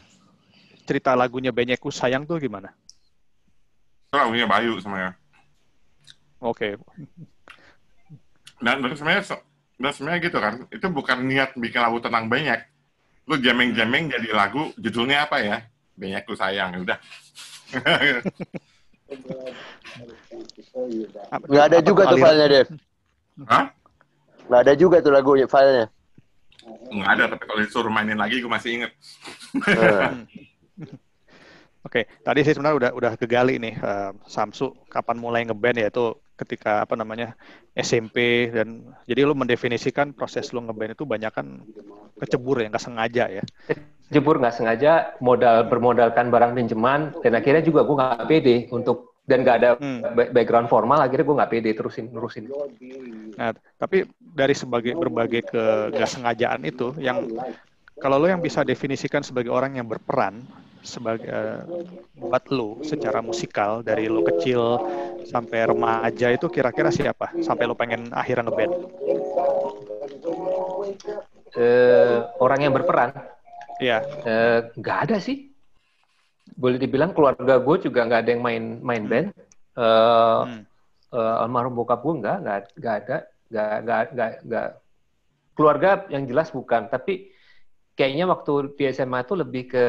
cerita 0.86 1.18
lagunya 1.18 1.50
Benyeku 1.50 1.90
sayang 1.90 2.30
tuh 2.30 2.38
gimana? 2.38 2.70
Itu 4.16 4.24
lagunya 4.24 4.48
Bayu 4.48 4.80
sebenarnya. 4.80 5.12
Oke. 6.40 6.80
Dan 8.64 8.80
dan 8.80 8.96
sebenarnya 8.96 9.24
se- 9.28 9.44
dan 9.76 9.92
sebenarnya 9.92 10.20
gitu 10.24 10.40
kan, 10.40 10.64
itu 10.72 10.88
bukan 10.88 11.28
niat 11.28 11.52
bikin 11.60 11.84
lagu 11.84 12.00
tentang 12.00 12.32
banyak. 12.32 12.64
Lu 13.28 13.36
jameng-jameng 13.36 14.08
jadi 14.16 14.32
lagu, 14.32 14.72
judulnya 14.80 15.28
apa 15.28 15.44
ya? 15.44 15.68
Banyak 16.00 16.24
ku 16.24 16.32
sayang, 16.32 16.80
ya 16.80 16.80
udah. 16.80 16.98
Nggak 21.44 21.66
ada 21.68 21.78
apa 21.84 21.88
juga 21.92 22.08
tuh 22.08 22.16
filenya, 22.16 22.48
Dev. 22.48 22.68
Hah? 23.52 23.66
Nggak 24.48 24.62
ada 24.64 24.74
juga 24.80 24.98
tuh 25.04 25.12
lagunya, 25.12 25.44
filenya. 25.44 25.92
Nggak 26.88 27.10
ada, 27.20 27.24
tapi 27.36 27.44
kalau 27.52 27.60
disuruh 27.60 27.92
mainin 27.92 28.16
lagi, 28.16 28.40
gue 28.40 28.48
masih 28.48 28.80
inget. 28.80 28.96
Oke, 31.86 32.10
tadi 32.26 32.42
sih 32.42 32.54
sebenarnya 32.58 32.78
udah 32.82 32.92
udah 32.98 33.12
kegali 33.14 33.62
nih 33.62 33.74
eh, 33.78 34.12
Samsu 34.26 34.74
kapan 34.90 35.18
mulai 35.22 35.46
ngeband 35.46 35.78
ya 35.78 35.88
itu 35.94 36.18
ketika 36.36 36.84
apa 36.84 36.98
namanya 36.98 37.38
SMP 37.78 38.50
dan 38.52 38.84
jadi 39.08 39.24
lu 39.24 39.38
mendefinisikan 39.38 40.12
proses 40.12 40.50
lu 40.52 40.66
ngeband 40.66 40.98
itu 40.98 41.06
banyak 41.06 41.32
kan 41.32 41.62
kecebur 42.20 42.60
ya 42.60 42.68
nggak 42.74 42.84
sengaja 42.84 43.26
ya. 43.30 43.44
jebur 44.10 44.38
nggak 44.38 44.54
sengaja 44.54 45.18
modal 45.22 45.66
bermodalkan 45.66 46.30
barang 46.30 46.54
pinjaman 46.54 47.14
dan 47.26 47.34
akhirnya 47.34 47.64
juga 47.66 47.82
gue 47.86 47.96
nggak 47.98 48.28
pede 48.30 48.56
untuk 48.70 49.18
dan 49.26 49.42
nggak 49.42 49.58
ada 49.58 49.70
Hmm. 49.82 50.06
ba- 50.14 50.30
background 50.30 50.70
formal 50.70 51.02
akhirnya 51.02 51.26
gue 51.26 51.38
nggak 51.42 51.52
pede 51.52 51.70
terusin 51.74 52.06
terusin 52.14 52.46
Nah, 53.36 53.52
tapi 53.82 54.06
dari 54.22 54.56
sebagai 54.56 54.94
berbagai 54.96 55.42
ke 55.50 55.64
nggak 55.92 56.10
sengajaan 56.10 56.62
itu 56.64 56.94
yang 57.02 57.26
kalau 57.98 58.22
lo 58.22 58.28
yang 58.30 58.40
bisa 58.44 58.62
definisikan 58.62 59.26
sebagai 59.26 59.50
orang 59.50 59.76
yang 59.82 59.88
berperan 59.90 60.46
sebagai 60.86 61.28
eh, 61.28 61.62
buat 62.16 62.48
lo 62.54 62.80
secara 62.82 63.20
musikal 63.20 63.84
dari 63.84 64.08
lo 64.08 64.24
kecil 64.24 64.80
sampai 65.28 65.68
remaja 65.68 66.32
itu 66.32 66.48
kira-kira 66.48 66.88
siapa 66.90 67.36
sampai 67.44 67.66
lo 67.68 67.76
pengen 67.76 68.08
akhirnya 68.16 68.48
ngeband? 68.48 68.74
Eh, 71.56 72.18
orang 72.40 72.60
yang 72.64 72.74
berperan 72.76 73.12
Iya. 73.80 74.00
eh, 74.24 74.60
nggak 74.80 74.98
ada 75.10 75.18
sih 75.20 75.52
boleh 76.56 76.80
dibilang 76.80 77.12
keluarga 77.12 77.60
gue 77.60 77.76
juga 77.84 78.08
nggak 78.08 78.22
ada 78.24 78.30
yang 78.32 78.44
main 78.44 78.64
main 78.80 79.04
band 79.06 79.28
Eh, 79.76 80.42
Hmm. 80.48 80.64
eh, 81.12 81.36
almarhum 81.44 81.76
bokap 81.76 82.00
gue 82.00 82.16
nggak 82.24 82.38
nggak 82.80 82.96
ada 83.04 83.18
nggak 83.52 83.76
nggak 83.84 84.32
nggak 84.48 84.68
keluarga 85.52 86.08
yang 86.08 86.24
jelas 86.24 86.48
bukan 86.56 86.88
tapi 86.88 87.28
kayaknya 87.96 88.28
waktu 88.32 88.72
di 88.80 88.84
SMA 88.88 89.24
itu 89.24 89.36
lebih 89.36 89.64
ke 89.68 89.86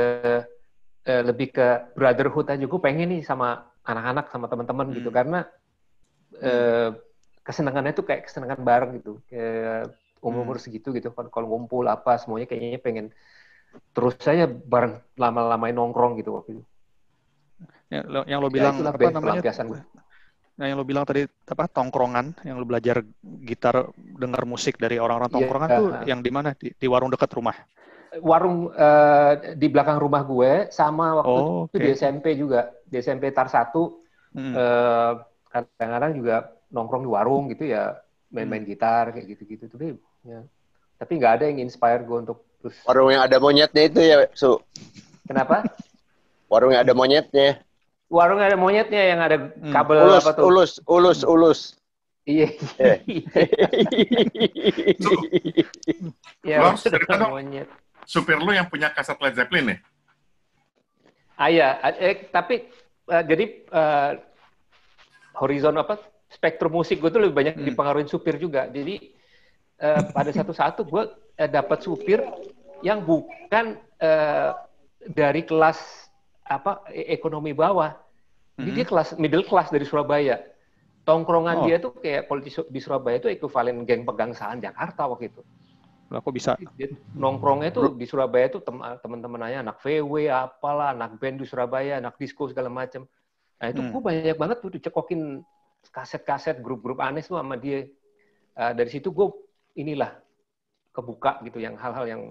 eh, 1.11 1.23
lebih 1.29 1.49
ke 1.57 1.67
brotherhood 1.99 2.47
aja 2.53 2.65
gue 2.73 2.81
pengen 2.87 3.09
nih 3.13 3.23
sama 3.31 3.47
anak-anak 3.91 4.25
sama 4.33 4.47
teman-teman 4.51 4.87
gitu 4.99 5.09
Hmm. 5.09 5.17
karena 5.19 5.39
eh, 6.43 6.89
kesenangannya 7.47 7.93
tuh 7.99 8.05
kayak 8.09 8.23
kesenangan 8.27 8.61
bareng 8.69 8.91
gitu 8.99 9.11
kayak 9.31 9.95
umur-umur 10.27 10.59
segitu 10.65 10.89
gitu 10.97 11.09
kan 11.17 11.27
kalau 11.35 11.47
ngumpul 11.51 11.85
apa 11.87 12.19
semuanya 12.19 12.47
kayaknya 12.51 12.81
pengen 12.83 13.07
terus 13.95 14.15
saya 14.29 14.45
bareng 14.49 14.95
lama-lamain 15.23 15.75
nongkrong 15.79 16.13
gitu 16.21 16.31
waktu 16.39 16.51
itu 16.59 16.65
Ya, 17.91 18.03
lo- 18.03 18.27
yang 18.27 18.41
lo 18.43 18.49
Ya, 18.51 18.53
bilang 18.59 18.75
itulah 18.75 18.93
apa 18.93 19.09
namanya? 19.15 19.41
gue. 19.43 19.81
Nah, 20.57 20.67
yang 20.73 20.81
lo 20.81 20.85
bilang 20.89 21.05
tadi 21.05 21.29
apa 21.29 21.69
tongkrongan, 21.69 22.27
yang 22.49 22.57
lo 22.57 22.65
belajar 22.65 23.05
gitar, 23.45 23.93
dengar 24.23 24.43
musik 24.49 24.81
dari 24.81 24.97
orang-orang 24.97 25.29
Iya, 25.29 25.37
tongkrongan 25.37 25.71
iya. 25.71 25.77
tuh 25.79 25.87
yang 26.11 26.21
di 26.25 26.31
mana? 26.33 26.51
Di, 26.57 26.73
di 26.73 26.87
warung 26.89 27.13
dekat 27.13 27.31
rumah. 27.37 27.57
Warung 28.21 28.71
eh, 28.73 29.57
di 29.57 29.67
belakang 29.69 29.99
rumah 29.99 30.23
gue 30.23 30.69
sama 30.71 31.21
waktu 31.21 31.41
Oh, 31.43 31.65
itu 31.69 31.77
di 31.79 31.89
SMP 31.93 32.37
juga 32.37 32.73
di 32.85 32.97
SMP 32.99 33.33
Tar 33.33 33.49
1 33.49 34.05
Hmm. 34.37 34.53
eh, 34.53 35.13
kadang-kadang 35.49 36.13
juga 36.13 36.37
nongkrong 36.69 37.03
di 37.03 37.11
warung 37.11 37.45
gitu 37.49 37.65
ya 37.65 37.97
main-main 38.29 38.61
Hmm. 38.63 38.69
gitar 38.69 39.17
kayak 39.17 39.33
gitu-gitu 39.33 39.65
tapi 39.67 39.97
ya 40.29 40.45
tapi 41.01 41.13
nggak 41.17 41.33
ada 41.41 41.45
yang 41.49 41.65
inspire 41.65 42.05
gue 42.05 42.19
untuk 42.21 42.45
terus 42.61 42.77
Warung 42.85 43.13
yang 43.13 43.25
ada 43.25 43.37
monyetnya 43.41 43.83
itu 43.89 44.01
ya, 44.01 44.29
Su. 44.37 44.61
kenapa 45.25 45.65
Warung 46.53 46.77
yang 46.77 46.85
ada 46.85 46.93
monyetnya. 46.93 47.65
warung 48.07 48.39
ada 48.39 48.55
monyetnya 48.55 49.03
yang 49.03 49.21
ada 49.25 49.37
Hmm. 49.57 49.73
kabel 49.73 49.99
Ulus, 50.05 50.23
apa 50.23 50.31
tuh 50.37 50.45
ulus, 50.47 50.73
ulus, 50.87 51.19
ulus. 51.27 51.61
iya. 52.27 52.47
Iya, 56.47 56.77
cerita 56.79 57.19
dong. 57.19 57.35
monyet 57.35 57.67
Supir 58.07 58.39
lu 58.39 58.55
yang 58.55 58.71
punya 58.71 58.95
kaset 58.95 59.19
Led 59.19 59.35
Zeppelin 59.35 59.75
nih? 59.75 59.79
Ah 61.37 61.51
iya, 61.51 61.77
eh, 61.99 62.31
tapi 62.31 62.71
eh, 63.11 63.25
jadi 63.27 63.45
eh, 63.67 64.13
horizon 65.37 65.77
apa 65.77 66.01
spektrum 66.33 66.81
musik 66.81 67.03
gue 67.03 67.11
tuh 67.13 67.21
lebih 67.21 67.37
banyak 67.37 67.55
Hmm. 67.61 67.67
dipengaruhi 67.67 68.09
supir 68.09 68.39
juga. 68.39 68.71
Jadi 68.71 69.13
eh, 69.77 70.03
pada 70.09 70.31
satu 70.33 70.57
saat 70.57 70.79
tuh 70.79 70.87
gue 70.89 71.03
eh, 71.37 71.51
dapat 71.51 71.85
supir 71.85 72.23
yang 72.81 73.05
bukan 73.05 73.77
eh, 74.01 74.51
dari 75.05 75.45
kelas 75.45 76.09
apa 76.47 76.87
e- 76.89 77.11
ekonomi 77.13 77.53
bawah. 77.53 77.93
Jadi 78.57 78.71
Mhm. 78.73 78.77
dia 78.81 78.87
kelas 78.89 79.09
middle 79.21 79.45
class 79.45 79.69
dari 79.69 79.85
Surabaya. 79.85 80.41
Tongkrongan 81.05 81.57
Oh. 81.63 81.65
dia 81.69 81.77
tuh 81.79 81.93
kayak 82.01 82.27
di, 82.41 82.51
Su- 82.51 82.67
di 82.67 82.81
Surabaya 82.81 83.21
itu 83.21 83.29
ekuivalen 83.29 83.85
geng 83.85 84.03
pegang 84.03 84.33
saham 84.33 84.59
Jakarta 84.59 85.07
waktu 85.07 85.29
itu. 85.29 85.43
Lah 86.07 86.23
kok 86.23 86.35
bisa? 86.35 86.55
Dia 86.79 86.89
nongkrongnya 87.19 87.71
tuh 87.75 87.99
di 87.99 88.07
Surabaya 88.07 88.47
tuh 88.47 88.63
tem- 88.63 88.83
teman-temannya 89.03 89.67
anak 89.67 89.83
VW 89.83 90.31
apalah 90.31 90.95
anak 90.95 91.19
band 91.19 91.43
di 91.43 91.47
Surabaya 91.47 91.99
anak 91.99 92.15
disco 92.19 92.47
segala 92.47 92.71
macam 92.71 93.05
nah 93.57 93.73
itu 93.73 93.81
Hmm. 93.81 93.89
gue 93.89 94.01
banyak 94.05 94.37
banget 94.37 94.59
tuh 94.61 94.69
dicekokin 94.69 95.41
kaset-kaset 95.89 96.61
grup-grup 96.61 97.01
aneh 97.01 97.25
tuh 97.25 97.41
sama 97.41 97.57
dia 97.57 97.89
Eh, 98.57 98.73
dari 98.73 98.89
situ 98.89 99.13
gue 99.13 99.29
inilah 99.77 100.17
kebuka 100.93 101.45
gitu 101.45 101.61
yang 101.61 101.77
hal-hal 101.77 102.09
yang 102.09 102.23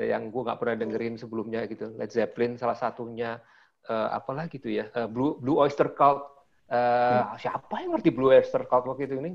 yang 0.00 0.32
gue 0.32 0.40
nggak 0.44 0.56
pernah 0.56 0.76
dengerin 0.80 1.20
sebelumnya 1.20 1.64
gitu 1.68 1.92
Led 1.92 2.08
Zeppelin 2.08 2.56
salah 2.56 2.76
satunya 2.76 3.36
eh, 3.84 4.08
apalah 4.12 4.48
gitu 4.48 4.68
ya 4.72 4.88
Eh, 4.92 5.08
Blue 5.08 5.36
Blue 5.40 5.58
Oyster 5.58 5.92
Cult 5.92 6.24
Eh, 6.68 7.22
siapa 7.40 7.80
yang 7.80 7.96
ngerti 7.96 8.12
Blue 8.12 8.28
Oyster 8.28 8.64
Cult 8.68 8.84
waktu 8.92 9.08
itu 9.08 9.16
ini 9.16 9.32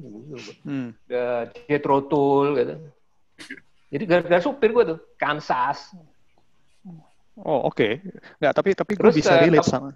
Hmm. 0.61 0.93
uh, 1.09 1.49
Jethro 1.65 2.05
Tull 2.05 2.53
gitu. 2.61 2.75
Jadi 3.93 4.03
gara-gara 4.09 4.41
supir 4.41 4.73
gue 4.73 4.83
tuh, 4.89 4.99
Kansas. 5.21 5.93
Oh 7.33 7.69
oke, 7.69 8.01
nggak 8.41 8.53
tapi 8.53 8.69
tapi 8.77 8.93
gue 8.93 9.09
bisa 9.09 9.41
eh, 9.41 9.49
relate 9.49 9.65
sama, 9.65 9.89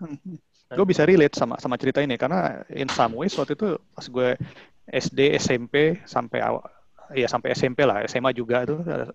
gue 0.73 0.85
bisa 0.89 1.05
relate 1.05 1.37
sama 1.37 1.61
sama 1.61 1.77
cerita 1.77 2.01
ini 2.01 2.17
karena 2.17 2.65
in 2.73 2.89
some 2.89 3.13
ways 3.13 3.37
waktu 3.37 3.53
itu 3.53 3.77
pas 3.93 4.05
gue 4.09 4.29
SD 4.89 5.37
SMP 5.37 6.01
sampai 6.09 6.41
awal, 6.41 6.65
ya 7.13 7.29
sampai 7.29 7.53
SMP 7.53 7.85
lah, 7.85 8.01
SMA 8.09 8.33
juga 8.33 8.65
tuh 8.65 8.81
eh, 8.89 9.13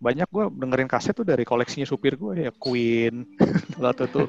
banyak 0.00 0.28
gue 0.32 0.44
dengerin 0.48 0.88
kaset 0.88 1.12
tuh 1.12 1.28
dari 1.28 1.44
koleksinya 1.44 1.84
supir 1.84 2.16
gue 2.16 2.48
ya 2.48 2.50
Queen, 2.56 3.28
waktu 3.84 4.08
itu 4.08 4.24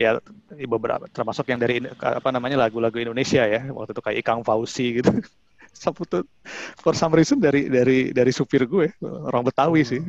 ya 0.00 0.16
beberapa 0.64 1.04
termasuk 1.12 1.52
yang 1.52 1.60
dari 1.60 1.84
apa 2.00 2.28
namanya 2.32 2.64
lagu-lagu 2.64 2.96
Indonesia 2.96 3.44
ya 3.44 3.68
waktu 3.76 3.92
itu 3.92 4.00
kayak 4.00 4.18
Ikang 4.24 4.40
Fauzi 4.40 5.04
gitu. 5.04 5.20
Sapu 5.70 6.04
tuh 6.04 6.26
for 6.82 6.92
some 6.92 7.14
reason 7.16 7.40
dari 7.40 7.70
dari 7.70 8.10
dari 8.12 8.32
supir 8.34 8.68
gue 8.68 8.90
orang 9.00 9.46
Betawi 9.46 9.80
sih 9.86 10.02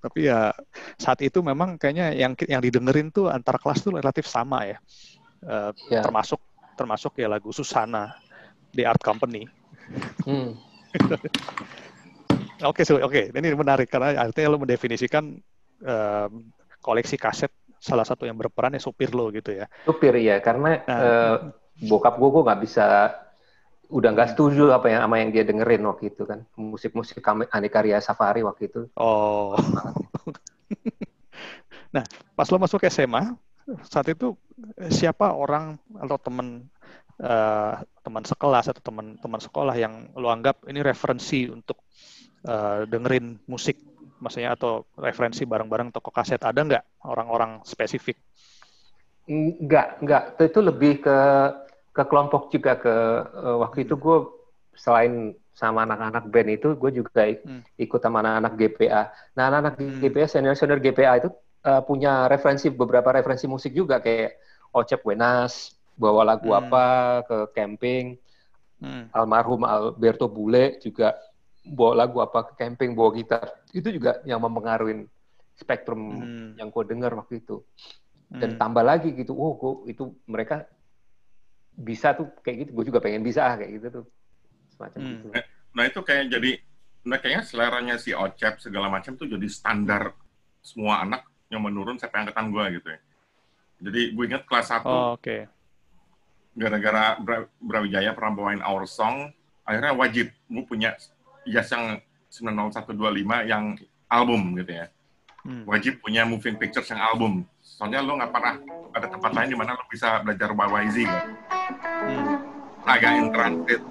tapi 0.00 0.30
ya 0.30 0.48
saat 0.96 1.20
itu 1.20 1.44
memang 1.44 1.76
kayaknya 1.76 2.14
yang 2.16 2.32
yang 2.48 2.62
didengerin 2.64 3.12
tuh 3.12 3.28
antar 3.28 3.60
kelas 3.60 3.84
tuh 3.84 3.98
relatif 3.98 4.24
sama 4.24 4.64
ya 4.64 4.78
Eh, 5.44 5.72
Ya. 5.92 6.00
termasuk 6.00 6.40
termasuk 6.72 7.12
ya 7.20 7.28
lagu 7.28 7.52
Susana 7.52 8.16
di 8.72 8.80
Art 8.88 9.02
Company 9.04 9.44
Hmm. 10.24 10.56
oke 12.64 12.80
so, 12.80 12.96
oke 12.96 13.28
ini 13.28 13.52
menarik 13.52 13.92
karena 13.92 14.24
artinya 14.24 14.56
lo 14.56 14.58
mendefinisikan 14.62 15.36
em, 15.84 16.32
koleksi 16.80 17.20
kaset 17.20 17.52
salah 17.76 18.08
satu 18.08 18.24
yang 18.24 18.40
berperan 18.40 18.72
ya 18.72 18.80
supir 18.80 19.12
lo 19.12 19.28
gitu 19.28 19.52
ya 19.52 19.68
Supir 19.84 20.16
ya, 20.16 20.40
karena 20.40 20.80
Nah. 20.88 21.00
eh, 21.04 21.36
bokap 21.84 22.16
gue 22.16 22.28
gue 22.32 22.42
nggak 22.48 22.60
bisa 22.64 22.86
udah 23.88 24.10
nggak 24.14 24.36
setuju 24.36 24.72
apa 24.72 24.90
yang 24.90 25.00
sama 25.04 25.20
yang 25.20 25.30
dia 25.34 25.44
dengerin 25.44 25.84
waktu 25.84 26.12
itu 26.12 26.24
kan 26.24 26.44
musik-musik 26.56 27.20
Anikarya 27.52 28.00
Safari 28.00 28.40
waktu 28.40 28.72
itu 28.72 28.88
oh 28.96 29.54
nah 31.94 32.02
pas 32.34 32.48
lo 32.50 32.58
masuk 32.58 32.82
SMA 32.88 33.36
saat 33.88 34.08
itu 34.12 34.36
eh, 34.76 34.92
siapa 34.92 35.32
orang 35.32 35.80
atau 35.96 36.16
temen 36.20 36.68
eh, 37.20 37.74
teman 38.04 38.24
sekelas 38.24 38.72
atau 38.72 38.82
teman-teman 38.84 39.40
sekolah 39.40 39.74
yang 39.76 40.12
lo 40.18 40.28
anggap 40.28 40.64
ini 40.68 40.84
referensi 40.84 41.48
untuk 41.48 41.80
eh, 42.44 42.84
dengerin 42.84 43.40
musik, 43.48 43.80
maksudnya 44.20 44.52
atau 44.52 44.84
referensi 45.00 45.48
bareng-bareng 45.48 45.94
toko 45.94 46.12
kaset 46.12 46.40
ada 46.44 46.60
nggak 46.60 46.84
orang-orang 47.08 47.64
spesifik? 47.64 48.20
Enggak, 49.24 50.04
enggak. 50.04 50.36
Itu 50.36 50.60
lebih 50.60 51.00
ke 51.00 51.18
ke 51.94 52.02
kelompok 52.10 52.50
juga 52.50 52.74
ke 52.76 52.94
eh, 53.24 53.56
waktu 53.62 53.86
itu 53.86 53.94
gue 53.94 54.18
selain 54.74 55.38
sama 55.54 55.86
anak-anak 55.86 56.26
band 56.34 56.50
itu 56.50 56.68
gue 56.74 56.90
juga 56.90 57.22
Hmm. 57.46 57.62
ikut 57.78 58.00
sama 58.02 58.18
anak-anak 58.26 58.52
GPA. 58.58 59.02
Nah 59.38 59.42
anak-anak 59.46 59.74
Hmm. 59.78 60.02
GPA 60.02 60.26
senior 60.26 60.58
senior 60.58 60.82
GPA 60.82 61.22
itu 61.22 61.30
eh, 61.64 61.82
punya 61.86 62.26
referensi 62.26 62.68
beberapa 62.68 63.08
referensi 63.14 63.46
musik 63.46 63.72
juga 63.72 64.02
kayak 64.02 64.36
Ocep 64.74 65.00
Wenas 65.06 65.78
bawa 65.94 66.26
lagu 66.34 66.50
Hmm. 66.50 66.60
apa 66.66 66.86
ke 67.24 67.38
camping, 67.54 68.18
Hmm. 68.82 69.06
almarhum 69.14 69.62
Alberto 69.62 70.26
Bule 70.26 70.82
juga 70.82 71.14
bawa 71.64 72.04
lagu 72.04 72.18
apa 72.18 72.50
ke 72.50 72.52
camping 72.58 72.92
bawa 72.98 73.14
gitar. 73.14 73.46
Itu 73.70 73.88
juga 73.94 74.18
yang 74.26 74.42
mempengaruhi 74.42 75.06
spektrum 75.54 76.26
Hmm. 76.26 76.58
yang 76.58 76.68
gue 76.74 76.84
dengar 76.90 77.14
waktu 77.14 77.38
itu 77.40 77.62
dan 78.34 78.58
Hmm. 78.58 78.58
tambah 78.58 78.82
lagi 78.82 79.14
gitu 79.14 79.30
oh 79.38 79.54
gua, 79.54 79.72
itu 79.86 80.10
mereka 80.26 80.66
bisa 81.74 82.14
tuh 82.14 82.30
kayak 82.40 82.56
gitu 82.64 82.70
gue 82.72 82.84
juga 82.86 82.98
pengen 82.98 83.20
bisa 83.20 83.44
ah, 83.44 83.54
kayak 83.54 83.72
gitu 83.76 83.86
tuh 83.92 84.04
semacam 84.70 84.98
Hmm. 84.98 85.10
gitu 85.12 85.28
Nah 85.74 85.84
itu 85.84 86.00
kayak 86.00 86.24
jadi, 86.28 86.50
nah 87.02 87.18
kayaknya 87.18 87.42
seleranya 87.42 87.96
si 87.96 88.14
Ocep 88.14 88.58
segala 88.58 88.86
macam 88.86 89.12
tuh 89.12 89.26
jadi 89.26 89.42
standar 89.44 90.14
semua 90.62 91.02
anak 91.02 91.22
yang 91.46 91.60
menurun 91.60 91.98
sampai 91.98 92.22
angkatan 92.22 92.48
gue 92.48 92.64
gitu 92.72 92.88
ya. 92.88 93.00
Jadi 93.80 94.00
gue 94.10 94.24
ingat 94.24 94.42
kelas 94.44 94.70
1 94.70 94.86
Oh, 94.86 95.12
oke. 95.12 95.50
gara-gara 96.52 97.18
Bra- 97.18 97.50
Brawijaya 97.58 98.14
pernah 98.14 98.32
bawain 98.32 98.62
Our 98.62 98.86
Song, 98.86 99.34
akhirnya 99.62 99.90
wajib 99.92 100.30
gue 100.30 100.62
punya 100.62 100.94
jas 101.44 101.68
yang 101.68 101.98
90125 102.30 102.94
yang 103.44 103.74
album 104.06 104.54
gitu 104.54 104.72
ya. 104.74 104.86
Hmm. 105.42 105.66
Wajib 105.66 105.98
punya 106.00 106.22
moving 106.22 106.54
pictures 106.54 106.86
yang 106.86 107.02
album. 107.02 107.42
Soalnya 107.60 107.98
lo 107.98 108.14
nggak 108.14 108.30
pernah 108.30 108.54
ada 108.90 109.06
tempat 109.10 109.30
lain 109.34 109.50
di 109.50 109.58
mana 109.58 109.74
lo 109.74 109.82
bisa 109.84 110.22
belajar 110.22 110.54
YYZ 110.54 110.96
kan. 111.02 111.26
Hmm. 111.70 112.36
Agak 112.84 113.12
in 113.16 113.28
transit. 113.32 113.82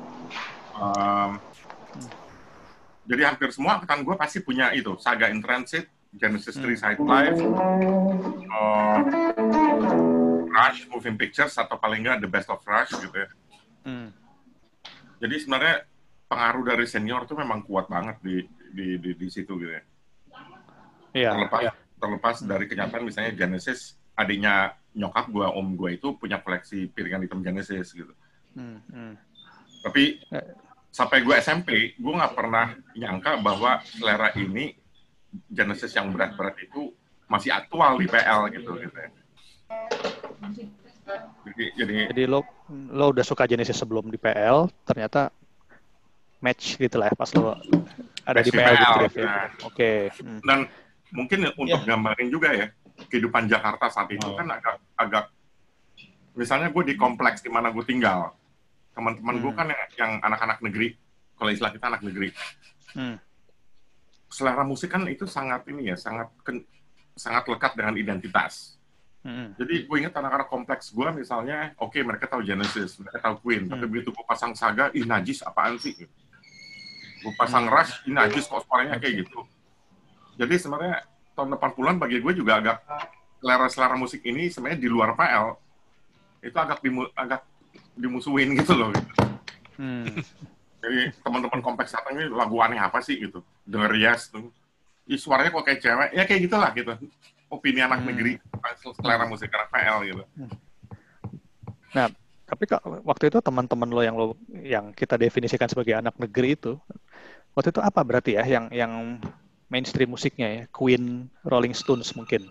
Um, 0.74 1.32
jadi 3.04 3.22
hampir 3.28 3.52
semua 3.52 3.78
angkatan 3.80 4.02
gue 4.08 4.16
pasti 4.16 4.40
punya 4.40 4.72
itu. 4.72 4.96
Saga 4.96 5.28
in 5.28 5.44
Transit, 5.44 5.92
Genesis 6.16 6.56
3 6.56 6.72
Side 6.72 7.02
Live, 7.04 7.40
uh, 8.48 9.00
Rush, 10.48 10.88
Moving 10.88 11.20
Pictures, 11.20 11.58
atau 11.60 11.76
paling 11.76 12.06
nggak 12.06 12.24
The 12.24 12.30
Best 12.32 12.48
of 12.48 12.64
Rush 12.64 12.96
gitu 12.96 13.16
ya. 13.18 13.30
Hmm. 13.84 14.10
Jadi 15.20 15.36
sebenarnya 15.40 15.84
pengaruh 16.32 16.64
dari 16.64 16.86
senior 16.88 17.28
tuh 17.28 17.36
memang 17.36 17.62
kuat 17.68 17.92
banget 17.92 18.18
di 18.24 18.48
di 18.72 18.98
di, 18.98 19.12
di 19.20 19.28
situ 19.28 19.60
gitu 19.60 19.72
ya. 19.76 19.84
Iya. 21.14 21.30
Terlepas 21.36 21.62
terlepas 22.00 22.36
dari 22.44 22.66
kenyataan 22.72 23.04
misalnya 23.04 23.34
Genesis 23.36 24.00
adiknya 24.16 24.76
nyokap 24.94 25.26
gua 25.30 25.50
om 25.54 25.74
gua 25.74 25.90
itu 25.92 26.14
punya 26.16 26.38
koleksi 26.40 26.88
piringan 26.90 27.26
hitam 27.26 27.42
Genesis 27.42 27.94
gitu. 27.94 28.14
Hmm. 28.54 28.80
Hmm. 28.94 29.14
Tapi 29.84 30.22
sampai 30.94 31.26
gue 31.26 31.36
SMP, 31.42 31.98
gue 31.98 32.14
nggak 32.14 32.38
pernah 32.38 32.78
nyangka 32.94 33.42
bahwa 33.42 33.82
selera 33.84 34.30
ini 34.38 34.78
Genesis 35.50 35.98
yang 35.98 36.14
berat-berat 36.14 36.54
itu 36.62 36.94
masih 37.26 37.50
aktual 37.50 37.98
di 37.98 38.06
PL 38.06 38.48
gitu. 38.54 38.78
gitu 38.78 38.94
ya. 38.94 39.10
Jadi, 41.44 41.66
jadi 41.76 41.96
Jadi 42.14 42.24
lo 42.30 42.46
lo 42.94 43.12
udah 43.12 43.26
suka 43.26 43.44
Genesis 43.44 43.76
sebelum 43.76 44.08
di 44.08 44.16
PL, 44.16 44.72
ternyata 44.88 45.34
match 46.40 46.76
gitu 46.78 46.96
lah 47.00 47.08
ya 47.12 47.16
pas 47.16 47.32
lo 47.36 47.56
ada 48.24 48.40
di 48.40 48.52
di 48.52 48.56
PL 48.56 48.76
gitu 48.76 48.94
PL, 48.94 49.02
Dev, 49.04 49.16
ya. 49.16 49.26
nah. 49.26 49.48
Oke. 49.68 49.92
Hmm. 50.20 50.40
dan 50.44 50.60
mungkin 51.12 51.40
untuk 51.56 51.80
Iya. 51.84 51.88
gambarin 51.88 52.28
juga 52.32 52.50
ya 52.52 52.68
kehidupan 53.14 53.46
Jakarta 53.46 53.86
saat 53.88 54.10
itu 54.10 54.26
Oh. 54.26 54.34
kan 54.34 54.50
agak 54.50 54.82
agak 54.98 55.26
misalnya 56.34 56.68
gue 56.68 56.84
di 56.84 56.96
kompleks 56.98 57.40
di 57.40 57.54
mana 57.54 57.70
gue 57.70 57.86
tinggal 57.86 58.34
teman-teman 58.90 59.38
gue 59.38 59.52
Hmm. 59.54 59.60
kan 59.60 59.68
yang, 59.70 59.82
yang 59.96 60.12
anak-anak 60.20 60.58
negeri 60.60 60.98
kalau 61.34 61.50
istilah 61.50 61.70
kita 61.70 61.86
anak 61.88 62.02
negeri 62.02 62.34
Hmm. 62.92 63.22
selera 64.28 64.66
musik 64.66 64.90
kan 64.90 65.06
itu 65.06 65.26
sangat 65.26 65.62
ini 65.68 65.90
ya 65.90 65.96
sangat 65.96 66.34
ken- 66.42 66.66
sangat 67.14 67.46
lekat 67.48 67.74
dengan 67.74 67.94
identitas 67.94 68.82
Hmm. 69.22 69.54
jadi 69.56 69.86
gue 69.86 69.98
ingat 70.00 70.14
anak-anak 70.16 70.50
kompleks 70.50 70.90
gue 70.90 71.06
misalnya 71.14 71.78
oke 71.78 71.96
mereka 71.96 72.26
tahu 72.28 72.42
Genesis 72.42 72.98
mereka 72.98 73.22
tahu 73.24 73.36
Queen 73.40 73.70
tapi 73.70 73.86
Hmm. 73.86 73.92
begitu 73.94 74.10
gue 74.10 74.26
pasang 74.26 74.52
Saga 74.52 74.90
ih 74.92 75.06
najis 75.06 75.40
apaan 75.40 75.78
sih 75.78 75.94
gue 75.96 77.34
pasang 77.38 77.70
Hmm. 77.70 77.72
Rush 77.72 77.94
ih 78.04 78.12
najis 78.12 78.44
kok 78.44 78.66
suaranya 78.66 78.98
kayak 78.98 79.22
gitu 79.22 79.46
jadi 80.34 80.54
sebenarnya 80.58 81.06
tahun 81.34 81.58
80-an 81.58 81.98
bagi 81.98 82.22
gue 82.22 82.34
juga 82.34 82.62
agak 82.62 82.78
selera-selera 83.44 83.96
musik 84.00 84.22
ini 84.24 84.48
sebenarnya 84.48 84.80
di 84.80 84.90
luar 84.90 85.18
PL 85.18 85.58
itu 86.44 86.58
agak 86.58 86.80
dimu, 86.80 87.10
agak 87.16 87.42
dimusuhin 87.98 88.56
gitu 88.56 88.74
loh. 88.76 88.90
Gitu. 88.94 89.12
Hmm. 89.74 90.06
jadi 90.84 91.10
teman-teman 91.26 91.66
kompleks 91.66 91.96
datang 91.98 92.14
ini 92.20 92.30
lagu 92.30 92.60
aneh 92.62 92.78
apa 92.78 93.02
sih? 93.02 93.18
gitu. 93.18 93.42
Denger 93.66 93.96
Yes 93.98 94.30
tuh. 94.30 94.52
Ih, 95.10 95.18
suaranya 95.18 95.50
kok 95.50 95.66
kayak 95.66 95.80
cewek? 95.82 96.10
Ya 96.14 96.24
kayak 96.28 96.42
gitulah 96.46 96.72
gitu. 96.76 96.94
Opini 97.50 97.82
anak 97.82 98.04
Hmm. 98.04 98.14
negeri 98.14 98.38
selera 99.02 99.26
musik 99.26 99.50
anak 99.50 99.70
PL 99.72 99.98
gitu. 100.08 100.24
Tapi 102.44 102.64
kak, 102.70 102.86
waktu 103.02 103.34
itu 103.34 103.40
teman-teman 103.42 103.90
lo 103.90 104.02
yang 104.06 104.16
lo 104.20 104.38
yang 104.62 104.94
kita 104.94 105.18
definisikan 105.18 105.66
sebagai 105.66 105.98
anak 105.98 106.14
negeri 106.22 106.54
itu, 106.54 106.78
waktu 107.58 107.74
itu 107.74 107.82
apa 107.82 108.02
berarti 108.06 108.38
ya? 108.38 108.44
Yang 108.46 108.66
yang 108.78 108.92
mainstream 109.74 110.14
musiknya 110.14 110.48
ya, 110.48 110.64
Queen, 110.70 111.26
Rolling 111.42 111.74
Stones 111.74 112.14
mungkin. 112.14 112.46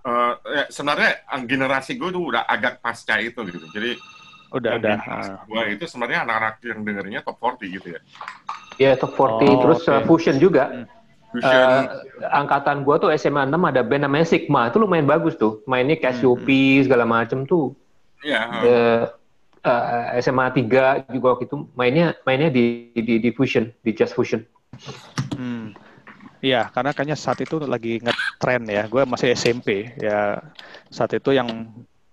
Eh, 0.00 0.34
ya, 0.54 0.64
sebenarnya 0.70 1.26
eh, 1.26 1.42
generasi 1.42 1.98
gue 1.98 2.08
tuh 2.08 2.30
udah 2.30 2.46
agak 2.46 2.78
pasca 2.78 3.18
itu 3.18 3.42
gitu 3.44 3.66
jadi 3.74 3.98
Udah 4.48 4.80
udah. 4.80 4.96
ah. 5.04 5.44
gue 5.44 5.76
itu 5.76 5.84
sebenarnya 5.84 6.24
anak-anak 6.24 6.54
yang 6.64 6.80
dengerinnya 6.80 7.20
top 7.20 7.36
40 7.36 7.76
gitu 7.76 7.88
ya 7.92 8.00
ya 8.78 8.90
top 8.96 9.12
40 9.12 9.44
Oh, 9.44 9.58
terus 9.60 9.82
oke. 9.84 9.92
uh, 9.92 10.02
fusion 10.06 10.38
juga 10.38 10.64
Hmm. 10.70 10.86
Fusion, 11.28 11.52
Eh, 11.52 11.84
angkatan 12.32 12.80
gua 12.80 12.96
tuh 12.96 13.12
SMA 13.12 13.44
6 13.44 13.60
ada 13.60 13.84
band 13.84 14.08
namanya 14.08 14.24
Sigma 14.24 14.72
itu 14.72 14.80
lumayan 14.80 15.04
bagus 15.04 15.36
tuh 15.36 15.60
mainnya 15.66 15.92
Hmm, 15.92 16.04
Cassiope 16.08 16.56
segala 16.80 17.04
macem 17.04 17.44
tuh 17.44 17.76
ya 18.24 18.48
Eh, 18.64 19.02
eh, 19.60 20.24
SMA 20.24 20.48
3 20.48 21.04
juga 21.12 21.36
waktu 21.36 21.44
itu 21.44 21.68
mainnya 21.76 22.16
mainnya 22.24 22.48
di 22.48 22.88
di, 22.96 23.20
di 23.20 23.30
fusion 23.36 23.68
di 23.84 23.92
jazz 23.92 24.16
fusion 24.16 24.40
Hmm. 25.36 25.76
Iya, 26.38 26.70
karena 26.70 26.94
kayaknya 26.94 27.18
saat 27.18 27.42
itu 27.42 27.58
lagi 27.58 27.98
ngetren 27.98 28.62
ya. 28.70 28.86
Gue 28.86 29.02
masih 29.02 29.34
SMP 29.34 29.90
ya. 29.98 30.38
Saat 30.86 31.18
itu 31.18 31.34
yang 31.34 31.48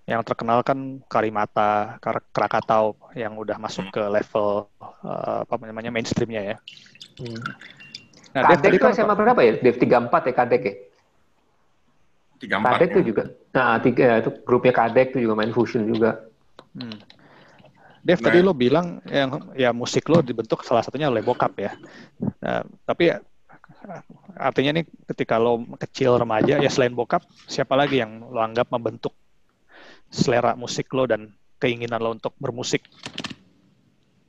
yang 0.06 0.22
terkenal 0.22 0.62
kan 0.62 1.02
Karimata, 1.10 1.98
Kar- 1.98 2.26
Krakatau 2.30 2.98
yang 3.18 3.38
udah 3.38 3.58
masuk 3.58 3.90
ke 3.90 4.02
level 4.02 4.70
eh, 4.82 5.40
apa 5.46 5.54
namanya 5.66 5.90
mainstreamnya 5.94 6.42
ya. 6.42 6.58
Nah, 8.36 8.42
Dev, 8.50 8.60
Kadek 8.60 8.66
tadi 8.66 8.78
tuh 8.78 8.88
kan 8.90 8.98
SMA 8.98 9.16
berapa 9.16 9.42
ya? 9.42 9.54
Dev 9.62 9.78
34 9.78 10.30
ya 10.30 10.34
Kadek 10.34 10.62
ya? 10.62 10.74
tiga 12.36 12.56
empat 12.60 12.78
Kadek 12.78 12.90
tuh 12.92 13.04
juga. 13.08 13.24
Nah, 13.56 13.80
tiga 13.80 14.06
itu 14.20 14.30
grupnya 14.44 14.74
Kadek 14.76 15.16
tuh 15.16 15.22
juga 15.24 15.34
main 15.40 15.54
fusion 15.56 15.88
juga. 15.88 16.28
Hmm. 16.76 17.00
Dev, 18.06 18.22
Nah. 18.22 18.26
tadi 18.30 18.38
lo 18.46 18.54
bilang 18.54 19.02
yang 19.10 19.54
ya 19.58 19.74
musik 19.74 20.06
lo 20.12 20.22
dibentuk 20.22 20.62
salah 20.62 20.86
satunya 20.86 21.10
oleh 21.10 21.26
bokap 21.26 21.58
ya. 21.58 21.74
Nah, 22.44 22.62
tapi 22.86 23.10
ya, 23.10 23.18
artinya 24.36 24.82
nih 24.82 24.86
ketika 25.14 25.40
lo 25.40 25.64
kecil 25.78 26.18
remaja 26.18 26.60
ya 26.60 26.70
selain 26.70 26.92
bokap 26.92 27.24
siapa 27.46 27.74
lagi 27.74 28.02
yang 28.02 28.20
lo 28.20 28.40
anggap 28.40 28.68
membentuk 28.70 29.14
selera 30.10 30.54
musik 30.54 30.90
lo 30.92 31.06
dan 31.06 31.32
keinginan 31.58 32.00
lo 32.00 32.14
untuk 32.14 32.36
bermusik? 32.38 32.84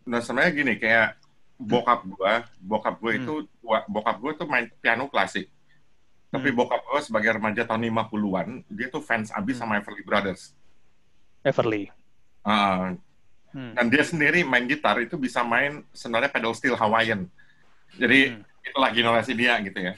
Nah 0.06 0.22
sebenarnya 0.22 0.52
gini 0.54 0.74
kayak 0.78 1.18
bokap 1.56 2.04
gua, 2.06 2.44
bokap 2.60 2.94
gua 3.00 3.12
itu 3.16 3.34
wa- 3.60 3.86
bokap 3.88 4.16
gua 4.20 4.32
tuh 4.36 4.46
main 4.46 4.68
piano 4.78 5.08
klasik. 5.08 5.50
Tapi 6.28 6.48
Hmm. 6.52 6.58
bokap 6.58 6.82
gua 6.84 7.00
sebagai 7.00 7.32
remaja 7.32 7.64
tahun 7.64 7.86
50-an, 7.86 8.62
dia 8.68 8.86
tuh 8.86 9.00
fans 9.00 9.32
abis 9.32 9.56
sama 9.56 9.80
Everly 9.80 10.04
Brothers. 10.04 10.52
Everly. 11.42 11.90
Ah, 12.42 12.94
Hmm. 13.50 13.72
dan 13.72 13.88
dia 13.88 14.04
sendiri 14.04 14.44
main 14.44 14.68
gitar 14.68 15.00
itu 15.00 15.16
bisa 15.16 15.40
main 15.40 15.80
sebenarnya 15.90 16.28
pedal 16.28 16.52
steel 16.52 16.76
Hawaiian. 16.76 17.24
Jadi 17.96 18.36
Hmm. 18.36 18.42
Itulah 18.66 18.90
generasi 18.90 19.32
dia 19.32 19.56
gitu 19.62 19.78
ya. 19.78 19.93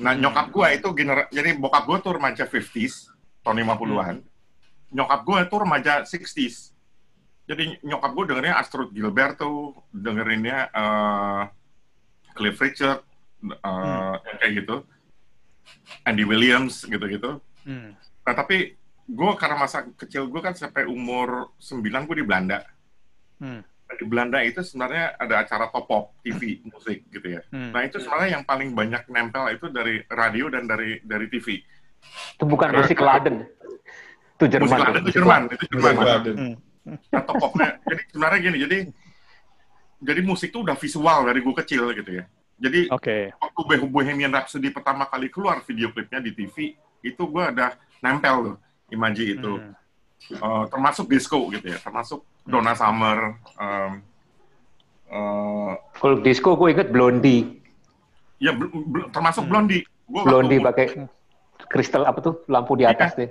Nah 0.00 0.12
Hmm. 0.16 0.20
nyokap 0.24 0.46
gua 0.52 0.72
itu 0.72 0.88
gener 0.96 1.28
jadi 1.28 1.56
bokap 1.56 1.84
gua 1.84 1.98
tuh 2.00 2.16
remaja 2.16 2.44
50s 2.48 3.12
tahun 3.44 3.56
50-an. 3.62 4.16
Nyokap 4.92 5.20
gua 5.24 5.38
tuh 5.44 5.58
remaja 5.62 5.92
60s. 6.08 6.72
Jadi 7.46 7.78
nyokap 7.84 8.10
gua 8.16 8.24
dengerinnya 8.26 8.56
Astrud 8.58 8.90
Gilbert 8.90 9.38
tuh, 9.38 9.76
dengerinnya 9.94 10.72
eh, 10.72 11.42
Cliff 12.34 12.58
Richard, 12.58 13.00
eh, 13.44 14.14
yang 14.26 14.36
kayak 14.40 14.52
gitu. 14.64 14.76
Andy 16.06 16.24
Williams 16.26 16.82
gitu-gitu. 16.84 17.38
Hmm. 17.66 17.94
Nah 18.26 18.34
tapi 18.34 18.74
gue 19.06 19.30
karena 19.38 19.54
masa 19.54 19.86
kecil 19.94 20.26
gue 20.26 20.42
kan 20.42 20.54
sampai 20.54 20.82
umur 20.86 21.54
9 21.62 22.06
gue 22.10 22.16
di 22.22 22.26
Belanda. 22.26 22.66
Hmm. 23.38 23.62
Di 23.86 24.04
Belanda 24.04 24.42
itu 24.42 24.60
sebenarnya 24.60 25.14
ada 25.14 25.46
acara 25.46 25.70
top 25.70 25.84
pop 25.86 26.04
TV 26.20 26.58
musik 26.66 27.06
gitu 27.08 27.38
ya. 27.38 27.40
Hmm. 27.54 27.70
Nah 27.70 27.86
itu 27.86 28.02
sebenarnya 28.02 28.40
yang 28.40 28.44
paling 28.44 28.74
banyak 28.74 29.06
nempel 29.08 29.46
itu 29.54 29.70
dari 29.70 30.02
radio 30.10 30.50
dan 30.50 30.66
dari 30.66 30.98
dari 31.06 31.26
TV. 31.30 31.62
Itu 32.34 32.44
bukan 32.44 32.74
musik 32.74 32.98
Laden. 32.98 33.46
Itu 34.36 34.44
Jerman. 34.50 34.68
Musik 34.68 34.80
London 34.82 35.00
itu 35.00 35.10
Jerman, 35.16 35.40
itu 35.48 35.64
Jerman. 35.70 35.94
Jerman. 35.96 36.36
Hmm. 36.36 36.54
Nah, 36.86 37.22
top 37.26 37.36
popnya. 37.42 37.68
Jadi 37.82 38.02
sebenarnya 38.14 38.38
gini, 38.42 38.58
jadi 38.62 38.78
jadi 40.02 40.20
musik 40.22 40.54
itu 40.54 40.60
udah 40.62 40.76
visual 40.76 41.18
dari 41.26 41.40
gue 41.42 41.54
kecil 41.64 41.82
gitu 41.96 42.10
ya. 42.20 42.24
Jadi 42.56 42.88
Oke. 42.88 43.32
waktu 43.36 43.60
Bo- 43.64 43.90
Bohemian 44.00 44.32
Rhapsody 44.32 44.72
pertama 44.72 45.04
kali 45.08 45.28
keluar 45.28 45.60
video 45.64 45.92
klipnya 45.92 46.20
di 46.20 46.32
TV, 46.32 46.72
itu 47.04 47.22
gue 47.26 47.42
ada 47.42 47.76
nempel 48.00 48.54
tuh 48.54 48.56
imaji 48.92 49.36
itu. 49.36 49.52
Hmm. 49.60 49.72
Eh, 50.26 50.64
termasuk 50.68 51.06
disco 51.06 51.38
gitu 51.54 51.70
ya, 51.70 51.78
termasuk 51.78 52.26
Donna 52.42 52.74
Summer, 52.74 53.38
em, 53.56 53.92
eh, 55.06 55.72
Kalau 55.96 56.16
disco 56.18 56.58
gue 56.58 56.74
inget 56.74 56.90
Blondie. 56.90 57.62
ya 58.36 58.50
bl- 58.50 58.68
bl- 58.68 59.08
termasuk 59.08 59.46
Blondie. 59.46 59.86
Gua 60.04 60.22
Blondie 60.22 60.58
pakai 60.58 61.06
kristal 61.66 62.04
apa 62.04 62.18
tuh 62.20 62.42
lampu 62.46 62.74
di 62.74 62.84
atas 62.84 63.14
deh. 63.14 63.30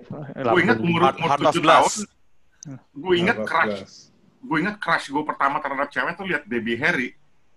gue 0.51 0.59
ingat 0.61 0.79
umur 0.79 1.11
umur 1.13 1.29
tujuh 1.37 1.61
tahun, 1.61 1.91
gue 2.95 3.13
of 3.19 3.37
crush, 3.43 4.09
gue 4.39 4.57
ingat 4.59 4.75
crush 4.79 5.05
gue 5.07 5.23
pertama 5.23 5.59
terhadap 5.59 5.87
cewek 5.91 6.15
tuh 6.15 6.25
lihat 6.25 6.43
Debbie 6.47 6.79
Harry 6.79 7.11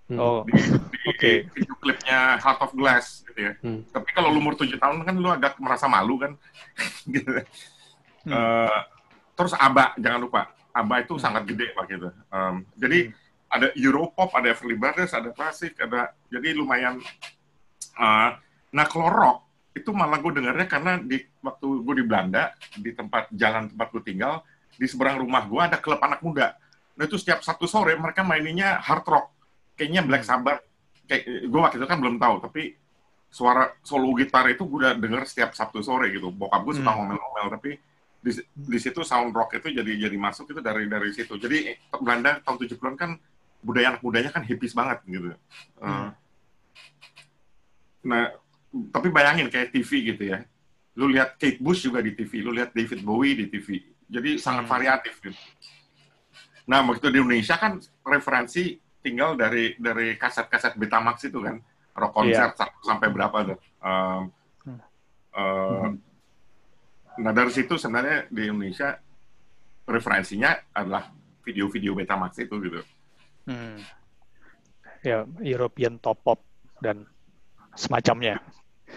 Oh, 0.09 0.41
di, 0.41 0.57
di 0.57 0.99
Oke. 1.05 1.33
video 1.53 1.75
klipnya 1.85 2.41
Heart 2.41 2.61
of 2.65 2.73
Glass 2.73 3.29
gitu 3.29 3.45
ya. 3.45 3.53
Hmm. 3.61 3.85
Tapi 3.93 4.09
kalau 4.17 4.33
lu 4.33 4.41
umur 4.41 4.57
tujuh 4.57 4.81
tahun 4.81 5.05
kan 5.05 5.13
lu 5.13 5.29
agak 5.29 5.61
merasa 5.61 5.85
malu 5.85 6.17
kan, 6.17 6.33
gitu. 7.13 7.29
Hmm. 8.25 8.33
Eh, 8.33 8.79
terus 9.39 9.55
ABBA 9.55 9.95
jangan 10.03 10.19
lupa, 10.19 10.51
ABBA 10.75 10.97
itu 11.07 11.15
sangat 11.17 11.47
gede 11.47 11.71
pak 11.71 11.87
gitu. 11.87 12.11
Em, 12.11 12.67
jadi 12.75 13.15
ada 13.49 13.71
Europop, 13.73 14.35
ada 14.35 14.51
Everly 14.51 14.75
Brothers, 14.75 15.15
ada 15.15 15.31
klasik, 15.31 15.79
ada 15.79 16.11
jadi 16.29 16.53
lumayan. 16.53 16.99
eh, 17.99 18.31
nah 18.69 18.85
kalau 18.85 19.09
rock 19.09 19.39
itu 19.75 19.95
malah 19.95 20.19
gue 20.19 20.33
dengarnya 20.35 20.67
karena 20.67 20.99
di 20.99 21.23
waktu 21.39 21.67
gue 21.87 21.95
di 22.03 22.05
Belanda 22.05 22.51
di 22.75 22.91
tempat 22.91 23.31
jalan 23.31 23.71
tempat 23.71 23.89
gue 23.95 24.03
tinggal 24.03 24.43
di 24.75 24.87
seberang 24.91 25.23
rumah 25.23 25.47
gue 25.47 25.61
ada 25.63 25.79
klub 25.79 26.03
anak 26.03 26.19
muda. 26.21 26.59
Nah 26.99 27.07
itu 27.07 27.15
setiap 27.15 27.43
Sabtu 27.47 27.71
sore 27.71 27.95
mereka 27.95 28.27
maininnya 28.27 28.83
hard 28.83 29.07
rock, 29.07 29.27
kayaknya 29.79 30.03
Black 30.03 30.27
Sabbath. 30.27 30.63
Kayak 31.09 31.47
gue 31.47 31.61
waktu 31.63 31.77
itu 31.79 31.87
kan 31.89 31.99
belum 32.03 32.19
tahu, 32.19 32.43
tapi 32.43 32.75
suara 33.29 33.71
solo 33.83 34.09
gitar 34.19 34.45
itu 34.51 34.67
gue 34.67 34.79
udah 34.83 34.95
denger 34.99 35.23
setiap 35.25 35.51
Sabtu 35.55 35.81
sore 35.81 36.11
gitu. 36.11 36.29
Bokap 36.31 36.63
gue 36.67 36.75
suka 36.79 36.91
Hmm. 36.91 37.07
ngomel-ngomel, 37.07 37.47
tapi 37.55 37.71
di, 38.19 38.35
di 38.53 38.79
situ 38.83 39.01
sound 39.07 39.31
rock 39.31 39.55
itu 39.57 39.71
jadi 39.71 40.09
jadi 40.09 40.17
masuk 40.19 40.51
itu 40.51 40.61
dari 40.61 40.91
dari 40.91 41.11
situ. 41.15 41.39
Jadi 41.39 41.71
eh, 41.71 41.77
Belanda 42.03 42.43
tahun 42.43 42.59
70-an 42.67 42.95
kan 42.99 43.11
budaya 43.59 43.95
anak 43.95 44.03
mudanya 44.03 44.31
kan 44.31 44.43
hippies 44.43 44.75
banget 44.75 44.99
gitu. 45.07 45.29
Eh, 45.31 45.39
Hmm. 45.79 46.11
Nah, 48.07 48.31
tapi 48.95 49.11
bayangin 49.11 49.51
kayak 49.51 49.75
TV 49.75 50.15
gitu 50.15 50.23
ya. 50.33 50.43
Lu 50.99 51.11
lihat 51.11 51.39
Kate 51.39 51.59
Bush 51.59 51.87
juga 51.87 51.99
di 52.03 52.15
TV, 52.15 52.43
lu 52.43 52.55
lihat 52.55 52.71
David 52.75 53.03
Bowie 53.03 53.35
di 53.35 53.47
TV. 53.51 53.83
Jadi 54.09 54.39
sangat 54.39 54.65
Hmm. 54.67 54.73
variatif 54.73 55.19
gitu. 55.21 55.37
Nah, 56.69 56.85
waktu 56.85 57.09
di 57.11 57.19
Indonesia 57.19 57.57
kan 57.57 57.81
referensi 58.05 58.77
tinggal 59.01 59.35
dari 59.35 59.73
dari 59.79 60.15
kaset-kaset 60.19 60.75
Betamax 60.77 61.27
itu 61.27 61.39
kan. 61.41 61.59
Rock 61.99 62.13
konser 62.15 62.55
satu 62.55 62.79
sampai 62.87 63.09
berapa 63.11 63.37
tuh. 63.43 63.59
Um, 63.83 64.23
Hmm. 65.35 66.03
Uh, 67.19 67.23
Nah, 67.23 67.35
dari 67.35 67.51
situ 67.51 67.75
sebenarnya 67.75 68.31
di 68.31 68.47
Indonesia 68.47 68.95
referensinya 69.85 70.55
adalah 70.71 71.11
video-video 71.43 71.99
Betamax 71.99 72.39
itu 72.39 72.55
gitu. 72.63 72.81
Hmm. 73.49 73.83
Ya, 75.03 75.27
European 75.43 75.99
top 75.99 76.23
pop 76.23 76.39
dan 76.79 77.07
semacamnya. 77.75 78.39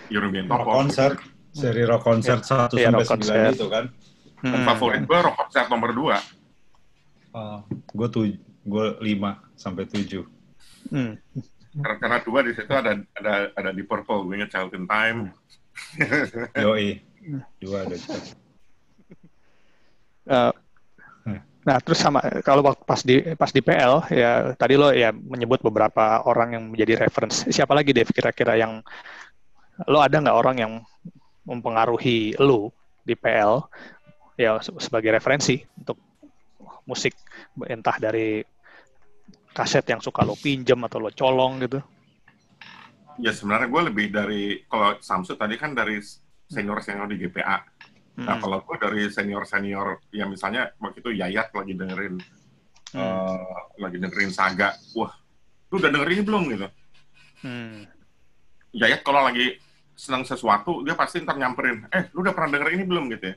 European 0.08 0.46
Rock 0.48 0.54
Top 0.54 0.66
Pop. 0.66 0.76
konser, 0.78 1.12
seri 1.52 1.84
rock 1.84 2.04
konser 2.04 2.38
1 2.40 2.74
Iya, 2.78 2.90
sampai 2.90 3.04
rock 3.04 3.08
9 3.08 3.10
konser. 3.10 3.52
itu 3.52 3.68
kan. 3.68 3.86
Dan 4.42 4.58
Hmm. 4.58 4.66
favorit 4.66 5.02
gue 5.06 5.20
rock 5.22 5.36
konser 5.38 5.66
nomor 5.70 5.92
2. 5.94 6.18
gue 7.94 8.08
tuh 8.10 8.24
gue 8.66 8.86
5 9.00 9.40
sampai 9.56 9.86
7. 9.86 10.26
Hmm. 10.90 11.16
Karena, 11.72 11.96
karena 12.04 12.18
dua 12.20 12.40
di 12.44 12.52
situ 12.52 12.68
ada 12.68 13.00
ada 13.16 13.34
ada 13.56 13.72
di 13.72 13.80
Purple, 13.88 14.28
gue 14.28 14.36
inget 14.36 14.52
Child 14.52 14.76
in 14.76 14.84
Time. 14.84 15.32
Yoi. 16.60 17.00
Dua 17.62 17.86
ada. 17.86 17.96
Eh, 20.22 20.52
nah, 21.62 21.78
terus 21.82 22.02
sama 22.02 22.22
kalau 22.42 22.66
waktu 22.66 22.84
pas 22.86 23.02
di 23.02 23.16
pas 23.38 23.52
di 23.54 23.62
PL 23.62 24.10
ya 24.10 24.54
tadi 24.58 24.74
lo 24.78 24.90
ya 24.90 25.14
menyebut 25.14 25.62
beberapa 25.62 26.26
orang 26.26 26.58
yang 26.58 26.64
menjadi 26.70 27.06
reference. 27.06 27.46
Siapa 27.50 27.74
lagi 27.74 27.94
Dev 27.94 28.10
kira-kira 28.10 28.58
yang 28.58 28.82
lo 29.86 30.00
ada 30.02 30.18
nggak 30.18 30.38
orang 30.38 30.58
yang 30.62 30.74
mempengaruhi 31.46 32.38
lo 32.38 32.70
di 33.02 33.18
PL 33.18 33.66
ya 34.38 34.62
se- 34.62 34.78
sebagai 34.78 35.14
referensi 35.14 35.62
untuk 35.78 35.98
musik 36.86 37.14
entah 37.66 37.98
dari 37.98 38.42
kaset 39.52 39.84
yang 39.86 40.02
suka 40.02 40.24
lo 40.24 40.34
pinjam 40.38 40.80
atau 40.86 40.98
lo 41.02 41.10
colong 41.14 41.62
gitu. 41.66 41.80
Ya 43.20 43.36
sebenarnya 43.36 43.68
gue 43.70 43.82
lebih 43.92 44.06
dari 44.10 44.44
kalau 44.66 44.98
Samsu 45.04 45.36
tadi 45.36 45.60
kan 45.60 45.76
dari 45.76 46.00
senior-senior 46.52 47.08
di 47.08 47.18
GPA. 47.18 47.64
Nah 48.20 48.36
Hmm. 48.36 48.42
kalau 48.44 48.60
gue 48.62 48.76
dari 48.76 49.08
senior-senior 49.08 50.04
ya 50.12 50.28
misalnya 50.28 50.76
waktu 50.78 51.00
itu 51.00 51.16
Yayat 51.16 51.56
lagi 51.56 51.74
dengerin 51.74 52.20
Hmm. 52.92 53.00
eh, 53.00 53.40
lagi 53.80 53.98
dengerin 53.98 54.36
Saga. 54.36 54.76
Wah, 54.92 55.16
lu 55.72 55.80
udah 55.80 55.88
dengerin 55.90 56.28
belum 56.28 56.44
gitu? 56.52 56.68
Hmm. 57.42 57.88
Yayat 58.76 59.00
kalau 59.02 59.24
lagi 59.24 59.56
senang 59.96 60.28
sesuatu 60.28 60.84
dia 60.84 60.92
pasti 60.94 61.24
ntar 61.24 61.40
nyamperin. 61.40 61.88
Eh, 61.88 62.12
lu 62.12 62.20
udah 62.20 62.36
pernah 62.36 62.60
denger 62.60 62.76
ini 62.76 62.84
belum 62.84 63.08
gitu 63.10 63.32
ya? 63.32 63.36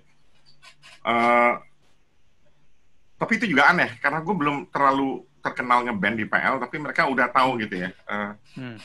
Eh, 1.05 1.53
tapi 3.15 3.32
itu 3.39 3.47
juga 3.47 3.70
aneh 3.70 3.95
karena 4.03 4.19
gue 4.20 4.35
belum 4.35 4.57
terlalu 4.69 5.23
terkenal 5.39 5.86
ngeband 5.86 6.16
di 6.19 6.27
PL 6.27 6.57
tapi 6.59 6.77
mereka 6.81 7.07
udah 7.07 7.31
tahu 7.31 7.62
gitu 7.62 7.78
ya. 7.78 7.91
Eh, 7.95 8.31
Hmm. 8.59 8.78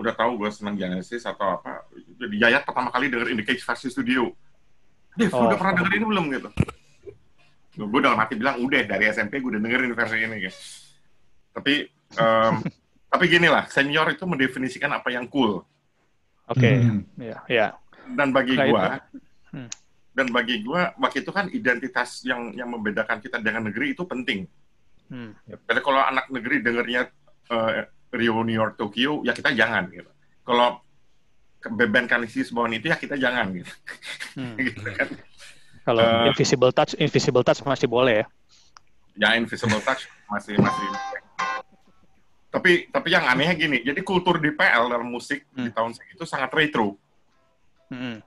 Udah 0.00 0.14
tahu 0.16 0.40
gue 0.40 0.50
senang 0.50 0.74
Genesis 0.74 1.22
atau 1.22 1.60
apa. 1.60 1.84
Jadi 2.16 2.40
Yayat 2.40 2.64
pertama 2.64 2.88
kali 2.88 3.06
denger 3.06 3.28
In 3.28 3.36
the 3.36 3.44
Cage 3.44 3.60
versi 3.60 3.92
studio. 3.92 4.32
Dev, 5.12 5.28
Oh. 5.30 5.44
udah 5.44 5.56
pernah 5.56 5.74
denger 5.76 5.92
ini 5.94 6.06
belum 6.06 6.24
gitu? 6.32 6.48
Gue 7.80 8.00
dalam 8.00 8.18
hati 8.18 8.34
bilang, 8.34 8.58
udah 8.60 8.80
dari 8.82 9.04
SMP 9.08 9.38
gue 9.38 9.52
udah 9.52 9.62
dengerin 9.62 9.92
versi 9.92 10.16
ini 10.18 10.36
gitu. 10.40 10.58
Tapi 11.52 11.74
em, 12.16 12.54
tapi 13.12 13.24
gini 13.26 13.46
lah, 13.46 13.66
senior 13.66 14.08
itu 14.08 14.24
mendefinisikan 14.24 14.90
apa 14.90 15.10
yang 15.10 15.28
cool. 15.28 15.60
Oke, 16.46 16.70
Hmm. 16.80 17.06
ya, 17.14 17.38
ya. 17.46 17.66
Dan 18.10 18.34
bagi 18.34 18.58
Nah, 18.58 18.66
gua, 18.66 18.82
itu. 18.98 19.18
Hmm. 19.50 19.70
dan 20.10 20.26
bagi 20.30 20.62
gua 20.62 20.90
waktu 20.96 21.22
itu 21.22 21.30
kan 21.30 21.46
identitas 21.48 22.22
yang 22.22 22.50
yang 22.54 22.66
membedakan 22.66 23.18
kita 23.18 23.38
dengan 23.38 23.70
negeri 23.70 23.94
itu 23.94 24.02
penting. 24.02 24.46
Hmm. 25.06 25.34
Jadi 25.46 25.80
kalau 25.80 25.98
anak 26.00 26.26
negeri 26.28 26.58
dengernya 26.60 27.10
eh, 27.50 27.82
Rio, 28.10 28.42
New 28.42 28.52
York, 28.52 28.74
Tokyo, 28.74 29.22
ya 29.22 29.30
kita 29.30 29.54
jangan 29.54 29.86
gitu. 29.88 30.10
Kalau 30.42 30.82
band 31.62 32.08
Kanisi 32.08 32.42
Bawang 32.50 32.72
itu 32.72 32.88
ya 32.88 32.96
kita 32.96 33.14
jangan 33.14 33.54
gitu. 33.54 33.72
Hmm. 34.34 34.56
gitu 34.66 34.82
kan. 34.82 35.08
Kalau 35.80 36.02
Eh, 36.02 36.28
invisible 36.28 36.72
touch, 36.72 36.92
invisible 36.96 37.42
touch 37.42 37.62
masih 37.62 37.86
boleh 37.86 38.22
ya. 38.22 38.26
Ya 39.18 39.28
Invisible 39.34 39.82
Touch 39.82 40.06
masih 40.30 40.54
masih. 40.56 40.86
Tapi 42.50 42.88
tapi 42.88 43.08
yang 43.10 43.26
anehnya 43.26 43.54
gini, 43.54 43.78
jadi 43.82 44.00
kultur 44.00 44.38
di 44.38 44.50
PL 44.50 44.88
dalam 44.88 45.06
musik 45.06 45.44
di 45.50 45.68
Hmm. 45.68 45.74
tahun 45.74 45.92
segitu 45.92 46.24
sangat 46.24 46.50
retro. 46.50 46.96
Hmm. 47.90 48.22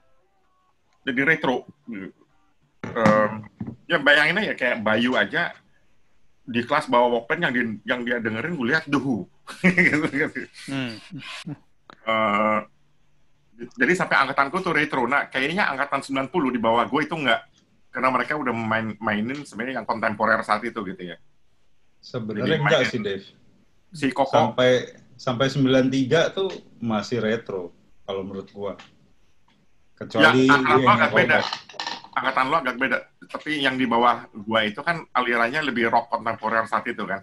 Jadi 1.02 1.20
retro. 1.24 1.64
Em, 2.84 3.30
ya 3.84 3.96
bayangin 3.98 4.38
aja 4.38 4.54
kayak 4.54 4.80
Bayu 4.80 5.16
aja 5.16 5.52
di 6.44 6.60
kelas 6.62 6.86
bawa 6.86 7.08
Walkman 7.10 7.40
yang 7.42 7.52
di- 7.52 7.80
yang 7.84 8.00
dia 8.04 8.16
dengerin 8.20 8.54
gue 8.54 8.68
lihat 8.68 8.84
The 8.84 9.00
Who. 9.00 9.24
Hmm. 10.68 10.92
Jadi 13.54 13.92
sampai 13.94 14.16
angkatanku 14.18 14.58
tuh 14.60 14.74
retro. 14.74 15.06
Nah, 15.06 15.30
kayaknya 15.30 15.70
angkatan 15.70 16.02
90 16.02 16.54
di 16.54 16.60
bawah 16.60 16.84
gue 16.90 17.00
itu 17.06 17.14
enggak. 17.14 17.46
Karena 17.94 18.10
mereka 18.10 18.34
udah 18.34 18.50
main 18.50 18.98
mainin 18.98 19.46
sebenarnya 19.46 19.78
yang 19.82 19.86
kontemporer 19.86 20.42
saat 20.42 20.66
itu 20.66 20.74
gitu 20.82 21.14
ya. 21.14 21.16
Sebenarnya 22.02 22.58
enggak 22.58 22.90
sih, 22.90 22.98
Dave. 22.98 23.22
Si 23.94 24.10
Koko, 24.10 24.34
Sampai 24.34 24.90
sampai 25.14 25.46
93 25.46 26.34
tuh 26.34 26.50
masih 26.82 27.22
retro 27.22 27.70
kalau 28.02 28.26
menurut 28.26 28.50
gua. 28.50 28.74
Kecuali 29.94 30.50
Ya, 30.50 30.58
angkatan 30.58 30.82
lo 30.82 30.90
agak 30.90 31.12
beda. 31.14 31.38
angkatan 32.14 32.44
lo 32.50 32.56
agak 32.58 32.76
beda. 32.82 32.98
Tapi 33.30 33.62
yang 33.62 33.78
di 33.78 33.86
bawah 33.86 34.26
gua 34.34 34.66
itu 34.66 34.82
kan 34.82 35.06
alirannya 35.14 35.62
lebih 35.62 35.86
rock 35.86 36.10
kontemporer 36.10 36.66
saat 36.66 36.82
itu 36.90 37.06
kan. 37.06 37.22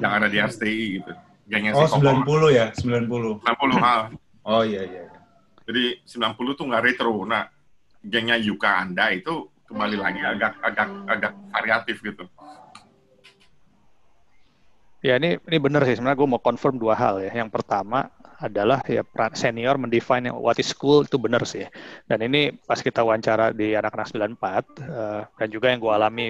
Yang 0.00 0.12
ada 0.12 0.26
di 0.28 0.38
RCTI 0.40 0.84
gitu. 1.00 1.12
Gengnya 1.50 1.72
Oh, 1.76 1.84
si 1.84 1.98
Koko. 1.98 2.48
90 2.48 2.48
ya, 2.56 2.66
90. 2.72 3.42
90 3.42 3.82
hal. 3.82 4.00
Oh 4.42 4.62
iya 4.64 4.82
iya. 4.86 5.02
iya. 5.08 5.20
Jadi 5.68 5.84
90 6.06 6.58
tuh 6.58 6.64
nggak 6.70 6.82
retro. 6.82 7.22
Nah, 7.26 7.46
gengnya 8.02 8.36
Yuka 8.38 8.82
Anda 8.82 9.14
itu 9.14 9.50
kembali 9.68 9.96
lagi 9.96 10.20
agak 10.20 10.52
agak 10.60 10.88
agak 11.08 11.32
variatif 11.54 11.96
gitu. 12.02 12.24
Ya 15.02 15.18
ini 15.18 15.34
ini 15.34 15.58
benar 15.58 15.82
sih 15.82 15.98
sebenarnya 15.98 16.18
gue 16.18 16.28
mau 16.30 16.42
confirm 16.42 16.78
dua 16.78 16.94
hal 16.94 17.18
ya. 17.22 17.30
Yang 17.34 17.50
pertama 17.50 18.06
adalah 18.42 18.82
ya 18.90 19.06
senior 19.38 19.78
mendefine 19.78 20.28
what 20.34 20.58
is 20.58 20.74
cool 20.74 21.06
itu 21.06 21.16
benar 21.16 21.46
sih. 21.46 21.64
Dan 22.10 22.26
ini 22.26 22.50
pas 22.66 22.82
kita 22.82 23.06
wawancara 23.06 23.54
di 23.54 23.78
anak-anak 23.78 24.10
94 24.10 24.82
eh, 24.82 25.22
dan 25.38 25.48
juga 25.48 25.66
yang 25.70 25.78
gue 25.78 25.92
alami 25.94 26.26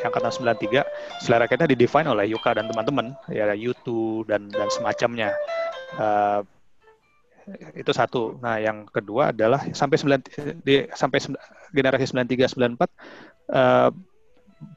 yang 0.00 0.10
angkatan 0.14 0.32
93 0.56 1.26
selera 1.26 1.50
kita 1.50 1.66
didefine 1.66 2.06
oleh 2.06 2.30
Yuka 2.30 2.54
dan 2.54 2.70
teman-teman 2.70 3.12
ya 3.28 3.50
U2 3.50 4.22
dan 4.30 4.46
dan 4.48 4.68
semacamnya. 4.70 5.34
Eh, 5.98 6.40
itu 7.78 7.92
satu. 7.94 8.38
Nah, 8.42 8.58
yang 8.58 8.90
kedua 8.90 9.30
adalah 9.30 9.62
sampai 9.70 9.96
9 9.98 10.66
di 10.66 10.82
sampai 10.90 11.18
generasi 11.70 12.10
93 12.10 12.50
94 12.50 12.90
eh, 13.54 13.90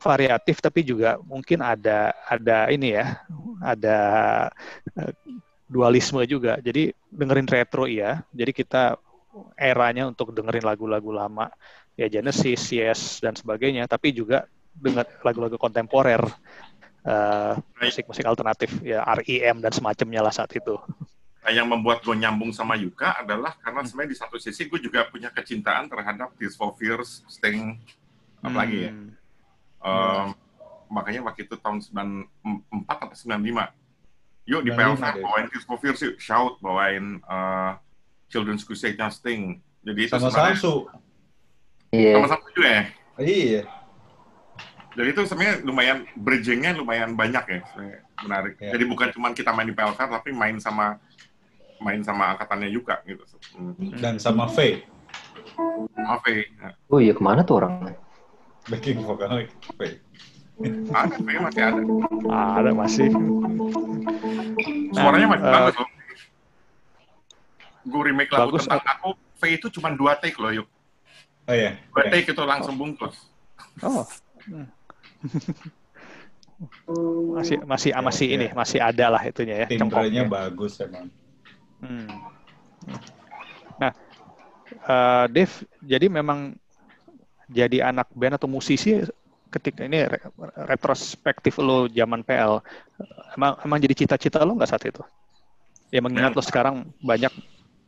variatif 0.04 0.60
tapi 0.60 0.84
juga 0.84 1.18
mungkin 1.24 1.64
ada 1.64 2.12
ada 2.28 2.68
ini 2.70 2.94
ya, 2.94 3.26
ada 3.64 3.98
eh, 5.00 5.14
dualisme 5.70 6.26
juga. 6.26 6.58
Jadi 6.60 6.90
dengerin 7.14 7.46
retro 7.46 7.86
iya. 7.86 8.26
Jadi 8.34 8.52
kita 8.52 8.98
eranya 9.56 10.10
untuk 10.10 10.34
dengerin 10.34 10.66
lagu-lagu 10.66 11.14
lama 11.14 11.54
ya 11.94 12.10
Genesis, 12.10 12.74
Yes 12.74 13.22
dan 13.22 13.38
sebagainya, 13.38 13.86
tapi 13.86 14.10
juga 14.10 14.50
dengan 14.74 15.06
lagu-lagu 15.22 15.56
kontemporer. 15.56 16.26
eh, 17.00 17.56
musik-musik 17.80 18.28
alternatif 18.28 18.84
ya 18.84 19.00
REM 19.08 19.64
dan 19.64 19.72
semacamnya 19.72 20.20
lah 20.20 20.36
saat 20.36 20.52
itu. 20.52 20.76
Nah, 21.40 21.52
yang 21.56 21.72
membuat 21.72 22.04
gue 22.04 22.12
nyambung 22.12 22.52
sama 22.52 22.76
Yuka 22.76 23.24
adalah 23.24 23.56
karena 23.64 23.88
sebenarnya 23.88 24.12
di 24.12 24.20
satu 24.20 24.36
sisi 24.36 24.68
gue 24.68 24.84
juga 24.84 25.08
punya 25.08 25.32
kecintaan 25.32 25.88
terhadap 25.88 26.36
Tears 26.36 26.60
for 26.60 26.76
Fears, 26.76 27.24
Sting, 27.32 27.80
apalagi 28.44 28.78
ya. 28.86 28.92
Hmm. 28.92 29.10
Um, 29.80 30.28
makanya 30.92 31.24
waktu 31.24 31.48
itu 31.48 31.56
tahun 31.56 31.80
94 31.80 32.28
atau 32.84 33.16
95. 33.16 33.79
Yuk 34.50 34.62
di 34.66 34.72
95 34.74 34.76
PLV 34.76 34.98
deh. 34.98 35.22
bawain 35.22 35.46
for 35.62 35.78
Fears 35.78 36.02
yuk, 36.02 36.16
shout, 36.18 36.58
bawain 36.58 37.22
uh, 37.24 37.78
Children's 38.28 38.66
Crusade-nya 38.66 39.14
Sting. 39.14 39.62
Jadi 39.86 40.00
itu 40.02 40.12
Sama 40.12 40.34
sebenarnya- 40.34 40.58
Samsu. 40.58 40.76
Iya. 41.90 42.14
Sama-sama 42.18 42.46
juga 42.54 42.70
ya. 42.70 42.84
Iya. 43.20 43.62
Jadi 44.90 45.08
itu 45.14 45.22
sebenarnya 45.30 45.56
lumayan 45.62 45.98
bridging-nya 46.18 46.74
lumayan 46.74 47.14
banyak 47.14 47.46
ya, 47.46 47.60
sebenarnya 47.72 48.00
menarik. 48.26 48.54
Ya. 48.58 48.72
Jadi 48.74 48.84
bukan 48.90 49.08
cuma 49.14 49.28
kita 49.32 49.54
main 49.54 49.70
di 49.70 49.76
PLK 49.78 50.00
tapi 50.02 50.30
main 50.34 50.58
sama 50.58 50.98
main 51.80 52.02
sama 52.04 52.36
angkatannya 52.36 52.68
Yuka 52.74 53.06
gitu. 53.06 53.24
Hmm. 53.56 53.78
Dan 53.96 54.18
sama 54.18 54.50
Faye. 54.50 54.84
Maaf 55.96 56.26
ya. 56.26 56.44
Nah, 56.60 56.74
Oh 56.90 57.00
iya 57.00 57.14
ke 57.14 57.22
mana 57.22 57.46
tuh 57.46 57.62
orang? 57.62 57.94
Backing 58.68 59.02
vokal 59.02 59.46
Faye. 59.78 60.02
Ada, 60.60 61.16
kayaknya 61.16 61.42
masih 61.48 61.62
ada. 61.64 61.82
Ada 62.60 62.72
masih. 62.76 63.08
Suaranya 64.92 65.28
masih 65.32 65.46
eh, 65.46 65.54
bagus 65.56 65.76
loh. 65.80 65.90
Gue 67.88 68.02
remake 68.12 68.32
lagu 68.36 68.52
bagus, 68.52 68.68
tentang 68.68 68.84
aku, 68.84 69.10
V 69.16 69.42
itu 69.48 69.68
cuma 69.72 69.90
dua 69.96 70.20
take 70.20 70.36
loh, 70.36 70.52
yuk. 70.52 70.68
Oh 71.48 71.56
iya. 71.56 71.80
Dua 71.96 72.04
Oke. 72.04 72.12
take 72.12 72.28
itu 72.36 72.44
langsung 72.44 72.76
bungkus. 72.76 73.16
Oh. 73.82 74.04
Masih 77.40 77.64
masih 77.64 77.96
Ya, 77.96 78.04
masih 78.04 78.28
ya. 78.28 78.36
ini 78.36 78.48
masih 78.52 78.80
ada 78.84 79.06
lah 79.08 79.22
itunya 79.24 79.64
ya 79.64 79.68
Timbrenya 79.72 80.28
cengkoknya. 80.28 80.28
bagus 80.28 80.74
emang. 80.84 81.08
Hmm. 81.80 82.08
Nah, 83.80 83.92
eh, 84.68 85.26
Dev, 85.32 85.52
jadi 85.80 86.12
memang 86.12 86.60
jadi 87.48 87.88
anak 87.96 88.12
band 88.12 88.36
atau 88.36 88.52
musisi 88.52 89.00
ketika 89.50 89.82
ini 89.86 90.06
re- 90.06 90.30
retrospektif 90.70 91.58
lo 91.58 91.90
zaman 91.90 92.22
PL, 92.22 92.62
emang 93.34 93.54
emang 93.66 93.78
jadi 93.82 93.96
cita-cita 94.06 94.46
lo 94.46 94.56
nggak 94.56 94.70
saat 94.70 94.86
itu? 94.86 95.02
Ya 95.90 96.00
mengingat 96.06 96.38
lo 96.38 96.44
sekarang 96.46 96.94
banyak 97.02 97.34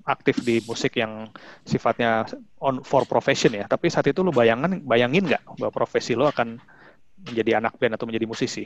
aktif 0.01 0.41
di 0.41 0.57
musik 0.65 0.97
yang 0.97 1.29
sifatnya 1.61 2.25
on 2.57 2.81
for 2.81 3.05
profession 3.05 3.53
ya, 3.53 3.69
tapi 3.69 3.93
saat 3.93 4.09
itu 4.09 4.25
lo 4.25 4.33
bayangan 4.33 4.81
bayangin 4.81 5.29
nggak 5.29 5.45
bahwa 5.61 5.71
profesi 5.71 6.17
lo 6.17 6.25
akan 6.25 6.57
menjadi 7.21 7.61
anak 7.61 7.77
band 7.77 7.95
atau 7.95 8.09
menjadi 8.09 8.25
musisi? 8.25 8.65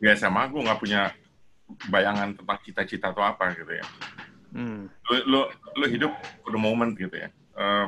Di 0.00 0.08
SMA 0.16 0.48
gue 0.48 0.64
nggak 0.64 0.80
punya 0.80 1.12
bayangan 1.92 2.36
tentang 2.36 2.58
cita-cita 2.64 3.12
atau 3.12 3.24
apa 3.24 3.52
gitu 3.52 3.72
ya. 3.76 3.84
Hmm. 4.54 4.88
Lu, 5.10 5.16
lu, 5.28 5.40
lu 5.76 5.86
hidup 5.90 6.12
for 6.40 6.54
the 6.54 6.60
moment 6.60 6.96
gitu 6.96 7.12
ya. 7.12 7.28
Eh, 7.54 7.86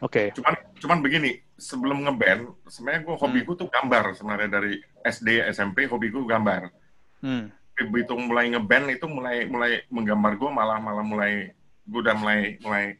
Oke. 0.00 0.32
cuman 0.32 0.54
cuman 0.76 0.98
begini 1.00 1.30
sebelum 1.54 2.02
ngeband 2.02 2.48
sebenarnya 2.64 3.00
gue 3.04 3.14
hobi 3.14 3.40
gue 3.42 3.52
tuh 3.54 3.68
gambar 3.68 4.16
sebenarnya 4.16 4.48
dari 4.50 4.72
SD 5.02 5.44
SMP 5.50 5.84
hobi 5.84 6.08
gue 6.08 6.24
gambar 6.24 6.72
Hmm. 7.20 7.52
Tapi 7.76 7.84
begitu 7.86 8.16
mulai 8.16 8.48
ngeband 8.48 8.86
itu 8.90 9.04
mulai 9.04 9.44
mulai 9.44 9.84
menggambar 9.86 10.36
gue 10.36 10.50
malah 10.50 10.76
malah 10.76 11.04
mulai 11.04 11.52
gue 11.84 12.00
udah 12.00 12.16
mulai 12.16 12.56
mulai 12.58 12.96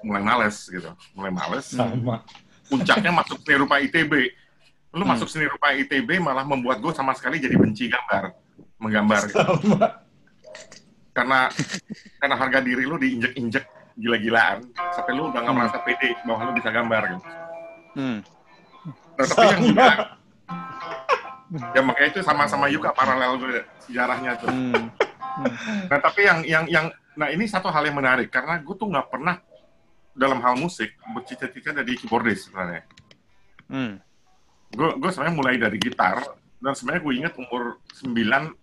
mulai 0.00 0.22
males 0.22 0.56
gitu 0.64 0.88
mulai 1.12 1.28
males 1.28 1.66
Sama. 1.68 2.24
puncaknya 2.66 3.12
masuk 3.12 3.36
seni 3.38 3.56
rupa 3.58 3.76
ITB 3.78 4.12
lu 4.92 5.04
Hmm. 5.04 5.12
masuk 5.12 5.28
seni 5.28 5.44
rupa 5.44 5.72
ITB 5.72 6.08
malah 6.18 6.40
membuat 6.42 6.80
gue 6.80 6.92
sama 6.92 7.12
sekali 7.12 7.36
jadi 7.36 7.52
benci 7.52 7.88
gambar 7.88 8.32
menggambar 8.76 9.20
gitu. 9.28 9.36
Sama. 9.36 9.88
karena 11.12 11.52
karena 12.16 12.34
harga 12.34 12.58
diri 12.58 12.84
lu 12.84 12.96
diinjek-injek 12.96 13.64
gila-gilaan 13.94 14.64
sampai 14.92 15.12
lu 15.12 15.28
udah 15.28 15.40
nggak 15.40 15.52
Hmm. 15.52 15.58
merasa 15.62 15.78
pede 15.84 16.16
bahwa 16.24 16.40
lu 16.48 16.52
bisa 16.56 16.70
gambar 16.70 17.02
gitu. 17.12 17.28
Hmm. 17.92 18.18
Nah, 19.12 19.26
tapi 19.28 19.44
yang 19.44 19.60
juga 19.62 19.88
ya 21.76 21.80
makanya 21.84 22.08
itu 22.08 22.20
sama-sama 22.24 22.66
Yuka 22.72 22.96
paralel 22.96 23.36
gue 23.36 23.60
sejarahnya 23.84 24.40
tuh. 24.40 24.48
Hmm. 24.48 24.88
Nah 25.88 25.98
tapi 26.00 26.24
yang 26.24 26.40
yang 26.44 26.64
yang 26.68 26.86
nah 27.12 27.28
ini 27.28 27.44
satu 27.44 27.68
hal 27.68 27.84
yang 27.84 27.96
menarik 27.96 28.32
karena 28.32 28.56
gue 28.56 28.72
tuh 28.72 28.88
nggak 28.88 29.08
pernah 29.12 29.36
dalam 30.12 30.40
hal 30.40 30.56
musik 30.56 30.92
bercita-cita 31.12 31.76
jadi 31.76 31.92
keyboardist 31.96 32.48
sebenarnya. 32.48 32.84
Hmm. 33.68 34.00
Gue 34.72 34.96
gue 34.96 35.10
sebenarnya 35.12 35.36
mulai 35.36 35.54
dari 35.60 35.76
gitar 35.76 36.24
dan 36.56 36.72
sebenarnya 36.72 37.02
gue 37.04 37.14
ingat 37.20 37.34
umur 37.36 37.76
9 38.00 38.16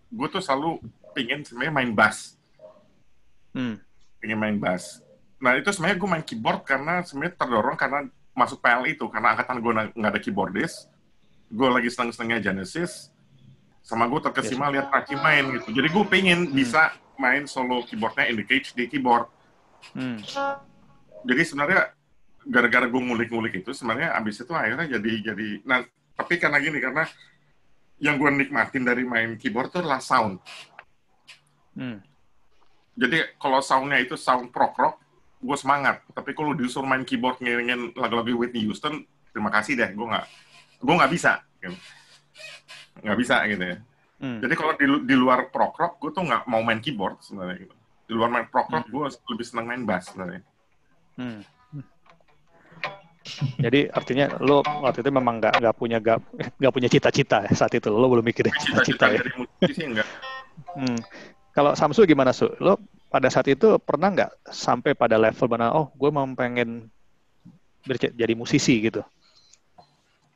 gue 0.09 0.27
tuh 0.29 0.41
selalu 0.41 0.81
pingin 1.13 1.45
sebenarnya 1.45 1.73
main 1.73 1.91
bass, 1.93 2.37
Hmm. 3.53 3.77
pingin 4.17 4.37
main 4.37 4.57
bass. 4.57 5.01
Nah 5.39 5.55
itu 5.55 5.71
sebenarnya 5.71 5.97
gue 5.99 6.09
main 6.11 6.25
keyboard 6.25 6.61
karena 6.67 7.03
sebenarnya 7.03 7.35
terdorong 7.39 7.77
karena 7.79 7.99
masuk 8.35 8.59
PL 8.59 8.83
itu 8.87 9.05
karena 9.07 9.35
angkatan 9.35 9.57
gue 9.59 9.71
nggak 9.95 10.11
ada 10.15 10.21
keyboardist, 10.21 10.91
gue 11.51 11.67
lagi 11.67 11.89
seneng-senengnya 11.91 12.51
Genesis, 12.51 13.11
sama 13.83 14.05
gue 14.07 14.19
terkesima 14.19 14.71
lihat 14.71 14.91
Raki 14.91 15.15
main 15.19 15.59
gitu. 15.59 15.75
Jadi 15.75 15.87
gue 15.87 16.05
pengen 16.07 16.39
bisa 16.51 16.93
main 17.19 17.47
solo 17.47 17.83
keyboardnya 17.83 18.31
in 18.31 18.39
the 18.39 18.45
cage 18.47 18.71
di 18.75 18.87
keyboard. 18.87 19.27
Hmm. 19.95 20.19
Jadi 21.27 21.41
sebenarnya 21.43 21.91
gara-gara 22.47 22.87
gue 22.87 23.01
ngulik-ngulik 23.01 23.63
itu 23.63 23.71
sebenarnya 23.75 24.15
abis 24.15 24.43
itu 24.43 24.51
akhirnya 24.55 24.87
jadi 24.87 25.11
jadi 25.31 25.47
nah 25.67 25.83
tapi 26.15 26.39
karena 26.39 26.57
gini 26.63 26.79
karena 26.79 27.03
yang 27.99 28.15
gue 28.15 28.31
nikmatin 28.31 28.87
dari 28.87 29.03
main 29.03 29.35
keyboard 29.35 29.71
itu 29.71 29.83
adalah 29.83 29.99
sound. 29.99 30.39
Hmm. 31.75 31.99
Jadi 32.99 33.35
kalau 33.39 33.59
soundnya 33.63 33.99
itu 33.99 34.15
sound 34.19 34.51
prog 34.51 34.75
rock, 34.75 34.95
gue 35.39 35.57
semangat. 35.57 36.03
Tapi 36.11 36.35
kalau 36.35 36.51
disuruh 36.51 36.87
main 36.87 37.07
keyboard 37.07 37.39
ngiringin 37.39 37.95
lagu-lagu 37.95 38.35
Whitney 38.35 38.67
Houston, 38.67 39.07
terima 39.31 39.49
kasih 39.49 39.79
deh, 39.79 39.89
gue 39.95 40.07
nggak, 40.07 40.25
gue 40.83 40.93
nggak 40.99 41.11
bisa, 41.11 41.39
gitu. 41.63 41.75
nggak 42.99 43.17
bisa 43.17 43.35
gitu 43.47 43.63
ya. 43.63 43.77
Hmm. 44.19 44.39
Jadi 44.43 44.53
kalau 44.59 44.75
di, 44.75 44.85
di 45.07 45.15
luar 45.15 45.47
prog 45.47 45.71
rock, 45.79 46.03
gue 46.03 46.11
tuh 46.11 46.27
nggak 46.27 46.43
mau 46.51 46.59
main 46.59 46.83
keyboard 46.83 47.23
sebenarnya. 47.23 47.63
Gitu. 47.63 47.75
Di 48.11 48.13
luar 48.13 48.27
main 48.27 48.47
prog 48.51 48.67
rock, 48.67 48.85
gue 48.91 49.05
lebih 49.31 49.45
senang 49.47 49.65
main 49.65 49.87
bass 49.87 50.11
sebenarnya. 50.11 50.43
Hmm. 51.15 51.41
Jadi 53.59 53.85
artinya 53.93 54.25
lo 54.41 54.65
waktu 54.65 55.05
itu 55.05 55.11
memang 55.13 55.37
nggak 55.37 55.61
nggak 55.61 55.75
punya 55.77 55.97
nggak 56.01 56.17
nggak 56.57 56.73
punya 56.73 56.89
cita-cita 56.89 57.45
ya 57.45 57.53
saat 57.53 57.71
itu 57.77 57.91
lo 57.91 58.09
belum 58.09 58.25
mikirin 58.25 58.49
Cita-cita 58.57 59.05
cita-cita 59.05 59.05
ya. 59.05 59.19
dari 59.21 59.31
musisi 59.37 59.83
enggak. 59.85 60.07
Hmm. 60.73 60.99
Kalau 61.53 61.71
Samsu 61.77 62.09
gimana 62.09 62.33
su? 62.33 62.49
Lo 62.57 62.81
pada 63.09 63.27
saat 63.33 63.47
itu 63.49 63.77
pernah 63.81 64.09
nggak 64.13 64.31
sampai 64.49 64.91
pada 64.93 65.17
level 65.17 65.47
mana? 65.49 65.73
Oh, 65.73 65.89
gue 65.93 66.09
mau 66.13 66.25
pengen 66.37 66.89
jadi 68.13 68.33
musisi 68.37 68.79
gitu. 68.85 69.01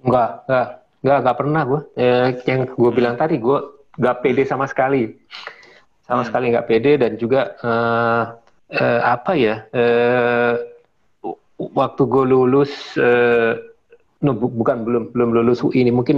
Enggak, 0.03 0.29
enggak, 0.47 0.67
enggak, 1.03 1.17
enggak 1.23 1.37
pernah 1.39 1.61
gue. 1.63 1.81
Eh, 1.95 2.27
yang 2.49 2.61
gue 2.67 2.91
bilang 2.91 3.15
tadi, 3.15 3.35
gue 3.39 3.57
enggak 3.99 4.17
pede 4.23 4.43
sama 4.43 4.65
sekali. 4.67 5.15
Sama 6.03 6.23
Hmm. 6.23 6.27
sekali 6.27 6.45
enggak 6.51 6.67
pede 6.67 6.91
dan 6.99 7.11
juga 7.15 7.55
eh, 7.63 8.23
eh, 8.75 8.99
apa 9.03 9.31
ya? 9.37 9.55
Eh, 9.71 10.53
waktu 11.57 12.01
gue 12.03 12.23
lulus, 12.27 12.71
eh, 12.99 13.53
no, 14.23 14.31
bu- 14.35 14.51
bukan 14.51 14.83
belum 14.83 15.03
belum 15.15 15.29
lulus 15.31 15.63
UI 15.63 15.83
ini 15.87 15.91
mungkin 15.93 16.17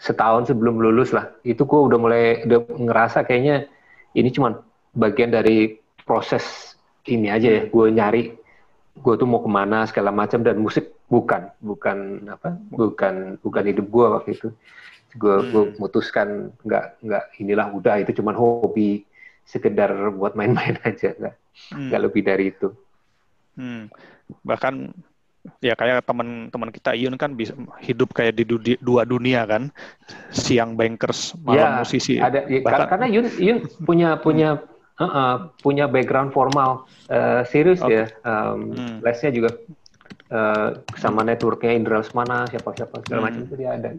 setahun 0.00 0.48
sebelum 0.50 0.80
lulus 0.80 1.12
lah. 1.12 1.28
Itu 1.44 1.68
gue 1.68 1.80
udah 1.90 1.98
mulai 2.00 2.24
udah 2.48 2.58
ngerasa 2.66 3.22
kayaknya 3.28 3.68
ini 4.16 4.30
cuma 4.32 4.64
bagian 4.92 5.30
dari 5.30 5.78
proses 6.02 6.74
ini 7.04 7.28
aja 7.28 7.48
ya. 7.48 7.62
Gue 7.66 7.88
nyari 7.88 8.34
gue 8.90 9.14
tuh 9.16 9.24
mau 9.24 9.40
ke 9.40 9.48
mana 9.48 9.86
segala 9.86 10.10
macam 10.10 10.42
dan 10.42 10.58
musik 10.58 10.92
bukan 11.06 11.48
bukan 11.58 11.98
apa 12.28 12.52
bukan 12.68 13.14
bukan 13.40 13.64
hidup 13.64 13.86
gue 13.86 14.06
waktu 14.10 14.30
itu 14.34 14.48
gue 15.16 15.34
gue 15.48 15.62
Hmm. 15.64 15.72
memutuskan 15.74 16.28
nggak 16.60 16.84
nggak 17.00 17.24
inilah 17.38 17.66
udah 17.70 17.98
itu 17.98 18.14
cuman 18.14 18.34
hobi 18.34 19.02
sekedar 19.42 19.90
buat 20.12 20.34
main-main 20.34 20.76
aja 20.86 21.14
nggak 21.14 21.34
Hmm. 21.70 21.88
nggak 21.88 22.02
lebih 22.02 22.22
dari 22.22 22.44
itu 22.50 22.68
Hmm. 23.56 23.90
Bahkan 24.46 24.94
ya 25.58 25.74
kayak 25.74 26.06
teman-teman 26.06 26.70
kita 26.70 26.94
Iun 26.94 27.18
kan 27.18 27.34
bisa 27.34 27.52
hidup 27.80 28.14
kayak 28.14 28.38
di 28.38 28.44
du- 28.46 28.78
dua 28.78 29.02
dunia 29.02 29.42
kan. 29.44 29.68
Siang 30.30 30.78
bankers, 30.78 31.34
malam 31.42 31.58
Ya, 31.58 31.78
musisi. 31.82 32.14
ada 32.16 32.46
ya, 32.46 32.62
Bahkan- 32.62 32.88
karena 32.88 33.06
Yun 33.10 33.26
Yun 33.36 33.58
punya 33.82 34.14
punya 34.16 34.62
uh, 35.00 35.04
uh, 35.04 35.34
punya 35.58 35.88
background 35.88 36.30
formal 36.30 36.84
uh, 37.08 37.42
serius 37.42 37.80
Oke. 37.80 37.90
ya 37.90 38.04
um, 38.22 38.70
Hmm. 38.70 39.00
lesnya 39.00 39.32
juga 39.32 39.50
uh, 40.28 40.68
sama 40.94 41.24
networknya 41.24 41.72
Indra 41.72 42.04
Lesmana 42.04 42.44
siapa 42.46 42.76
siapa 42.76 43.00
segala 43.02 43.18
Hmm. 43.20 43.26
macam 43.26 43.42
itu 43.44 43.54
dia 43.56 43.70
ada 43.74 43.90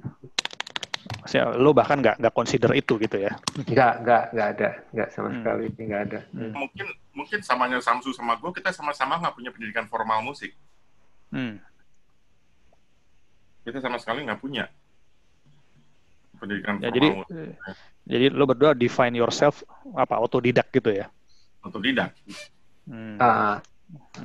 Maksudnya, 1.21 1.53
lo 1.53 1.69
bahkan 1.69 2.01
nggak 2.01 2.17
nggak 2.17 2.33
consider 2.33 2.71
itu 2.73 2.97
gitu 2.97 3.17
ya. 3.19 3.33
nggak 3.57 3.93
nggak 4.01 4.23
nggak 4.33 4.47
ada 4.57 4.69
nggak 4.89 5.09
sama 5.11 5.27
Hmm. 5.29 5.37
sekali 5.41 5.65
nggak 5.75 6.01
ada 6.07 6.19
Hmm. 6.31 6.51
Mungkin 6.55 6.87
mungkin 7.11 7.39
samanya 7.43 7.77
Samsu 7.77 8.09
sama 8.09 8.39
gue, 8.39 8.49
kita 8.55 8.71
sama-sama 8.71 9.19
nggak 9.19 9.35
punya 9.35 9.49
pendidikan 9.53 9.85
formal 9.85 10.23
musik. 10.23 10.55
Hmm. 11.29 11.59
Kita 13.61 13.77
sama 13.77 14.01
sekali 14.01 14.25
nggak 14.25 14.41
punya 14.41 14.65
pendidikan 16.41 16.81
Ya, 16.81 16.89
jadi 16.89 17.07
musik. 17.13 17.53
jadi 18.03 18.25
lo 18.27 18.43
berdua 18.43 18.73
define 18.73 19.13
yourself 19.13 19.61
apa 19.93 20.17
autodidak 20.17 20.67
gitu 20.69 20.89
ya. 20.91 21.05
Otodidak. 21.61 22.17
Hmm. 22.83 23.15
Ah, 23.15 23.61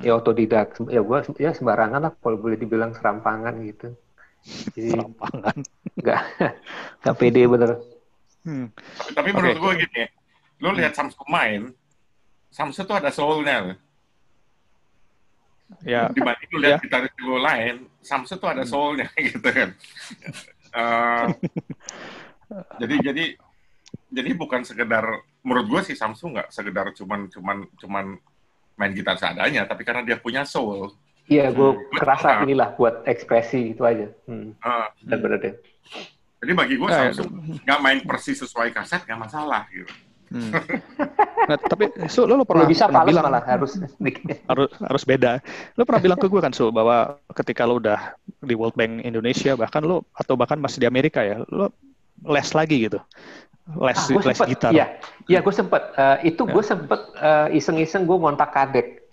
ya 0.00 0.16
otodidak 0.16 0.72
ya 0.88 1.00
gua 1.00 1.20
ya 1.36 1.52
sembarangan 1.52 2.00
lah 2.00 2.12
kalau 2.16 2.38
boleh 2.38 2.56
dibilang 2.56 2.90
serampangan 2.90 3.52
gitu 3.62 3.92
jadi 4.72 4.94
Serampangan. 4.94 5.54
nggak 5.96 6.20
nggak 7.02 7.16
pede 7.16 7.44
bener 7.44 7.70
Hmm. 8.40 8.70
Tapi, 8.70 9.10
tapi 9.10 9.28
Oke. 9.28 9.36
menurut 9.36 9.58
gue 9.58 9.72
gini, 9.82 10.02
lo 10.62 10.70
lihat 10.70 10.94
Samsu 10.94 11.18
main, 11.26 11.66
Samsu 12.46 12.86
tuh 12.86 12.94
ada 12.94 13.10
soul-nya. 13.10 13.58
loh. 13.58 13.78
Ya, 15.82 16.06
Dibanding 16.08 16.46
Ya. 16.46 16.58
lihat 16.62 16.78
gitaris 16.78 17.10
gue 17.12 17.40
lain, 17.42 17.74
Samsu 17.98 18.38
tuh 18.38 18.46
ada 18.46 18.62
soul-nya 18.62 19.10
gitu 19.18 19.42
kan. 19.42 19.74
Eh, 20.76 21.26
jadi 22.76 22.94
jadi 23.02 23.24
jadi 24.12 24.30
bukan 24.36 24.62
sekedar 24.62 25.02
menurut 25.40 25.66
gue 25.66 25.80
sih 25.82 25.96
Samsu 25.96 26.28
nggak 26.30 26.52
sekedar 26.52 26.92
cuman 26.92 27.26
cuman 27.26 27.64
cuman 27.76 28.06
main 28.76 28.92
gitar 28.92 29.16
seadanya, 29.16 29.64
tapi 29.64 29.82
karena 29.82 30.04
dia 30.04 30.20
punya 30.20 30.44
soul. 30.44 30.92
iya 31.26 31.50
gue 31.50 31.74
Hmm. 31.74 31.96
kerasa 31.98 32.28
Ah. 32.28 32.42
inilah 32.44 32.76
buat 32.76 33.02
ekspresi 33.02 33.74
itu 33.74 33.82
aja 33.82 34.06
hmm, 34.30 34.62
Eh, 34.62 34.86
dan 35.02 35.18
bener 35.18 35.38
deh 35.42 35.54
jadi 36.38 36.52
bagi 36.54 36.78
gue 36.78 36.86
Nah, 36.86 37.10
Samsu 37.10 37.24
nggak 37.66 37.80
main 37.82 37.98
persis 38.06 38.38
sesuai 38.38 38.70
kaset 38.70 39.02
nggak 39.02 39.18
masalah 39.18 39.66
gitu. 39.74 39.90
Hmm. 40.30 40.52
Nah, 41.46 41.54
tapi 41.62 41.94
so, 42.10 42.26
lo, 42.26 42.34
lo 42.34 42.42
pernah, 42.42 42.66
kalau 42.66 42.74
bisa 42.74 42.90
pernah 42.90 43.06
bilang 43.06 43.24
malah 43.30 43.44
harus 43.46 43.78
harus 44.50 44.70
harus 44.82 45.02
beda. 45.06 45.38
Lo 45.78 45.86
pernah 45.86 46.02
bilang 46.02 46.18
ke 46.18 46.26
gue 46.26 46.42
kan 46.42 46.50
so 46.50 46.74
bahwa 46.74 47.22
ketika 47.38 47.62
lo 47.62 47.78
udah 47.78 48.18
di 48.42 48.58
World 48.58 48.74
Bank 48.74 49.06
Indonesia 49.06 49.54
bahkan 49.54 49.86
lo 49.86 50.02
atau 50.18 50.34
bahkan 50.34 50.58
masih 50.58 50.82
di 50.82 50.90
Amerika 50.90 51.22
ya, 51.22 51.38
lo 51.46 51.70
les 52.26 52.50
lagi 52.50 52.90
gitu. 52.90 52.98
Les 53.78 53.94
Ah, 53.94 54.10
les 54.10 54.34
sempet, 54.34 54.46
gitar. 54.50 54.70
Iya, 54.74 54.86
iya 55.26 55.38
gue 55.38 55.54
sempet. 55.54 55.82
Eh, 55.94 56.34
itu 56.34 56.42
Ya. 56.46 56.50
gue 56.50 56.64
sempet 56.66 57.00
eh, 57.18 57.48
iseng-iseng 57.58 58.10
gue 58.10 58.18
ngontak 58.18 58.50
kadek. 58.50 59.06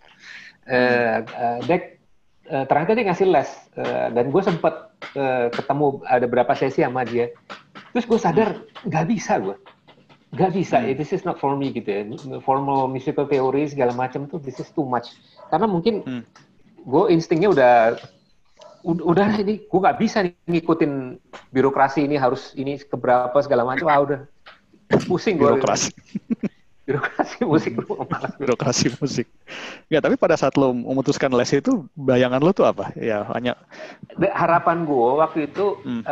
Eh, 0.66 1.18
eh, 1.22 1.58
Dek, 1.70 1.84
eh, 2.50 2.66
ternyata 2.66 2.98
dia 2.98 3.06
ngasih 3.14 3.28
les. 3.30 3.50
Eh, 3.78 4.08
dan 4.10 4.26
gue 4.30 4.42
sempet 4.42 4.74
eh, 5.14 5.54
ketemu 5.54 6.02
ada 6.06 6.26
berapa 6.26 6.54
sesi 6.58 6.82
sama 6.82 7.06
dia. 7.06 7.30
Terus 7.94 8.06
gue 8.10 8.20
sadar 8.22 8.50
nggak 8.86 9.06
bisa 9.06 9.38
gue. 9.38 9.58
Nggak 10.34 10.52
bisa, 10.52 10.82
Hmm. 10.82 10.90
eh, 10.90 10.96
this 10.98 11.14
is 11.14 11.22
not 11.22 11.38
for 11.38 11.54
me 11.54 11.70
gitu 11.70 11.86
ya. 11.86 12.02
Formal 12.42 12.90
musical 12.90 13.30
theory 13.30 13.70
segala 13.70 13.94
macam 13.94 14.26
tuh 14.26 14.42
this 14.42 14.58
is 14.58 14.74
too 14.74 14.82
much. 14.82 15.14
Karena 15.54 15.70
mungkin 15.70 16.02
Hmm. 16.02 16.24
gue 16.82 17.04
instingnya 17.14 17.54
udah 17.54 17.74
ud- 18.82 19.06
udah 19.06 19.30
ini 19.38 19.62
gue 19.64 19.80
nggak 19.80 20.00
bisa 20.02 20.26
nih 20.26 20.34
ngikutin 20.50 21.22
birokrasi 21.54 22.10
ini 22.10 22.18
harus 22.18 22.52
ini 22.58 22.82
keberapa 22.82 23.38
segala 23.40 23.64
macam 23.64 23.86
ah 23.88 24.00
udah 24.02 24.20
pusing 25.06 25.38
gue 25.38 25.54
Birokrasi, 25.54 25.94
birokrasi 26.90 27.48
musik 27.48 27.72
lu 27.80 27.88
malas 28.10 28.34
birokrasi 28.36 28.92
musik. 29.00 29.28
Ya, 29.88 30.04
tapi 30.04 30.20
pada 30.20 30.36
saat 30.36 30.58
lo 30.60 30.74
memutuskan 30.76 31.32
les 31.32 31.54
itu, 31.54 31.88
bayangan 31.96 32.42
lo 32.44 32.52
tuh 32.52 32.68
apa? 32.68 32.92
Ya, 33.00 33.24
hanya 33.38 33.56
harapan 34.34 34.84
gue 34.84 35.10
waktu 35.22 35.48
itu 35.48 35.78
Hmm. 35.86 36.04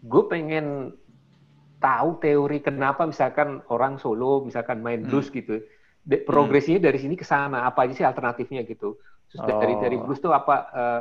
gue 0.00 0.22
pengen 0.30 0.96
tahu 1.86 2.08
teori 2.24 2.58
kenapa 2.68 3.02
misalkan 3.12 3.48
orang 3.74 3.94
solo 4.02 4.42
misalkan 4.48 4.78
main 4.86 5.00
Hmm. 5.02 5.08
blues 5.10 5.28
gitu 5.30 5.54
De- 6.10 6.22
progresinya 6.30 6.80
dari 6.86 6.98
sini 7.02 7.14
ke 7.20 7.26
sana 7.32 7.58
apa 7.68 7.78
aja 7.86 7.94
sih 7.98 8.06
alternatifnya 8.10 8.62
gitu 8.66 8.98
Terus 9.30 9.42
dari 9.46 9.74
Oh. 9.74 9.80
dari 9.84 9.96
blues 10.02 10.20
tuh 10.24 10.32
apa 10.40 10.54
eh, 10.80 11.00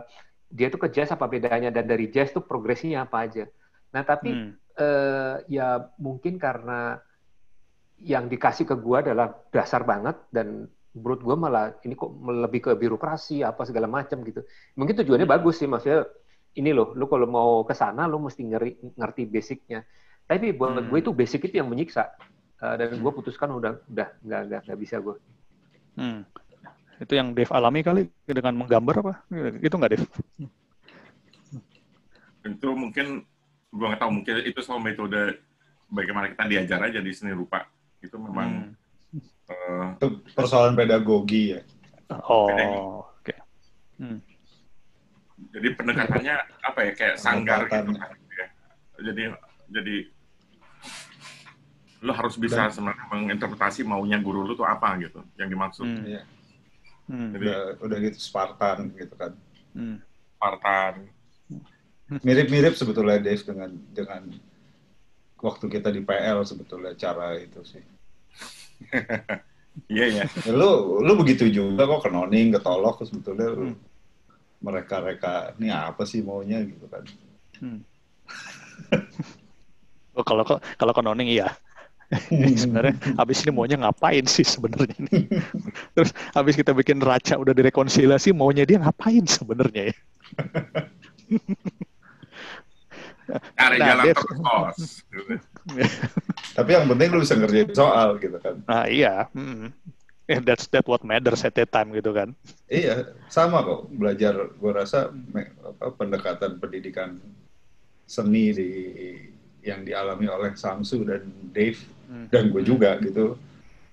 dia 0.58 0.68
tuh 0.74 0.82
ke 0.84 0.90
jazz 0.96 1.10
apa 1.16 1.26
bedanya 1.34 1.70
dan 1.76 1.86
dari 1.90 2.06
jazz 2.14 2.30
tuh 2.36 2.44
progresinya 2.46 3.06
apa 3.06 3.18
aja 3.26 3.44
nah 3.94 4.04
tapi 4.12 4.30
hmm, 4.34 4.52
eh, 4.78 5.36
ya 5.50 5.68
mungkin 5.98 6.34
karena 6.46 7.02
yang 8.02 8.28
dikasih 8.28 8.66
ke 8.68 8.76
gua 8.76 8.98
adalah 9.06 9.28
dasar 9.56 9.82
banget 9.88 10.16
dan 10.36 10.68
menurut 10.96 11.22
gua 11.24 11.36
malah 11.40 11.66
ini 11.88 11.96
kok 11.96 12.12
lebih 12.44 12.60
ke 12.66 12.72
birokrasi 12.76 13.44
apa 13.44 13.64
segala 13.68 13.88
macam 13.88 14.20
gitu. 14.28 14.44
Mungkin 14.80 14.96
tujuannya 15.04 15.28
bagus 15.28 15.64
sih 15.64 15.68
maksudnya 15.68 16.04
ini 16.60 16.72
loh, 16.76 16.92
lu 16.96 17.08
kalau 17.12 17.28
mau 17.28 17.52
ke 17.68 17.76
sana 17.76 18.08
lu 18.08 18.20
mesti 18.20 18.42
ngeri, 18.48 18.72
ngerti 19.00 19.24
basicnya. 19.28 19.80
Tapi 20.26 20.52
buat 20.52 20.74
Hmm. 20.74 20.90
gue 20.90 21.00
itu 21.00 21.12
basic 21.14 21.46
itu 21.46 21.62
yang 21.62 21.70
menyiksa. 21.70 22.10
Eh, 22.56 22.76
dan 22.80 22.98
gue 22.98 23.12
putuskan 23.14 23.52
udah 23.52 23.78
udah 23.86 24.08
nggak 24.24 24.42
nggak 24.50 24.62
nggak 24.66 24.80
bisa 24.80 24.98
gue. 24.98 25.16
hmm. 25.96 26.22
Itu 26.96 27.14
yang 27.14 27.36
Dev 27.36 27.52
alami 27.52 27.84
kali 27.84 28.08
dengan 28.24 28.56
menggambar 28.56 28.96
apa? 29.04 29.14
Itu 29.60 29.76
nggak 29.76 29.92
Dev? 29.92 30.04
Itu 32.46 32.70
mungkin 32.72 33.26
gua 33.70 33.92
nggak 33.92 34.02
tahu 34.02 34.12
mungkin 34.22 34.36
itu 34.48 34.60
soal 34.64 34.80
metode 34.80 35.42
bagaimana 35.92 36.32
kita 36.32 36.48
diajar 36.48 36.80
aja 36.88 37.04
di 37.04 37.12
seni 37.12 37.36
rupa 37.36 37.68
itu 38.00 38.16
memang 38.16 38.72
Hmm. 39.12 39.22
eh, 39.52 39.88
Itu 40.00 40.08
persoalan 40.32 40.74
pedagogi 40.74 41.58
ya. 41.58 41.62
Oh, 42.30 43.04
oke. 43.20 43.34
Hmm. 44.00 44.20
jadi 45.52 45.68
pendekatannya 45.76 46.36
apa 46.64 46.80
ya 46.86 46.92
kayak 46.96 47.16
sanggar 47.20 47.68
gitu 47.68 47.92
kan 47.92 48.12
ya. 48.32 48.48
jadi 49.04 49.24
jadi 49.68 49.96
lo 52.06 52.14
harus 52.14 52.38
bisa 52.38 52.70
sebenarnya 52.70 53.10
menginterpretasi 53.10 53.82
maunya 53.82 54.22
guru 54.22 54.46
lu 54.46 54.54
tuh 54.54 54.64
apa 54.64 54.94
gitu 55.02 55.26
yang 55.42 55.50
dimaksud 55.50 55.86
Hmm. 55.86 56.06
Iya. 56.06 56.22
Hmm. 57.06 57.30
Jadi 57.34 57.46
Udah, 57.46 57.62
udah 57.86 57.98
gitu 58.02 58.18
Spartan 58.18 58.94
gitu 58.94 59.14
kan. 59.14 59.34
Hmm. 59.74 59.98
Spartan 60.38 61.10
Mirip-mirip 62.22 62.78
sebetulnya 62.78 63.18
Dave 63.18 63.42
dengan 63.42 63.70
dengan 63.90 64.22
waktu 65.42 65.66
kita 65.70 65.90
di 65.90 66.06
PL 66.06 66.46
sebetulnya 66.46 66.94
cara 66.94 67.34
itu 67.38 67.62
sih. 67.66 67.82
iya 69.94 70.06
ya 70.22 70.24
Ya, 70.46 70.52
lu 70.54 71.02
lu 71.02 71.14
begitu 71.18 71.50
juga 71.50 71.90
kok 71.90 72.06
ke 72.06 72.10
noning, 72.14 72.54
ke 72.54 72.60
tolok 72.62 73.02
sebetulnya 73.02 73.50
lu 73.50 73.66
Hmm. 73.74 73.78
mereka-reka 74.62 75.58
ini 75.58 75.70
apa 75.70 76.06
sih 76.06 76.22
maunya 76.22 76.62
gitu 76.62 76.86
kan. 76.86 77.04
Hmm. 77.58 77.82
Oh, 80.16 80.24
kalau 80.24 80.48
kok 80.48 80.64
kalau 80.80 80.96
ke 80.96 81.04
noning 81.04 81.28
sebenarnya 82.62 82.96
habis 83.20 83.42
ini 83.44 83.52
maunya 83.52 83.78
ngapain 83.82 84.26
sih 84.30 84.46
sebenarnya 84.46 84.94
ini? 85.02 85.26
Terus 85.98 86.14
habis 86.38 86.54
kita 86.54 86.72
bikin 86.72 87.02
raca 87.02 87.36
udah 87.38 87.54
direkonsiliasi 87.54 88.32
maunya 88.32 88.64
dia 88.66 88.78
ngapain 88.82 89.26
sebenarnya 89.26 89.92
ya? 89.92 89.96
cari 93.58 93.82
Nah, 93.82 93.88
jalan 93.90 94.06
Dev. 94.06 94.18
terus 94.22 95.02
gitu. 95.10 95.34
Tapi 96.54 96.70
yang 96.70 96.86
penting 96.86 97.10
lu 97.10 97.20
bisa 97.26 97.34
ngerjain 97.34 97.74
soal 97.74 98.22
gitu 98.22 98.38
kan. 98.38 98.56
Nah 98.70 98.86
iya, 98.86 99.26
mm. 99.34 99.74
Yeah, 100.26 100.42
that's 100.42 100.66
that 100.74 100.90
what 100.90 101.06
matters 101.06 101.46
at 101.46 101.54
that 101.54 101.70
time 101.70 101.94
gitu 101.94 102.10
kan. 102.10 102.34
Iya, 102.66 103.14
sama 103.30 103.62
kok 103.62 103.94
belajar. 103.94 104.34
Gue 104.58 104.74
rasa 104.74 105.14
me- 105.14 105.54
apa, 105.62 105.94
pendekatan 105.94 106.58
pendidikan 106.58 107.22
seni 108.10 108.50
di 108.50 108.70
yang 109.62 109.86
dialami 109.86 110.26
oleh 110.26 110.58
Samsu 110.58 111.06
dan 111.06 111.30
Dave 111.54 111.78
Hmm. 112.06 112.28
dan 112.30 112.44
gue 112.50 112.62
juga 112.62 112.98
gitu 113.00 113.34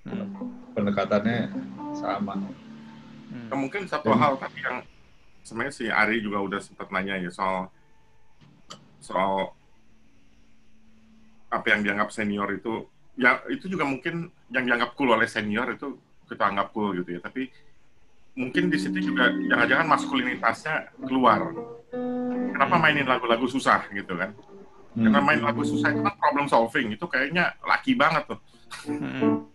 Hmm. 0.03 0.27
pendekatannya 0.73 1.47
sama. 1.95 2.35
Hmm. 2.35 3.47
Nah, 3.49 3.57
mungkin 3.57 3.87
satu 3.87 4.11
Dan- 4.11 4.19
hal 4.19 4.33
tadi 4.35 4.59
yang 4.59 4.77
sebenarnya 5.41 5.73
si 5.73 5.85
Ari 5.87 6.19
juga 6.19 6.39
udah 6.39 6.59
sempat 6.59 6.87
nanya 6.89 7.17
ya 7.17 7.31
soal 7.31 7.71
soal 8.99 9.51
apa 11.49 11.65
yang 11.69 11.81
dianggap 11.81 12.09
senior 12.09 12.49
itu 12.49 12.87
ya 13.13 13.37
itu 13.45 13.69
juga 13.69 13.85
mungkin 13.85 14.27
yang 14.49 14.65
dianggap 14.65 14.97
cool 14.97 15.13
oleh 15.13 15.29
senior 15.29 15.69
itu 15.69 15.95
kita 16.25 16.49
anggap 16.49 16.73
cool 16.73 16.97
gitu 16.97 17.13
ya 17.13 17.21
tapi 17.21 17.51
mungkin 18.33 18.73
di 18.73 18.77
situ 18.81 18.97
juga 19.03 19.29
jangan-jangan 19.29 19.85
maskulinitasnya 19.85 20.75
keluar 21.05 21.53
kenapa 22.49 22.75
mainin 22.81 23.05
lagu-lagu 23.05 23.45
susah 23.45 23.85
gitu 23.93 24.17
kan 24.17 24.33
Karena 24.93 25.17
Hmm. 25.17 25.25
main 25.25 25.41
lagu 25.41 25.61
susah 25.61 25.89
itu 25.89 25.99
kan 25.99 26.13
problem 26.15 26.45
solving, 26.45 26.93
itu 26.93 27.05
kayaknya 27.05 27.49
laki 27.61 27.93
banget 27.93 28.29
tuh. 28.29 28.39
Mm-mm. 28.85 29.49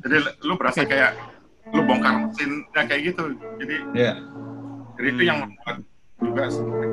Jadi 0.00 0.14
lu 0.40 0.54
berasa 0.54 0.82
kayak 0.82 1.18
lu 1.68 1.82
bongkar 1.82 2.14
mesinnya 2.24 2.82
kayak 2.84 3.02
gitu. 3.10 3.34
Jadi 3.58 3.74
Ya. 3.92 4.14
jadi 4.94 5.08
itu 5.10 5.22
yang 5.24 5.38
membuat 5.42 5.76
juga 6.16 6.44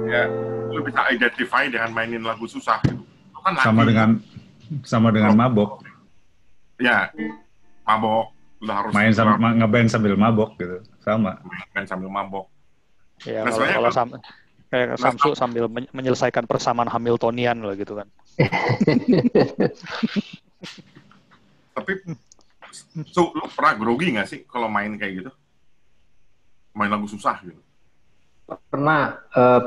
ya 0.08 0.22
lu 0.68 0.82
bisa 0.82 1.02
identify 1.10 1.64
dengan 1.66 1.90
mainin 1.92 2.22
lagu 2.22 2.46
susah 2.46 2.82
gitu. 2.84 3.06
Lu 3.32 3.40
kan 3.40 3.54
laki. 3.54 3.66
Sama 3.66 3.82
dengan 3.84 4.10
sama 4.82 5.08
dengan 5.10 5.34
mabok. 5.36 5.86
ya 6.78 7.14
mabok 7.84 8.34
lu 8.58 8.72
harus 8.72 8.90
Main 8.90 9.14
sama 9.14 9.38
ma- 9.38 9.54
ngeband 9.54 9.86
sambil 9.86 10.18
mabok 10.18 10.58
gitu. 10.58 10.82
Sama. 11.00 11.38
main 11.72 11.86
sambil 11.86 12.10
mabok. 12.10 12.50
Ya, 13.22 13.46
Nah, 13.46 13.54
kalau, 13.54 13.70
kalau 13.70 13.90
kan- 13.90 14.10
sam- 14.10 14.18
kayak 14.72 14.96
Samsu 14.96 15.36
sambil 15.36 15.68
men- 15.68 15.92
menyelesaikan 15.92 16.48
persamaan 16.48 16.88
Hamiltonian 16.88 17.60
lah 17.60 17.76
gitu 17.76 18.00
kan. 18.00 18.08
Tapi 21.76 21.92
so, 23.12 23.36
lu 23.36 23.46
pernah 23.52 23.76
grogi 23.76 24.16
nggak 24.16 24.28
sih 24.32 24.40
kalau 24.48 24.72
main 24.72 24.96
kayak 24.96 25.14
gitu? 25.22 25.32
Main 26.72 26.88
lagu 26.88 27.06
susah 27.06 27.36
gitu. 27.44 27.60
pernah 28.68 29.16
eh, 29.32 29.64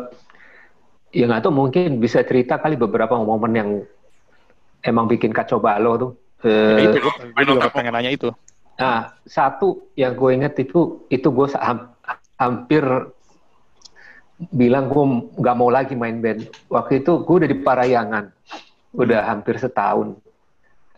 ya 1.16 1.24
nggak 1.24 1.40
tahu 1.40 1.52
mungkin 1.56 1.96
bisa 1.96 2.20
cerita 2.20 2.60
kali 2.60 2.76
beberapa 2.76 3.16
momen 3.16 3.52
yang 3.56 3.70
emang 4.84 5.08
bikin 5.08 5.32
kacau 5.32 5.60
balau 5.60 5.96
tuh. 5.96 6.12
Ya, 6.44 6.84
Eh, 6.84 6.92
itu 6.92 6.98
gue 7.00 7.44
juga 7.48 7.72
pengen 7.72 7.96
nanya 7.96 8.12
itu. 8.12 8.28
Nah, 8.76 9.16
satu 9.24 9.88
yang 9.96 10.12
gue 10.12 10.30
inget 10.36 10.52
itu 10.60 11.08
itu 11.08 11.28
gue 11.32 11.46
hampir 12.36 12.84
bilang 14.38 14.90
gue 14.90 15.04
nggak 15.38 15.56
mau 15.56 15.70
lagi 15.70 15.94
main 15.94 16.18
band. 16.18 16.50
Waktu 16.70 17.02
itu 17.02 17.22
gue 17.22 17.36
udah 17.44 17.50
di 17.50 17.58
Parayangan, 17.62 18.24
udah 18.98 19.20
hampir 19.30 19.58
setahun. 19.58 20.18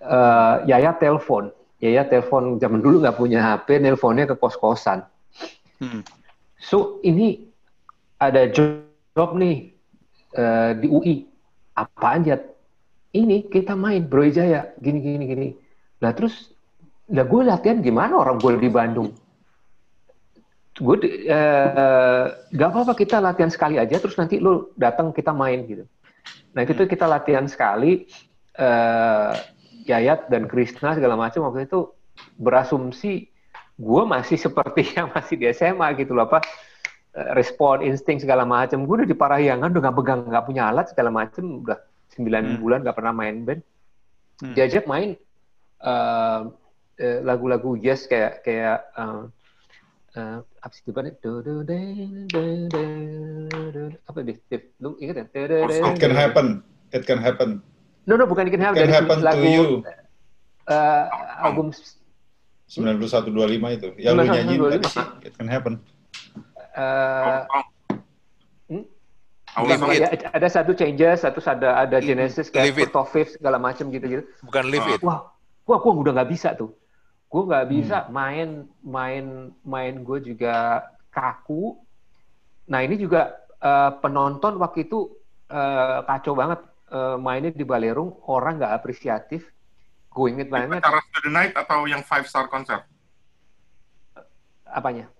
Eh, 0.01 0.55
Yaya 0.69 0.97
telepon, 0.97 1.53
Yaya 1.81 2.09
telepon 2.09 2.57
zaman 2.57 2.81
dulu 2.81 3.05
nggak 3.05 3.19
punya 3.19 3.41
HP, 3.45 3.81
nelponnya 3.81 4.25
ke 4.29 4.37
kos 4.37 4.57
kosan. 4.57 5.05
Hmm. 5.81 6.01
So 6.57 7.05
ini 7.05 7.45
ada 8.17 8.49
job 8.49 9.37
nih 9.37 9.73
eh, 10.37 10.71
di 10.81 10.89
UI. 10.89 11.17
Apaan 11.77 12.25
Jat? 12.25 12.41
Ini 13.13 13.53
kita 13.53 13.77
main 13.77 14.09
Bro 14.09 14.33
Jaya, 14.33 14.73
gini 14.81 15.05
gini 15.05 15.25
gini. 15.29 15.49
Lah 16.01 16.17
terus, 16.17 16.57
lah 17.13 17.29
gue 17.29 17.45
latihan 17.45 17.85
gimana 17.85 18.17
orang 18.17 18.41
gue 18.41 18.57
di 18.57 18.73
Bandung? 18.73 19.13
Gue 20.77 20.97
di- 21.01 21.25
eh, 21.25 22.25
gak 22.53 22.69
apa-apa 22.69 22.93
kita 22.93 23.17
latihan 23.17 23.49
sekali 23.49 23.81
aja, 23.81 23.97
terus 23.97 24.15
nanti 24.15 24.37
lu 24.37 24.73
datang 24.77 25.09
kita 25.11 25.33
main 25.33 25.65
gitu. 25.65 25.89
Nah 26.53 26.65
itu 26.65 26.85
kita 26.85 27.05
latihan 27.05 27.45
sekali. 27.47 28.05
eh, 28.57 29.33
Yayat 29.87 30.33
dan 30.33 30.49
Krishna 30.49 30.97
segala 30.97 31.13
macam 31.15 31.45
waktu 31.47 31.69
itu 31.69 31.93
berasumsi 32.35 33.29
gue 33.77 34.03
masih 34.09 34.41
seperti 34.41 34.83
yang 34.97 35.13
masih 35.13 35.37
di 35.37 35.47
SMA 35.53 35.93
gitu 35.95 36.17
loh 36.17 36.25
apa 36.25 36.41
eh, 37.13 37.37
respon 37.37 37.85
insting 37.85 38.17
segala 38.17 38.49
macam 38.49 38.83
gue 38.83 39.05
udah 39.05 39.09
di 39.09 39.13
Parahyangan 39.13 39.69
udah 39.69 39.83
nggak 39.85 39.97
pegang 40.01 40.21
nggak 40.27 40.45
punya 40.49 40.73
alat 40.73 40.89
segala 40.89 41.13
macam 41.13 41.63
udah 41.63 41.79
9 42.17 42.57
Hmm. 42.57 42.59
bulan 42.59 42.79
nggak 42.81 42.97
pernah 42.97 43.13
main 43.13 43.37
band 43.45 43.61
Hmm. 44.41 44.53
diajak 44.57 44.89
main 44.89 45.13
eh, 45.81 46.41
eh, 46.97 47.19
lagu-lagu 47.21 47.77
jazz 47.77 48.09
kayak 48.09 48.41
kayak 48.41 48.89
eh, 48.97 49.23
eh, 50.17 50.39
apa 50.65 50.73
sih 50.73 50.83
depannya 50.89 51.13
do 51.21 51.45
do 51.45 51.61
de 51.61 51.79
de 52.33 52.45
de 52.73 52.85
de 53.53 53.83
apa 54.09 54.19
deh 54.25 54.37
Dev? 54.49 54.63
lu 54.81 54.97
ingat 54.99 55.17
ya 55.21 55.25
It 55.93 56.01
can 56.01 56.15
happen. 56.17 56.47
It 56.91 57.05
can 57.05 57.21
happen. 57.21 57.61
no 58.09 58.17
no 58.17 58.25
bukan 58.25 58.49
It 58.49 58.57
Can 58.57 58.63
Happen 58.65 58.81
It 58.81 58.89
can 58.89 58.89
dari 58.89 58.97
happen 58.97 59.19
to 59.21 59.27
lagu 59.27 59.45
you. 59.45 59.67
eh, 60.73 61.05
album 61.45 61.71
9125 62.67 63.79
itu. 63.79 63.89
Yang 64.03 64.15
lu 64.19 64.23
9125. 64.27 64.35
nyanyiin 64.35 64.61
tadi 64.75 64.87
sih. 64.91 65.07
It 65.23 65.35
can 65.39 65.49
happen. 65.51 65.75
hmm? 68.67 68.85
Bukan, 69.57 69.79
oh, 69.81 69.89
ada, 69.89 70.13
ada 70.37 70.49
satu 70.53 70.77
changes, 70.77 71.25
satu 71.25 71.41
ada 71.49 71.81
ada 71.81 71.97
Genesis 71.97 72.53
kayak 72.53 72.77
Fifth 73.09 73.41
segala 73.41 73.57
macam 73.57 73.89
gitu-gitu. 73.89 74.29
Bukan 74.45 74.69
live 74.69 74.85
it. 74.93 75.01
Wah, 75.01 75.33
gua 75.65 75.81
gua 75.81 75.93
udah 75.97 76.13
nggak 76.13 76.29
bisa 76.29 76.53
tuh. 76.53 76.77
Hmm. 77.43 77.49
nggak 77.51 77.67
bisa 77.69 77.97
main 78.09 78.49
main 78.81 79.25
main 79.67 79.95
gue 80.01 80.19
juga 80.23 80.87
kaku. 81.11 81.77
Nah 82.71 82.81
ini 82.81 82.97
juga 82.97 83.35
eh, 83.59 83.91
penonton 84.01 84.57
waktu 84.57 84.87
itu 84.87 85.11
eh, 85.51 85.99
kacau 86.07 86.33
banget 86.33 86.61
Eh, 86.87 87.19
mainnya 87.19 87.51
di 87.51 87.67
Balerung 87.67 88.15
orang 88.31 88.63
nggak 88.63 88.79
apresiatif. 88.79 89.43
Gue 90.07 90.31
inget 90.31 90.47
banget 90.47 90.79
Acara 90.79 91.03
Student 91.11 91.35
Night 91.35 91.53
atau 91.59 91.83
yang 91.91 91.99
five 92.07 92.31
star 92.31 92.47
concert? 92.47 92.87
apanya. 94.71 95.11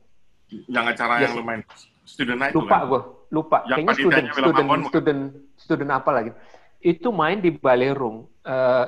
Yang 0.71 0.95
acara 0.95 1.15
Yes. 1.19 1.23
yang 1.27 1.43
lu 1.43 1.43
main 1.43 1.63
Student 2.07 2.39
Night 2.39 2.55
Lupa 2.55 2.63
tuh 2.63 2.71
kan? 2.71 2.87
gue, 2.87 3.03
lupa. 3.35 3.59
Yang 3.67 3.79
Kayaknya 3.83 3.95
student 3.99 4.27
student 4.31 4.55
Ambon, 4.63 4.79
bukan? 4.79 4.91
student 4.95 5.23
student 5.59 5.91
apa 5.91 6.11
lagi. 6.15 6.31
Itu 6.79 7.11
main 7.11 7.43
di 7.43 7.51
Balerung. 7.51 8.31
eh, 8.47 8.87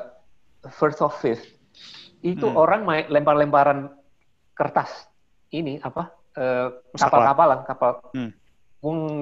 first 0.71 1.03
of 1.03 1.11
fifth. 1.19 1.58
Itu 2.21 2.51
Hmm. 2.51 2.59
orang 2.59 2.83
main 2.83 3.05
lempar-lemparan 3.07 3.95
kertas 4.53 5.07
ini 5.51 5.79
apa 5.79 6.15
eh, 6.39 6.71
kapal-kapalan, 6.95 7.67
kapal 7.67 7.99
Hmm. 8.15 8.31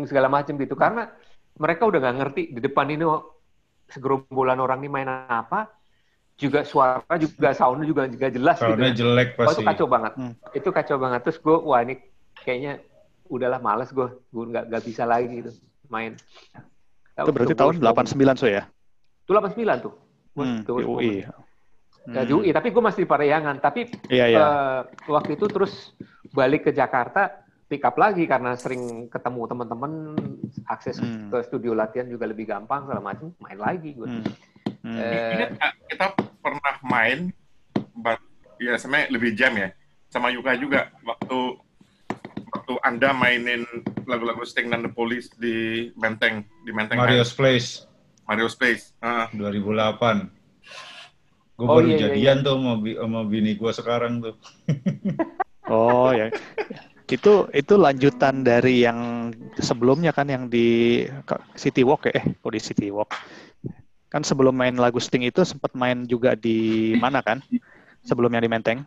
segala 0.04 0.28
macam 0.28 0.52
gitu. 0.60 0.76
Karena 0.76 1.08
mereka 1.56 1.88
udah 1.88 1.96
nggak 1.96 2.16
ngerti 2.20 2.42
di 2.52 2.60
depan 2.60 2.92
ini 2.92 3.08
oh, 3.08 3.40
segerombolan 3.88 4.60
orang 4.60 4.84
ini 4.84 4.88
main 4.92 5.08
apa. 5.08 5.72
Juga 6.36 6.68
suara 6.68 7.00
juga 7.16 7.56
soundnya 7.56 7.88
juga 7.88 8.04
juga 8.12 8.28
jelas 8.28 8.60
gitu. 8.60 8.68
Soalnya 8.68 8.92
ya. 8.92 8.96
jelek 9.00 9.28
Oh, 9.40 9.48
pasti. 9.48 9.52
itu 9.56 9.62
kacau 9.64 9.86
banget. 9.88 10.12
Hmm. 10.20 10.32
Itu 10.52 10.68
kacau 10.68 10.96
banget. 11.00 11.20
Terus 11.24 11.38
gue, 11.40 11.56
wah 11.56 11.80
ini 11.80 11.94
kayaknya 12.44 12.72
udahlah 13.32 13.60
males 13.64 13.88
gue. 13.88 14.08
Gue 14.28 14.44
nggak 14.52 14.64
nggak 14.68 14.82
bisa 14.84 15.08
lagi 15.08 15.40
gitu 15.40 15.56
main. 15.88 16.12
Itu 17.16 17.32
berarti 17.32 17.56
tahun 17.56 17.80
89 17.80 18.36
so 18.36 18.44
ya? 18.44 18.68
Itu 19.24 19.32
89 19.32 19.80
tuh. 19.80 19.94
Hmm, 20.36 20.60
UI. 20.68 21.24
Ya, 22.06 22.22
di 22.22 22.32
UI, 22.32 22.50
tapi 22.50 22.70
gue 22.70 22.78
masih 22.78 23.02
di 23.02 23.10
Parayangan. 23.10 23.58
Tapi 23.58 23.90
Iya, 24.06 24.24
iya. 24.30 24.38
eh, 24.38 24.80
waktu 25.10 25.34
itu 25.34 25.50
terus 25.50 25.90
balik 26.30 26.66
ke 26.66 26.70
Jakarta, 26.70 27.42
pick 27.66 27.82
up 27.82 27.98
lagi 27.98 28.24
karena 28.24 28.54
sering 28.54 29.10
ketemu 29.10 29.42
teman-teman, 29.46 29.92
akses 30.66 31.02
Hmm. 31.02 31.34
ke 31.34 31.42
studio 31.42 31.74
latihan 31.74 32.06
juga 32.06 32.30
lebih 32.30 32.46
gampang, 32.46 32.86
segala 32.86 33.02
macam, 33.02 33.34
main 33.42 33.58
lagi 33.58 33.90
gue. 33.90 34.06
Hmm. 34.06 34.22
Hmm. 34.86 34.96
Eh, 34.96 35.32
Ingat 35.34 35.50
nggak, 35.58 35.72
kita 35.90 36.06
pernah 36.38 36.74
main, 36.86 37.18
but, 37.92 38.22
ya 38.62 38.78
sebenarnya 38.78 39.10
lebih 39.10 39.34
jam 39.34 39.52
ya, 39.58 39.74
sama 40.06 40.30
Yuka 40.30 40.54
juga 40.56 40.94
waktu 41.02 41.58
waktu 42.46 42.72
anda 42.80 43.10
mainin 43.10 43.66
lagu-lagu 44.06 44.46
Sting 44.46 44.70
dan 44.70 44.86
The 44.86 44.88
Police 44.88 45.34
di 45.34 45.90
Menteng 45.98 46.46
di 46.62 46.70
Menteng 46.70 46.96
Mario's 46.96 47.34
Place 47.34 47.84
Mario 48.24 48.46
Space. 48.46 48.94
Ah, 48.98 49.26
2008. 49.34 50.30
Gue 51.56 51.64
Oh, 51.64 51.80
baru 51.80 51.88
iya, 51.88 51.96
iya, 51.96 52.02
jadian 52.12 52.44
tuh 52.44 52.52
sama, 52.60 52.72
bi- 52.76 52.98
sama 53.00 53.20
bini 53.24 53.56
gue 53.56 53.72
sekarang 53.72 54.12
tuh. 54.20 54.34
Oh 55.66 56.14
ya. 56.14 56.30
Itu 57.10 57.50
itu 57.50 57.74
lanjutan 57.74 58.46
dari 58.46 58.86
yang 58.86 59.34
sebelumnya 59.58 60.14
kan 60.14 60.30
yang 60.30 60.46
di 60.46 61.02
City 61.58 61.82
Walk 61.82 62.06
ya. 62.06 62.22
Eh, 62.22 62.38
kok 62.38 62.54
di 62.54 62.62
City 62.62 62.86
Walk. 62.94 63.10
Kan 64.06 64.22
sebelum 64.22 64.54
main 64.54 64.78
lagu 64.78 65.02
Sting 65.02 65.26
itu 65.26 65.42
sempat 65.42 65.74
main 65.74 66.06
juga 66.06 66.38
di 66.38 66.94
mana 66.94 67.18
kan? 67.18 67.42
Sebelumnya 68.06 68.38
di 68.38 68.46
Menteng. 68.46 68.78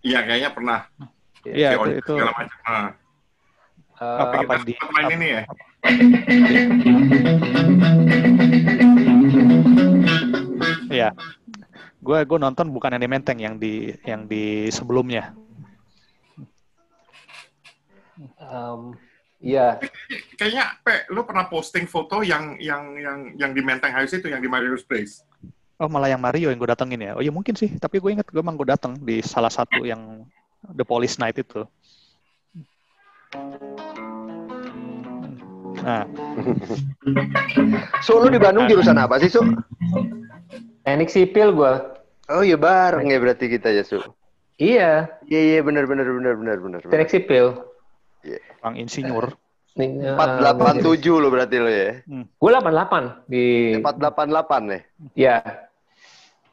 Iya 0.00 0.24
kayaknya 0.24 0.50
pernah. 0.56 0.80
Iya, 1.44 1.76
Di 1.76 1.76
itu, 1.76 1.90
itu 2.00 2.12
segala 2.16 2.32
macam. 2.32 2.56
Eh, 3.92 4.20
apa- 4.24 4.40
Kita 4.40 4.56
di- 4.64 4.78
main 4.88 5.06
ini 5.12 5.26
ya. 5.28 5.42
ya. 10.98 11.10
Gue 12.02 12.18
gue 12.26 12.38
nonton 12.38 12.70
bukan 12.74 12.94
yang 12.94 13.02
di 13.02 13.10
Menteng 13.10 13.38
yang 13.38 13.54
di 13.58 13.94
yang 14.02 14.26
di 14.26 14.66
sebelumnya. 14.74 15.34
em, 18.38 18.98
Iya, 19.38 19.78
Kayaknya 20.34 20.82
Pe, 20.82 21.06
lu 21.14 21.22
pernah 21.22 21.46
posting 21.46 21.86
foto 21.86 22.26
yang 22.26 22.58
yang 22.58 22.98
yang 22.98 23.18
yang 23.38 23.50
di 23.54 23.62
Menteng 23.62 23.94
House 23.94 24.10
itu 24.18 24.26
yang 24.26 24.42
di 24.42 24.50
Mario's 24.50 24.82
Place. 24.82 25.22
Oh 25.78 25.86
malah 25.86 26.10
yang 26.10 26.18
Mario 26.18 26.50
yang 26.50 26.58
gue 26.58 26.66
datengin 26.66 26.98
ya. 26.98 27.12
Oh 27.14 27.22
ya 27.22 27.30
mungkin 27.30 27.54
sih. 27.54 27.70
Tapi 27.78 28.02
gue 28.02 28.18
inget 28.18 28.26
gue 28.26 28.42
emang 28.42 28.58
gue 28.58 28.66
dateng 28.66 28.98
di 28.98 29.22
salah 29.22 29.50
satu 29.50 29.86
yang 29.86 30.26
The 30.74 30.82
Police 30.82 31.22
Night 31.22 31.38
itu. 31.38 31.62
Nah, 35.78 36.02
So, 38.02 38.18
lu 38.18 38.34
di 38.34 38.40
Bandung 38.42 38.66
jurusan 38.66 38.98
apa 38.98 39.22
sih, 39.22 39.30
Su? 39.30 39.40
Teknik 40.88 41.12
sipil 41.12 41.52
gue. 41.52 41.74
Oh 42.32 42.40
iya 42.40 42.56
bareng 42.56 43.08
ya 43.08 43.20
berarti 43.20 43.48
kita 43.52 43.68
ya, 43.72 43.84
Su. 43.84 44.00
Iya, 44.58 45.06
Iya 45.28 45.40
iya 45.54 45.60
benar 45.62 45.84
benar 45.86 46.08
benar 46.08 46.34
benar 46.34 46.56
benar. 46.58 46.80
teknik 46.88 47.12
sipil. 47.12 47.60
Bang 48.64 48.74
Insinyur. 48.74 49.36
Nih, 49.78 49.94
eh, 50.02 50.16
487 50.18 51.22
lo 51.22 51.30
berarti 51.30 51.56
lo 51.62 51.70
ya. 51.70 52.02
Gue 52.34 52.50
88 52.50 53.30
di 53.30 53.44
488 53.78 54.74
ya. 54.74 54.80
ya 55.14 55.36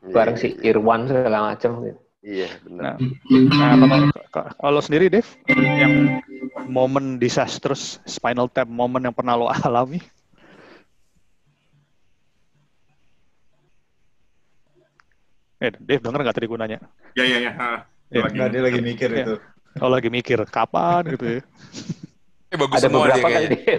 bareng 0.05 0.37
si 0.37 0.53
Irwan 0.61 1.09
segala 1.09 1.55
macam 1.55 1.81
gitu. 1.81 1.99
Iya, 2.25 2.49
benar. 2.65 2.97
Nah, 2.97 3.73
nah 3.77 4.09
kalau, 4.33 4.49
kalau 4.57 4.79
sendiri, 4.81 5.13
Dev, 5.13 5.25
yang 5.49 6.21
momen 6.65 7.21
disastrous 7.21 8.01
spinal 8.09 8.49
tap 8.49 8.65
momen 8.65 9.05
yang 9.05 9.13
pernah 9.13 9.37
lo 9.37 9.45
alami? 9.65 10.01
Eh, 15.55 15.71
Dev, 15.79 15.99
denger 16.03 16.19
nggak 16.21 16.35
tadi 16.35 16.47
gue 16.47 16.59
nanya? 16.59 16.79
Ya 17.15 17.23
ya 17.23 17.37
ya. 17.39 17.51
ah. 17.55 17.79
Ya, 18.11 18.21
Lagi- 18.21 18.35
Nggak, 18.37 18.49
dia 18.51 18.61
lagi 18.61 18.79
mikir 18.81 19.09
Iya. 19.09 19.23
itu. 19.23 19.35
Kalau 19.75 19.91
lagi 19.91 20.09
mikir, 20.09 20.37
kapan 20.47 21.03
gitu 21.11 21.25
ya? 21.25 21.41
Eh, 22.45 22.57
bagus 22.61 22.77
Ada 22.77 22.87
semua 22.87 23.09
dia 23.09 23.17
beberapa 23.17 23.25
kan 23.25 23.41
kayaknya. 23.41 23.75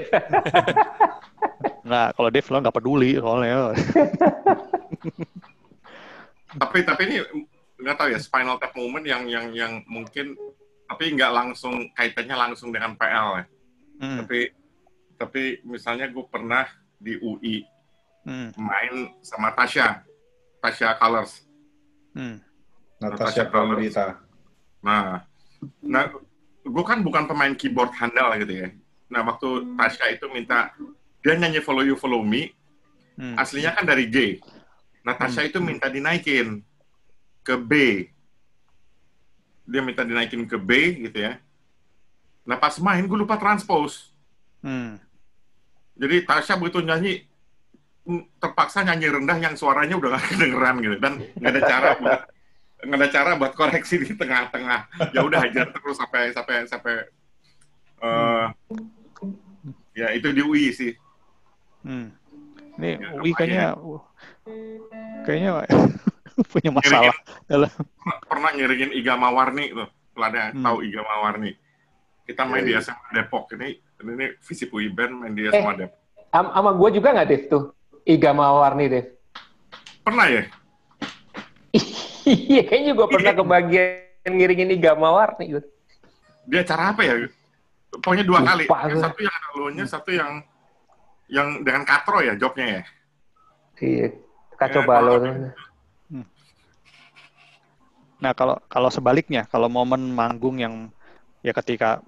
Nggak, 1.86 2.08
kalau 2.18 2.28
Dev 2.34 2.46
lo 2.50 2.56
nggak 2.58 2.76
peduli 2.76 3.10
soalnya. 3.16 3.56
Tapi 6.56 6.78
tapi 6.82 7.02
ini 7.06 7.16
nggak 7.78 7.96
tahu 7.96 8.08
ya 8.10 8.18
spinal 8.18 8.58
tap 8.58 8.74
moment 8.74 9.04
yang 9.04 9.28
yang 9.28 9.52
yang 9.52 9.72
mungkin 9.86 10.34
tapi 10.88 11.12
nggak 11.12 11.30
langsung 11.30 11.86
kaitannya 11.92 12.34
langsung 12.34 12.74
dengan 12.74 12.98
PL 12.98 13.28
ya. 13.38 13.44
Hmm, 14.02 14.18
Tapi 14.24 14.50
tapi 15.16 15.42
misalnya 15.62 16.10
gue 16.10 16.24
pernah 16.26 16.66
di 16.98 17.14
UI 17.16 17.62
hmm, 18.24 18.56
main 18.58 18.94
sama 19.22 19.54
Tasya, 19.54 20.02
Tasya 20.58 20.98
Colors. 20.98 21.45
Hmm, 22.16 22.36
Natasha 23.04 23.44
Pramudita. 23.44 24.16
Nah, 24.80 25.20
nah 25.84 26.08
gue 26.66 26.84
kan 26.84 27.04
bukan 27.04 27.28
pemain 27.28 27.52
keyboard 27.52 27.92
handal 27.94 28.32
gitu 28.40 28.66
ya. 28.66 28.68
Nah 29.12 29.22
waktu 29.22 29.76
Tasya 29.78 30.18
itu 30.18 30.26
minta 30.32 30.74
dia 31.22 31.34
nyanyi 31.38 31.62
Follow 31.62 31.84
You 31.86 31.94
Follow 31.94 32.22
Me, 32.26 32.50
hmm. 33.18 33.38
aslinya 33.38 33.76
kan 33.76 33.86
dari 33.86 34.10
G. 34.10 34.42
Natasha 35.06 35.46
itu 35.46 35.62
minta 35.62 35.86
dinaikin 35.86 36.64
ke 37.46 37.54
B. 37.54 37.72
Dia 39.66 39.82
minta 39.82 40.02
dinaikin 40.02 40.46
ke 40.46 40.58
B 40.58 40.70
gitu 41.06 41.18
ya. 41.22 41.38
Nah 42.46 42.58
pas 42.58 42.74
main 42.82 43.06
gue 43.06 43.18
lupa 43.18 43.38
transpose. 43.38 44.10
hmm. 44.64 44.98
Jadi 45.96 46.16
Tasya 46.28 46.60
begitu 46.60 46.84
nyanyi 46.84 47.24
terpaksa 48.38 48.82
nyanyi 48.82 49.10
rendah 49.10 49.36
yang 49.36 49.54
suaranya 49.54 49.98
udah 49.98 50.14
gak 50.14 50.24
kedengeran 50.30 50.78
gitu 50.78 50.96
dan 50.96 51.12
nggak 51.34 51.52
ada 51.52 51.62
cara 51.62 51.88
buat 51.96 52.20
nggak 52.76 52.98
ada 52.98 53.08
cara 53.10 53.30
buat 53.34 53.52
koreksi 53.52 53.94
di 53.98 54.14
tengah-tengah. 54.14 54.80
Ya 55.10 55.20
udah 55.20 55.42
hajar 55.42 55.66
terus 55.70 55.96
sampai 55.96 56.30
sampai 56.30 56.56
sampai 56.66 56.94
eh, 57.98 58.46
ya 59.94 60.12
itu 60.12 60.30
di 60.30 60.40
UI 60.40 60.70
sih. 60.70 60.92
Hmm. 61.82 62.14
Ini 62.76 62.90
Ya, 62.94 63.08
UI 63.16 63.32
kayaknya 63.32 63.66
uh, 63.74 64.02
kayaknya 65.24 65.50
punya 66.52 66.70
masalah. 66.70 67.16
Dalam, 67.48 67.70
Pernah 68.28 68.50
ngiringin 68.52 68.92
Iga 68.92 69.16
Mawarni 69.16 69.72
tuh, 69.72 69.88
pelada 70.12 70.52
Hmm. 70.52 70.62
tahu 70.62 70.84
Iga 70.84 71.00
Mawarni. 71.00 71.56
Kita 72.22 72.42
main 72.42 72.62
di 72.62 72.74
Iya, 72.74 72.82
SMA 72.84 73.08
Depok 73.14 73.50
ini 73.54 73.78
ini 73.96 74.26
Visip 74.42 74.68
UI 74.70 74.90
Band 74.90 75.14
main 75.16 75.32
di 75.32 75.42
Eh. 75.42 75.50
SMA 75.50 75.72
Depok. 75.76 75.98
Am- 76.30 76.52
Sama 76.52 76.70
gue 76.70 76.88
juga 76.92 77.08
nggak 77.10 77.28
Dev 77.30 77.42
tuh? 77.48 77.64
Iga 78.06 78.30
Mawarni 78.30 78.86
Dev. 78.86 79.06
Pernah 80.06 80.26
ya? 80.30 80.42
Iya, 82.26 82.62
kayaknya 82.66 82.92
gue 82.94 83.06
pernah 83.10 83.32
kebagian 83.34 84.30
ngiringin 84.30 84.70
Iga 84.78 84.94
Mawarni 84.94 85.58
gitu. 85.58 85.68
Dia 86.46 86.62
acara 86.62 86.94
apa 86.94 87.02
ya? 87.02 87.14
Pokoknya 87.98 88.22
dua 88.22 88.38
Lupa 88.42 88.50
kali. 88.54 88.64
Yang 88.66 89.02
satu 89.02 89.20
yang 89.22 89.34
ada 89.34 89.48
lonya, 89.58 89.84
satu 89.86 90.10
yang 90.14 90.32
yang 91.26 91.48
dengan 91.66 91.82
katro 91.82 92.22
ya 92.22 92.38
jobnya 92.38 92.66
ya. 92.78 92.82
Iya, 93.82 94.06
kacau 94.54 94.82
Ya, 94.82 94.88
kalau- 94.88 95.20
nah 98.16 98.32
kalau 98.32 98.56
kalau 98.70 98.88
sebaliknya, 98.88 99.44
kalau 99.50 99.66
momen 99.68 100.14
manggung 100.14 100.56
yang 100.56 100.88
ya 101.46 101.54
ketika 101.54 102.02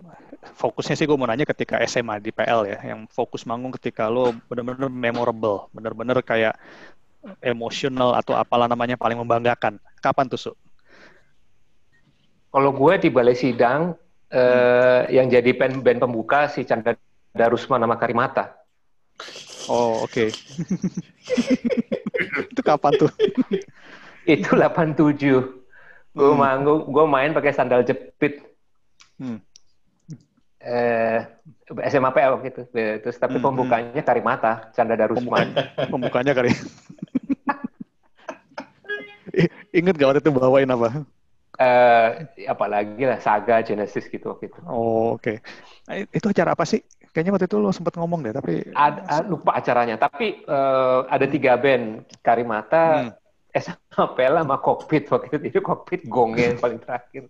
fokusnya 0.59 0.99
sih 0.99 1.07
gue 1.07 1.15
mau 1.15 1.31
nanya 1.31 1.47
ketika 1.47 1.79
SMA 1.87 2.19
di 2.19 2.35
PL 2.35 2.67
ya, 2.67 2.79
yang 2.91 3.07
fokus 3.07 3.47
manggung 3.47 3.71
ketika 3.79 4.11
lo 4.11 4.35
bener-bener 4.51 4.91
memorable, 4.91 5.71
bener-bener 5.71 6.19
kayak 6.27 6.59
emosional 7.39 8.19
atau 8.19 8.35
apalah 8.35 8.67
namanya 8.67 8.99
paling 8.99 9.23
membanggakan. 9.23 9.79
Kapan 10.03 10.27
tuh, 10.27 10.51
Su? 10.51 10.53
Kalau 12.51 12.75
gue 12.75 12.93
di 12.99 13.09
Balai 13.15 13.39
Sidang, 13.39 13.95
eh, 14.33 15.07
yang 15.15 15.31
jadi 15.31 15.55
band, 15.55 15.87
band 15.87 16.03
pembuka 16.03 16.51
si 16.51 16.67
Chandra 16.67 16.99
Darusman 17.31 17.79
nama 17.79 17.95
Karimata. 17.95 18.59
Oh, 19.69 20.09
oke. 20.09 20.33
itu 22.51 22.61
kapan 22.65 22.93
tuh? 22.97 23.13
Itu 24.25 24.57
87. 24.57 25.45
Gue 26.17 26.33
Hmm. 26.33 26.41
manggung, 26.41 26.89
gue 26.89 27.05
main 27.05 27.37
pakai 27.37 27.53
sandal 27.53 27.85
jepit. 27.85 28.48
Hmm. 29.19 29.39
Eh, 30.59 31.19
SMA 31.87 32.11
PL 32.11 32.35
gitu. 32.43 32.61
Terus 32.75 33.17
tapi 33.17 33.39
Hmm, 33.39 33.45
pembukanya 33.47 34.03
Karimata, 34.03 34.53
Chandra 34.75 34.99
Darusman. 34.99 35.55
Pembukanya 35.91 36.33
kali. 36.39 36.51
I- 39.37 39.53
Ingat 39.77 39.95
gak 40.01 40.09
waktu 40.09 40.21
itu 40.25 40.33
bawain 40.33 40.69
apa? 40.73 41.05
Eh, 41.59 42.07
apalagi 42.47 43.03
lah 43.03 43.19
Saga, 43.19 43.59
Genesis 43.67 44.07
gitu 44.07 44.31
waktu 44.31 44.47
itu. 44.47 44.61
Oh, 44.69 45.19
oke. 45.19 45.43
Nah, 45.91 45.95
i- 45.99 46.11
itu 46.15 46.27
acara 46.31 46.55
apa 46.55 46.63
sih? 46.63 46.81
Kayaknya 47.11 47.33
waktu 47.35 47.47
itu 47.51 47.57
lo 47.59 47.71
sempat 47.75 47.95
ngomong 47.99 48.21
deh, 48.23 48.31
tapi 48.37 48.63
Ada, 48.79 49.01
ah, 49.11 49.23
lupa 49.27 49.51
acaranya, 49.59 49.97
tapi 49.99 50.47
eh, 50.47 50.99
ada 51.11 51.27
tiga 51.27 51.59
band 51.59 52.07
Karimata, 52.23 53.11
Hmm. 53.11 53.11
SMA 53.51 53.81
PL 54.13 54.35
sama 54.39 54.57
Cockpit 54.59 55.09
waktu 55.09 55.27
itu. 55.31 55.37
Itu 55.49 55.59
Cockpit 55.61 56.05
gongnya 56.05 56.53
yang 56.53 56.59
paling 56.59 56.79
terakhir. 56.79 57.25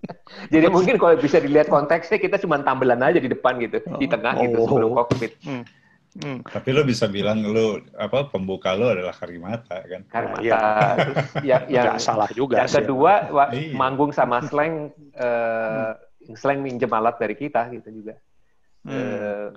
Jadi 0.54 0.66
mungkin 0.68 0.94
kalau 0.94 1.16
bisa 1.16 1.38
dilihat 1.38 1.66
konteksnya 1.66 2.16
kita 2.16 2.38
cuma 2.38 2.58
tambelan 2.58 3.02
aja 3.02 3.18
di 3.18 3.26
depan 3.26 3.58
gitu, 3.58 3.82
di 3.98 4.06
tengah 4.06 4.38
gitu 4.38 4.56
Oh. 4.56 4.66
sebelum 4.66 4.90
Cockpit. 4.94 5.34
Hmm. 5.42 5.66
Tapi 6.46 6.70
lo 6.70 6.86
bisa 6.86 7.10
bilang 7.10 7.42
lo 7.42 7.82
apa 7.92 8.30
pembuka 8.30 8.70
lo 8.72 8.86
adalah 8.86 9.10
Karimata 9.10 9.82
kan? 9.82 10.06
Karimata. 10.06 10.38
Iya. 10.46 10.60
Terus 10.94 11.16
yang, 11.50 11.62
yang, 11.66 11.98
salah 11.98 12.30
juga 12.30 12.62
yang 12.62 12.70
sih. 12.70 12.78
kedua 12.78 13.12
wa- 13.34 13.50
Iya. 13.50 13.74
manggung 13.74 14.14
sama 14.14 14.38
Slang, 14.46 14.94
eh, 15.10 15.90
Slang 16.32 16.62
minjem 16.62 16.88
alat 16.88 17.18
dari 17.18 17.34
kita 17.34 17.66
gitu 17.74 17.90
juga. 17.90 18.14
Hmm. 18.86 18.94
Eh, 18.94 19.48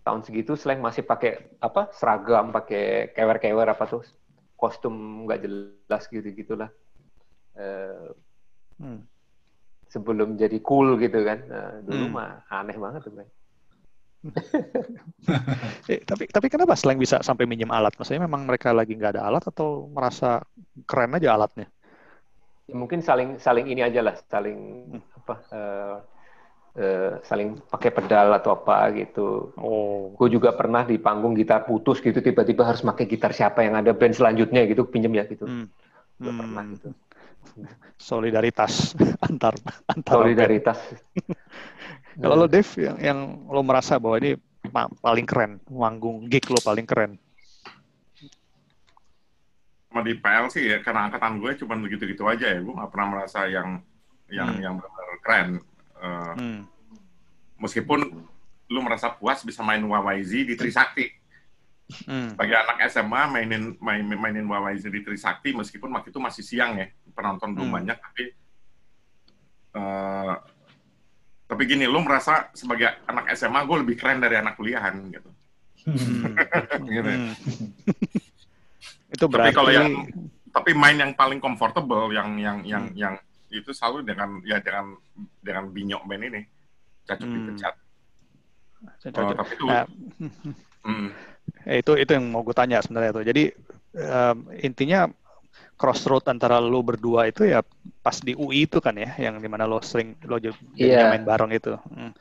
tahun 0.00 0.24
segitu 0.24 0.56
Slang 0.56 0.80
masih 0.80 1.04
pakai 1.04 1.60
apa 1.60 1.92
seragam, 1.92 2.48
pakai 2.48 3.12
kewer-kewer 3.12 3.68
apa 3.68 3.84
tuh 3.84 4.00
kostum 4.54 5.26
nggak 5.26 5.40
jelas 5.44 6.02
gitu 6.10 6.28
gitulah. 6.34 6.70
Eh, 7.58 8.10
Hmm. 8.78 9.06
sebelum 9.92 10.34
jadi 10.34 10.58
cool 10.64 10.98
gitu 10.98 11.22
kan. 11.22 11.38
Nah, 11.46 11.68
dulu 11.86 12.04
Hmm. 12.10 12.14
mah 12.18 12.30
aneh 12.50 12.76
banget 12.78 13.00
tuh. 13.06 13.12
Bang. 13.14 13.30
Eh, 15.88 16.00
tapi 16.04 16.24
tapi 16.28 16.46
kenapa 16.48 16.76
slang 16.76 16.96
bisa 17.00 17.20
sampai 17.20 17.44
minjem 17.44 17.68
alat? 17.68 17.92
Maksudnya 17.96 18.24
memang 18.24 18.44
mereka 18.48 18.72
lagi 18.72 18.96
nggak 18.96 19.16
ada 19.16 19.22
alat 19.28 19.44
atau 19.48 19.88
merasa 19.88 20.40
keren 20.84 21.16
aja 21.16 21.36
alatnya? 21.36 21.68
Ya, 22.64 22.74
mungkin 22.76 23.04
saling 23.04 23.36
saling 23.36 23.68
ini 23.68 23.84
aja 23.84 24.00
lah, 24.00 24.16
saling 24.28 24.88
Hmm. 24.88 25.02
apa 25.24 25.34
eh, 25.52 25.96
eh, 26.74 27.22
saling 27.22 27.62
pakai 27.70 27.90
pedal 27.94 28.34
atau 28.34 28.50
apa 28.58 28.90
gitu. 28.94 29.54
Oh, 29.58 30.10
Gue 30.18 30.28
juga 30.30 30.50
pernah 30.54 30.82
di 30.82 30.98
panggung 30.98 31.34
gitar 31.38 31.62
putus 31.62 32.02
gitu, 32.02 32.18
tiba-tiba 32.18 32.66
harus 32.66 32.82
pakai 32.82 33.06
gitar 33.06 33.30
siapa 33.30 33.62
yang 33.62 33.78
ada 33.78 33.94
band 33.94 34.14
selanjutnya 34.14 34.66
gitu, 34.66 34.82
pinjem 34.86 35.14
ya 35.14 35.24
gitu. 35.26 35.46
hmm. 35.46 35.66
Gue 36.18 36.30
Hmm. 36.30 36.40
pernah 36.40 36.64
gitu. 36.70 36.88
solidaritas 37.94 38.98
antar 39.30 39.54
antar 39.86 40.14
Solidaritas. 40.18 40.78
Kalau 42.22 42.34
lo 42.38 42.46
Dev 42.46 42.66
yang 42.78 42.96
yang 42.98 43.18
lo 43.50 43.62
merasa 43.62 43.98
bahwa 43.98 44.18
ini 44.22 44.38
pa- 44.70 44.90
paling 45.02 45.26
keren, 45.26 45.52
manggung 45.70 46.26
gig 46.26 46.46
lo 46.50 46.58
paling 46.58 46.86
keren. 46.86 47.18
Sama 49.90 50.02
di 50.02 50.14
PL 50.18 50.46
sih 50.50 50.64
ya, 50.74 50.78
karena 50.82 51.06
angkatan 51.06 51.38
gue 51.38 51.54
cuma 51.54 51.78
begitu-gitu 51.78 52.26
aja 52.26 52.50
ya. 52.50 52.58
Gue 52.58 52.74
nggak 52.74 52.90
pernah 52.90 53.08
merasa 53.14 53.46
yang 53.46 53.78
yang 54.26 54.50
Hmm. 54.50 54.62
yang 54.62 54.74
benar 54.78 55.08
keren. 55.22 55.48
Eh, 56.04 56.32
Hmm. 56.36 56.60
meskipun 57.56 58.00
lu 58.68 58.80
merasa 58.84 59.08
puas 59.08 59.40
bisa 59.40 59.64
main 59.64 59.80
YYZ 59.80 60.32
di 60.44 60.54
Trisakti. 60.54 61.08
Hmm. 62.04 62.36
Bagi 62.36 62.52
anak 62.52 62.80
SMA 62.88 63.22
mainin 63.28 63.76
main, 63.80 64.04
mainin 64.04 64.44
YYZ 64.44 64.84
di 64.88 65.00
Trisakti 65.00 65.56
meskipun 65.56 65.88
waktu 65.92 66.12
itu 66.12 66.20
masih 66.20 66.44
siang 66.44 66.76
ya, 66.76 66.88
penonton 67.12 67.56
belum 67.56 67.72
Hmm. 67.72 67.76
banyak 67.80 67.96
tapi 67.96 68.24
eh, 69.74 70.34
tapi 71.44 71.62
gini, 71.66 71.84
lu 71.84 72.00
merasa 72.00 72.48
sebagai 72.56 72.88
anak 73.04 73.28
SMA 73.36 73.64
gue 73.64 73.76
lebih 73.84 73.96
keren 74.00 74.20
dari 74.20 74.36
anak 74.38 74.56
kuliahan 74.56 74.96
gitu. 75.08 75.30
Hmm. 75.84 76.32
Gitu. 76.88 77.10
Hmm. 77.10 77.32
Itu 79.12 79.24
Tapi 79.28 79.32
berarti 79.32 79.52
kalau 79.52 79.70
yang 79.72 79.88
tapi 80.48 80.72
main 80.72 80.96
yang 80.96 81.12
paling 81.12 81.42
comfortable 81.42 82.08
yang 82.10 82.38
yang 82.40 82.58
yang 82.64 82.84
yang 82.96 83.14
itu 83.62 83.70
selalu 83.70 84.02
dengan 84.06 84.40
ya 84.42 84.58
dengan 84.58 84.98
dengan 85.40 85.70
binyok 85.70 86.02
band 86.06 86.24
ini 86.30 86.42
cacuk 87.04 87.28
Hmm. 87.28 87.36
dipecat. 87.38 87.74
Oh, 88.84 88.92
Cocok. 89.00 89.36
tapi 89.36 89.52
itu, 89.56 89.64
Nah, 89.64 89.84
mm, 90.88 91.08
Eh, 91.64 91.80
itu 91.80 91.92
itu 91.96 92.10
yang 92.12 92.24
mau 92.28 92.44
gue 92.44 92.52
tanya 92.56 92.80
sebenarnya 92.84 93.12
tuh. 93.16 93.24
Jadi 93.24 93.52
em, 93.96 94.36
intinya 94.60 95.08
crossroad 95.80 96.24
antara 96.28 96.60
lo 96.60 96.80
berdua 96.84 97.28
itu 97.30 97.46
ya 97.48 97.64
pas 98.04 98.16
di 98.20 98.36
UI 98.36 98.68
itu 98.68 98.78
kan 98.84 98.92
ya, 98.96 99.16
yang 99.16 99.40
di 99.40 99.48
mana 99.48 99.64
lo 99.64 99.80
sering 99.80 100.16
lo 100.28 100.36
Iya. 100.76 101.08
main 101.12 101.24
bareng 101.24 101.52
itu. 101.56 101.72
Hmm. 101.88 102.12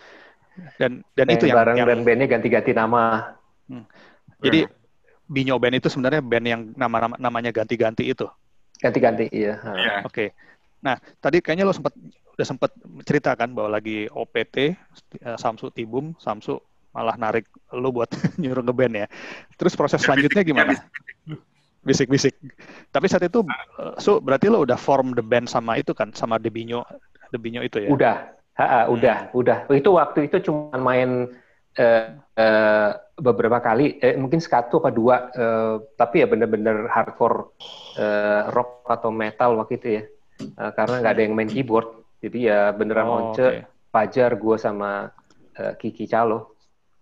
Dan 0.77 1.01
dan 1.17 1.25
Main 1.27 1.37
itu 1.39 1.45
yang, 1.49 1.57
bareng 1.59 1.75
yang 1.81 1.87
dan 1.89 1.99
bandnya 2.05 2.27
ganti-ganti 2.29 2.71
nama. 2.77 3.33
jadi 4.43 4.69
Binyo 5.25 5.55
Band 5.57 5.79
itu 5.81 5.87
sebenarnya 5.89 6.21
band 6.21 6.45
yang 6.45 6.61
nama, 6.77 6.97
nama 7.09 7.15
namanya 7.17 7.49
ganti-ganti 7.55 8.05
itu. 8.11 8.27
Ganti-ganti, 8.83 9.31
iya. 9.31 9.55
Iya. 9.63 10.03
Oke. 10.05 10.35
Nah 10.83 10.95
tadi 11.23 11.39
kayaknya 11.39 11.65
lo 11.67 11.73
sempat 11.75 11.93
udah 12.33 12.47
sempat 12.47 12.71
cerita 13.07 13.31
kan 13.39 13.53
bahwa 13.55 13.77
lagi 13.79 14.09
OPT 14.11 14.73
eh, 15.23 15.37
Samsu 15.39 15.69
Tibum, 15.71 16.13
Samsu 16.19 16.59
malah 16.93 17.17
narik 17.17 17.49
lo 17.73 17.89
buat 17.89 18.09
nyuruh 18.41 18.63
ngeband 18.65 18.93
ya. 19.05 19.07
Terus 19.57 19.73
proses 19.79 20.01
Ya, 20.01 20.05
selanjutnya 20.05 20.41
bisik- 20.41 20.49
gimana? 20.53 20.73
ya, 20.73 20.81
bisik-bisik. 21.83 22.35
Tapi 22.93 23.05
saat 23.11 23.23
itu, 23.27 23.43
uh, 23.79 23.95
so 23.99 24.19
berarti 24.23 24.47
lo 24.47 24.63
udah 24.63 24.79
form 24.79 25.11
the 25.17 25.23
band 25.25 25.51
sama 25.51 25.75
itu 25.79 25.91
kan, 25.91 26.11
sama 26.15 26.39
Debinyo, 26.39 26.83
Debinyo 27.33 27.61
itu 27.65 27.79
ya? 27.83 27.93
Udah, 27.93 28.15
Ha, 28.53 28.65
ha, 28.69 28.79
udah, 28.85 29.33
udah. 29.33 29.65
Itu 29.73 29.97
waktu 29.97 30.29
itu 30.29 30.37
cuma 30.45 30.77
main 30.77 31.25
eh, 31.73 32.05
eh, 32.37 32.89
beberapa 33.17 33.57
kali, 33.57 33.97
eh, 33.97 34.13
mungkin 34.13 34.37
satu 34.37 34.77
apa 34.77 34.93
dua, 34.93 35.33
eh, 35.33 35.73
tapi 35.97 36.21
ya 36.21 36.29
bener-bener 36.29 36.85
hardcore 36.85 37.49
eh, 37.97 38.41
rock 38.53 38.85
atau 38.93 39.09
metal 39.09 39.57
waktu 39.57 39.73
itu 39.81 39.87
ya. 39.97 40.03
Eh, 40.51 40.71
karena 40.73 40.95
nggak 40.99 41.13
ada 41.15 41.23
yang 41.23 41.33
main 41.33 41.47
keyboard, 41.47 41.87
jadi 42.19 42.39
ya 42.43 42.59
beneran 42.71 43.07
Oh, 43.07 43.13
Once, 43.31 43.39
oke. 43.39 43.63
Fajar, 43.87 44.31
gue 44.35 44.55
sama 44.57 45.13
eh, 45.53 45.73
Kiki 45.77 46.05
Calo. 46.05 46.51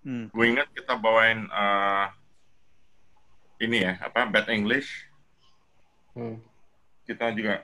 Hmm. 0.01 0.33
gue 0.33 0.45
ingat 0.45 0.65
kita 0.73 0.97
bawain 0.97 1.45
eh, 1.45 2.05
ini 3.61 3.85
ya, 3.85 4.01
apa, 4.01 4.25
Bad 4.25 4.49
English, 4.49 4.89
Hmm. 6.11 6.43
kita 7.07 7.31
juga 7.31 7.63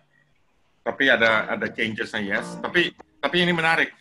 tapi 0.79 1.11
ada 1.11 1.51
ada 1.51 1.67
changesnya 1.67 2.23
yes 2.23 2.55
tapi 2.63 2.95
tapi 3.19 3.43
ini 3.43 3.51
menarik 3.51 3.91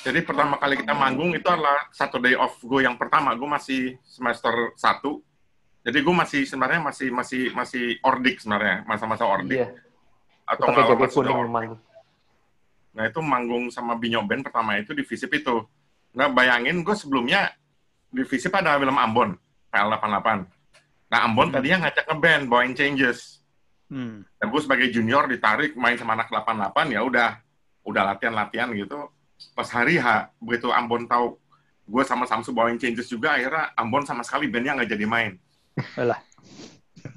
jadi 0.00 0.24
pertama 0.24 0.56
kali 0.56 0.80
kita 0.80 0.96
manggung 0.96 1.36
itu 1.36 1.44
adalah 1.44 1.84
satu 1.92 2.16
day 2.16 2.32
off 2.32 2.56
gue 2.64 2.80
yang 2.80 2.96
pertama 2.96 3.36
gue 3.36 3.44
masih 3.44 4.00
semester 4.00 4.72
satu 4.72 5.20
jadi 5.84 6.00
gue 6.00 6.14
masih 6.16 6.48
sebenarnya 6.48 6.80
masih 6.80 7.12
masih 7.12 7.52
masih 7.52 7.84
ordik 8.00 8.40
sebenarnya 8.40 8.88
masa-masa 8.88 9.28
ordik 9.28 9.60
Iya, 9.60 9.68
atau 10.50 10.66
nggak 10.66 11.10
sudah 11.14 11.30
kuning 11.30 11.78
nah 12.90 13.06
itu 13.06 13.22
manggung 13.22 13.70
sama 13.70 13.94
Binyo 13.94 14.26
Band 14.26 14.42
pertama 14.42 14.74
itu 14.74 14.90
di 14.90 15.06
Visip 15.06 15.30
itu. 15.30 15.62
Nah 16.10 16.26
bayangin 16.26 16.82
gue 16.82 16.96
sebelumnya 16.98 17.54
di 18.10 18.26
Visip 18.26 18.50
ada 18.50 18.74
film 18.74 18.98
Ambon 18.98 19.38
PL88 19.70 20.28
nah 21.10 21.18
Ambon 21.22 21.54
tadinya 21.54 21.86
ngajak 21.86 22.04
ngeband 22.10 22.44
bawain 22.50 22.74
changes. 22.74 23.38
Hmm. 23.90 24.22
dan 24.38 24.54
gue 24.54 24.60
sebagai 24.62 24.86
junior 24.94 25.26
ditarik 25.26 25.74
main 25.74 25.98
sama 25.98 26.14
anak 26.14 26.30
88 26.30 26.94
ya 26.94 27.02
udah 27.02 27.42
udah 27.82 28.02
latihan-latihan 28.14 28.70
gitu. 28.70 29.10
Pas 29.50 29.66
hari 29.66 29.98
H 29.98 30.30
begitu 30.38 30.70
Ambon 30.70 31.10
tahu 31.10 31.34
gue 31.90 32.02
sama 32.06 32.22
Samsu 32.30 32.54
bawain 32.54 32.78
changes 32.78 33.10
juga 33.10 33.34
akhirnya 33.34 33.74
Ambon 33.74 34.06
sama 34.06 34.22
sekali 34.22 34.46
bandnya 34.46 34.78
nggak 34.78 34.90
jadi 34.94 35.06
main. 35.10 35.32
Alah. 35.98 36.22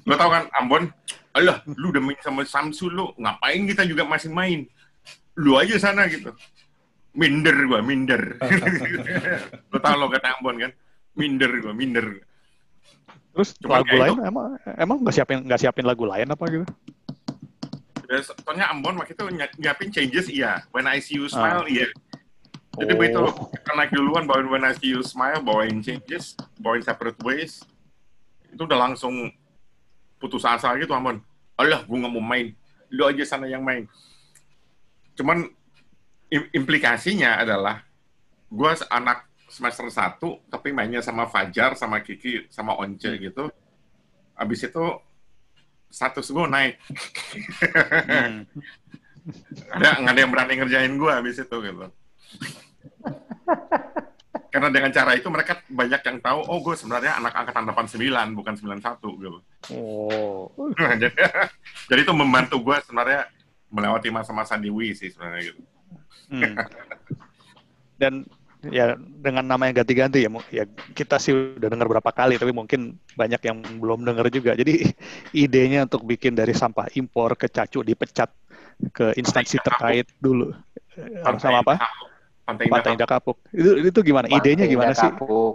Lo 0.04 0.14
tau 0.14 0.30
kan 0.30 0.44
Ambon? 0.54 0.88
Alah 1.34 1.60
lu 1.66 1.90
udah 1.90 1.98
main 1.98 2.18
sama 2.22 2.42
Samsu 2.44 2.86
lu 2.86 3.10
ngapain 3.16 3.66
kita 3.66 3.82
juga 3.82 4.04
masih 4.04 4.30
main? 4.30 4.64
Lu 5.34 5.58
aja 5.58 5.74
sana 5.76 6.06
gitu. 6.06 6.30
Minder 7.10 7.54
gua 7.66 7.78
minder. 7.78 8.38
Lo 9.70 9.78
tau 9.78 9.94
lo 9.94 10.06
kata 10.08 10.38
Ambon 10.38 10.58
kan? 10.58 10.70
Minder 11.14 11.50
gua 11.58 11.70
minder 11.70 12.22
Terus 13.30 13.54
Cuman 13.58 13.82
lagu 13.82 13.94
lain 13.94 14.12
itu- 14.14 14.26
emang 14.26 14.46
emang 14.78 14.96
nggak 15.02 15.14
siapin 15.14 15.38
nggak 15.42 15.60
siapin 15.60 15.86
lagu 15.86 16.06
lain 16.06 16.26
apa 16.26 16.44
gitu? 16.46 16.66
Ya, 18.06 18.18
soalnya 18.22 18.66
Ambon 18.68 18.94
waktu 18.94 19.14
itu 19.14 19.24
ny- 19.28 19.54
nyiapin 19.58 19.90
changes 19.90 20.26
iya. 20.28 20.62
When 20.70 20.86
I 20.86 21.02
see 21.02 21.18
you 21.18 21.26
Ah. 21.26 21.34
smile 21.34 21.66
iya. 21.66 21.86
Jadi 22.74 22.90
Oh. 22.90 22.98
begitu 22.98 23.22
kita 23.54 23.70
naik 23.74 23.90
duluan 23.90 24.26
bawain 24.26 24.46
When 24.46 24.62
I 24.62 24.74
See 24.74 24.90
You 24.90 25.02
Smile, 25.02 25.38
bawain 25.40 25.78
Changes, 25.78 26.34
bawain 26.58 26.82
Separate 26.82 27.14
Ways, 27.22 27.62
itu 28.50 28.58
udah 28.60 28.90
langsung 28.90 29.30
putus 30.24 30.48
asa 30.48 30.72
gitu 30.80 30.96
Amon. 30.96 31.20
Alah, 31.60 31.84
gue 31.84 31.92
nggak 32.00 32.12
mau 32.16 32.24
main. 32.24 32.56
Lu 32.88 33.04
aja 33.04 33.20
sana 33.28 33.44
yang 33.44 33.60
main. 33.60 33.84
Cuman 35.12 35.44
im- 36.32 36.50
implikasinya 36.56 37.44
adalah 37.44 37.84
gue 38.48 38.70
anak 38.88 39.28
semester 39.52 39.84
1, 39.92 40.16
tapi 40.48 40.72
mainnya 40.72 41.04
sama 41.04 41.28
Fajar, 41.28 41.76
sama 41.76 42.00
Kiki, 42.00 42.48
sama 42.48 42.72
Once 42.80 43.04
gitu. 43.04 43.52
Abis 44.32 44.64
itu 44.64 44.84
status 45.92 46.32
gue 46.32 46.46
naik. 46.48 46.80
Hmm. 48.08 48.48
ada 49.72 50.04
nggak 50.04 50.12
ada 50.12 50.20
yang 50.20 50.32
berani 50.32 50.54
ngerjain 50.60 50.94
gue 50.96 51.12
abis 51.12 51.44
itu 51.44 51.56
gitu. 51.60 51.86
Karena 54.54 54.70
dengan 54.70 54.94
cara 54.94 55.18
itu 55.18 55.26
mereka 55.34 55.58
banyak 55.66 55.98
yang 55.98 56.18
tahu, 56.22 56.46
oh 56.46 56.62
gue 56.62 56.78
sebenarnya 56.78 57.18
anak 57.18 57.34
angkatan 57.42 57.66
89 57.74 58.38
bukan 58.38 58.54
91 58.54 59.02
gitu. 59.02 59.38
Oh. 59.74 60.46
jadi, 61.02 61.10
jadi 61.90 62.00
itu 62.06 62.14
membantu 62.14 62.62
gue 62.62 62.78
sebenarnya 62.86 63.26
melewati 63.74 64.14
masa-masa 64.14 64.54
di 64.54 64.70
Wii 64.70 64.94
sih 64.94 65.10
sebenarnya 65.10 65.50
gitu. 65.50 65.60
Hmm. 66.30 66.54
Dan 68.00 68.14
ya 68.70 68.94
dengan 68.94 69.42
nama 69.42 69.66
yang 69.66 69.82
ganti-ganti 69.82 70.22
ya, 70.22 70.30
ya 70.54 70.64
kita 70.94 71.18
sih 71.18 71.58
udah 71.58 71.74
dengar 71.74 71.90
berapa 71.90 72.14
kali, 72.14 72.38
tapi 72.38 72.54
mungkin 72.54 72.94
banyak 73.18 73.42
yang 73.42 73.58
belum 73.58 74.06
dengar 74.06 74.30
juga. 74.30 74.54
Jadi 74.54 74.86
idenya 75.34 75.82
untuk 75.90 76.06
bikin 76.06 76.38
dari 76.38 76.54
sampah 76.54 76.94
impor 76.94 77.34
ke 77.34 77.50
cacu 77.50 77.82
dipecat 77.82 78.30
ke 78.94 79.18
instansi 79.18 79.58
terkait 79.66 80.06
dulu. 80.22 80.54
Sama 81.42 81.58
apa? 81.66 81.74
Pantai 82.44 82.64
Indah 82.68 82.76
Pantai 82.76 82.92
Indah 82.94 83.08
Kapuk. 83.08 83.36
Itu 83.50 83.70
itu 83.80 84.00
gimana? 84.02 84.26
Idenya 84.28 84.64
Pantai 84.64 84.72
gimana 84.72 84.90
Indah 84.90 85.00
sih? 85.00 85.10
Kapuk. 85.10 85.54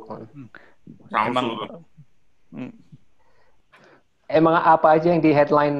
Samsu 1.08 1.30
Emang. 1.30 1.46
Hmm. 2.50 2.72
Emang 4.26 4.56
apa 4.56 4.88
aja 4.94 5.10
yang 5.10 5.22
di 5.22 5.30
headline 5.30 5.78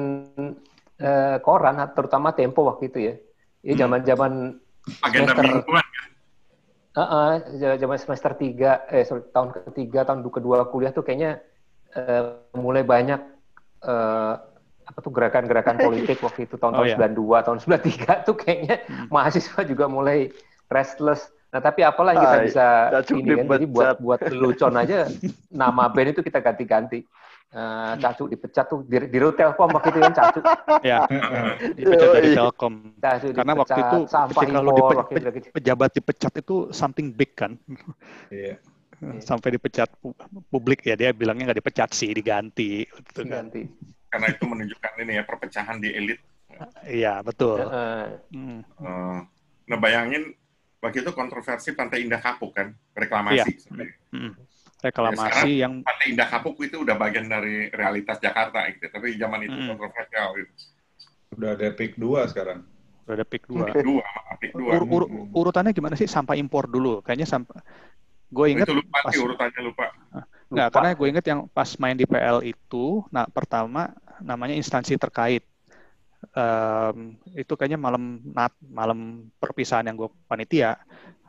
eh, 0.98 1.36
koran, 1.40 1.78
terutama 1.94 2.30
Tempo 2.30 2.66
waktu 2.66 2.90
itu 2.90 2.98
ya. 3.00 3.14
Ini 3.62 3.72
Hmm. 3.74 3.80
zaman-zaman 3.80 4.32
agenda 5.00 5.32
semester- 5.32 5.44
mingguan 5.64 5.86
kan. 5.86 6.08
Heeh, 6.90 7.30
zaman 7.78 7.96
semester 7.96 8.32
3 8.34 8.82
eh 8.90 9.06
sorry, 9.06 9.22
tahun 9.30 9.54
ketiga 9.70 10.02
tahun 10.02 10.26
kedua 10.26 10.66
kuliah 10.66 10.90
tuh 10.90 11.02
kayaknya 11.02 11.38
eh, 11.90 12.22
mulai 12.54 12.82
banyak 12.82 13.20
eh, 13.82 14.32
apa 14.84 14.98
tuh 14.98 15.10
gerakan-gerakan 15.10 15.78
politik 15.78 16.18
waktu 16.18 16.50
itu 16.50 16.58
tahun-tahun 16.58 16.82
Oh, 16.86 16.90
iya. 16.90 16.98
92 16.98 17.46
tahun 17.46 17.58
93 17.62 18.26
tuh 18.26 18.34
kayaknya 18.34 18.76
Hmm. 18.84 19.06
mahasiswa 19.08 19.60
juga 19.62 19.86
mulai 19.86 20.34
restless. 20.70 21.28
Nah, 21.50 21.58
tapi 21.58 21.82
apalah 21.82 22.14
yang 22.14 22.22
kita 22.22 22.38
Hai, 22.38 22.46
bisa 22.46 22.66
ini 23.10 23.34
kan 23.42 23.46
jadi 23.58 23.66
buat 23.66 23.98
buat 23.98 24.20
lelucon 24.22 24.70
aja 24.78 25.10
nama 25.50 25.90
band 25.90 26.14
itu 26.14 26.22
kita 26.22 26.38
ganti-ganti. 26.38 27.02
Eh, 27.50 27.92
Cacu 27.98 28.30
dipecat 28.30 28.70
tuh 28.70 28.86
di, 28.86 28.94
di 29.10 29.18
Telkom 29.18 29.74
waktu 29.74 29.90
itu 29.90 29.98
kan 29.98 30.14
Cacu. 30.14 30.40
ya 30.86 31.02
dipecat 31.78 32.08
dari. 32.14 32.30
Telkom. 32.38 32.74
Cacu 33.02 33.26
Karena 33.34 33.52
waktu 33.58 33.74
dipecat, 33.74 33.90
itu 33.90 33.98
sampah 34.06 34.42
ketika 34.46 34.60
lu 34.62 34.70
impor 34.70 34.78
dipe- 34.78 34.98
waktu 35.02 35.12
itu 35.18 35.28
gitu. 35.34 35.46
pejabat 35.58 35.90
dipecat 35.90 36.32
itu 36.38 36.56
something 36.70 37.10
big 37.10 37.34
kan. 37.34 37.58
Iya. 38.30 38.54
Sampai 39.18 39.58
dipecat 39.58 39.90
pu- 39.98 40.14
publik 40.46 40.86
ya 40.86 40.94
dia 40.94 41.10
bilangnya 41.10 41.50
nggak 41.50 41.58
dipecat 41.58 41.90
sih 41.90 42.14
diganti 42.14 42.86
gitu 42.86 43.26
kan. 43.26 43.50
ganti. 43.50 43.66
Karena 44.06 44.26
itu 44.30 44.44
menunjukkan 44.46 44.92
ini 45.02 45.12
ya 45.18 45.22
perpecahan 45.26 45.82
di 45.82 45.90
elit. 45.90 46.22
Iya 46.86 47.18
betul. 47.26 47.58
Heeh. 47.66 48.02
Hmm. 48.30 48.60
Eh, 48.62 49.18
nah 49.66 49.78
bayangin 49.82 50.38
waktu 50.80 50.98
itu 51.00 51.12
kontroversi 51.12 51.72
Pantai 51.72 52.02
Indah 52.02 52.18
Kapuk 52.18 52.52
kan, 52.52 52.72
reklamasi. 52.92 53.36
Iya. 53.36 53.44
sebenarnya. 53.60 53.96
Hmm. 54.10 54.32
Reklamasi 54.80 55.50
yang 55.60 55.72
Pantai 55.84 56.06
Indah 56.08 56.26
Kapuk 56.26 56.56
itu 56.58 56.80
udah 56.80 56.96
bagian 56.96 57.28
dari 57.28 57.68
realitas 57.68 58.16
Jakarta 58.16 58.64
gitu. 58.68 58.88
Tapi 58.88 59.14
zaman 59.14 59.44
itu 59.44 59.52
Hmm. 59.54 59.68
kontroversial 59.68 60.26
gitu. 60.34 60.52
Udah 61.30 61.54
ada 61.54 61.68
pick 61.70 61.94
2 61.94 62.26
sekarang. 62.26 62.64
udah 63.00 63.18
ada 63.18 63.26
pick 63.26 63.42
dua. 63.42 63.66
Pik 63.66 63.82
dua, 63.82 64.04
maaf, 64.06 64.38
pik 64.38 64.52
dua. 64.54 64.70
Ur- 64.70 64.86
ur- 64.86 65.10
urutannya 65.34 65.74
gimana 65.74 65.98
sih? 65.98 66.06
Sampah 66.06 66.38
impor 66.38 66.70
dulu. 66.70 67.02
Kayaknya 67.02 67.26
sampah. 67.26 67.58
Gue 68.30 68.54
inget 68.54 68.70
itu 68.70 68.78
lupa 68.78 69.02
pas 69.02 69.10
sih 69.10 69.18
urutannya 69.18 69.60
lupa. 69.66 69.86
Nggak, 70.46 70.68
Lupa. 70.70 70.74
karena 70.78 70.90
gue 70.94 71.06
inget 71.10 71.24
yang 71.26 71.40
pas 71.50 71.66
main 71.82 71.98
di 71.98 72.06
PL 72.06 72.38
itu, 72.46 73.02
nah 73.10 73.26
pertama 73.26 73.90
namanya 74.22 74.54
instansi 74.54 74.94
terkait. 74.94 75.42
Em, 76.20 77.16
itu 77.32 77.52
kayaknya 77.56 77.80
malam 77.80 78.20
nat, 78.22 78.52
malam 78.60 79.24
perpisahan 79.40 79.88
yang 79.88 79.96
gue 79.96 80.08
panitia. 80.28 80.76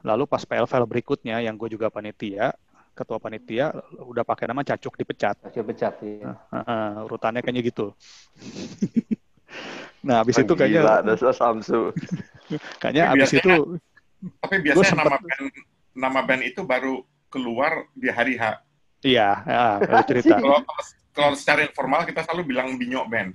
Lalu 0.03 0.27
pas 0.27 0.43
PL 0.43 0.67
file 0.67 0.83
berikutnya 0.83 1.39
yang 1.39 1.55
gue 1.55 1.71
juga 1.71 1.87
panitia, 1.87 2.51
ketua 2.91 3.15
panitia 3.15 3.71
udah 3.97 4.27
pakai 4.27 4.51
nama 4.51 4.67
Cacuk 4.67 4.99
dipecat. 4.99 5.39
Cacu 5.39 5.63
pecat 5.63 5.95
ya. 6.03 6.35
Heeh, 6.51 7.07
urutannya 7.07 7.39
kayaknya 7.39 7.63
gitu. 7.63 7.95
nah, 10.05 10.21
habis 10.25 10.35
itu 10.35 10.51
Gila, 10.51 10.59
kayaknya 10.59 10.81
dasar 11.07 11.31
Samsu. 11.31 11.95
kayaknya 12.83 13.03
habis 13.15 13.31
biasanya- 13.31 13.43
itu 13.47 13.55
Tapi 14.37 14.55
biasanya 14.61 14.85
sempet- 14.91 15.07
nama 15.07 15.17
band 15.17 15.47
nama 15.91 16.19
band 16.21 16.41
itu 16.45 16.61
baru 16.61 16.93
keluar 17.31 17.87
di 17.95 18.11
hari 18.11 18.35
H. 18.35 18.59
Iya, 19.01 19.29
ya, 19.47 19.63
ada 19.81 20.03
cerita. 20.05 20.35
Kalau 20.37 20.61
kalau 21.11 21.33
secara 21.33 21.65
informal 21.65 22.05
kita 22.05 22.21
selalu 22.27 22.53
bilang 22.53 22.75
Binyo 22.77 23.01
Band. 23.09 23.33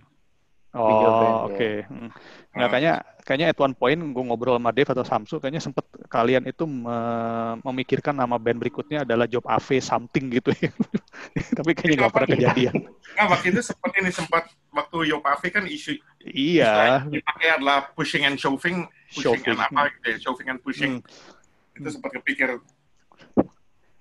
Video 0.79 1.09
band, 1.11 1.33
Oh, 1.33 1.41
ya. 1.41 1.47
oke. 1.49 1.71
Hmm. 1.89 2.11
Nah, 2.53 2.67
kayaknya 2.69 2.95
kayaknya 3.21 3.47
at 3.51 3.59
one 3.59 3.73
point 3.73 4.01
gue 4.01 4.25
ngobrol 4.25 4.57
sama 4.57 4.71
Dave 4.71 4.89
atau 4.89 5.05
Samsu, 5.05 5.37
kayaknya 5.37 5.61
sempet 5.61 5.85
kalian 6.07 6.45
itu 6.45 6.65
me- 6.65 7.57
memikirkan 7.61 8.13
nama 8.13 8.37
band 8.37 8.57
berikutnya 8.57 9.05
adalah 9.05 9.25
Job 9.25 9.45
AV 9.45 9.77
something 9.79 10.31
gitu 10.31 10.53
ya. 10.57 10.71
Tapi 11.59 11.71
kayaknya 11.73 11.97
nggak 12.03 12.13
pernah 12.13 12.31
kejadian. 12.33 12.77
Nah, 13.17 13.33
waktu 13.33 13.49
itu 13.49 13.65
sempat 13.65 13.97
ini 13.97 14.13
sempat 14.13 14.45
waktu 14.69 15.09
Yopavi 15.09 15.49
kan 15.49 15.65
isu 15.65 15.97
Iya. 16.21 17.01
dipakai 17.09 17.57
adalah 17.57 17.89
pushing 17.97 18.29
and 18.29 18.37
shoving, 18.37 18.85
pushing 19.09 19.41
Shoving. 19.41 19.57
and 19.57 19.65
apa 19.65 19.89
gitu 19.89 20.07
ya, 20.13 20.17
shoving 20.21 20.49
and 20.53 20.61
pushing. 20.61 20.93
Hmm. 21.01 21.81
Itu 21.81 21.89
sempat 21.89 22.13
kepikir 22.13 22.61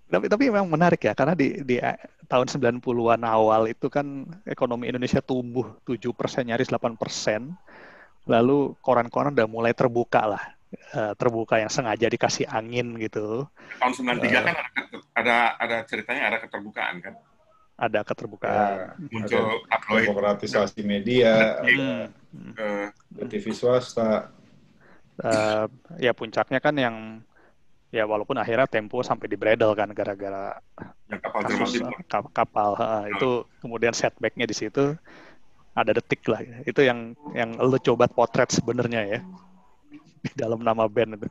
Tapi 0.06 0.30
tapi 0.30 0.44
memang 0.54 0.70
menarik 0.70 1.02
ya 1.02 1.18
karena 1.18 1.34
di 1.34 1.66
di 1.66 1.82
eh, 1.82 1.98
tahun 2.26 2.46
90-an 2.46 3.22
awal 3.26 3.66
itu 3.66 3.90
kan 3.90 4.06
ekonomi 4.46 4.88
Indonesia 4.88 5.18
tumbuh 5.20 5.82
7% 5.84 6.06
nyaris 6.46 6.70
8%. 6.70 7.50
Lalu 8.26 8.74
koran-koran 8.82 9.34
udah 9.34 9.50
mulai 9.50 9.74
terbuka 9.74 10.26
lah. 10.26 10.44
Eh, 10.76 11.14
terbuka 11.16 11.58
yang 11.58 11.70
sengaja 11.70 12.06
dikasih 12.06 12.46
angin 12.46 12.98
gitu. 12.98 13.48
tahun 13.80 13.94
93 13.96 14.28
Eh. 14.28 14.44
kan 14.44 14.56
ada, 14.56 14.72
ada 15.16 15.38
ada 15.58 15.76
ceritanya 15.86 16.22
ada 16.30 16.38
keterbukaan 16.42 16.96
kan. 17.02 17.14
Ada 17.76 18.00
keterbukaan. 18.08 18.96
Muncul 19.12 19.68
tabloid 19.68 20.08
demokratisasi 20.08 20.80
media, 20.82 21.60
Hmm. 21.60 22.08
eh, 22.56 22.88
ada 22.92 23.26
TV 23.26 23.52
swasta. 23.52 24.32
Eh, 25.16 25.66
ya 25.98 26.12
puncaknya 26.12 26.60
kan 26.60 26.76
yang 26.76 26.96
ya 27.96 28.04
walaupun 28.04 28.36
akhirnya 28.36 28.68
Tempo 28.68 29.00
sampai 29.00 29.32
di 29.32 29.40
bredel 29.40 29.72
kan 29.72 29.88
gara-gara 29.96 30.60
yang 31.08 31.20
kapal 31.24 31.42
kasus 31.48 31.80
eh, 31.80 31.96
kap- 32.12 32.32
kapal 32.36 32.76
eh, 32.76 33.16
itu 33.16 33.48
kemudian 33.64 33.96
setbacknya 33.96 34.44
di 34.44 34.52
situ 34.52 35.00
ada 35.72 35.92
detik 35.96 36.28
lah 36.28 36.44
itu 36.68 36.84
yang 36.84 37.16
yang 37.32 37.56
lo 37.56 37.80
coba 37.80 38.12
potret 38.12 38.52
sebenarnya 38.52 39.02
ya. 39.08 39.20
Di 40.26 40.34
dalam 40.36 40.60
nama 40.66 40.90
band 40.90 41.22
itu. 41.22 41.28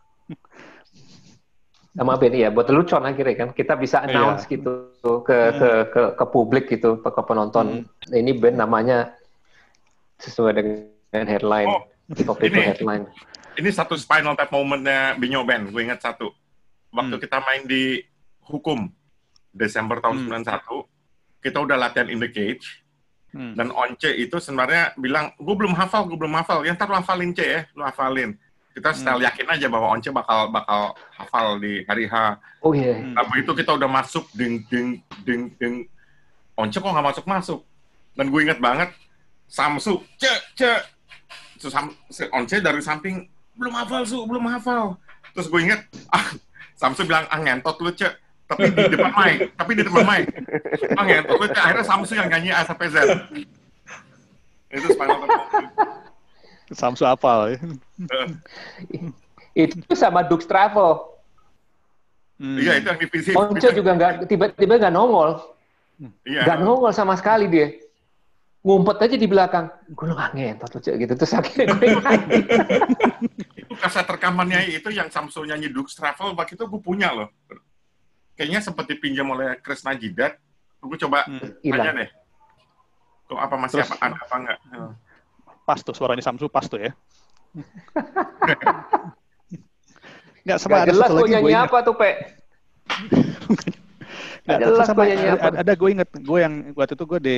Sama 1.95 2.15
band 2.19 2.35
ya 2.35 2.49
buat 2.51 2.67
lelucon 2.71 3.03
akhirnya 3.03 3.35
kan. 3.35 3.49
Kita 3.51 3.75
bisa 3.75 4.03
Iya. 4.03 4.15
announce 4.15 4.47
gitu 4.47 4.95
ke 5.27 5.39
ke 5.59 5.69
ke 5.91 6.03
ke 6.15 6.25
publik 6.31 6.71
gitu 6.71 7.03
ke, 7.03 7.11
penonton. 7.25 7.87
Hmm. 7.89 8.15
ini 8.15 8.35
band 8.37 8.59
namanya 8.61 9.15
sesuai 10.23 10.53
dengan 10.55 11.27
headline. 11.27 11.71
Oh, 11.71 11.83
itu 12.13 12.23
ini. 12.47 12.61
headline. 12.63 13.05
Ini 13.55 13.71
satu 13.71 13.95
spinal 13.95 14.35
tap 14.35 14.51
momentnya 14.51 15.15
Binyo 15.15 15.47
Band, 15.47 15.71
gue 15.71 15.83
ingat 15.87 16.03
satu. 16.03 16.35
Waktu 16.95 17.17
Hmm. 17.17 17.23
kita 17.23 17.39
main 17.43 17.63
di 17.67 17.99
Hukum, 18.41 18.87
Desember 19.51 19.99
tahun 19.99 20.23
Hmm. 20.23 20.27
91, 20.31 20.87
kita 21.41 21.59
udah 21.59 21.77
latihan 21.77 22.07
in 22.07 22.19
the 22.19 22.29
cage, 22.29 22.85
Hmm. 23.31 23.59
dan 23.59 23.69
Once 23.69 24.07
itu 24.07 24.39
sebenarnya 24.39 24.95
bilang, 24.95 25.35
gue 25.35 25.55
belum 25.55 25.75
hafal, 25.75 26.07
gue 26.07 26.15
belum 26.15 26.35
hafal. 26.35 26.63
Ya 26.63 26.71
ntar 26.71 26.87
lu 26.87 26.95
hafalin, 26.95 27.35
C 27.35 27.43
ya, 27.43 27.61
lu 27.73 27.83
hafalin. 27.83 28.39
Kita 28.71 28.91
style 28.91 29.23
yakin 29.23 29.47
aja 29.49 29.67
bahwa 29.67 29.87
Once 29.89 30.07
bakal 30.09 30.51
bakal 30.51 30.95
hafal 31.13 31.59
di 31.59 31.83
hari 31.85 32.07
H. 32.07 32.39
oh 32.61 32.71
iya 32.71 32.95
Hmm. 32.95 33.13
Nah, 33.13 33.25
begitu 33.25 33.55
kita 33.55 33.75
udah 33.75 33.87
masuk, 33.87 34.27
ding, 34.33 34.63
ding, 34.67 34.99
ding, 35.23 35.51
ding. 35.57 35.87
Once 36.55 36.73
kok 36.73 36.83
nggak 36.85 37.07
masuk-masuk. 37.13 37.63
Dan 38.15 38.31
gue 38.31 38.41
inget 38.41 38.59
banget, 38.59 38.95
Samsu, 39.47 39.99
cek, 40.17 40.41
cek. 40.55 40.81
Terus 41.59 41.75
Once 42.31 42.55
dari 42.55 42.79
samping, 42.81 43.27
belum 43.55 43.75
hafal, 43.75 44.03
Su, 44.05 44.23
belum 44.25 44.47
hafal. 44.49 44.95
Terus 45.33 45.47
gue 45.47 45.61
inget, 45.61 45.81
ah, 46.15 46.31
Samsu 46.75 47.07
bilang, 47.07 47.25
ah 47.31 47.39
ngentot 47.39 47.79
lu, 47.79 47.91
cek. 47.91 48.13
Tapi 48.45 48.69
di 48.69 48.93
depan 48.93 49.13
mic, 49.15 49.37
tapi 49.57 49.71
di 49.73 49.83
depan 49.83 50.05
mic. 50.05 50.25
Ah 50.95 51.05
ngentot 51.07 51.37
lu, 51.39 51.47
cek. 51.49 51.63
Akhirnya 51.63 51.87
Samsu 51.87 52.13
yang 52.15 52.29
nyanyi 52.29 52.51
A 52.51 52.63
sampai 52.63 52.91
Z. 52.91 52.97
Itu 54.69 54.87
spinal 54.91 55.19
tap. 55.23 55.43
Samsu 56.75 57.05
apal 57.05 57.55
ya. 57.55 57.59
Itu 59.55 59.95
sama 59.95 60.27
Dux 60.27 60.45
Travel 60.45 61.15
Hmm. 62.35 62.59
Iya, 62.59 62.83
itu 62.83 62.87
yang 62.91 62.99
divisi. 62.99 63.31
Once 63.31 63.63
juga 63.71 63.95
nggak 63.95 64.27
tiba-tiba 64.27 64.75
nggak 64.83 64.91
nongol 64.91 65.39
Iya. 66.27 66.43
nggak 66.43 66.59
nongol 66.67 66.91
sama 66.91 67.15
sekali 67.15 67.47
dia 67.47 67.71
ngumpet 68.67 69.07
aja 69.07 69.15
di 69.15 69.31
belakang 69.31 69.71
gue 69.95 70.07
nggak 70.11 70.35
ngentot 70.35 70.71
lucu 70.75 70.91
gitu 70.99 71.13
terus 71.15 71.31
akhirnya 71.31 71.71
gue 71.71 71.87
itu 73.75 73.83
kaset 73.83 74.07
rekamannya 74.07 74.71
itu 74.71 74.89
yang 74.89 75.11
Samsul 75.11 75.51
nyanyi 75.51 75.67
Dux 75.69 75.93
Travel 75.93 76.33
waktu 76.33 76.55
itu 76.55 76.65
gue 76.65 76.79
punya 76.79 77.11
loh. 77.11 77.29
Kayaknya 78.35 78.63
sempat 78.63 78.87
dipinjam 78.87 79.27
oleh 79.29 79.59
Chris 79.59 79.83
Najidat. 79.83 80.39
Gue 80.79 80.95
coba 80.97 81.27
Hmm. 81.27 81.59
tanya 81.59 81.91
deh. 81.99 82.11
Tuh 83.27 83.39
apa 83.41 83.55
masih 83.59 83.83
Terus- 83.83 83.91
apa 83.91 84.05
ada 84.05 84.17
apa 84.21 84.35
enggak? 84.39 84.59
Pas 85.65 85.81
tuh 85.81 85.95
suaranya 85.97 86.23
Samsu 86.23 86.47
pas 86.47 86.65
tuh 86.65 86.79
ya. 86.79 86.93
Nggak 90.45 90.59
sama 90.61 90.77
Gak 90.77 90.83
ada 90.85 90.93
jelas 90.93 91.09
satu 91.09 91.15
gue 91.17 91.25
lagi 91.25 91.33
gue 91.33 91.41
nyanyi 91.41 91.55
apa 91.57 91.79
tuh 91.81 91.95
pe 91.97 92.11
Gak 94.45 94.61
jelas 94.61 94.85
sama 94.85 95.09
apa. 95.09 95.41
ada, 95.41 95.65
ada 95.65 95.73
gue 95.73 95.89
inget 95.89 96.09
gue 96.21 96.39
yang 96.39 96.55
waktu 96.77 96.93
itu 96.93 97.05
gue 97.09 97.21
di 97.21 97.37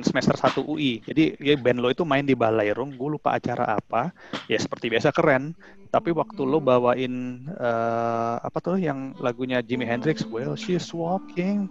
semester 0.00 0.32
1 0.32 0.64
UI 0.64 1.04
jadi 1.04 1.36
ya 1.36 1.54
band 1.60 1.84
lo 1.84 1.92
itu 1.92 2.08
main 2.08 2.24
di 2.24 2.32
Balairung 2.32 2.96
gue 2.96 3.08
lupa 3.12 3.36
acara 3.36 3.76
apa 3.76 4.16
ya 4.48 4.56
seperti 4.56 4.88
biasa 4.88 5.12
keren 5.12 5.52
tapi 5.92 6.08
waktu 6.08 6.40
lo 6.40 6.56
bawain 6.56 7.12
eh, 7.46 8.36
apa 8.40 8.58
tuh 8.58 8.80
yang 8.80 9.12
lagunya 9.20 9.60
Jimi 9.60 9.84
Hendrix 9.84 10.24
well 10.24 10.56
she's 10.56 10.88
walking 10.88 11.68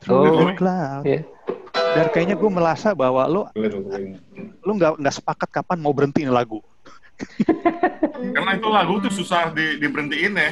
through 0.00 0.32
Oh. 0.32 0.48
the 0.48 0.56
cloud 0.56 1.04
Iya. 1.04 1.20
dan 1.92 2.06
kayaknya 2.08 2.40
gue 2.40 2.50
merasa 2.50 2.96
bahwa 2.96 3.28
lo 3.28 3.52
lo 4.64 4.70
nggak 4.72 4.96
nggak 4.96 5.14
sepakat 5.14 5.60
kapan 5.60 5.76
mau 5.76 5.92
berhentiin 5.92 6.32
lagu 6.32 6.64
Karena 8.32 8.56
itu 8.56 8.68
lagu 8.68 8.96
tuh 8.96 9.12
susah 9.12 9.52
di, 9.52 9.76
diberhentiin 9.76 10.32
ya. 10.32 10.48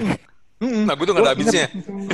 Mm-mm. 0.59 0.91
Nah, 0.91 0.95
gue 0.99 1.07
tuh 1.07 1.15
gak 1.15 1.23
ada 1.23 1.33
habisnya. 1.39 1.67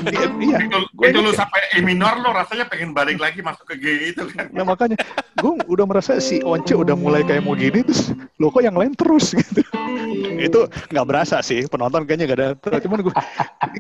Iya, 0.05 0.29
iya. 0.37 0.59
Itu, 0.69 0.79
Gua 0.93 1.05
itu 1.09 1.19
lu 1.19 1.33
inget- 1.33 1.41
sampai 1.41 1.61
E 1.73 1.81
minor 1.81 2.21
lo 2.21 2.29
rasanya 2.29 2.69
pengen 2.69 2.93
balik 2.93 3.17
lagi 3.17 3.41
masuk 3.41 3.65
ke 3.65 3.75
G 3.81 3.85
itu 4.13 4.29
kan. 4.29 4.53
Nah 4.53 4.69
makanya 4.69 5.01
gue 5.41 5.53
udah 5.65 5.85
merasa 5.89 6.21
si 6.21 6.45
Once 6.45 6.77
udah 6.77 6.93
mulai 6.93 7.25
kayak 7.25 7.41
mau 7.41 7.57
gini 7.57 7.81
terus 7.81 8.13
lo 8.37 8.53
kok 8.53 8.61
yang 8.61 8.77
lain 8.77 8.93
terus 8.93 9.33
gitu. 9.33 9.65
itu 10.35 10.61
nggak 10.93 11.07
berasa 11.09 11.41
sih 11.41 11.65
penonton 11.73 12.05
kayaknya 12.05 12.25
gak 12.29 12.39
ada. 12.39 12.49
Cuman 12.85 13.01
gue 13.09 13.15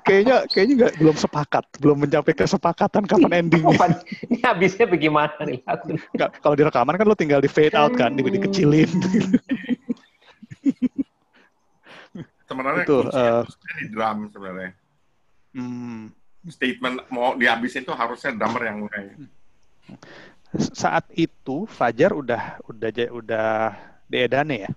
kayaknya 0.00 0.48
kayaknya 0.48 0.74
nggak 0.80 0.92
belum 0.96 1.16
sepakat, 1.20 1.64
belum 1.84 1.96
mencapai 2.00 2.32
kesepakatan 2.32 3.04
kapan 3.04 3.30
endingnya. 3.44 3.76
Kapan 3.76 3.90
ini 4.32 4.36
habisnya 4.40 4.86
bagaimana 4.88 5.40
nih 5.44 5.60
lagu 5.68 5.92
Kalau 6.16 6.54
di 6.56 6.64
rekaman 6.64 6.96
kan 6.96 7.04
lo 7.04 7.12
tinggal 7.12 7.44
di 7.44 7.52
fade 7.52 7.76
out 7.76 7.92
kan, 7.92 8.16
di 8.16 8.24
dikecilin. 8.24 8.88
Sebenarnya 12.54 12.84
Itu, 12.86 12.96
kuncinya 13.02 13.42
eh, 13.42 13.74
di 13.74 13.86
drum 13.90 14.18
sebenarnya. 14.30 14.70
Hmm. 15.54 16.00
Statement 16.44 16.96
mau 17.08 17.34
dihabisin 17.34 17.82
tuh 17.82 17.92
harusnya 17.92 18.30
drummer 18.30 18.62
yang 18.62 18.78
mulai. 18.80 19.10
Saat 20.54 21.10
itu 21.12 21.66
Fajar 21.66 22.14
udah 22.14 22.62
udah 22.64 22.88
udah 23.10 23.48
diedane 24.06 24.56
ya. 24.60 24.70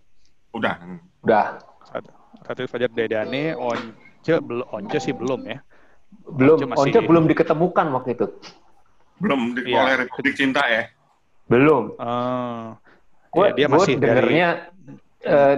Udah. 0.49 0.73
udah 1.21 1.61
Saat, 1.85 2.03
saat 2.41 2.57
itu 2.57 2.67
Fajar 2.67 2.89
diedane, 2.89 3.53
Once 3.53 3.93
belum, 4.25 4.65
Once 4.65 4.97
sih 4.97 5.13
belum 5.13 5.41
ya. 5.45 5.59
belum 6.25 6.57
Once 6.57 6.67
masih- 6.67 6.81
Once 6.89 6.99
belum 7.05 7.23
diketemukan 7.27 7.85
waktu 7.93 8.09
itu 8.15 8.25
Belum 9.17 9.53
di 9.53 9.61
Iya. 9.65 9.77
oleh 9.77 9.93
Republik 10.01 10.33
Cinta 10.33 10.65
ya. 10.65 10.89
belum 11.45 11.95
Oh. 11.95 12.75
gue 13.29 13.45
Ya, 13.45 13.53
dia 13.55 13.67
masih 13.69 13.93
dari 13.95 14.03
dengernya 14.03 14.49
eh, 15.21 15.55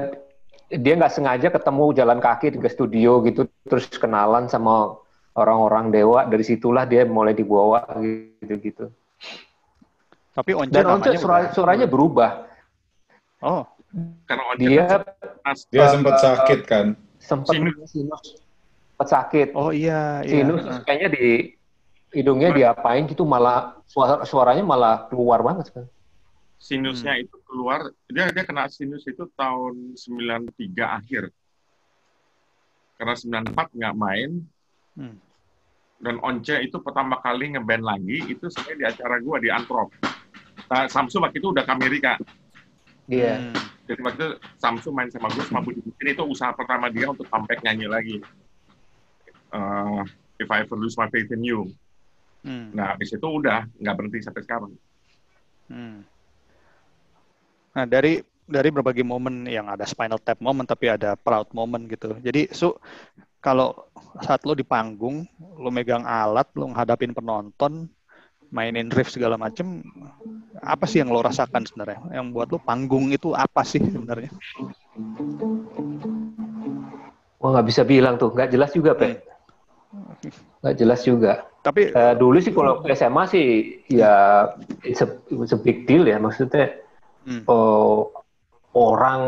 dia 0.70 0.94
nggak 0.94 1.10
sengaja 1.10 1.48
ketemu 1.50 1.86
jalan 1.94 2.18
kaki 2.18 2.54
ke 2.54 2.70
studio 2.70 3.20
gitu 3.22 3.50
terus 3.66 3.90
kenalan 3.92 4.46
sama 4.46 4.96
orang-orang 5.34 5.90
dewa. 5.90 6.24
Dari 6.24 6.42
situlah 6.42 6.86
dia 6.86 7.04
mulai 7.04 7.34
dibawa 7.34 7.86
gitu 8.00 8.54
gitu. 8.62 8.86
Tapi 10.32 10.52
Once 10.54 10.70
dan 10.70 10.86
Once 10.86 11.10
suara- 11.18 11.52
suaranya 11.52 11.90
berubah. 11.90 12.46
Oh, 13.42 13.66
Karena 14.30 14.44
Once 14.46 14.62
dia 14.62 14.86
Dia 15.74 15.86
sempat 15.90 16.22
sakit 16.22 16.60
kan. 16.64 16.94
sempat 17.18 17.58
Sinus. 17.58 17.90
sinus. 17.90 18.22
Sempat 18.94 19.08
sakit. 19.10 19.48
Oh 19.58 19.74
iya, 19.74 20.22
iya. 20.22 20.46
sinus 20.46 20.62
kayaknya 20.86 21.10
di 21.10 21.26
hidungnya 22.14 22.54
diapain 22.54 23.10
gitu 23.10 23.26
malah 23.26 23.82
suara 23.90 24.22
suaranya 24.24 24.62
malah 24.62 25.10
keluar 25.10 25.42
banget 25.42 25.74
kan? 25.74 25.86
Sinusnya 26.62 27.18
Hmm. 27.18 27.24
itu 27.26 27.36
keluar 27.50 27.90
dia 28.06 28.30
dia 28.30 28.46
kena 28.46 28.70
sinus 28.70 29.02
itu 29.10 29.26
tahun 29.34 29.98
93 29.98 30.54
akhir 30.86 31.34
karena 33.02 33.16
94 33.18 33.74
nggak 33.74 33.96
main 33.98 34.32
Hmm. 34.98 35.16
dan 36.04 36.20
Once 36.20 36.52
itu 36.60 36.76
pertama 36.84 37.24
kali 37.24 37.56
ngeband 37.56 37.88
lagi 37.88 38.20
itu 38.28 38.52
saya 38.52 38.76
di 38.76 38.84
acara 38.84 39.16
gua 39.24 39.40
di 39.40 39.48
Antrop 39.48 39.90
nah, 40.68 40.92
Samsu 40.92 41.24
waktu 41.24 41.40
itu 41.40 41.56
udah 41.56 41.64
ke 41.64 41.72
Amerika 41.72 42.14
dia 43.08 43.40
Hmm. 43.40 43.56
jadi 43.88 44.02
waktu 44.04 44.20
itu 44.20 44.30
Samsu 44.60 44.92
main 44.92 45.08
sama 45.08 45.32
gue 45.32 45.46
sama 45.48 45.64
Budi 45.64 45.80
Bukin 45.80 46.14
itu 46.14 46.24
usaha 46.28 46.52
pertama 46.52 46.92
dia 46.92 47.08
untuk 47.08 47.26
comeback 47.32 47.64
nyanyi 47.64 47.88
lagi 47.88 48.18
Eh, 49.50 50.02
if 50.38 50.50
I 50.52 50.62
ever 50.62 50.78
lose 50.78 50.94
my 50.94 51.10
faith 51.10 51.34
in 51.34 51.42
you. 51.42 51.74
Hmm. 52.46 52.70
Nah, 52.70 52.94
habis 52.94 53.10
itu 53.10 53.26
udah 53.26 53.66
nggak 53.82 53.96
berhenti 53.98 54.22
sampai 54.22 54.42
sekarang. 54.46 54.72
Hmm. 55.66 56.06
Nah, 57.80 57.88
dari 57.88 58.20
dari 58.44 58.76
berbagai 58.76 59.08
momen 59.08 59.48
yang 59.48 59.72
ada 59.72 59.88
spinal 59.88 60.20
tap 60.20 60.44
moment 60.44 60.68
tapi 60.68 60.92
ada 60.92 61.16
proud 61.16 61.48
moment 61.56 61.80
gitu. 61.88 62.12
Jadi 62.20 62.52
su 62.52 62.76
kalau 63.40 63.72
saat 64.20 64.44
lo 64.44 64.52
di 64.52 64.68
panggung, 64.68 65.24
lo 65.40 65.72
megang 65.72 66.04
alat, 66.04 66.52
lo 66.60 66.68
ngadapin 66.76 67.16
penonton, 67.16 67.88
mainin 68.52 68.92
riff 68.92 69.16
segala 69.16 69.40
macem, 69.40 69.80
apa 70.60 70.84
sih 70.84 71.00
yang 71.00 71.08
lo 71.08 71.24
rasakan 71.24 71.64
sebenarnya? 71.64 72.20
Yang 72.20 72.26
buat 72.36 72.48
lo 72.52 72.60
panggung 72.60 73.16
itu 73.16 73.32
apa 73.32 73.64
sih 73.64 73.80
sebenarnya? 73.80 74.28
Wah 77.40 77.50
nggak 77.56 77.68
bisa 77.72 77.88
bilang 77.88 78.20
tuh, 78.20 78.36
nggak 78.36 78.52
jelas 78.52 78.76
juga, 78.76 78.92
Pe. 78.92 79.24
Nggak 80.60 80.76
jelas 80.76 81.00
juga. 81.08 81.48
Tapi 81.64 81.96
Eh, 81.96 82.14
dulu 82.20 82.44
sih 82.44 82.52
kalau 82.52 82.84
SMA 82.92 83.24
sih 83.32 83.48
ya 83.88 84.44
it's 84.84 85.00
a, 85.00 85.08
it's 85.32 85.56
a 85.56 85.60
big 85.60 85.88
deal 85.88 86.04
ya 86.04 86.20
maksudnya 86.20 86.89
Hmm. 87.30 87.46
oh, 87.46 88.10
orang 88.74 89.22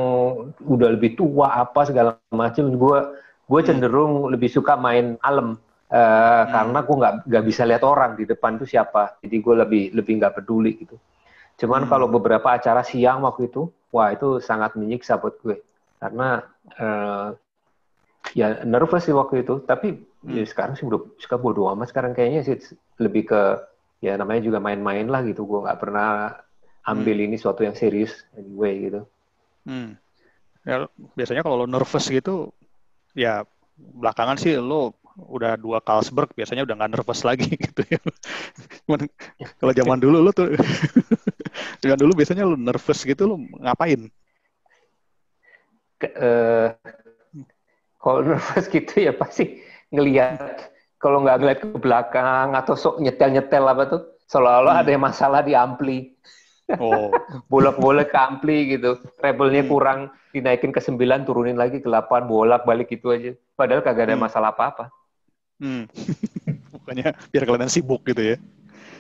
udah 0.57 0.90
lebih 0.98 1.14
tua 1.14 1.53
apa 1.53 1.86
segala 1.86 2.18
macam 2.34 2.73
gue 2.73 2.99
gue 3.45 3.61
cenderung 3.61 4.32
lebih 4.34 4.49
suka 4.49 4.73
main 4.73 5.22
alam. 5.22 5.60
Eh, 5.91 6.44
karena 6.48 6.80
gue 6.88 6.95
nggak 6.95 7.14
nggak 7.28 7.44
bisa 7.45 7.68
lihat 7.68 7.84
orang 7.84 8.15
di 8.15 8.23
depan 8.23 8.56
tuh 8.56 8.65
siapa. 8.65 9.19
Jadi 9.19 9.36
gue 9.44 9.56
lebih 9.60 9.84
lebih 9.91 10.14
nggak 10.23 10.40
peduli 10.40 10.80
gitu. 10.80 10.95
Cuman 11.60 11.84
Hmm. 11.84 11.91
kalau 11.91 12.07
beberapa 12.07 12.56
acara 12.56 12.82
siang 12.82 13.22
waktu 13.28 13.52
itu 13.52 13.68
wah 13.91 14.07
itu 14.10 14.40
sangat 14.40 14.80
menyiksa 14.80 15.19
buat 15.19 15.36
gue. 15.44 15.60
Karena 15.99 16.41
eh, 16.80 17.28
ya 18.34 18.64
nervous 18.64 19.03
sih 19.03 19.14
waktu 19.14 19.44
itu. 19.44 19.61
Tapi 19.68 19.99
ya 20.32 20.48
sekarang 20.48 20.80
sih 20.80 20.88
udah 20.88 21.11
suka 21.19 21.36
bodo 21.36 21.68
amat 21.76 21.91
sekarang 21.91 22.15
kayaknya 22.15 22.48
sih. 22.48 22.56
Lebih 22.98 23.28
ke 23.28 23.41
ya 23.99 24.15
namanya 24.15 24.48
juga 24.48 24.64
main-main 24.64 25.11
lah 25.11 25.28
gitu. 25.28 25.44
Gue 25.44 25.60
nggak 25.68 25.80
pernah 25.82 26.40
ambil 26.87 27.17
ini 27.21 27.37
suatu 27.37 27.61
yang 27.65 27.77
serius 27.77 28.25
anyway 28.37 28.89
gitu 28.89 29.01
Hmm. 29.61 29.93
Ya, 30.65 30.85
biasanya 31.17 31.41
kalau 31.41 31.65
lo 31.65 31.67
nervous 31.69 32.05
gitu, 32.09 32.53
ya 33.17 33.45
belakangan 33.77 34.37
sih 34.37 34.57
lo 34.57 34.93
udah 35.17 35.57
dua 35.57 35.81
Carlsberg, 35.81 36.33
biasanya 36.37 36.65
udah 36.65 36.75
nggak 36.77 36.91
nervous 36.97 37.21
lagi 37.25 37.49
gitu 37.65 37.81
ya. 37.89 38.01
Cuman 38.85 39.09
kalau 39.57 39.73
zaman 39.73 39.97
dulu 40.01 40.17
lo 40.21 40.31
tuh, 40.33 40.53
zaman 41.85 41.97
dulu 41.97 42.13
biasanya 42.17 42.45
lo 42.45 42.57
nervous 42.57 43.01
gitu, 43.05 43.25
lo 43.25 43.35
ngapain? 43.61 44.09
Ke- 46.01 46.13
eh, 46.17 46.67
kalau 48.01 48.21
nervous 48.27 48.65
gitu 48.69 48.93
ya 48.97 49.13
pasti 49.13 49.61
ngelihat 49.93 50.69
kalau 51.01 51.25
nggak 51.25 51.37
ngeliat 51.41 51.59
ke 51.61 51.67
belakang 51.81 52.53
atau 52.53 52.77
sok 52.77 53.01
nyetel-nyetel 53.01 53.65
apa 53.65 53.83
tuh 53.89 54.01
seolah-olah 54.29 54.85
ada 54.85 54.89
yang 54.93 55.01
masalah 55.03 55.41
di 55.41 55.57
ampli 55.57 56.13
Oh, 56.79 57.11
bolak-balik 57.51 58.13
ke 58.13 58.19
ampli 58.19 58.57
gitu. 58.77 59.01
Treble-nya 59.19 59.67
kurang 59.67 60.13
dinaikin 60.31 60.71
ke 60.71 60.79
9 60.79 61.27
turunin 61.27 61.59
lagi 61.59 61.83
ke 61.83 61.88
8 61.89 62.27
bolak-balik 62.29 62.88
gitu 62.88 63.11
aja. 63.11 63.35
Padahal 63.57 63.83
kagak 63.83 64.07
ada 64.07 64.15
Hmm. 64.15 64.23
masalah 64.23 64.55
apa-apa. 64.55 64.88
Hmm. 65.59 65.85
Bukannya 66.73 67.11
biar 67.29 67.43
kelihatan 67.43 67.67
sibuk 67.71 68.01
gitu 68.07 68.35
ya. 68.35 68.38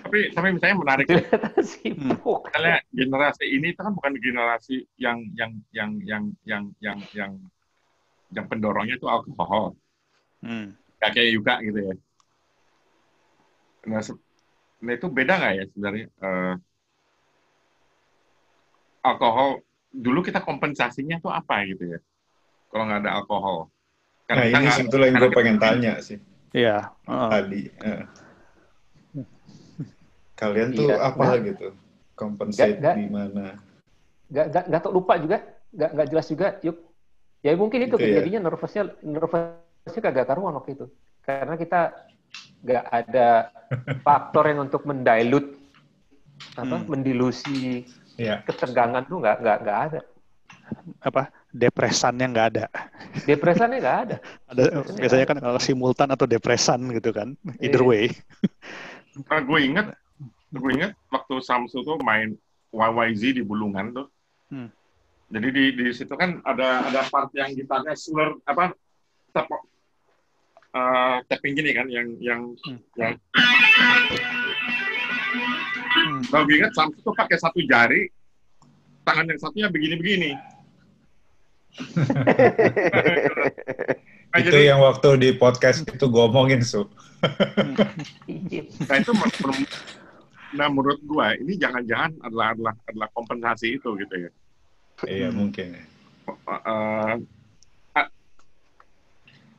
Tapi 0.01 0.33
tapi 0.33 0.47
misalnya 0.57 0.77
menarik 0.81 1.07
sibuk. 1.71 2.49
Misalnya 2.51 2.83
generasi 2.91 3.45
ini 3.47 3.71
itu 3.71 3.79
kan 3.79 3.93
bukan 3.95 4.13
generasi 4.19 4.75
yang 4.99 5.23
yang 5.37 5.51
yang 5.71 5.91
yang 6.03 6.23
yang 6.43 6.63
yang 6.83 6.99
yang 7.15 7.31
yang 8.35 8.45
pendorongnya 8.51 8.99
itu 8.99 9.07
alkohol. 9.07 9.77
Hmm. 10.43 10.75
Kayak 10.99 11.31
Yuka 11.33 11.55
gitu 11.65 11.79
ya. 11.87 11.93
Nah, 13.89 14.01
nah 14.81 14.93
itu 14.93 15.07
beda 15.09 15.33
nggak 15.39 15.53
ya 15.57 15.63
sebenarnya? 15.73 16.05
Eh, 16.21 16.53
alkohol 19.01 19.61
dulu 19.89 20.21
kita 20.21 20.39
kompensasinya 20.39 21.17
tuh 21.17 21.29
apa 21.29 21.65
gitu 21.65 21.83
ya 21.87 21.99
kalau 22.67 22.85
nggak 22.85 23.01
ada 23.01 23.11
alkohol 23.17 23.67
Nah 24.25 24.37
kita 24.39 24.47
ini 24.47 24.63
nggak- 24.63 24.77
sebetulnya 24.79 25.03
yang 25.03 25.11
karena 25.11 25.19
gue 25.19 25.29
kita- 25.29 25.39
pengen 25.41 25.57
tanya 25.59 25.93
sih 25.99 26.17
Iya. 26.51 26.77
heeh. 27.05 27.29
tadi. 27.29 27.61
eh. 27.81 28.03
Kalian 30.33 30.69
tuh 30.71 30.87
Iya, 30.87 30.95
apa 30.99 31.21
nggak- 31.21 31.43
gitu? 31.45 31.67
Compensate 32.13 32.77
nggak- 32.77 32.97
di 32.97 33.07
mana? 33.07 33.45
nggak 34.27 34.45
nggak 34.47 34.63
nggak 34.65 34.81
tau 34.81 34.91
lupa 34.91 35.13
juga 35.15 35.37
nggak 35.69 35.89
nggak 35.91 36.07
jelas 36.07 36.25
juga 36.25 36.47
yuk 36.61 36.77
ya 37.41 37.51
mungkin 37.53 37.83
itu 37.83 37.95
Gitu 37.95 38.07
ya. 38.07 38.15
jadinya 38.17 38.39
nervousnya 38.41 38.83
nervousnya 39.01 39.99
kagak 40.01 40.23
karuan 40.23 40.55
waktu 40.55 40.71
itu 40.73 40.85
karena 41.19 41.55
kita 41.55 41.81
nggak 42.63 42.83
ada 42.87 43.27
faktor 44.07 44.43
yang 44.47 44.63
untuk 44.63 44.87
mendilute 44.87 45.51
apa 46.53 46.75
Hmm. 46.79 46.87
mendilusi 46.87 47.83
Iya. 48.21 48.35
ketegangan 48.45 49.01
tuh 49.03 49.17
nggak 49.17 49.37
nggak 49.39 49.57
nggak 49.61 49.79
ada 49.87 50.01
Apa 51.01 51.21
depresannya 51.49 52.25
nggak 52.27 52.47
ada. 52.49 52.65
depresannya 53.25 53.77
nggak 53.77 53.97
ada 53.99 54.15
Ada 54.51 54.63
biasanya 54.93 55.25
kan 55.25 55.37
kalau 55.39 55.59
simultan 55.59 56.07
atau 56.07 56.23
depresan 56.25 56.85
gitu 56.91 57.11
kan. 57.11 57.33
Either 57.57 57.81
Iya. 57.81 57.89
way. 57.89 58.03
Nah, 59.27 59.41
gue 59.41 59.59
inget, 59.59 59.87
gue 60.49 60.71
inget 60.71 60.91
waktu 61.07 61.35
Samsu 61.39 61.81
tuh 61.81 61.99
main 61.99 62.31
YYZ 62.71 63.35
di 63.35 63.43
Bulungan 63.43 63.91
tuh. 63.91 64.07
Hmm. 64.47 64.71
Jadi 65.27 65.47
di 65.49 65.63
di 65.73 65.85
situ 65.91 66.11
kan 66.11 66.39
ada 66.41 66.87
ada 66.87 67.03
part 67.07 67.31
yang 67.31 67.51
gitarnya 67.51 67.95
slur 67.95 68.39
apa 68.43 68.71
tap 69.31 69.47
eh, 70.71 71.17
tapping 71.25 71.53
gini 71.53 71.71
kan 71.71 71.87
yang 71.87 72.15
yang 72.17 72.41
Hmm. 72.61 72.79
yang 72.95 73.11
Hmm. 75.71 76.19
Nah, 76.31 76.41
gue 76.43 76.55
inget 76.59 76.73
Samsu 76.75 76.99
tuh 77.03 77.15
pakai 77.15 77.37
satu 77.39 77.59
jari, 77.63 78.11
tangan 79.07 79.29
yang 79.31 79.39
satunya 79.39 79.67
begini-begini. 79.71 80.31
Nah, 84.31 84.39
Itu 84.43 84.51
jadi, 84.51 84.71
yang 84.71 84.79
waktu 84.83 85.09
di 85.19 85.29
podcast 85.35 85.83
itu 85.87 86.05
gue 86.07 86.23
omongin, 86.23 86.63
Su. 86.63 86.87
Nah 88.87 88.95
itu 88.97 89.11
nah 90.51 90.67
menurut 90.67 90.99
gue 90.99 91.27
ini 91.47 91.55
jangan-jangan 91.55 92.11
adalah 92.27 92.51
adalah 92.51 92.75
adalah 92.83 93.07
kompensasi 93.15 93.79
itu 93.79 93.87
gitu 93.95 94.15
ya. 94.27 94.31
Iya 95.07 95.27
Hmm. 95.31 95.37
mungkin. 95.39 95.79
uh, 96.47 97.15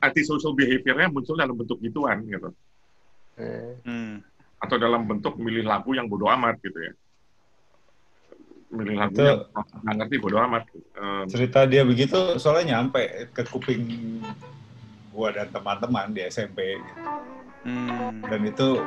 antisocial 0.03 0.53
behavior-nya 0.53 1.09
muncul 1.09 1.39
dalam 1.39 1.55
bentuk 1.55 1.79
gituan 1.81 2.27
gitu 2.27 2.51
Hmm. 3.87 4.21
Atau 4.63 4.77
dalam 4.79 5.03
bentuk 5.03 5.35
milih 5.37 5.67
lagu 5.67 5.91
yang 5.93 6.07
bodoh 6.07 6.31
amat 6.31 6.63
gitu 6.63 6.79
ya 6.79 6.93
milih 8.73 8.95
lagu 8.97 9.15
Itu- 9.19 9.27
yang 9.27 9.39
nggak 9.83 9.95
ngerti 9.99 10.17
bodoh 10.23 10.41
amat 10.47 10.65
Um, 10.93 11.27
Cerita 11.27 11.67
dia 11.67 11.83
begitu 11.83 12.39
soalnya 12.39 12.79
nyampe 12.79 13.27
ke 13.35 13.43
kuping 13.51 13.83
gua 15.11 15.35
dan 15.35 15.51
teman-teman 15.51 16.15
di 16.15 16.23
SMP 16.31 16.79
gitu. 16.79 17.03
Hmm. 17.63 18.23
dan 18.27 18.43
itu 18.43 18.83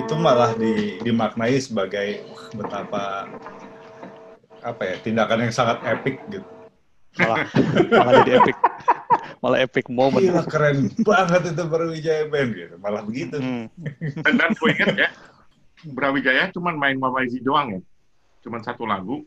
itu 0.00 0.14
malah 0.16 0.56
di, 0.56 0.96
dimaknai 1.04 1.60
sebagai 1.60 2.24
wah, 2.28 2.46
betapa 2.56 3.04
apa 4.64 4.82
ya 4.84 4.94
tindakan 5.00 5.44
yang 5.44 5.52
sangat 5.52 5.78
epic 5.84 6.20
gitu. 6.32 6.48
Malah 7.20 7.48
malah 7.92 8.12
jadi 8.24 8.40
epic. 8.40 8.56
Malah 9.44 9.60
epic 9.60 9.92
moment. 9.92 10.24
Gila 10.24 10.48
keren 10.48 10.88
banget 11.04 11.52
itu 11.52 11.62
Brawijaya 11.68 12.24
Band 12.32 12.50
gitu. 12.56 12.74
Malah 12.80 13.04
begitu. 13.04 13.36
Hmm. 13.36 13.68
dan, 14.24 14.32
dan 14.40 14.50
gue 14.56 14.70
inget 14.72 14.92
ya 14.96 15.08
Brawijaya 15.84 16.48
cuman 16.48 16.80
main 16.80 16.96
YYZ 16.96 17.44
doang 17.44 17.76
ya 17.76 17.80
cuman 18.40 18.64
satu 18.64 18.88
lagu 18.88 19.20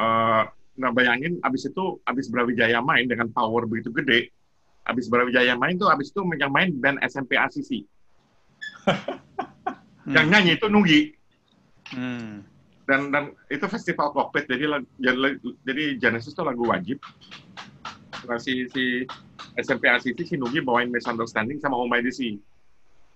Eh, 0.00 0.44
nah 0.80 0.90
bayangin 0.94 1.42
abis 1.44 1.68
itu 1.68 1.98
abis 2.06 2.30
Brawijaya 2.32 2.80
main 2.80 3.04
dengan 3.04 3.28
power 3.28 3.66
begitu 3.68 3.92
gede 3.92 4.30
abis 4.86 5.10
Brawijaya 5.12 5.58
main 5.58 5.76
tuh 5.76 5.90
abis 5.92 6.14
itu 6.14 6.22
yang 6.40 6.48
main 6.48 6.72
band 6.72 7.02
SMP 7.04 7.36
ACC 7.36 7.84
yang 10.16 10.26
nyanyi 10.30 10.56
itu 10.56 10.66
Nugi 10.70 11.00
Hmm. 11.90 12.46
dan 12.86 13.10
dan 13.10 13.34
itu 13.50 13.66
festival 13.66 14.14
cockpit 14.14 14.46
jadi 14.46 14.78
jadi, 15.02 15.42
jadi 15.66 15.84
Genesis 15.98 16.30
itu 16.30 16.42
lagu 16.46 16.62
wajib 16.70 17.02
si 18.38 18.68
si 18.68 18.84
SMP 19.56 19.86
ACC 19.86 20.18
si 20.22 20.34
Nugi 20.36 20.60
bawain 20.60 20.88
Misunderstanding 20.88 21.58
sama 21.58 21.80
My 21.84 22.00
DC 22.00 22.36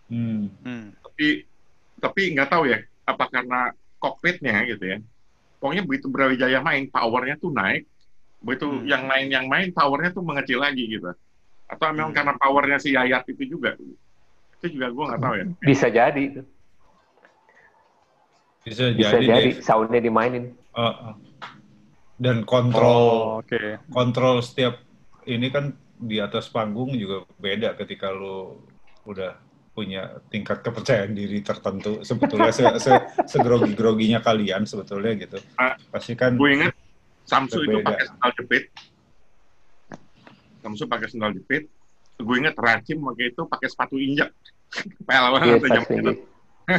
Hmm. 0.05 0.53
Hmm. 0.61 0.93
tapi 1.01 1.49
tapi 1.97 2.21
nggak 2.33 2.49
tahu 2.49 2.69
ya 2.69 2.79
apa 3.05 3.25
karena 3.29 3.73
kokpitnya 3.97 4.61
gitu 4.69 4.85
ya 4.85 4.99
pokoknya 5.57 5.81
begitu 5.83 6.07
Brawijaya 6.09 6.61
main 6.61 6.89
powernya 6.89 7.37
tuh 7.37 7.49
naik 7.49 7.89
begitu 8.39 8.69
Hmm. 8.69 8.85
yang 8.85 9.09
lain 9.09 9.27
yang 9.33 9.47
main 9.49 9.73
powernya 9.73 10.13
tuh 10.13 10.21
mengecil 10.21 10.61
lagi 10.61 10.85
gitu 10.87 11.09
atau 11.65 11.85
memang 11.91 12.13
Hmm. 12.13 12.19
karena 12.21 12.33
powernya 12.37 12.77
si 12.77 12.93
Yayat 12.93 13.25
itu 13.29 13.57
juga 13.57 13.73
itu 14.61 14.77
juga 14.77 14.93
gue 14.93 15.05
nggak 15.09 15.21
tahu 15.21 15.35
ya 15.41 15.45
bisa 15.59 15.87
jadi 15.89 16.21
itu. 16.21 16.43
Bisa, 18.65 18.97
bisa 18.97 19.21
jadi, 19.21 19.25
jadi 19.29 19.51
deh. 19.53 19.61
soundnya 19.61 20.01
dimainin 20.01 20.53
Uh, 20.75 20.91
uh. 20.91 21.15
Dan 22.19 22.43
kontrol 22.43 23.39
Oh, 23.39 23.39
oke. 23.39 23.79
kontrol 23.89 24.43
setiap 24.43 24.83
ini 25.27 25.49
kan 25.49 25.73
di 25.95 26.21
atas 26.21 26.51
panggung 26.53 26.93
juga 26.95 27.25
beda 27.39 27.79
ketika 27.79 28.13
lu 28.13 28.61
udah 29.05 29.37
punya 29.75 30.23
tingkat 30.31 30.63
kepercayaan 30.63 31.13
diri 31.19 31.43
tertentu 31.43 32.07
sebetulnya 32.07 32.55
se, 32.55 32.63
se 32.79 32.93
segrogi-groginya 33.27 34.23
kalian 34.23 34.63
sebetulnya 34.63 35.19
gitu. 35.19 35.39
Ah, 35.59 35.75
Pasti 35.91 36.15
kan 36.15 36.39
Gue 36.39 36.55
inget 36.55 36.71
Samsu 37.25 37.65
itu 37.65 37.81
pakai 37.83 38.07
sendal 38.07 38.31
jepit. 38.39 38.65
Samsu 40.63 40.85
pakai 40.87 41.09
sendal 41.11 41.31
jepit. 41.35 41.67
Gue 42.21 42.37
inget 42.39 42.55
Racim 42.55 43.03
waktu 43.03 43.35
itu 43.35 43.43
pakai 43.51 43.67
sepatu 43.67 43.99
injak. 43.99 44.31
Pel 45.09 45.25
banget 45.35 45.47
tuh 45.59 45.59
pasti. 45.59 45.75
zaman 45.75 45.91
itu. 45.99 46.13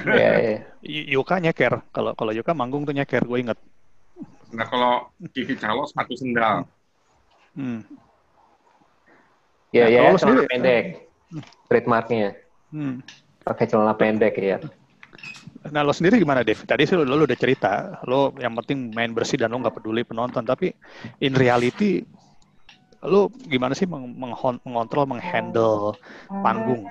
Iya, 0.07 0.31
iya. 0.39 0.57
Y- 0.95 1.07
Yuka 1.17 1.35
nyeker. 1.43 1.73
Kalau 1.91 2.15
kalau 2.15 2.31
Yuka 2.31 2.53
manggung 2.55 2.87
tuh 2.87 2.95
nyeker, 2.95 3.25
gue 3.27 3.37
inget. 3.43 3.59
Nah 4.55 4.65
kalau 4.71 5.11
Kiki 5.35 5.59
Calo 5.59 5.83
sepatu 5.83 6.15
sendal. 6.15 6.63
Hmm. 7.57 7.83
Iya, 9.75 9.83
Nah, 9.83 9.91
iya, 9.91 9.99
lu 9.99 10.15
celana 10.15 10.23
sendiri- 10.23 10.47
pendek. 10.47 10.83
Trademarknya. 11.67 12.29
Hmm. 12.71 12.95
Pakai 13.43 13.65
celana 13.67 13.93
pendek, 13.99 14.33
ya. 14.39 14.57
Nah, 15.67 15.81
lo 15.83 15.91
sendiri 15.91 16.21
gimana, 16.21 16.47
Dev? 16.47 16.63
Tadi 16.63 16.87
sih 16.87 16.95
lo, 16.95 17.03
lo 17.03 17.27
udah 17.27 17.35
cerita, 17.35 17.99
lo 18.07 18.31
yang 18.39 18.55
penting 18.63 18.95
main 18.95 19.11
bersih 19.11 19.35
dan 19.35 19.51
lo 19.51 19.59
nggak 19.59 19.75
peduli 19.75 20.07
penonton. 20.07 20.47
Tapi 20.47 20.71
in 21.19 21.35
reality, 21.35 22.05
lo 23.03 23.27
gimana 23.51 23.75
sih 23.75 23.83
meng- 23.83 24.15
menghon- 24.15 24.61
mengontrol, 24.63 25.09
menghandle 25.09 25.99
panggung? 26.31 26.87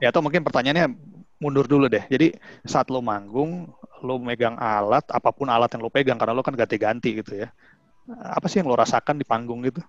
Ya, 0.00 0.08
atau 0.14 0.24
mungkin 0.24 0.46
pertanyaannya 0.46 0.94
mundur 1.42 1.66
dulu 1.66 1.90
deh. 1.92 2.06
Jadi 2.08 2.38
saat 2.64 2.88
lo 2.88 3.02
manggung, 3.02 3.68
lo 4.00 4.16
megang 4.22 4.56
alat, 4.56 5.04
apa 5.10 5.28
pun 5.34 5.50
alat 5.50 5.68
yang 5.74 5.82
lo 5.82 5.90
pegang, 5.92 6.16
karena 6.16 6.32
lo 6.32 6.42
kan 6.46 6.54
ganti-ganti 6.56 7.20
gitu 7.20 7.44
ya. 7.44 7.52
Apa 8.08 8.46
sih 8.46 8.62
yang 8.62 8.70
lo 8.70 8.78
rasakan 8.78 9.18
di 9.18 9.26
panggung 9.26 9.62
gitu? 9.66 9.82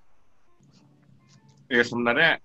Ya 1.73 1.81
sebenarnya 1.81 2.37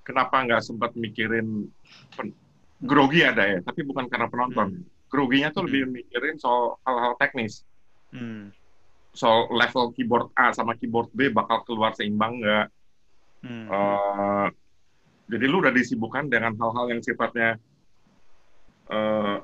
kenapa 0.00 0.40
nggak 0.40 0.64
sempat 0.64 0.96
mikirin 0.96 1.68
pen- 2.16 2.36
grogi 2.80 3.20
ada 3.20 3.44
ya, 3.44 3.60
tapi 3.60 3.84
bukan 3.84 4.08
karena 4.08 4.32
penonton. 4.32 4.80
Groginya 5.12 5.52
tuh 5.52 5.68
lebih 5.68 5.90
mikirin 5.90 6.40
soal 6.40 6.80
hal-hal 6.88 7.12
teknis. 7.20 7.60
Hmm. 8.08 8.48
Soal 9.12 9.52
level 9.52 9.92
keyboard 9.92 10.32
A 10.32 10.56
sama 10.56 10.78
keyboard 10.80 11.12
B 11.12 11.28
bakal 11.28 11.60
keluar 11.68 11.92
seimbang 11.92 12.40
nggak. 12.40 12.66
Hmm. 13.44 13.66
Eh, 13.68 14.48
jadi 15.28 15.44
lu 15.44 15.60
udah 15.60 15.74
disibukkan 15.76 16.32
dengan 16.32 16.56
hal-hal 16.56 16.96
yang 16.96 17.02
sifatnya 17.04 17.60
eh 18.90 19.36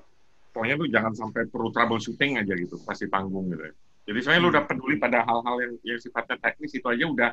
pokoknya 0.51 0.75
lu 0.81 0.89
jangan 0.89 1.13
sampai 1.15 1.47
perlu 1.47 1.69
troubleshooting 1.71 2.41
aja 2.41 2.57
gitu 2.57 2.81
pas 2.83 2.97
di 2.97 3.07
panggung 3.07 3.53
gitu. 3.53 3.69
ya. 3.69 3.75
Jadi 4.07 4.19
sebenarnya 4.23 4.43
lu 4.43 4.51
udah 4.55 4.65
peduli 4.65 4.97
pada 4.97 5.27
hal-hal 5.27 5.57
yang, 5.61 5.75
yang 5.83 5.99
sifatnya 6.01 6.39
teknis 6.39 6.73
itu 6.73 6.87
aja 6.87 7.05
udah 7.05 7.31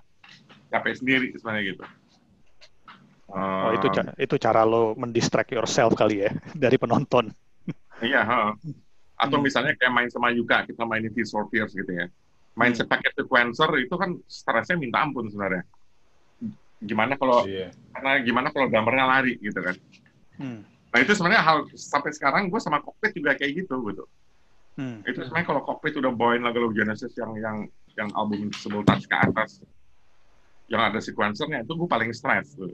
capek 0.74 0.94
sendiri 0.98 1.28
sebenarnya 1.38 1.78
gitu. 1.78 1.84
Oh, 3.30 3.70
itu 3.74 3.88
Eh, 3.90 3.94
ca- 3.94 4.18
itu 4.20 4.36
cara 4.38 4.62
lo 4.62 4.94
mendistract 4.94 5.54
yourself 5.54 5.94
kali 5.94 6.26
ya 6.26 6.32
dari 6.64 6.78
penonton. 6.78 7.30
Iya, 8.02 8.22
ha. 8.22 8.42
atau 9.14 9.38
Hmm. 9.40 9.46
misalnya 9.46 9.72
kayak 9.78 9.94
main 9.94 10.10
sama 10.10 10.34
Yuka, 10.34 10.68
kita 10.68 10.84
mainin 10.84 11.14
Tears 11.14 11.32
for 11.32 11.48
Fears 11.48 11.72
gitu 11.72 11.88
ya. 11.88 12.10
Main 12.54 12.74
Hmm. 12.76 12.84
pakai 12.84 13.14
sequencer 13.14 13.70
itu 13.80 13.96
kan 13.96 14.18
stresnya 14.26 14.76
minta 14.76 15.00
ampun 15.00 15.30
sebenarnya. 15.30 15.64
Gimana 16.84 17.16
kalau 17.16 17.48
iya. 17.48 17.72
karena 17.96 18.20
gimana 18.20 18.48
kalau 18.52 18.68
drummernya 18.68 19.06
lari 19.08 19.40
gitu 19.40 19.56
kan. 19.56 19.76
Hmm. 20.36 20.60
Nah 20.92 21.00
itu 21.00 21.16
sebenarnya 21.16 21.40
hal 21.40 21.58
sampai 21.72 22.12
sekarang 22.12 22.52
gue 22.52 22.60
sama 22.60 22.84
cockpit 22.84 23.16
juga 23.16 23.34
kayak 23.34 23.64
gitu 23.64 23.80
gitu. 23.88 24.04
Hmm. 24.76 25.00
Itu 25.08 25.24
sebenarnya 25.24 25.48
kalau 25.48 25.62
cockpit 25.64 25.96
udah 25.96 26.12
bawain 26.12 26.44
lagu-lagu 26.44 26.76
Genesis 26.76 27.16
yang 27.16 27.32
yang 27.40 27.58
yang 27.96 28.10
album 28.14 28.50
Invisible 28.50 28.84
Touch 28.84 29.08
ke 29.08 29.16
atas, 29.16 29.64
yang 30.74 30.90
ada 30.90 30.98
sequencernya 30.98 31.62
itu 31.62 31.74
gue 31.78 31.86
paling 31.86 32.10
stres. 32.18 32.58
Tuh. 32.58 32.74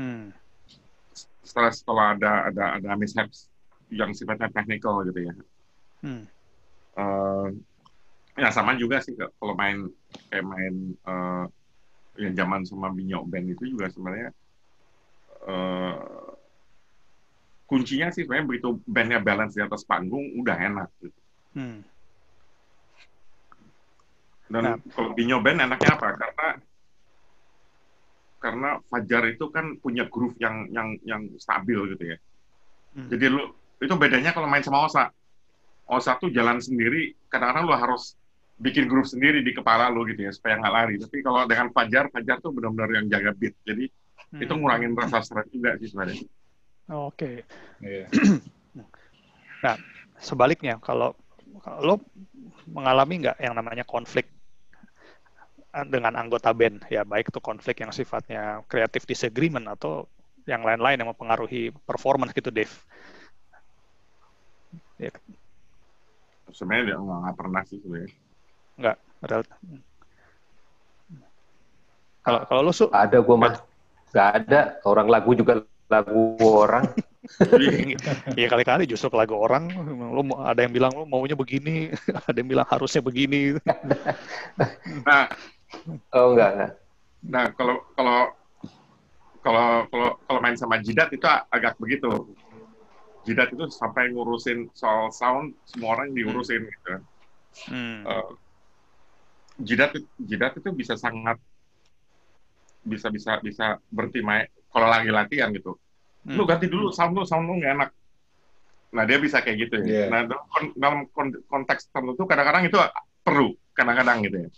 Hmm. 0.00 0.32
Stres 1.44 1.84
kalau 1.84 2.16
ada 2.16 2.48
ada 2.48 2.80
ada 2.80 2.90
mishaps 2.96 3.52
yang 3.92 4.16
sifatnya 4.16 4.48
technical 4.48 5.04
gitu 5.04 5.28
ya. 5.28 5.34
Hmm. 6.00 6.24
Eh, 6.96 7.46
ya 8.40 8.48
sama 8.48 8.80
juga 8.80 9.04
sih 9.04 9.12
kalau 9.12 9.52
main 9.52 9.92
kayak 10.32 10.46
main 10.48 10.74
eh, 10.96 11.44
yang 12.24 12.32
zaman 12.32 12.64
sama 12.64 12.88
Binyo 12.88 13.28
Band 13.28 13.52
itu 13.52 13.76
juga 13.76 13.92
sebenarnya 13.92 14.32
eh, 15.44 15.96
kuncinya 17.68 18.08
sih 18.08 18.24
sebenarnya 18.24 18.48
begitu 18.48 18.68
bandnya 18.88 19.20
balance 19.20 19.52
di 19.52 19.60
atas 19.60 19.84
panggung 19.84 20.32
udah 20.40 20.56
enak 20.56 20.88
gitu. 21.04 21.20
Hmm. 21.60 21.84
Dan 24.48 24.62
Nah. 24.64 24.76
kalau 24.96 25.12
Binyo 25.12 25.44
Band 25.44 25.60
enaknya 25.60 25.92
apa? 25.92 26.08
Karena 26.16 26.48
karena 28.44 28.76
Fajar 28.92 29.24
itu 29.32 29.48
kan 29.48 29.80
punya 29.80 30.04
groove 30.04 30.36
yang 30.36 30.68
yang 30.68 31.00
yang 31.08 31.24
stabil 31.40 31.96
gitu 31.96 32.12
ya. 32.12 32.16
Hmm. 32.92 33.08
Jadi 33.08 33.24
lu 33.32 33.48
itu 33.80 33.94
bedanya 33.96 34.36
kalau 34.36 34.44
main 34.44 34.60
sama 34.60 34.84
Osa. 34.84 35.08
Osa 35.88 36.20
tuh 36.20 36.28
jalan 36.28 36.60
sendiri, 36.60 37.16
kadang-kadang 37.32 37.64
lu 37.64 37.72
harus 37.72 38.20
bikin 38.60 38.84
groove 38.84 39.08
sendiri 39.08 39.40
di 39.40 39.56
kepala 39.56 39.88
lu 39.88 40.04
gitu 40.04 40.28
ya 40.28 40.32
supaya 40.36 40.60
nggak 40.60 40.74
lari. 40.76 40.94
Tapi 41.00 41.16
kalau 41.24 41.48
dengan 41.48 41.72
Fajar, 41.72 42.12
Fajar 42.12 42.36
tuh 42.44 42.52
benar-benar 42.52 43.00
yang 43.00 43.06
jaga 43.08 43.32
beat. 43.32 43.56
Jadi 43.64 43.88
itu 44.34 44.52
Hmm. 44.52 44.60
ngurangin 44.60 44.92
rasa 44.92 45.24
stres 45.24 45.48
juga 45.48 45.80
sih 45.80 45.88
sebenarnya. 45.88 46.20
Oke. 46.92 47.48
Iya. 47.80 48.06
Sebaliknya, 50.20 50.76
kalau 50.84 51.16
kalau 51.64 51.80
lo 51.80 51.94
mengalami 52.68 53.24
nggak 53.24 53.40
yang 53.40 53.56
namanya 53.56 53.84
konflik 53.88 54.28
dengan 55.82 56.14
anggota 56.14 56.54
band, 56.54 56.86
ya 56.86 57.02
baik 57.02 57.34
itu 57.34 57.40
konflik 57.42 57.82
yang 57.82 57.90
sifatnya 57.90 58.62
creative 58.70 59.02
disagreement 59.10 59.66
atau 59.66 60.06
yang 60.46 60.62
lain-lain 60.62 61.00
yang 61.02 61.10
mempengaruhi 61.10 61.74
performance 61.82 62.30
gitu, 62.30 62.54
Dave. 62.54 62.70
Ya, 65.00 65.10
Sebenarnya 66.54 66.94
dia 66.94 66.96
nggak 67.02 67.18
nggak 67.26 67.36
pernah 67.36 67.62
sih 67.66 67.78
sebenarnya. 67.82 68.12
nggak. 68.78 68.96
Kalau 72.24 72.40
kalau 72.48 72.60
lo 72.64 72.72
su, 72.72 72.86
Ada 72.92 73.18
gue 73.20 73.36
mah. 73.36 73.54
Gak 74.14 74.28
ada. 74.46 74.60
Orang 74.86 75.10
lagu 75.10 75.34
juga 75.34 75.66
lagu 75.90 76.38
orang. 76.40 76.86
ya 78.40 78.46
kali-kali 78.52 78.84
justru 78.84 79.08
ke 79.08 79.16
lagu 79.16 79.32
orang, 79.36 79.72
lo 80.12 80.20
mau- 80.20 80.44
ada 80.44 80.60
yang 80.60 80.72
bilang 80.76 80.92
lo 80.92 81.08
maunya 81.08 81.32
begini, 81.32 81.88
ada 82.28 82.36
yang 82.36 82.48
bilang 82.52 82.68
harusnya 82.68 83.00
begini. 83.00 83.56
Nah, 85.04 85.24
Oh, 86.14 86.32
enggak, 86.34 86.50
enggak. 86.54 86.72
nah 87.24 87.44
kalau 87.56 87.76
kalau 87.96 88.18
kalau 89.44 89.66
kalau 89.88 90.10
kalau 90.24 90.40
main 90.40 90.56
sama 90.56 90.80
Jidat 90.80 91.12
itu 91.12 91.24
agak 91.28 91.76
begitu. 91.76 92.32
Jidat 93.24 93.56
itu 93.56 93.64
sampai 93.72 94.12
ngurusin 94.12 94.68
soal 94.76 95.08
sound 95.08 95.56
semua 95.64 95.96
orang 95.96 96.12
diurusin 96.12 96.68
gitu. 96.68 96.92
Hmm. 97.72 98.04
Eh, 98.04 98.30
jidat 99.62 99.96
jidat 100.18 100.58
itu 100.58 100.70
bisa 100.74 100.98
sangat 100.98 101.38
bisa 102.84 103.08
bisa 103.08 103.40
bisa 103.40 103.80
berhenti 103.88 104.20
main 104.20 104.44
kalau 104.68 104.88
lagi 104.92 105.08
latihan 105.08 105.48
gitu. 105.56 105.78
Hmm. 106.28 106.36
Lu 106.36 106.44
ganti 106.44 106.68
dulu 106.68 106.92
sound 106.92 107.16
lu, 107.16 107.24
sound 107.24 107.48
lu 107.48 107.56
nggak 107.60 107.72
enak. 107.80 107.90
Nah 108.92 109.02
dia 109.08 109.18
bisa 109.18 109.40
kayak 109.40 109.56
gitu 109.68 109.74
ya. 109.80 109.86
Iya. 109.86 110.04
Nah 110.12 110.20
dalam, 110.28 110.64
dalam 110.76 111.00
kon- 111.10 111.42
konteks 111.48 111.88
tertentu 111.88 112.28
kadang-kadang 112.28 112.68
itu 112.68 112.78
perlu 113.24 113.56
kadang-kadang 113.72 114.20
gitu 114.26 114.36
ya. 114.44 114.48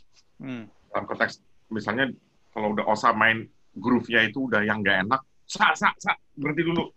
Hmm. 0.43 0.65
Dalam 0.97 1.05
konteks 1.05 1.45
misalnya 1.69 2.09
kalau 2.57 2.73
udah 2.73 2.89
Osa 2.89 3.13
main 3.13 3.45
groove-nya 3.77 4.25
itu 4.25 4.49
udah 4.49 4.65
yang 4.65 4.81
nggak 4.81 5.05
enak, 5.05 5.21
sa 5.45 5.77
sa 5.77 5.93
sa 6.01 6.17
berhenti 6.33 6.65
dulu. 6.65 6.89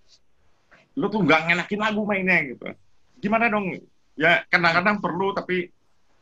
Lu 0.96 1.12
tuh 1.12 1.20
nggak 1.20 1.52
ngenakin 1.52 1.84
lagu 1.84 2.08
mainnya 2.08 2.48
gitu. 2.48 2.64
Gimana 3.20 3.52
dong? 3.52 3.76
Ya 4.16 4.48
kadang-kadang 4.48 5.04
perlu 5.04 5.36
tapi 5.36 5.68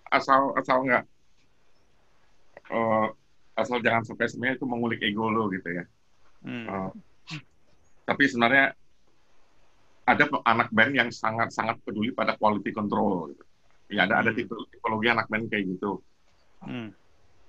asal 0.10 0.58
asal 0.58 0.90
nggak 0.90 1.06
eh, 2.74 3.08
asal 3.54 3.78
jangan 3.86 4.02
sampai 4.10 4.26
sebenarnya 4.26 4.58
itu 4.58 4.66
mengulik 4.66 5.06
ego 5.06 5.30
lo 5.30 5.54
gitu 5.54 5.70
ya. 5.70 5.86
Hmm. 6.42 6.66
Eh, 6.66 6.90
tapi 8.10 8.26
sebenarnya 8.26 8.74
ada 10.08 10.24
anak 10.50 10.74
band 10.74 10.98
yang 10.98 11.10
sangat 11.14 11.54
sangat 11.54 11.78
peduli 11.86 12.10
pada 12.10 12.34
quality 12.42 12.74
control. 12.74 13.38
Gitu. 13.38 13.44
Ya 13.94 14.10
ada 14.10 14.26
ada 14.26 14.34
Hmm. 14.34 14.42
tipe 14.42 14.56
tipologi 14.74 15.14
anak 15.14 15.30
band 15.30 15.46
kayak 15.54 15.78
gitu. 15.78 16.02
Hmm. 16.66 16.90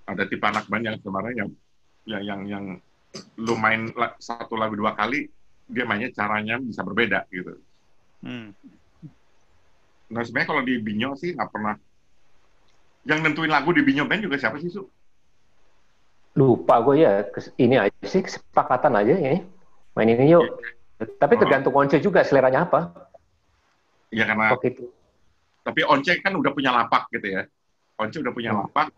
Ada 0.09 0.24
tipe 0.24 0.40
anak 0.43 0.64
band 0.66 0.85
yang 0.85 0.97
sebenarnya 0.97 1.35
yang 1.36 1.51
yang 2.09 2.22
yang, 2.24 2.40
yang 2.48 2.64
lu 3.36 3.55
main 3.55 3.93
satu 4.16 4.56
lagu 4.56 4.72
dua 4.72 4.97
kali 4.97 5.28
dia 5.68 5.85
mainnya 5.85 6.09
caranya 6.10 6.56
bisa 6.56 6.80
berbeda 6.80 7.28
gitu. 7.28 7.60
Hmm. 8.24 8.56
Nah 10.09 10.24
sebenarnya 10.24 10.48
kalau 10.48 10.62
di 10.64 10.80
Binyo 10.80 11.12
sih 11.14 11.36
nggak 11.36 11.51
pernah 11.52 11.76
yang 13.05 13.20
nentuin 13.20 13.52
lagu 13.52 13.72
di 13.72 13.85
Binyo 13.85 14.09
band 14.09 14.24
juga 14.24 14.40
siapa 14.40 14.56
sih 14.56 14.72
su? 14.72 14.89
Lupa 16.32 16.80
gue 16.80 17.05
ya. 17.05 17.26
Ini 17.56 17.76
aja 17.82 18.05
sih 18.06 18.24
kesepakatan 18.24 18.97
aja 18.97 19.12
ya. 19.12 19.43
Main 19.93 20.09
ini 20.09 20.30
yuk. 20.30 20.44
Tapi 20.98 21.35
Oh. 21.36 21.40
tergantung 21.40 21.74
konser 21.74 21.98
juga 21.98 22.22
seleranya 22.22 22.64
apa. 22.64 22.94
Ya 24.09 24.24
karena 24.24 24.56
Waktu 24.56 24.72
itu. 24.72 24.85
tapi 25.60 25.85
Once 25.85 26.09
kan 26.24 26.32
udah 26.32 26.48
punya 26.56 26.72
lapak 26.72 27.12
gitu 27.12 27.28
ya. 27.28 27.43
Once 28.01 28.16
udah 28.16 28.32
punya 28.32 28.56
Hmm. 28.56 28.64
lapak. 28.64 28.89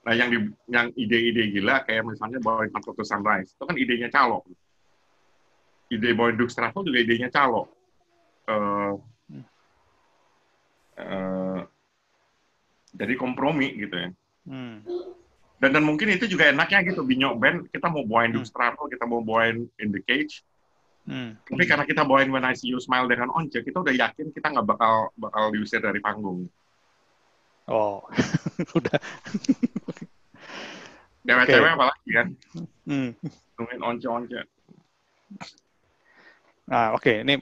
Nah, 0.00 0.12
yang 0.16 0.28
di, 0.32 0.38
yang 0.72 0.88
ide-ide 0.96 1.52
gila 1.52 1.84
kayak 1.84 2.08
misalnya 2.08 2.40
bawain 2.40 2.72
Part 2.72 2.88
to 2.88 3.04
Sunrise, 3.04 3.52
itu 3.52 3.64
kan 3.68 3.76
idenya 3.76 4.08
Calo. 4.08 4.40
ide 5.90 6.14
Boy 6.14 6.32
Dukes 6.38 6.54
Travel 6.54 6.86
juga 6.86 6.98
idenya 7.02 7.28
Calo. 7.28 7.66
Eh, 8.46 8.94
eh, 11.02 11.60
jadi 12.94 13.14
kompromi 13.18 13.74
gitu 13.76 13.96
ya. 13.98 14.08
Hmm. 14.48 14.86
Dan 15.60 15.76
dan 15.76 15.84
mungkin 15.84 16.08
itu 16.08 16.24
juga 16.24 16.48
enaknya 16.48 16.80
gitu 16.88 17.04
binyok 17.04 17.34
band 17.36 17.58
kita 17.68 17.92
mau 17.92 18.06
bawain 18.06 18.32
Hmm. 18.32 18.40
Dukes 18.40 18.54
Travel, 18.54 18.86
kita 18.88 19.04
mau 19.04 19.20
bawain 19.20 19.68
In 19.76 19.92
the 19.92 20.00
Cage. 20.00 20.40
Hmm. 21.04 21.36
Tapi 21.44 21.64
karena 21.66 21.84
kita 21.84 22.06
bawain 22.06 22.30
When 22.30 22.46
I 22.46 22.54
See 22.54 22.70
You 22.72 22.80
Smile 22.80 23.10
dengan 23.10 23.34
Once, 23.34 23.58
kita 23.58 23.82
udah 23.82 23.92
yakin 23.92 24.30
kita 24.30 24.46
nggak 24.46 24.66
bakal 24.68 25.10
bakal 25.18 25.50
diusir 25.52 25.82
dari 25.82 25.98
panggung. 26.00 26.46
Oh, 27.68 28.04
udah. 28.78 28.98
Cewek-cewek 31.26 31.70
apalagi 31.76 32.10
kan, 32.16 32.26
Hmm. 32.88 33.12
nungguin 33.60 33.80
Once-Once. 33.84 34.40
Nah, 36.70 36.96
oke, 36.96 37.22
ini 37.26 37.38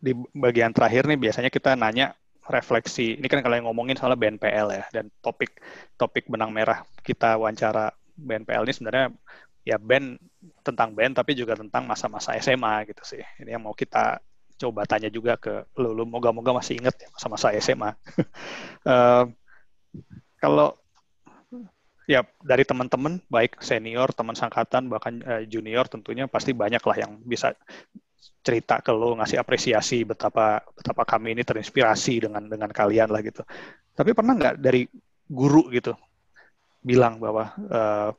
di 0.00 0.12
bagian 0.32 0.70
terakhir 0.70 1.06
nih 1.10 1.18
biasanya 1.18 1.50
kita 1.50 1.74
nanya 1.74 2.14
refleksi. 2.46 3.18
Ini 3.18 3.26
kan 3.26 3.42
kalau 3.42 3.58
yang 3.58 3.66
ngomongin 3.66 3.98
soal 3.98 4.14
BNPL 4.14 4.68
ya 4.70 4.84
dan 4.94 5.10
topik 5.18 5.58
topik 5.98 6.30
benang 6.30 6.54
merah 6.54 6.86
kita 7.02 7.34
wawancara 7.34 7.90
BNPL 8.14 8.62
ini 8.64 8.74
sebenarnya 8.74 9.06
ya 9.66 9.76
band 9.82 10.22
tentang 10.62 10.94
band 10.94 11.18
tapi 11.18 11.34
juga 11.34 11.58
tentang 11.58 11.84
masa-masa 11.90 12.38
SMA 12.38 12.86
gitu 12.86 13.02
sih. 13.02 13.22
Ini 13.42 13.58
yang 13.58 13.66
mau 13.66 13.74
kita 13.74 14.22
coba 14.56 14.88
tanya 14.88 15.12
juga 15.12 15.36
ke 15.36 15.68
lu, 15.76 15.92
lu 15.92 16.04
moga-moga 16.08 16.56
masih 16.56 16.80
inget 16.80 16.96
ya 16.96 17.08
masa-masa 17.12 17.52
SMA. 17.60 17.90
Eh, 18.86 19.24
kalau 20.38 20.78
ya 22.06 22.22
dari 22.38 22.62
teman-teman 22.62 23.18
baik 23.26 23.58
senior, 23.58 24.14
teman 24.14 24.38
sangkatan 24.38 24.86
bahkan 24.86 25.18
eh, 25.26 25.42
junior 25.50 25.90
tentunya 25.90 26.30
pasti 26.30 26.54
banyak 26.54 26.78
lah 26.78 26.96
yang 27.02 27.18
bisa 27.26 27.50
cerita 28.46 28.78
ke 28.78 28.94
lo 28.94 29.18
ngasih 29.18 29.42
apresiasi 29.42 30.06
betapa 30.06 30.62
betapa 30.70 31.02
kami 31.02 31.34
ini 31.34 31.42
terinspirasi 31.42 32.30
dengan 32.30 32.46
dengan 32.46 32.70
kalian 32.70 33.10
lah 33.10 33.18
gitu. 33.26 33.42
Tapi 33.90 34.14
pernah 34.14 34.38
nggak 34.38 34.54
dari 34.62 34.86
guru 35.26 35.66
gitu 35.74 35.98
bilang 36.86 37.18
bahwa 37.18 37.50
eh, 37.58 38.10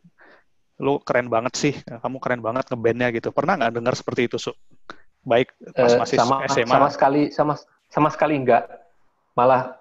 lo 0.77 1.01
keren 1.01 1.31
banget 1.31 1.53
sih, 1.57 1.73
kamu 2.03 2.17
keren 2.21 2.41
banget 2.43 2.69
ngebandnya 2.69 3.09
gitu. 3.15 3.31
Pernah 3.33 3.57
nggak 3.57 3.73
dengar 3.73 3.93
seperti 3.97 4.29
itu, 4.29 4.37
Su? 4.37 4.51
Baik 5.27 5.51
pas 5.75 5.91
Eh, 5.91 5.99
masih 5.99 6.17
sama 6.17 6.35
SMA. 6.47 6.71
sama 6.71 6.87
sekali 6.87 7.21
sama 7.35 7.53
sama 7.91 8.07
sekali 8.07 8.39
enggak. 8.39 8.63
Malah 9.35 9.75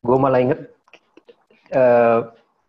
gue 0.00 0.16
malah 0.16 0.40
inget 0.40 0.60
eh, 1.74 2.18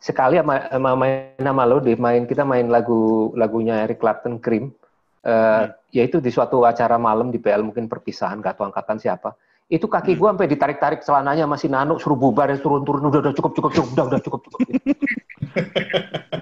sekali 0.01 0.41
sama, 0.41 0.65
sama 0.67 0.89
main 0.97 1.37
nama 1.37 1.63
lo 1.69 1.77
di 1.77 1.93
main 1.93 2.25
kita 2.25 2.41
main 2.41 2.65
lagu 2.67 3.29
lagunya 3.37 3.85
Eric 3.85 4.01
Clapton 4.01 4.41
Cream. 4.41 4.73
Eh, 5.21 5.63
yaitu 5.93 6.17
di 6.17 6.33
suatu 6.33 6.65
acara 6.65 6.97
malam 6.97 7.29
di 7.29 7.37
PL 7.37 7.61
mungkin 7.61 7.85
perpisahan 7.85 8.41
gak 8.41 8.57
tahu 8.57 8.73
angkatan 8.73 8.97
siapa. 8.97 9.37
Itu 9.69 9.85
kaki 9.85 10.17
gue 10.17 10.27
sampai 10.27 10.49
ditarik-tarik 10.49 11.05
celananya 11.05 11.45
masih 11.45 11.69
nano 11.69 11.95
suruh 12.01 12.17
bubar 12.17 12.49
ya 12.49 12.57
turun-turun 12.57 13.05
udah 13.07 13.21
udah 13.29 13.33
cukup 13.37 13.51
cukup 13.53 13.71
cukup 13.71 13.89
udah 13.93 14.05
udah 14.09 14.21
cukup 14.25 14.41
cukup. 14.49 14.59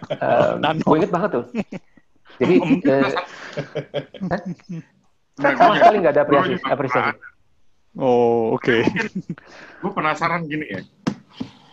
Eh, 0.10 0.52
Nano. 0.60 0.82
gue 0.84 0.96
inget 1.00 1.12
banget 1.14 1.30
tuh 1.40 1.46
jadi 2.40 2.56
eh? 2.88 3.12
Nah, 5.40 5.56
sama 5.56 5.72
gue 5.72 5.76
sekali 5.80 5.98
nggak 6.04 6.14
ada 6.16 6.24
gue 6.28 6.36
apresiasi, 6.36 6.68
apresiasi. 6.68 7.12
Oh, 7.96 8.56
oke. 8.56 8.76
gue 9.82 9.92
penasaran 9.96 10.44
gini 10.46 10.66
ya. 10.68 10.82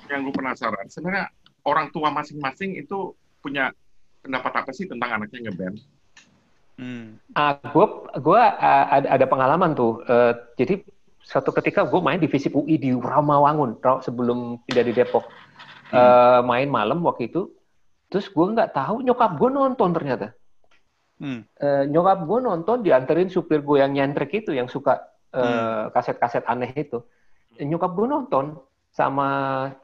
Yang 0.07 0.21
gue 0.31 0.35
penasaran, 0.39 0.87
sebenarnya 0.87 1.35
orang 1.67 1.91
tua 1.91 2.15
masing-masing 2.15 2.79
itu 2.79 3.19
punya 3.43 3.75
pendapat 4.23 4.53
apa 4.63 4.71
sih 4.71 4.87
tentang 4.87 5.19
anaknya 5.19 5.51
ngeband? 5.51 5.77
Hmm. 6.77 7.19
Ah, 7.35 7.59
gue 7.59 7.87
gua 8.21 8.55
ah, 8.61 8.87
ada, 9.01 9.19
ada 9.19 9.27
pengalaman 9.27 9.75
tuh. 9.75 10.05
Eh, 10.07 10.33
jadi 10.61 10.75
suatu 11.27 11.51
ketika 11.51 11.83
gue 11.83 11.99
main 11.99 12.23
di 12.23 12.31
Visip 12.31 12.55
UI 12.55 12.79
di 12.79 12.95
Ramawangun 12.95 13.83
Ra- 13.83 14.03
sebelum 14.05 14.63
pindah 14.63 14.85
di 14.87 14.93
Depok. 14.95 15.27
Eh, 15.91 16.41
main 16.47 16.71
malam 16.71 17.03
waktu 17.03 17.33
itu. 17.33 17.51
Terus 18.07 18.31
gue 18.31 18.47
nggak 18.55 18.77
tahu 18.77 19.03
nyokap 19.03 19.35
gue 19.35 19.51
nonton 19.51 19.91
ternyata. 19.91 20.31
Hmm. 21.17 21.41
Eh, 21.57 21.85
nyokap 21.89 22.29
gue 22.29 22.39
nonton 22.45 22.85
dianterin 22.85 23.33
supir 23.33 23.65
gue 23.65 23.81
yang 23.81 23.93
nyentrik 23.97 24.29
itu 24.37 24.53
yang 24.53 24.69
suka 24.69 25.01
eh, 25.33 25.89
kaset-kaset 25.93 26.45
aneh 26.45 26.73
itu. 26.77 27.01
Nyokap 27.57 27.93
gue 27.97 28.07
nonton 28.07 28.45
sama 28.97 29.29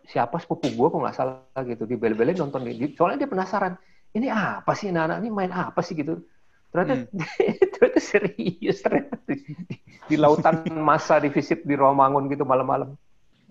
siapa 0.09 0.41
sepupu 0.41 0.73
gue 0.73 0.89
kok 0.89 1.01
nggak 1.05 1.17
salah 1.17 1.61
gitu 1.69 1.85
di 1.85 2.01
bel-belin 2.01 2.33
nonton 2.33 2.65
di- 2.65 2.97
soalnya 2.97 3.25
dia 3.25 3.29
penasaran 3.29 3.77
ini 4.17 4.33
apa 4.33 4.73
sih 4.73 4.89
anak-anak 4.89 5.21
ini 5.21 5.29
main 5.29 5.53
apa 5.53 5.85
sih 5.85 5.93
gitu 5.93 6.25
ternyata 6.73 7.13
ternyata 7.77 8.01
serius 8.01 8.81
ternyata 8.81 9.21
di, 9.29 9.37
di- 9.45 9.81
di 10.09 10.17
lautan 10.17 10.65
masa 10.81 11.21
di 11.21 11.29
visit 11.29 11.61
di 11.61 11.77
Romangun 11.77 12.25
gitu 12.33 12.49
malam-malam 12.49 12.97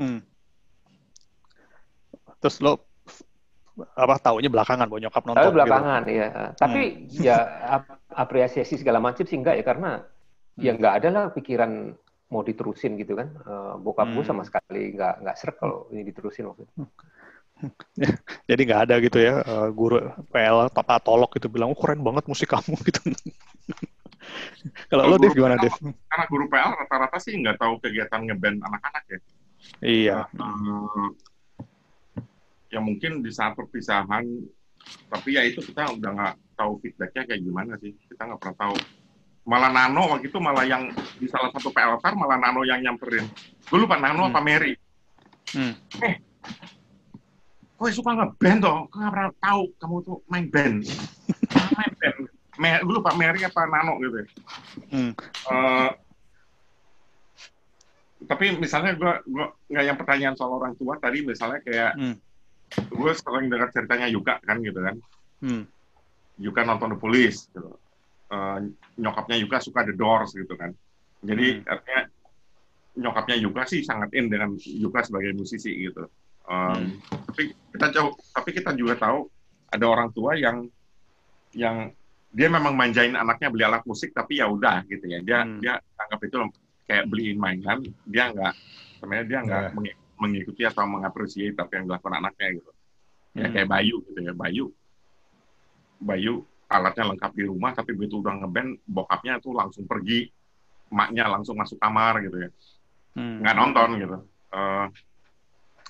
Hmm. 0.01 0.25
Terus 2.41 2.57
lo 2.57 2.89
apa 3.95 4.15
taunya 4.19 4.49
belakangan 4.49 4.87
bahwa 4.87 5.01
nyokap 5.01 5.23
nonton 5.25 5.39
tapi 5.41 5.47
gitu. 5.49 5.57
belakangan 5.57 6.01
ya 6.07 6.27
tapi 6.55 6.81
ya 7.09 7.37
ap- 7.79 8.01
apresiasi 8.11 8.75
segala 8.79 8.99
macam 9.01 9.23
sih 9.23 9.37
enggak 9.37 9.59
ya 9.59 9.63
karena 9.65 9.91
ya 10.59 10.71
nggak 10.75 10.93
ada 11.01 11.09
lah 11.09 11.25
pikiran 11.31 11.95
mau 12.31 12.41
diterusin 12.47 12.95
gitu 12.95 13.19
kan 13.19 13.27
Eh, 13.35 13.73
bokap 13.83 14.07
gue 14.11 14.23
Hmm. 14.23 14.29
sama 14.31 14.43
sekali 14.47 14.95
nggak 14.95 15.13
nggak 15.25 15.35
serak 15.35 15.55
kalau 15.59 15.87
ini 15.91 16.07
diterusin 16.07 16.47
waktu 16.47 16.63
itu 16.63 16.73
Jadi 18.49 18.61
nggak 18.65 18.81
ada 18.89 18.95
gitu 19.03 19.17
ya 19.21 19.43
eh, 19.43 19.67
guru 19.69 20.01
PL 20.31 20.71
Papa 20.73 20.97
Tolok 20.97 21.37
gitu 21.37 21.45
bilang, 21.51 21.69
oh 21.71 21.77
keren 21.77 22.01
banget 22.01 22.25
musik 22.25 22.49
kamu 22.49 22.73
gitu. 22.87 22.99
Kalau 24.89 25.03
lo 25.09 25.17
Dev 25.21 25.33
gimana 25.33 25.61
Dev? 25.61 25.73
Karena 26.09 26.25
guru 26.25 26.45
PL 26.49 26.71
rata-rata 26.73 27.17
sih 27.21 27.37
nggak 27.37 27.57
tahu 27.61 27.77
kegiatan 27.81 28.21
ngeband 28.25 28.65
anak-anak 28.65 29.03
ya. 29.07 29.19
Iya. 29.81 30.17
Eh, 30.25 31.09
ya 32.71 32.79
mungkin 32.79 33.19
di 33.19 33.29
saat 33.29 33.53
perpisahan, 33.53 34.23
tapi 35.07 35.35
ya 35.35 35.43
itu 35.43 35.59
kita 35.61 35.91
udah 35.91 36.09
nggak 36.11 36.35
tahu 36.55 36.79
feedbacknya 36.79 37.23
kayak 37.27 37.41
gimana 37.43 37.75
sih. 37.77 37.91
Kita 38.07 38.25
nggak 38.25 38.39
pernah 38.39 38.57
tahu. 38.57 38.75
Malah 39.41 39.69
Nano 39.69 40.05
waktu 40.07 40.29
itu 40.29 40.37
malah 40.37 40.63
yang 40.63 40.87
di 41.17 41.25
salah 41.25 41.49
satu 41.49 41.69
PL 41.69 41.97
Car 41.97 42.13
malah 42.13 42.37
Nano 42.37 42.61
yang 42.61 42.79
nyamperin. 42.79 43.25
Gue 43.67 43.79
lupa 43.79 43.97
Nano 43.97 44.23
Hmm. 44.23 44.31
apa 44.31 44.39
Mary. 44.39 44.73
Hmm. 45.51 45.73
Eh, 45.99 46.15
gue 47.75 47.89
suka 47.91 48.13
ngeband 48.13 48.59
toh. 48.61 48.79
Gue 48.87 48.99
nggak 49.01 49.11
pernah 49.11 49.31
tahu 49.37 49.61
kamu 49.75 49.97
tuh 50.01 50.17
main 50.29 50.45
band. 50.47 50.85
main 51.75 51.93
band. 51.97 52.19
Me, 52.55 52.77
gue 52.79 52.93
lupa 52.93 53.17
Mary 53.17 53.41
apa 53.41 53.65
Nano 53.65 53.97
gitu. 53.97 54.15
ya. 54.21 54.25
Hmm. 54.93 55.11
Eh, 55.49 55.89
tapi 58.21 58.53
misalnya 58.55 58.93
gue 58.93 59.13
gue 59.25 59.45
nggak 59.67 59.83
yang 59.83 59.97
pertanyaan 59.97 60.35
soal 60.37 60.53
orang 60.53 60.77
tua 60.77 60.93
tadi 60.95 61.25
misalnya 61.25 61.57
kayak 61.59 61.97
Hmm. 61.97 62.15
Gue 62.71 63.11
sering 63.13 63.47
dengar 63.47 63.69
ceritanya 63.69 64.07
Yuka 64.07 64.39
kan 64.41 64.57
gitu 64.59 64.79
kan 64.79 64.95
Hmm. 65.41 65.65
Yuka 66.37 66.61
nonton 66.61 66.93
The 66.93 66.99
Police 66.99 67.49
gitu. 67.49 67.73
Eh, 68.31 68.57
nyokapnya 68.95 69.35
Yuka 69.41 69.57
suka 69.59 69.81
The 69.83 69.93
Doors 69.93 70.31
gitu 70.31 70.53
kan 70.55 70.71
jadi 71.19 71.59
Hmm. 71.59 71.67
artinya 71.67 72.01
nyokapnya 72.93 73.35
Yuka 73.39 73.63
sih 73.65 73.81
sangat 73.81 74.11
in 74.13 74.27
dengan 74.27 74.53
Yuka 74.57 75.03
sebagai 75.03 75.33
musisi 75.33 75.71
gitu 75.75 76.07
Um, 76.41 76.97
tapi 77.29 77.53
kita 77.69 77.93
jauh 77.93 78.11
tapi 78.33 78.49
kita 78.51 78.73
juga 78.73 78.97
tahu 78.97 79.29
ada 79.69 79.85
orang 79.85 80.09
tua 80.09 80.33
yang 80.33 80.67
yang 81.53 81.93
dia 82.27 82.49
memang 82.49 82.73
manjain 82.73 83.13
anaknya 83.13 83.53
beli 83.53 83.63
alat 83.63 83.85
musik 83.85 84.09
tapi 84.11 84.41
ya 84.41 84.49
udah 84.49 84.81
gitu 84.89 85.05
ya 85.05 85.21
dia 85.21 85.45
Hmm. 85.45 85.61
dia 85.61 85.77
anggap 85.95 86.19
itu 86.23 86.37
kayak 86.83 87.05
beliin 87.07 87.37
mainan 87.37 87.85
dia 88.03 88.33
nggak 88.33 88.53
sebenarnya 88.97 89.25
dia 89.29 89.39
nggak 89.43 89.61
Nah. 89.69 89.95
Mengi- 90.21 90.45
mengikuti 90.45 90.61
atau 90.63 90.85
mengapresiasi 90.85 91.57
apa 91.57 91.71
yang 91.73 91.89
dilakukan 91.89 92.15
anaknya 92.15 92.47
gitu 92.55 92.71
ya 93.33 93.47
Hmm. 93.47 93.53
kayak 93.53 93.67
Bayu 93.67 93.95
gitu 94.05 94.19
ya 94.21 94.33
Bayu 94.33 94.65
Bayu 95.97 96.33
alatnya 96.67 97.11
lengkap 97.11 97.31
di 97.33 97.43
rumah 97.43 97.71
tapi 97.71 97.91
begitu 97.91 98.19
udah 98.19 98.33
ngeband 98.37 98.79
bokapnya 98.85 99.37
tuh 99.37 99.51
langsung 99.51 99.83
pergi 99.83 100.29
emaknya 100.87 101.27
langsung 101.27 101.55
masuk 101.55 101.77
kamar 101.77 102.21
gitu 102.21 102.37
ya 102.37 102.49
Hmm. 103.11 103.41
nggak 103.41 103.55
nonton 103.55 103.89
gitu 103.97 104.17
Eh, 104.51 104.87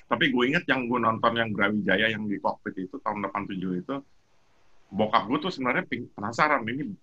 tapi 0.05 0.29
gue 0.29 0.43
inget 0.45 0.61
yang 0.65 0.85
gue 0.85 0.97
nonton 0.97 1.33
yang 1.33 1.49
Brawijaya 1.49 2.09
yang 2.09 2.29
di 2.29 2.37
kokpit 2.37 2.77
itu 2.77 2.93
tahun 2.97 3.25
87 3.25 3.73
itu 3.75 3.95
bokap 4.87 5.25
gue 5.25 5.37
tuh 5.39 5.49
sebenarnya 5.49 5.81
penasaran 6.13 6.61
ini 6.63 6.93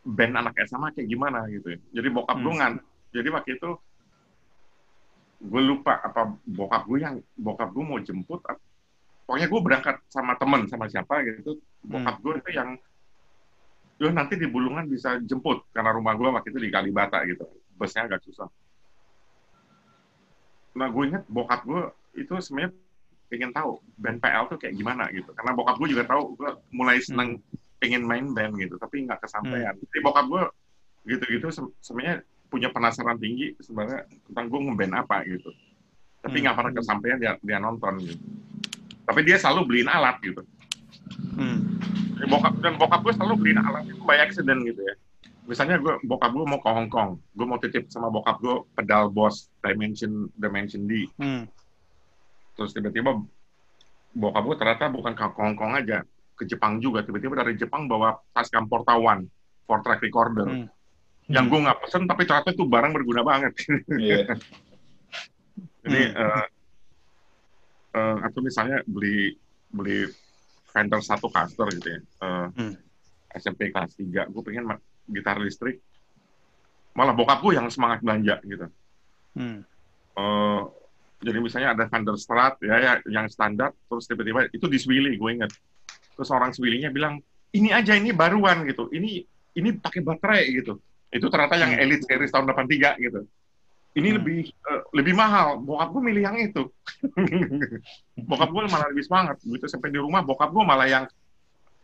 band 0.00 0.34
anak 0.36 0.54
SMA 0.62 0.94
kayak 0.94 1.06
gimana 1.06 1.42
gitu 1.46 1.74
ya 1.74 1.78
jadi 1.92 2.08
bokap 2.08 2.38
gue 2.38 2.54
Hmm. 2.54 2.58
ngan 2.58 2.74
jadi 3.10 3.28
waktu 3.30 3.50
itu 3.58 3.70
gue 5.40 5.62
lupa 5.64 6.04
apa 6.04 6.36
bokap 6.44 6.84
gue 6.84 6.98
yang 7.00 7.16
bokap 7.32 7.72
gue 7.72 7.84
mau 7.84 7.96
jemput 7.96 8.44
pokoknya 9.24 9.48
gue 9.48 9.60
berangkat 9.62 9.96
sama 10.10 10.36
temen 10.36 10.66
sama 10.66 10.90
siapa 10.90 11.22
gitu. 11.22 11.62
Bokap 11.86 12.18
gue 12.20 12.32
itu 12.42 12.50
yang 12.58 12.76
Yo 14.00 14.08
nanti 14.08 14.40
di 14.40 14.48
Bulungan 14.48 14.88
bisa 14.88 15.20
jemput 15.20 15.68
karena 15.76 15.92
rumah 15.92 16.16
gue 16.16 16.24
waktu 16.32 16.48
itu 16.56 16.60
di 16.60 16.72
Kalibata 16.72 17.20
gitu. 17.28 17.44
Busnya 17.76 18.08
agak 18.08 18.24
susah. 18.24 18.48
Nah 20.72 20.88
gue 20.88 21.04
inget 21.04 21.24
bokap 21.28 21.68
gue 21.68 21.82
itu 22.16 22.32
sebenarnya 22.40 22.72
pengen 23.28 23.52
tahu 23.52 23.78
band 24.00 24.18
PL 24.18 24.44
tuh 24.50 24.58
kayak 24.58 24.74
gimana 24.74 25.04
gitu. 25.12 25.30
Karena 25.36 25.52
bokap 25.52 25.76
gue 25.76 25.88
juga 25.92 26.04
tahu 26.08 26.32
gue 26.32 26.50
mulai 26.72 26.96
seneng 27.04 27.44
pengen 27.76 28.08
main 28.08 28.24
band 28.32 28.56
gitu, 28.56 28.80
tapi 28.80 29.04
nggak 29.04 29.20
kesampaian. 29.20 29.76
Jadi 29.76 30.00
bokap 30.00 30.26
gue 30.32 30.42
gitu-gitu 31.04 31.46
se- 31.52 31.74
sebenarnya 31.84 32.24
punya 32.50 32.68
penasaran 32.74 33.16
tinggi 33.16 33.54
sebenarnya 33.62 34.10
tentang 34.26 34.50
gue 34.50 34.58
ngeband 34.58 34.94
apa 35.06 35.22
gitu. 35.24 35.54
Tapi 36.20 36.36
Hmm. 36.36 36.42
nggak 36.44 36.56
pernah 36.58 36.72
kesampaian 36.74 37.18
dia, 37.22 37.32
dia 37.40 37.58
nonton 37.62 37.94
gitu. 38.02 38.20
Tapi 39.06 39.20
dia 39.22 39.38
selalu 39.38 39.60
beliin 39.70 39.88
alat 39.88 40.18
gitu. 40.20 40.42
Hmm. 41.38 41.78
Jadi 42.18 42.26
bokap 42.28 42.54
dan 42.60 42.74
bokap 42.76 43.00
gue 43.06 43.14
selalu 43.14 43.34
beliin 43.40 43.60
alat 43.62 43.86
itu 43.88 44.02
by 44.02 44.18
accident 44.18 44.60
gitu 44.66 44.82
ya. 44.82 44.94
Misalnya 45.48 45.80
gue 45.80 45.94
bokap 46.04 46.30
gue 46.34 46.44
mau 46.46 46.60
ke 46.60 46.70
Hong 46.70 46.90
Kong, 46.92 47.10
gue 47.32 47.46
mau 47.48 47.58
titip 47.58 47.88
sama 47.88 48.12
bokap 48.12 48.38
gue 48.42 48.66
pedal 48.76 49.08
Boss 49.08 49.48
Dimension 49.64 50.28
Dimension 50.36 50.84
D. 50.84 51.08
Hmm. 51.16 51.48
Terus 52.58 52.74
tiba-tiba 52.76 53.16
bokap 54.12 54.42
gue 54.44 54.56
ternyata 54.58 54.90
bukan 54.92 55.14
ke 55.16 55.24
Hong 55.38 55.56
Kong 55.56 55.72
aja, 55.78 56.04
ke 56.36 56.44
Jepang 56.44 56.78
juga. 56.82 57.06
Tiba-tiba 57.06 57.40
dari 57.40 57.56
Jepang 57.56 57.88
bawa 57.88 58.14
Tascam 58.36 58.68
Porta 58.68 58.94
One, 58.98 59.26
four 59.64 59.80
track 59.80 60.04
recorder. 60.04 60.46
Hmm. 60.46 60.66
Yang 61.30 61.46
gue 61.46 61.60
nggak 61.62 61.78
pesen, 61.86 62.02
tapi 62.10 62.22
ternyata 62.26 62.50
itu 62.50 62.64
barang 62.66 62.92
berguna 62.92 63.22
banget. 63.22 63.52
Iya. 63.86 64.26
Jadi, 65.86 66.00
Hmm. 66.12 66.20
eh, 66.20 66.46
eh, 67.96 68.16
atau 68.26 68.40
misalnya 68.42 68.82
beli 68.84 69.38
beli 69.70 70.10
Fender 70.70 71.02
satu 71.02 71.26
caster 71.30 71.66
gitu 71.74 71.88
ya, 71.88 71.98
eh, 71.98 72.46
Hmm. 72.54 72.74
SMP 73.30 73.70
kelas 73.70 73.94
3, 73.94 74.26
gue 74.26 74.42
pengen 74.42 74.66
gitar 75.06 75.38
listrik. 75.38 75.78
Malah 76.94 77.14
bokap 77.14 77.38
gue 77.42 77.54
yang 77.54 77.70
semangat 77.70 78.02
belanja 78.02 78.42
gitu. 78.42 78.66
Hmm. 79.38 79.62
Eh, 80.18 80.60
jadi 81.22 81.38
misalnya 81.38 81.78
ada 81.78 81.84
Fender 81.86 82.18
Strat 82.18 82.58
ya, 82.62 82.76
ya 82.78 82.92
yang 83.06 83.30
standar, 83.30 83.70
terus 83.86 84.10
tiba-tiba 84.10 84.50
itu 84.50 84.66
di 84.66 84.78
Swilly 84.78 85.14
gue 85.14 85.30
inget. 85.30 85.52
Terus 86.18 86.30
orang 86.30 86.50
Swilly-nya 86.50 86.90
bilang 86.90 87.22
ini 87.50 87.70
aja 87.70 87.94
ini 87.94 88.10
baruan 88.10 88.66
gitu, 88.66 88.90
ini 88.90 89.22
ini 89.54 89.74
pakai 89.74 90.00
baterai 90.02 90.44
gitu. 90.54 90.78
Itu 91.10 91.26
ternyata 91.26 91.54
yang 91.54 91.74
Hmm. 91.74 91.82
Elite 91.82 92.04
Series 92.04 92.30
tahun 92.30 92.46
83 92.46 92.94
gitu. 92.98 93.26
Ini 93.90 94.08
Hmm. 94.08 94.16
lebih 94.22 94.40
eh, 94.46 94.82
lebih 94.92 95.14
mahal. 95.14 95.58
Bokap 95.58 95.90
gue 95.90 96.02
milih 96.04 96.22
yang 96.22 96.36
itu. 96.38 96.62
bokap 98.20 98.48
gue 98.48 98.62
malah 98.64 98.88
lebih 98.88 99.02
semangat. 99.02 99.36
Begitu 99.42 99.66
sampai 99.66 99.90
di 99.90 99.98
rumah, 99.98 100.20
bokap 100.20 100.50
gue 100.50 100.62
malah 100.62 100.86
yang 100.86 101.04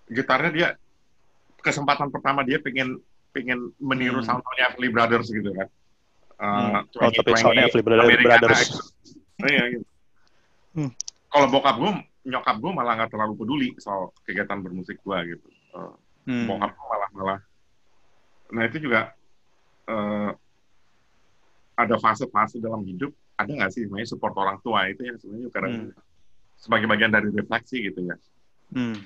gitarnya 0.06 0.50
dia 0.50 0.68
kesempatan 1.58 2.08
pertama 2.08 2.46
dia 2.46 2.58
pengen 2.58 3.02
pengen 3.30 3.74
meniru 3.76 4.22
Hmm. 4.22 4.38
soundnya 4.38 4.70
Everly 4.70 4.88
Brothers 4.88 5.28
gitu 5.28 5.50
kan. 5.50 5.68
Hmm. 6.36 6.84
Uh, 6.86 7.02
Oh, 7.02 7.10
tapi 7.10 7.34
soundnya 7.34 7.66
Everly 7.66 7.82
Brothers- 7.82 8.06
Americana 8.06 8.38
Brothers. 8.38 8.60
Express. 8.62 8.86
Iya, 9.42 9.62
gitu. 9.72 9.86
Hmm. 10.72 10.90
Kalau 11.26 11.46
bokap 11.50 11.76
gue, 11.76 11.90
nyokap 12.24 12.56
gue 12.56 12.72
malah 12.72 12.92
nggak 12.94 13.10
terlalu 13.10 13.34
peduli 13.34 13.68
soal 13.76 14.14
kegiatan 14.22 14.58
bermusik 14.58 14.96
gue 14.98 15.18
gitu. 15.28 15.46
Uh, 15.72 15.92
Hmm. 16.24 16.46
Bokap 16.48 16.70
gue 16.70 16.86
malah 16.86 17.08
malah. 17.12 17.38
Nah 18.52 18.62
itu 18.66 18.78
juga 18.82 19.14
uh, 19.90 20.30
ada 21.76 21.96
fase-fase 22.00 22.58
dalam 22.58 22.82
hidup. 22.86 23.12
Ada 23.36 23.52
nggak 23.52 23.70
sih 23.72 23.84
namanya 23.84 24.08
support 24.08 24.32
orang 24.36 24.56
tua 24.64 24.88
itu 24.88 25.04
yang 25.04 25.16
sebenarnya 25.20 25.48
kadang 25.52 25.72
Hmm. 25.76 25.92
sebagai 26.56 26.88
bagian 26.88 27.12
dari 27.12 27.28
refleksi 27.28 27.84
gitu 27.92 28.00
ya. 28.08 28.16
Hmm. 28.72 28.96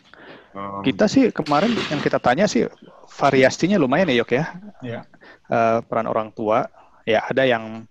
Um, 0.54 0.82
Kita 0.86 1.10
sih 1.10 1.34
kemarin 1.34 1.74
yang 1.90 2.00
kita 2.00 2.22
tanya 2.22 2.46
sih 2.46 2.64
variasinya 3.10 3.76
lumayan 3.76 4.08
ya 4.08 4.22
Yok 4.22 4.30
ya. 4.32 4.44
Iya. 4.80 5.00
Eh, 5.50 5.78
peran 5.84 6.06
orang 6.06 6.30
tua 6.30 6.70
ya 7.04 7.26
ada 7.26 7.42
yang 7.42 7.84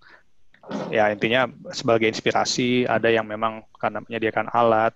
ya 0.94 1.12
intinya 1.12 1.50
sebagai 1.74 2.08
inspirasi, 2.08 2.88
ada 2.88 3.10
yang 3.12 3.28
memang 3.28 3.68
karena 3.76 4.00
menyediakan 4.06 4.48
alat. 4.50 4.96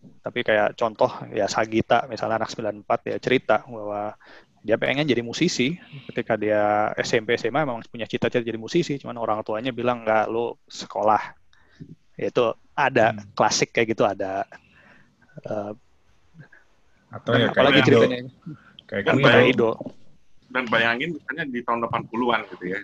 Tapi 0.00 0.40
kayak 0.42 0.74
contoh 0.80 1.12
ya 1.30 1.44
Sagita 1.44 2.08
misalnya 2.08 2.40
anak 2.40 2.50
94 2.50 3.14
ya 3.14 3.16
cerita 3.20 3.56
bahwa 3.68 4.16
dia 4.60 4.76
pengen 4.76 5.02
jadi 5.02 5.20
musisi 5.20 5.72
ketika 6.06 6.36
dia 6.36 6.60
SMP 6.94 7.34
SMA 7.34 7.64
memang 7.64 7.80
punya 7.86 8.04
cita-cita 8.04 8.40
jadi 8.40 8.56
musisi 8.56 8.96
cuman 8.96 9.16
orang 9.16 9.40
tuanya 9.40 9.70
bilang 9.70 10.04
nggak 10.04 10.28
lu 10.28 10.52
sekolah 10.66 11.32
itu 12.14 12.44
ada 12.70 13.12
Hmm. 13.12 13.24
klasik 13.32 13.70
kayak 13.70 13.88
gitu 13.90 14.04
ada 14.04 14.44
Eh, 15.40 15.72
Atau 17.08 17.32
ya 17.32 17.48
kayak 17.48 17.50
apalagi 17.50 17.78
Indo. 17.80 17.88
ceritanya 17.96 18.18
Kayak 18.84 19.02
Dan 19.02 19.14
kayak 19.14 19.24
bayangin- 19.24 19.50
Ido 19.50 19.70
dan 20.46 20.64
bayangin 20.66 21.10
misalnya 21.12 21.44
di 21.46 21.60
tahun 21.62 21.80
80-an 21.80 22.40
gitu 22.50 22.64
ya. 22.66 22.80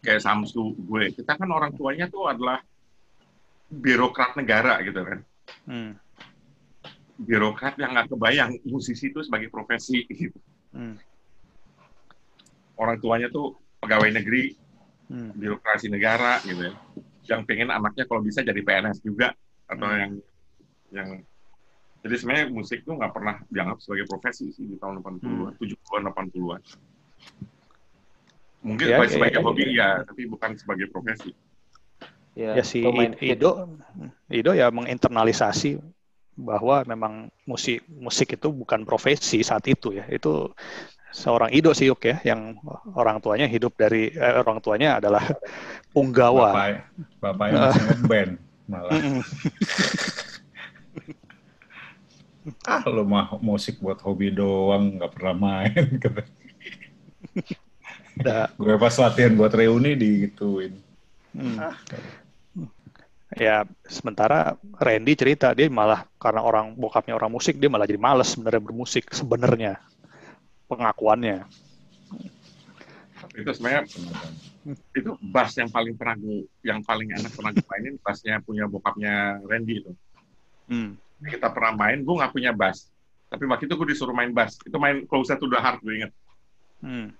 Kayak 0.00 0.20
Samsu 0.20 0.74
gue, 0.76 1.04
kita 1.14 1.32
kan 1.34 1.48
orang 1.48 1.70
tuanya 1.70 2.04
tuh 2.06 2.26
adalah 2.26 2.58
birokrat 3.70 4.34
negara 4.34 4.82
gitu 4.82 5.00
kan. 5.00 5.18
Hmm, 5.64 5.92
Birokrat 7.16 7.76
yang 7.76 7.92
nggak 7.92 8.10
kebayang 8.10 8.50
musisi 8.64 9.08
itu 9.08 9.20
sebagai 9.20 9.48
profesi 9.48 10.02
gitu. 10.04 10.34
Hmm, 10.74 10.96
Orang 12.80 12.96
tuanya 12.96 13.28
tuh 13.28 13.60
pegawai 13.80 14.08
negeri, 14.08 14.56
hmm, 15.12 15.36
birokrasi 15.36 15.92
negara 15.92 16.40
gitu 16.48 16.72
ya. 16.72 16.74
Yang 17.28 17.40
pengen 17.44 17.68
anaknya 17.68 18.08
kalau 18.08 18.24
bisa 18.24 18.40
jadi 18.40 18.56
PNS 18.64 19.04
juga 19.04 19.36
atau 19.68 19.86
Hmm. 19.86 20.00
yang 20.00 20.12
yang 20.90 21.08
jadi 22.00 22.16
sebenarnya 22.16 22.46
musik 22.48 22.80
tuh 22.88 22.96
nggak 22.96 23.12
pernah 23.12 23.36
dianggap 23.52 23.78
sebagai 23.84 24.08
profesi 24.08 24.48
sih 24.56 24.64
di 24.64 24.80
tahun 24.80 25.04
80-an, 25.04 25.52
70-an, 25.60 26.02
80-an. 26.08 26.60
Mungkin 28.64 28.86
Ya, 28.88 28.96
sebagai, 28.96 29.12
ya, 29.12 29.16
sebagai 29.16 29.36
ya, 29.36 29.44
hobi 29.44 29.62
ya. 29.62 29.72
ya, 29.76 29.88
tapi 30.08 30.22
bukan 30.24 30.50
sebagai 30.56 30.86
profesi. 30.88 31.30
ya 32.40 32.64
si 32.64 32.80
atau 32.80 32.96
main 32.96 33.12
I- 33.20 33.36
Ido 33.36 33.68
Ido 34.32 34.52
ya 34.56 34.72
menginternalisasi 34.72 35.76
bahwa 36.40 36.82
memang 36.88 37.28
musik 37.44 37.84
musik 37.86 38.34
itu 38.34 38.48
bukan 38.48 38.88
profesi 38.88 39.44
saat 39.44 39.68
itu 39.68 39.94
ya 39.94 40.08
itu 40.08 40.48
seorang 41.10 41.50
Ido 41.50 41.74
sih 41.74 41.90
Yuk 41.90 42.06
ya 42.06 42.22
yang 42.22 42.54
orang 42.94 43.18
tuanya 43.18 43.50
hidup 43.50 43.74
dari 43.74 44.14
eh, 44.14 44.34
orang 44.40 44.62
tuanya 44.62 45.02
adalah 45.02 45.26
punggawa 45.94 46.54
Bapak, 46.54 46.86
bapaknya 47.18 47.58
masih 47.68 47.82
ngeband 47.90 48.32
malah. 48.70 48.92
Mm-mm. 48.94 49.22
ah 52.64 52.80
lu 52.88 53.04
mah 53.04 53.36
musik 53.44 53.84
buat 53.84 54.00
hobi 54.00 54.32
doang 54.32 54.96
nggak 54.96 55.12
pernah 55.12 55.34
main 55.36 55.84
kata. 56.02 56.24
Gue 58.56 58.76
pas 58.80 58.96
latihan 58.96 59.36
buat 59.36 59.52
reuni 59.52 59.92
digituin 59.96 60.72
hmm. 61.36 61.58
Ya 63.38 63.62
sementara 63.86 64.58
Randy 64.82 65.14
cerita 65.14 65.54
dia 65.54 65.70
malah 65.70 66.02
karena 66.18 66.42
orang 66.42 66.74
bokapnya 66.74 67.14
orang 67.14 67.30
musik 67.30 67.58
dia 67.62 67.70
malah 67.70 67.86
jadi 67.86 68.00
males 68.00 68.34
sebenarnya 68.34 68.62
bermusik 68.62 69.06
sebenarnya 69.14 69.78
pengakuannya 70.66 71.46
Itu 73.30 73.50
sebenarnya 73.54 73.86
itu 74.92 75.10
bass 75.22 75.56
yang 75.56 75.70
paling 75.70 75.94
pernah 75.94 76.18
gue, 76.18 76.44
yang 76.66 76.82
paling 76.84 77.14
enak 77.14 77.30
pernah 77.32 77.54
gue 77.54 77.64
mainin 77.64 77.94
bassnya 78.02 78.42
punya 78.42 78.66
bokapnya 78.66 79.38
Randy 79.46 79.80
itu. 79.80 79.92
Hmm. 80.66 80.98
Kita 81.20 81.48
pernah 81.52 81.78
main, 81.78 82.02
gue 82.02 82.14
nggak 82.14 82.32
punya 82.34 82.50
bass. 82.50 82.90
Tapi 83.30 83.46
waktu 83.46 83.70
itu 83.70 83.74
gue 83.78 83.88
disuruh 83.94 84.12
main 84.12 84.34
bass. 84.34 84.58
Itu 84.66 84.76
main 84.76 85.06
Closer 85.06 85.38
to 85.38 85.46
the 85.46 85.56
Heart, 85.56 85.80
gue 85.80 85.94
inget. 86.02 86.12
Hmm. 86.82 87.14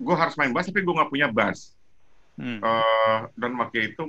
Gue 0.00 0.16
harus 0.16 0.34
main 0.40 0.50
bass, 0.50 0.70
tapi 0.70 0.80
gue 0.82 0.94
nggak 0.96 1.10
punya 1.12 1.28
bass. 1.28 1.76
Hmm. 2.38 2.62
Eh, 2.62 3.18
dan 3.36 3.52
waktu 3.58 3.92
itu 3.92 4.02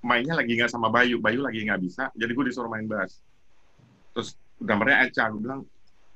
mainnya 0.00 0.36
lagi 0.36 0.56
nggak 0.56 0.72
sama 0.72 0.88
Bayu. 0.88 1.20
Bayu 1.20 1.44
lagi 1.44 1.64
nggak 1.64 1.80
bisa, 1.80 2.08
jadi 2.16 2.32
gue 2.32 2.44
disuruh 2.48 2.68
main 2.72 2.88
bass. 2.88 3.20
Terus 4.16 4.34
gambarnya 4.60 5.06
Eca, 5.08 5.28
gue 5.30 5.40
bilang, 5.40 5.62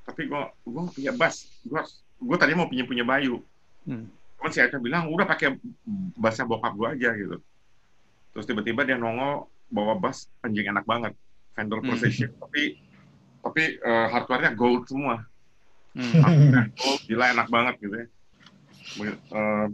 tapi 0.05 0.29
gue 0.29 0.41
gue 0.65 0.81
punya 0.91 1.11
bass. 1.13 1.49
Gue 1.65 1.81
gue 2.21 2.37
tadi 2.37 2.53
mau 2.57 2.67
punya 2.69 2.85
punya 2.85 3.05
Bayu. 3.05 3.41
Hmm. 3.85 4.09
Cuman 4.37 4.51
si 4.51 4.59
Eca 4.61 4.77
bilang, 4.81 5.09
udah 5.09 5.25
pakai 5.29 5.57
bassnya 6.17 6.45
bokap 6.49 6.73
gue 6.73 6.87
aja 6.99 7.13
gitu. 7.13 7.37
Terus 8.35 8.45
tiba-tiba 8.45 8.83
dia 8.83 8.97
nongol 8.99 9.47
bawa 9.71 9.97
bass 9.97 10.27
anjing 10.41 10.67
enak 10.69 10.85
banget. 10.85 11.13
Fender 11.55 11.79
Hmm. 11.79 11.87
Precision, 11.95 12.35
tapi 12.35 12.81
tapi 13.39 13.79
eh, 13.79 14.07
hardware-nya 14.11 14.51
gold 14.57 14.89
semua. 14.89 15.23
Hmm. 15.95 16.67
Gold, 16.75 17.01
gila 17.07 17.31
enak 17.31 17.47
banget 17.47 17.75
gitu 17.79 17.95
ya. 17.95 18.07
Eh, 19.05 19.67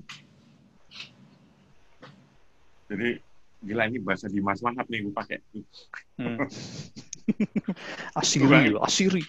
jadi 2.92 3.10
gila 3.62 3.86
ini 3.86 4.02
bahasa 4.02 4.26
Dimas 4.26 4.60
banget 4.60 4.86
nih 4.90 5.00
gue 5.06 5.14
pakai. 5.14 5.38
Hmm. 6.18 6.38
asiri, 8.20 8.74
loh, 8.74 8.82
asiri. 8.82 9.22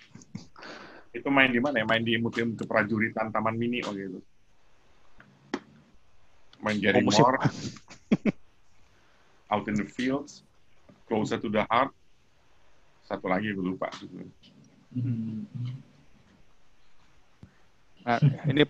Itu 1.13 1.29
main 1.29 1.53
di 1.53 1.61
mana 1.61 1.85
ya? 1.85 1.87
Main 1.87 2.03
di 2.03 2.17
Museum 2.17 2.57
Keprajuritan 2.57 3.29
Taman 3.29 3.61
Mini 3.61 3.85
oh 3.85 3.93
gitu. 3.93 4.19
Main 6.65 6.81
Jerry 6.81 7.05
Oh. 7.05 7.11
Moore, 7.11 7.39
Out 9.53 9.67
in 9.69 9.77
the 9.77 9.85
Fields, 9.85 10.47
Closer 11.11 11.37
to 11.37 11.53
the 11.53 11.67
Heart, 11.69 11.93
satu 13.05 13.29
lagi 13.29 13.53
gue 13.53 13.61
lupa. 13.61 13.93
Nah, 18.03 18.19
ini 18.49 18.63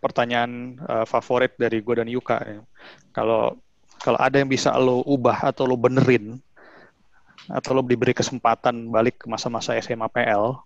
pertanyaan 0.00 0.78
eh, 0.80 1.04
favorit 1.04 1.52
dari 1.60 1.84
gue 1.84 1.94
dan 2.00 2.08
Yuka. 2.08 2.38
ya. 2.46 2.62
Kalau 3.12 3.58
kalau 4.02 4.18
ada 4.20 4.40
yang 4.40 4.50
bisa 4.50 4.72
lo 4.78 5.04
ubah 5.04 5.44
atau 5.50 5.68
lo 5.68 5.76
benerin 5.78 6.40
atau 7.50 7.76
lo 7.76 7.82
diberi 7.84 8.16
kesempatan 8.16 8.88
balik 8.88 9.24
ke 9.24 9.26
masa-masa 9.28 9.76
SMA 9.76 10.08
PL, 10.08 10.56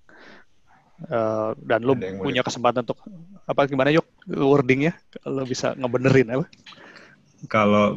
Eh, 0.99 1.51
dan 1.63 1.87
lo 1.87 1.95
punya 1.95 2.43
kesempatan 2.43 2.83
untuk 2.83 2.99
apa 3.47 3.71
gimana 3.71 3.95
yuk 3.95 4.03
wordingnya 4.27 4.99
lo 5.31 5.47
bisa 5.47 5.71
ngebenerin 5.79 6.27
apa 6.35 6.51
Kalau 7.47 7.95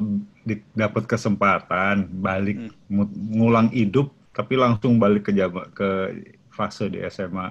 dapat 0.77 1.09
kesempatan 1.09 2.05
balik 2.21 2.61
Hmm. 2.61 3.09
ngulang 3.09 3.73
hidup, 3.73 4.13
tapi 4.37 4.53
langsung 4.53 5.01
balik 5.01 5.29
ke 5.29 5.31
jama, 5.33 5.65
ke 5.73 6.13
fase 6.53 6.93
di 6.93 7.01
SMA, 7.09 7.49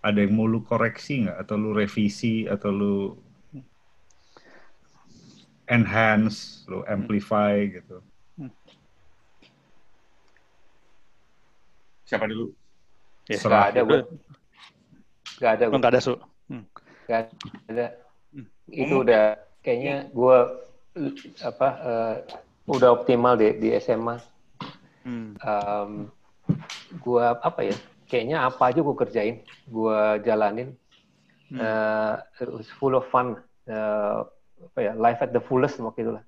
ada 0.00 0.18
yang 0.24 0.32
mau 0.32 0.48
lu 0.48 0.64
koreksi 0.64 1.28
nggak? 1.28 1.44
Atau 1.44 1.60
lu 1.60 1.70
revisi? 1.76 2.48
Atau 2.48 2.70
lu 2.72 2.94
enhance, 5.68 6.64
lu 6.66 6.82
amplify 6.88 7.68
gitu? 7.68 8.00
Siapa 12.08 12.24
dulu? 12.24 12.56
Ya. 13.28 13.36
Nggak 13.36 13.66
ada, 13.68 13.80
gue. 13.84 14.00
Nggak 15.36 15.52
ada, 15.52 15.64
gue. 15.68 15.76
nggak 15.76 15.92
ada 15.92 16.00
su 16.00 16.14
Nggak 17.04 17.20
ada. 17.68 17.86
Hmm. 18.32 18.48
Itu 18.72 18.94
udah 19.04 19.24
kayaknya 19.60 20.08
gue 20.08 20.38
apa 21.44 21.68
eh, 21.84 22.16
udah 22.64 22.88
optimal 22.96 23.36
di 23.36 23.60
di 23.60 23.68
SMA. 23.76 24.16
Hmm. 25.04 25.36
Em, 25.36 25.90
gua 27.04 27.36
apa 27.44 27.60
ya? 27.68 27.76
Kayaknya 28.08 28.48
apa 28.48 28.72
aja 28.72 28.80
gue 28.80 28.96
kerjain, 28.96 29.36
gue 29.68 29.98
jalanin. 30.24 30.72
Hmm. 31.52 31.60
Eh, 31.60 32.14
it 32.40 32.48
was 32.48 32.72
full 32.80 32.96
of 32.96 33.04
fun. 33.12 33.36
Eh, 33.68 34.20
apa 34.66 34.78
ya? 34.86 34.92
Life 35.04 35.20
at 35.24 35.30
the 35.36 35.42
fullest 35.48 35.76
waktu 35.86 36.00
itu 36.04 36.12
lah. 36.16 36.24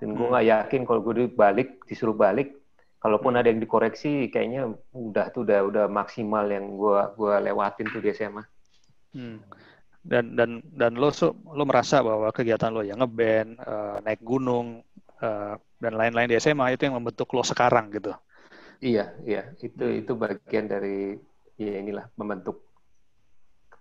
Dan 0.00 0.08
gue 0.18 0.26
Hmm. 0.26 0.32
nggak 0.32 0.46
yakin 0.54 0.80
kalau 0.88 1.00
gue 1.06 1.28
balik, 1.44 1.68
disuruh 1.88 2.16
balik, 2.16 2.48
kalaupun 3.02 3.32
ada 3.38 3.48
yang 3.52 3.60
dikoreksi, 3.64 4.08
kayaknya 4.32 4.60
udah 4.94 5.26
tuh 5.34 5.40
udah 5.46 5.58
udah 5.70 5.84
maksimal 5.98 6.44
yang 6.56 6.66
gue 6.80 6.98
gua 7.18 7.34
lewatin 7.46 7.86
tuh 7.94 8.00
di 8.04 8.10
SMA. 8.16 8.44
Hmm. 9.14 9.38
Dan 10.04 10.24
dan 10.38 10.50
dan 10.80 10.92
lo 11.00 11.08
su, 11.18 11.26
lo 11.58 11.64
merasa 11.70 11.96
bahwa 12.04 12.28
kegiatan 12.36 12.72
lo 12.74 12.82
yang 12.84 12.98
ngeband, 13.02 13.50
eh, 13.60 13.96
naik 14.06 14.20
gunung 14.24 14.66
eh, 15.24 15.54
dan 15.82 15.92
lain-lain 16.00 16.28
di 16.30 16.36
SMA 16.40 16.74
itu 16.74 16.82
yang 16.88 16.96
membentuk 17.00 17.28
lo 17.36 17.42
sekarang 17.46 17.92
gitu. 17.96 18.12
Iya, 18.84 19.00
iya, 19.28 19.38
itu 19.66 19.82
itu 19.98 20.12
bagian 20.22 20.66
dari 20.72 20.88
ya 21.62 21.70
inilah 21.82 22.04
membentuk 22.20 22.56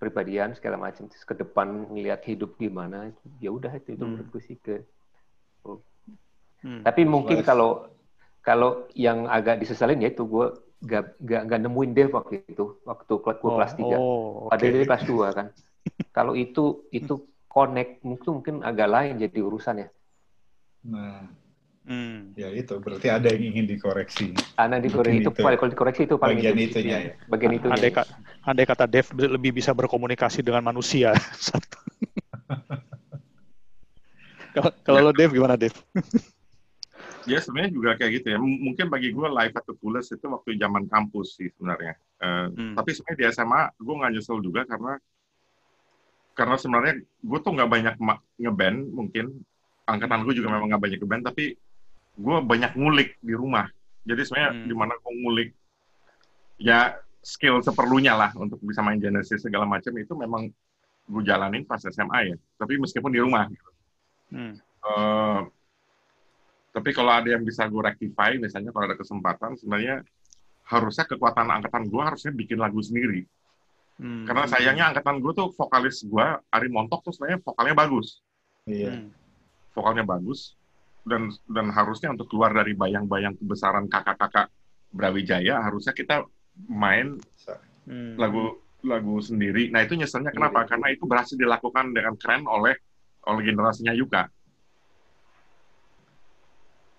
kepribadian 0.04 0.52
segala 0.58 0.76
macam 0.76 1.08
terus 1.08 1.24
ke 1.24 1.36
depan 1.42 1.68
ngelihat 1.94 2.22
hidup 2.28 2.60
gimana 2.60 2.98
ya 3.40 3.50
udah 3.56 3.72
itu 3.80 3.96
itu 3.96 4.04
Hmm. 4.04 4.12
menurutku 4.12 4.40
sih 4.44 4.58
ke 4.60 4.84
Hmm. 6.64 6.84
tapi 6.84 7.02
mungkin 7.04 7.40
kalau 7.44 7.88
kalau 8.44 8.70
yang 8.96 9.28
agak 9.28 9.56
disesalin 9.64 10.04
ya 10.04 10.10
itu 10.12 10.24
gue 10.28 10.46
gak, 10.84 11.04
gak, 11.24 11.42
gak 11.50 11.60
nemuin 11.64 11.92
Dev 11.96 12.10
waktu 12.12 12.44
itu 12.54 12.66
waktu 12.84 13.14
gue 13.24 13.34
Oh, 13.44 13.56
kelas 13.56 13.74
3 13.80 13.98
oh, 13.98 14.48
pada 14.52 14.66
oke. 14.66 14.68
dia 14.68 14.84
kelas 14.90 15.04
2 15.08 15.28
kan 15.38 15.48
kalau 16.16 16.34
itu 16.36 16.88
itu 16.92 17.14
connect 17.48 18.04
mungkin 18.04 18.30
mungkin 18.38 18.56
agak 18.68 18.90
lain 18.96 19.14
jadi 19.24 19.40
urusan 19.48 19.76
ya 19.84 19.88
Nah, 20.84 21.24
Hmm. 21.84 22.32
ya 22.40 22.48
itu 22.48 22.80
berarti 22.80 23.12
ada 23.12 23.28
yang 23.28 23.44
ingin 23.52 23.68
dikoreksi. 23.68 24.32
anak 24.56 24.88
dikoreksi 24.88 25.20
itu, 25.20 25.32
itu. 25.36 25.44
paling 25.44 25.60
kalau 25.60 25.72
dikoreksi 25.76 26.02
itu 26.08 26.16
paling 26.16 26.40
Bagian 26.40 26.56
itu, 26.56 26.80
itunya 26.80 26.88
iya, 26.88 27.00
ya. 27.12 27.14
bagian 27.28 27.52
itu 27.60 27.66
Andai, 27.68 27.92
ka- 27.92 28.10
andai 28.48 28.64
kata 28.64 28.86
Dev 28.88 29.08
lebih 29.12 29.52
bisa 29.52 29.76
berkomunikasi 29.76 30.40
dengan 30.40 30.64
manusia. 30.64 31.12
Satu. 31.36 31.76
Kalau 34.54 34.70
kalau 34.86 35.00
lo 35.10 35.12
Dev 35.12 35.34
gimana 35.34 35.58
Dev? 35.58 35.74
Ya 37.24 37.40
sebenarnya 37.40 37.72
juga 37.72 37.96
kayak 37.96 38.12
gitu 38.20 38.28
ya. 38.36 38.38
M- 38.38 38.62
Mungkin 38.68 38.92
bagi 38.92 39.16
gue 39.16 39.28
live 39.32 39.56
at 39.56 39.64
the 39.64 39.76
itu 40.12 40.26
waktu 40.28 40.60
zaman 40.60 40.84
kampus 40.92 41.40
sih 41.40 41.48
sebenarnya. 41.56 41.96
Eh, 42.20 42.48
Hmm. 42.52 42.76
Tapi 42.76 42.90
sebenarnya 42.92 43.20
di 43.20 43.26
SMA 43.32 43.62
gue 43.80 43.94
nggak 43.96 44.12
nyesel 44.12 44.44
juga 44.44 44.68
karena 44.68 45.00
karena 46.36 46.56
sebenarnya 46.60 46.94
gue 47.00 47.40
tuh 47.40 47.52
nggak 47.56 47.70
banyak 47.72 47.96
ngeband 48.44 48.78
mungkin 48.92 49.26
angkatan 49.88 50.20
gue 50.28 50.34
juga 50.36 50.52
memang 50.52 50.68
nggak 50.76 50.84
banyak 50.84 51.00
ngeband 51.00 51.24
tapi 51.32 51.56
gue 52.14 52.38
banyak 52.46 52.72
ngulik 52.78 53.18
di 53.20 53.34
rumah. 53.34 53.66
Jadi 54.04 54.22
sebenarnya 54.28 54.52
Hmm. 54.54 54.68
di 54.68 54.76
mana 54.76 54.94
gue 55.00 55.14
ngulik 55.24 55.50
ya 56.62 56.96
skill 57.24 57.64
seperlunya 57.64 58.14
lah 58.14 58.32
untuk 58.36 58.60
bisa 58.62 58.84
main 58.84 59.00
Genesis 59.00 59.42
segala 59.42 59.64
macam 59.64 59.96
itu 59.96 60.14
memang 60.14 60.52
gue 61.08 61.22
jalanin 61.24 61.64
pas 61.64 61.82
SMA 61.82 62.20
ya. 62.34 62.36
Tapi 62.60 62.78
meskipun 62.78 63.12
di 63.12 63.22
rumah. 63.24 63.48
Hmm. 64.30 64.56
Eh, 64.84 65.40
tapi 66.74 66.90
kalau 66.92 67.14
ada 67.14 67.30
yang 67.30 67.46
bisa 67.46 67.70
gue 67.70 67.82
rectify, 67.82 68.36
misalnya 68.36 68.74
kalau 68.74 68.86
ada 68.90 68.98
kesempatan, 68.98 69.56
sebenarnya 69.56 70.02
harusnya 70.68 71.06
kekuatan 71.06 71.48
angkatan 71.54 71.86
gue 71.88 72.02
harusnya 72.02 72.32
bikin 72.34 72.58
lagu 72.58 72.82
sendiri. 72.82 73.24
Hmm. 74.02 74.26
Karena 74.26 74.50
sayangnya 74.50 74.86
angkatan 74.90 75.22
gue 75.22 75.32
tuh 75.38 75.54
vokalis 75.54 76.02
gue, 76.02 76.26
Ari 76.50 76.68
Montok 76.74 77.06
tuh 77.06 77.14
sebenarnya 77.14 77.40
vokalnya 77.46 77.76
bagus. 77.78 78.20
Iya. 78.66 79.00
Hmm. 79.00 79.10
Vokalnya 79.72 80.04
bagus. 80.04 80.58
Dan 81.04 81.28
dan 81.52 81.68
harusnya 81.72 82.16
untuk 82.16 82.32
keluar 82.32 82.56
dari 82.56 82.74
bayang-bayang 82.74 83.36
kebesaran 83.36 83.92
kakak-kakak 83.92 84.48
Brawijaya, 84.94 85.60
harusnya 85.60 85.92
kita 85.92 86.24
main 86.70 87.20
Hmm. 87.84 88.16
lagu 88.16 88.64
lagu 88.84 89.20
sendiri. 89.20 89.68
Nah 89.72 89.84
itu 89.84 89.96
nyeselnya 89.96 90.32
kenapa? 90.32 90.64
Karena 90.68 90.92
itu 90.92 91.04
berhasil 91.04 91.36
dilakukan 91.36 91.92
dengan 91.92 92.16
keren 92.16 92.48
oleh 92.48 92.76
oleh 93.28 93.42
generasinya 93.44 93.96
Yuka. 93.96 94.28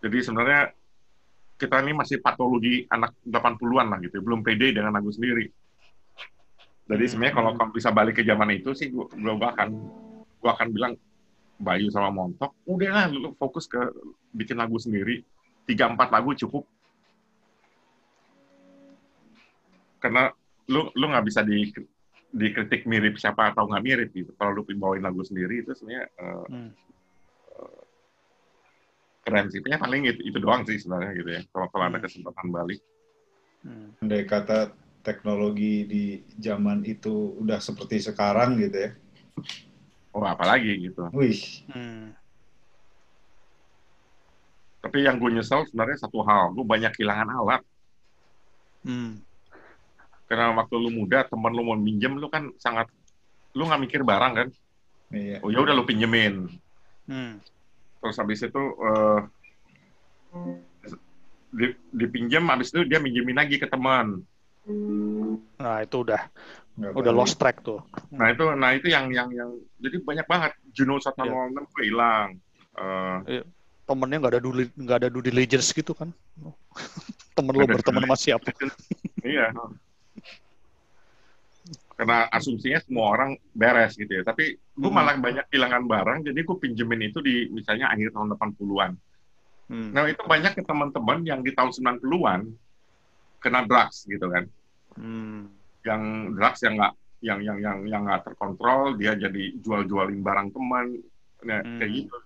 Jadi 0.05 0.19
sebenarnya 0.21 0.73
kita 1.57 1.81
ini 1.81 1.97
masih 1.97 2.21
patologi 2.21 2.85
anak 2.89 3.17
80-an 3.25 3.87
lah 3.89 3.99
gitu, 4.05 4.21
belum 4.21 4.45
pede 4.45 4.77
dengan 4.77 4.93
lagu 4.93 5.09
sendiri. 5.09 5.49
Jadi 6.85 7.05
sebenarnya 7.09 7.35
kalau 7.41 7.51
kamu 7.57 7.71
bisa 7.73 7.89
balik 7.89 8.21
ke 8.21 8.25
zaman 8.29 8.53
itu 8.53 8.77
sih, 8.77 8.93
gua, 8.93 9.09
gua, 9.09 9.35
gua 9.41 9.49
akan 9.57 9.69
gua 10.45 10.51
akan 10.53 10.69
bilang 10.69 10.93
Bayu 11.55 11.89
sama 11.89 12.11
Montok, 12.11 12.53
udah 12.67 12.91
lah 12.91 13.07
lu 13.09 13.33
fokus 13.39 13.71
ke 13.71 13.79
bikin 14.35 14.59
lagu 14.59 14.75
sendiri, 14.77 15.23
tiga 15.65 15.87
empat 15.87 16.11
lagu 16.11 16.35
cukup. 16.35 16.67
Karena 20.03 20.29
lu 20.69 20.91
lu 20.93 21.05
nggak 21.09 21.25
bisa 21.25 21.41
di 21.47 21.71
dikritik 22.35 22.83
mirip 22.91 23.15
siapa 23.15 23.55
atau 23.55 23.71
nggak 23.71 23.85
mirip 23.85 24.09
gitu. 24.11 24.35
Kalau 24.35 24.61
lu 24.61 24.63
bawain 24.67 25.01
lagu 25.07 25.23
sendiri 25.23 25.63
itu 25.63 25.71
sebenarnya 25.73 26.11
eh, 26.11 26.47
Hmm. 26.51 26.71
keren 29.25 29.49
sih. 29.49 29.63
Punya 29.65 29.81
paling 29.81 30.05
itu, 30.05 30.21
itu 30.21 30.39
doang 30.43 30.67
sih 30.69 30.77
sebenarnya 30.77 31.13
gitu 31.17 31.31
ya. 31.33 31.41
Kalau 31.49 31.67
kalau 31.73 31.85
ada 31.89 31.97
Hmm. 31.97 32.05
kesempatan 32.05 32.47
balik. 32.53 32.81
Hmm. 33.65 33.97
Andai 34.05 34.29
kata 34.29 34.75
teknologi 35.01 35.89
di 35.89 36.05
zaman 36.41 36.85
itu 36.85 37.41
udah 37.41 37.61
seperti 37.63 38.03
sekarang 38.05 38.61
gitu 38.61 38.77
ya. 38.77 38.91
Oh 40.15 40.23
apalagi 40.23 40.79
gitu. 40.79 41.11
Wih, 41.11 41.67
Hmm. 41.75 42.15
Tapi 44.79 45.01
yang 45.03 45.17
gue 45.17 45.33
nyesel 45.33 45.65
sebenarnya 45.67 46.07
satu 46.07 46.21
hal, 46.23 46.53
gue 46.55 46.63
banyak 46.63 46.93
kehilangan 46.93 47.29
alat. 47.35 47.63
Hmm. 48.85 49.25
Karena 50.29 50.53
waktu 50.55 50.77
lu 50.77 50.93
muda, 50.93 51.25
temen 51.25 51.53
lu 51.57 51.65
mau 51.65 51.75
minjem, 51.75 52.21
lu 52.21 52.29
kan 52.29 52.53
sangat, 52.61 52.93
lu 53.57 53.65
nggak 53.65 53.81
mikir 53.81 54.01
barang 54.05 54.33
kan. 54.37 54.49
iya. 55.09 55.41
Oh 55.41 55.49
ya 55.49 55.65
udah 55.65 55.73
lu 55.73 55.89
pinjemin. 55.89 56.53
Hmm. 57.09 57.41
Terus 58.05 58.17
habis 58.21 58.45
itu 58.45 58.63
eh 58.85 59.21
di, 61.55 61.67
dipinjem, 61.95 62.45
habis 62.51 62.69
itu 62.71 62.85
dia 62.85 63.01
minjemin 63.01 63.41
lagi 63.41 63.57
ke 63.57 63.67
teman. 63.67 64.21
Nah 65.57 65.77
itu 65.81 65.97
udah 65.97 66.29
Nggak 66.75 66.91
udah 66.99 67.13
lost 67.15 67.39
track 67.39 67.63
tuh. 67.63 67.79
Nah 68.11 68.35
itu, 68.35 68.45
nah 68.59 68.71
itu 68.75 68.91
yang 68.91 69.07
yang 69.15 69.31
yang 69.31 69.51
jadi 69.79 70.03
banyak 70.03 70.27
banget. 70.27 70.53
Juno 70.75 70.99
106 70.99 71.23
gue 71.55 71.83
hilang. 71.87 72.35
Eh, 73.31 73.43
Temennya 73.85 74.17
nggak 74.17 74.33
ada 74.33 74.43
due, 74.43 74.65
nggak 74.75 74.97
ada 75.05 75.09
due 75.13 75.23
diligence 75.23 75.71
gitu 75.71 75.93
kan? 75.93 76.11
Temen 77.37 77.53
lo 77.53 77.69
berteman 77.69 78.03
sama 78.09 78.17
siapa? 78.19 78.49
iya. 79.23 79.53
Karena 81.95 82.27
asumsinya 82.27 82.83
semua 82.83 83.15
orang 83.15 83.31
beres 83.55 83.95
gitu 83.95 84.11
ya. 84.11 84.23
Tapi 84.27 84.59
gue 84.59 84.91
Hmm. 84.91 84.99
malah 84.99 85.15
banyak 85.15 85.47
kehilangan 85.47 85.87
barang, 85.87 86.19
jadi 86.27 86.41
gue 86.43 86.57
pinjemin 86.59 87.07
itu 87.07 87.23
di 87.23 87.47
misalnya 87.55 87.87
akhir 87.95 88.11
tahun 88.11 88.35
80-an. 88.35 88.93
Hmm. 89.71 89.91
Nah 89.95 90.11
itu 90.11 90.23
banyak 90.27 90.59
ke 90.59 90.63
teman-teman 90.67 91.23
yang 91.23 91.41
di 91.41 91.55
tahun 91.55 91.71
90-an 91.71 92.41
kena 93.39 93.63
drugs 93.63 94.09
gitu 94.11 94.27
kan. 94.27 94.45
Hmm. 94.99 95.55
Yang 95.85 96.03
drugs 96.35 96.61
yang 96.65 96.75
nggak 96.77 96.93
yang 97.21 97.39
yang 97.41 97.59
yang 97.61 97.79
yang 97.89 98.03
nggak 98.05 98.23
terkontrol, 98.25 98.97
dia 98.97 99.17
jadi 99.17 99.57
jual-jualin 99.61 100.21
barang 100.21 100.49
teman, 100.53 100.87
nah, 101.45 101.61
Hmm. 101.61 101.79
kayak 101.81 101.91
gitu. 101.93 102.17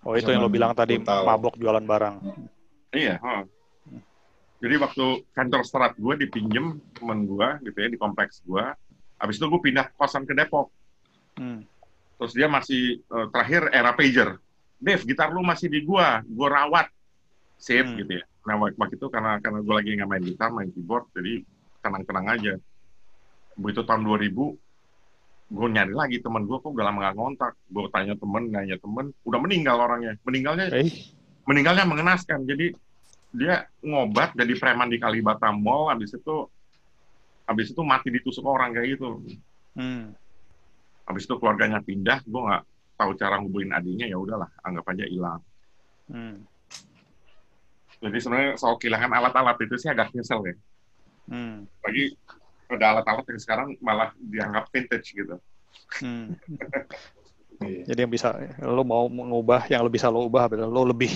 Oh 0.00 0.14
itu 0.16 0.30
yang 0.30 0.42
lo 0.42 0.48
bilang 0.48 0.72
tadi 0.72 0.96
tahu. 0.98 1.24
mabok 1.26 1.54
jualan 1.58 1.84
barang. 1.84 2.16
Iya. 2.90 3.20
huh. 3.20 3.42
Jadi 4.60 4.74
waktu 4.76 5.04
kantor 5.32 5.62
serat 5.64 5.92
gue 5.96 6.14
dipinjem 6.20 6.76
temen 6.92 7.24
gue 7.24 7.48
gitu 7.64 7.78
ya 7.80 7.88
di 7.88 7.96
kompleks 7.96 8.44
gue. 8.44 8.64
Habis 9.16 9.36
itu 9.40 9.46
gue 9.48 9.60
pindah 9.60 9.88
kosan 9.96 10.24
ke 10.24 10.32
Depok. 10.32 10.68
Hmm. 11.36 11.64
Terus 12.20 12.32
dia 12.36 12.48
masih 12.48 13.00
eh, 13.00 13.26
terakhir 13.32 13.72
era 13.72 13.92
pager. 13.96 14.36
Dev, 14.80 15.04
gitar 15.04 15.28
lu 15.28 15.44
masih 15.44 15.68
di 15.68 15.84
gua, 15.84 16.24
gua 16.24 16.48
rawat. 16.48 16.88
Sip 17.60 17.84
Hmm. 17.84 18.00
gitu 18.00 18.20
ya. 18.20 18.24
Nah 18.48 18.56
waktu 18.56 18.76
waktu 18.80 18.94
itu 18.96 19.06
karena 19.12 19.36
karena 19.40 19.60
gue 19.60 19.74
lagi 19.76 19.90
nggak 19.96 20.08
main 20.08 20.24
gitar, 20.24 20.48
main 20.48 20.72
keyboard, 20.72 21.04
jadi 21.12 21.44
tenang-tenang 21.80 22.26
aja. 22.32 22.52
Begitu 23.58 23.82
tahun 23.86 24.06
2000 24.06 24.34
gue 25.50 25.66
nyari 25.66 25.94
lagi 25.98 26.22
teman 26.22 26.46
gue 26.46 26.62
kok 26.62 26.70
udah 26.70 26.86
lama 26.86 27.10
gak 27.10 27.16
ngontak. 27.18 27.52
Gue 27.66 27.90
tanya 27.90 28.14
temen 28.14 28.54
nanya 28.54 28.78
temen 28.78 29.10
udah 29.26 29.38
meninggal 29.42 29.76
orangnya. 29.82 30.14
Meninggalnya 30.22 30.70
Eh, 30.70 30.86
meninggalnya 31.42 31.84
mengenaskan 31.90 32.46
jadi 32.46 32.70
dia 33.30 33.66
ngobat 33.82 34.34
jadi 34.34 34.54
preman 34.58 34.90
di 34.90 34.98
Kalibata 34.98 35.50
Mall 35.54 35.90
habis 35.90 36.14
itu 36.14 36.46
habis 37.46 37.70
itu 37.70 37.82
mati 37.82 38.10
ditusuk 38.10 38.46
orang 38.46 38.74
kayak 38.74 38.98
gitu. 38.98 39.22
Hmm. 39.70 40.14
habis 41.06 41.26
itu 41.26 41.34
keluarganya 41.38 41.82
pindah 41.82 42.22
gue 42.22 42.42
nggak 42.42 42.62
tahu 42.94 43.14
cara 43.18 43.38
ngubungin 43.38 43.74
adiknya 43.74 44.06
ya 44.10 44.18
udahlah 44.18 44.50
anggap 44.62 44.86
aja 44.94 45.06
hilang. 45.06 45.42
Hmm. 46.10 46.42
jadi 48.02 48.18
sebenarnya 48.18 48.50
soal 48.58 48.78
kehilangan 48.82 49.14
alat-alat 49.14 49.58
itu 49.62 49.74
sih 49.78 49.90
agak 49.90 50.10
nyesel 50.14 50.42
ya. 50.42 50.54
Hmm. 51.30 51.66
lagi 51.86 52.18
ada 52.72 52.86
alat-alat 52.94 53.24
yang 53.26 53.40
sekarang 53.40 53.68
malah 53.78 54.10
dianggap 54.16 54.68
vintage 54.68 55.12
gitu 55.12 55.36
Hmm. 55.98 56.38
Iya. 57.60 57.92
Jadi 57.92 57.98
yang 58.00 58.08
bisa 58.08 58.32
lo 58.58 58.80
mau 58.82 59.04
mengubah 59.04 59.68
yang 59.68 59.82
lo 59.82 59.92
bisa 59.92 60.08
lo 60.08 60.24
ubah 60.24 60.48
adalah 60.48 60.64
lo 60.66 60.80
lebih 60.82 61.12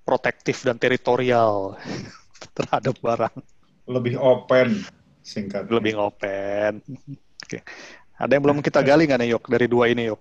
protektif 0.00 0.62
dan 0.62 0.74
teritorial 0.74 1.76
terhadap 2.56 2.96
barang, 2.96 3.36
Lebih 3.84 4.16
open 4.16 4.80
singkat. 5.20 5.68
lebih 5.68 5.92
open. 5.94 6.80
Oke. 7.38 7.60
Ada 8.14 8.32
yang 8.32 8.42
belum 8.42 8.58
kita 8.60 8.80
gali 8.80 9.04
nggak 9.04 9.20
nih 9.20 9.28
Yok 9.30 9.44
dari 9.46 9.66
dua 9.66 9.84
ini 9.86 10.08
Yok? 10.08 10.20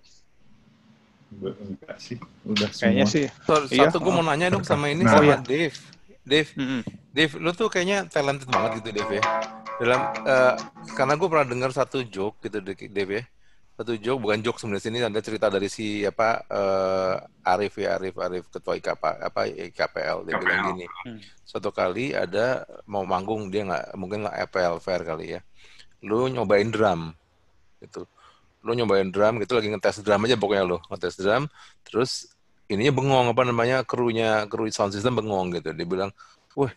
Enggak 1.34 1.95
sih, 1.98 2.18
udah 2.44 2.68
semua. 2.68 2.84
Kayaknya 2.84 3.06
sih. 3.08 3.26
So- 3.41 3.64
Iya. 3.66 3.88
Satu 3.88 3.98
gue 4.00 4.12
mau 4.12 4.22
nanya 4.22 4.52
dong 4.52 4.64
sama 4.64 4.86
ini 4.88 5.02
Nah. 5.02 5.12
sama 5.12 5.22
Oh, 5.22 5.26
iya. 5.26 5.38
Dave. 5.40 5.78
Dave, 6.24 6.50
Mm-mm. 6.54 6.82
Dave, 7.10 7.34
lu 7.38 7.52
tuh 7.52 7.68
kayaknya 7.68 8.04
talented 8.06 8.48
banget 8.48 8.84
gitu 8.84 8.90
Dave 8.94 9.12
ya. 9.14 9.24
Dalam 9.82 10.02
eh, 10.26 10.56
karena 10.94 11.14
gue 11.18 11.28
pernah 11.30 11.48
dengar 11.48 11.72
satu 11.74 12.06
joke 12.06 12.41
gitu 12.45 12.62
Dave 12.62 13.14
ya. 13.22 13.24
Satu 13.74 13.98
joke 13.98 14.30
bukan 14.30 14.40
joke 14.45 14.62
sebenarnya 14.62 14.86
sini 14.86 14.98
ada 15.02 15.18
cerita 15.18 15.50
dari 15.50 15.66
si 15.66 16.06
apa 16.06 16.45
eh, 16.45 17.16
Arif 17.50 17.74
ya 17.82 17.98
Arif 17.98 18.16
Arif 18.22 18.45
ketua 18.54 18.78
IKP 18.78 19.04
apa 19.04 19.41
IKPL 19.50 20.18
dia 20.30 20.36
bilang 20.38 20.62
gini. 20.74 20.86
Hmm. 20.86 21.20
Suatu 21.41 21.74
kali 21.74 22.14
ada 22.14 22.68
mau 22.86 23.02
manggung 23.02 23.50
dia 23.50 23.66
nggak 23.66 23.98
mungkin 23.98 24.30
nggak 24.30 24.38
FPL 24.54 24.78
fair 24.78 25.02
kali 25.02 25.26
ya. 25.38 25.41
Lu 26.06 26.30
nyobain 26.30 26.70
drum 26.70 27.14
gitu. 27.82 28.06
Lu 28.62 28.72
nyobain 28.78 29.10
drum 29.10 29.41
gitu 29.41 29.58
lagi 29.58 29.74
ngetes 29.74 30.06
drum 30.06 30.22
aja 30.24 30.38
pokoknya 30.38 30.64
lu 30.64 30.78
ngetes 30.94 31.18
drum 31.18 31.50
terus 31.84 32.34
ininya 32.72 32.94
bengong 32.95 33.28
apa 33.36 33.44
namanya 33.44 33.78
krunya 33.84 34.48
kru 34.48 34.66
sound 34.72 34.95
system 34.95 35.20
bengong 35.20 35.54
gitu 35.60 35.76
dia 35.76 35.88
bilang 35.88 36.12
wah 36.56 36.72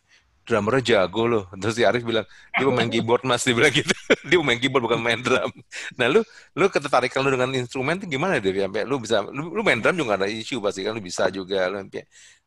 drummernya 0.46 0.82
jago 1.04 1.26
loh. 1.26 1.44
Terus 1.58 1.74
si 1.74 1.82
Arif 1.82 2.06
bilang 2.06 2.22
dia 2.54 2.64
pemain 2.64 2.86
keyboard 2.86 3.26
mas. 3.26 3.42
Dia 3.42 3.52
bilang 3.52 3.74
gitu. 3.74 3.90
Dia 4.30 4.38
pemain 4.38 4.56
keyboard 4.56 4.82
bukan 4.86 5.00
main 5.02 5.18
drum. 5.18 5.50
Nah 5.98 6.06
lu 6.06 6.22
lu 6.54 6.64
ketertarikan 6.70 7.20
lu 7.26 7.34
dengan 7.34 7.50
instrumen 7.52 7.98
tuh 7.98 8.06
gimana 8.06 8.38
deh 8.38 8.54
sampai 8.54 8.86
lu 8.86 9.02
bisa 9.02 9.26
lu, 9.26 9.50
lu 9.50 9.60
main 9.66 9.82
drum 9.82 9.98
juga 9.98 10.14
ada 10.14 10.30
isu 10.30 10.62
pasti 10.62 10.86
kan 10.86 10.94
lu 10.94 11.02
bisa 11.02 11.26
juga. 11.28 11.66
Lu 11.66 11.82
sampai- 11.82 12.06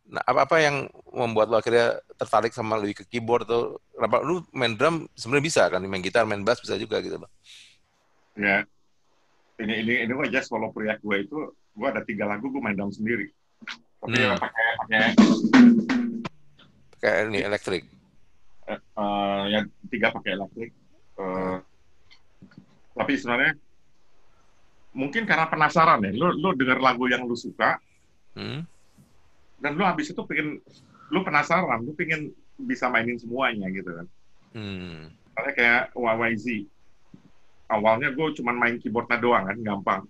nah 0.09 0.25
apa 0.25 0.49
apa 0.49 0.57
yang 0.57 0.89
membuat 1.13 1.53
lu 1.53 1.59
akhirnya 1.59 1.99
tertarik 2.17 2.49
sama 2.49 2.79
lebih 2.81 3.03
ke 3.03 3.13
keyboard 3.13 3.45
atau 3.45 3.77
kenapa 3.93 4.23
lu 4.25 4.41
main 4.55 4.73
drum 4.73 5.05
sebenarnya 5.13 5.45
bisa 5.45 5.63
kan? 5.67 5.83
Main 5.83 6.01
gitar 6.01 6.23
main 6.23 6.41
bass 6.41 6.63
bisa 6.63 6.79
juga 6.79 7.03
gitu 7.03 7.19
loh 7.19 7.29
ya. 8.39 8.63
Ini 9.59 9.83
ini 9.83 9.93
ini 10.07 10.11
gue 10.15 10.25
aja 10.31 10.39
solo 10.39 10.71
proyek 10.71 11.03
gue 11.03 11.27
itu 11.27 11.37
gue 11.51 11.87
ada 11.87 11.99
tiga 12.07 12.23
lagu 12.23 12.47
gue 12.47 12.63
main 12.63 12.79
drum 12.79 12.95
sendiri. 12.95 13.27
Tapi 13.99 14.15
Hmm. 14.15 14.31
ya 14.31 14.35
pakai 14.39 15.98
pakai 16.99 17.11
kayak 17.15 17.31
ini 17.31 17.39
elektrik. 17.47 17.83
Eh, 18.67 18.75
eh, 18.75 19.41
yang 19.55 19.65
tiga 19.87 20.11
pakai 20.11 20.31
elektrik. 20.35 20.71
Eh, 21.15 21.57
tapi 22.99 23.11
sebenarnya 23.15 23.55
mungkin 24.91 25.23
karena 25.23 25.47
penasaran 25.47 26.03
ya 26.03 26.11
lu 26.11 26.35
lu 26.35 26.51
denger 26.59 26.83
lagu 26.83 27.07
yang 27.07 27.23
lu 27.23 27.37
suka 27.37 27.77
hmm? 28.35 28.65
dan 29.61 29.71
lu 29.77 29.85
habis 29.85 30.11
itu 30.11 30.21
pengen 30.25 30.59
lu 31.13 31.21
penasaran 31.23 31.85
lu 31.85 31.95
pengen 31.95 32.35
bisa 32.59 32.91
mainin 32.91 33.15
semuanya 33.15 33.71
gitu 33.71 33.87
kan. 33.95 34.07
Hmm. 34.51 35.15
Misalnya 35.31 35.53
kayak 35.55 35.83
YYZ 35.95 36.45
awalnya 37.71 38.11
gue 38.11 38.27
cuman 38.35 38.55
main 38.59 38.75
keyboardnya 38.75 39.23
doang 39.23 39.47
kan 39.47 39.57
gampang. 39.63 40.01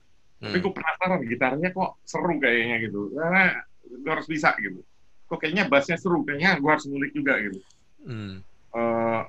Tapi 0.41 0.57
Hmm. 0.57 0.63
gue 0.65 0.73
penasaran 0.73 1.21
gitarnya 1.27 1.69
kok 1.69 2.01
seru 2.07 2.41
kayaknya 2.41 2.89
gitu. 2.89 3.13
Karena 3.13 3.61
gue 3.85 4.09
harus 4.09 4.25
bisa 4.25 4.57
gitu 4.57 4.81
kok 5.29 5.37
kayaknya 5.37 5.69
bassnya 5.69 5.95
seru 5.95 6.25
kayaknya 6.25 6.57
gue 6.57 6.69
harus 6.69 6.85
ngulik 6.89 7.13
juga 7.13 7.37
gitu 7.39 7.61
Hmm. 7.99 8.39
Eh, 8.71 9.21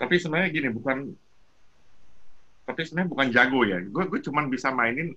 tapi 0.00 0.14
sebenarnya 0.16 0.48
gini 0.50 0.68
bukan 0.72 1.12
tapi 2.64 2.80
sebenarnya 2.82 3.10
bukan 3.12 3.28
jago 3.28 3.60
ya 3.62 3.78
gue 3.78 4.04
gue 4.08 4.20
cuman 4.24 4.48
bisa 4.48 4.72
mainin 4.72 5.12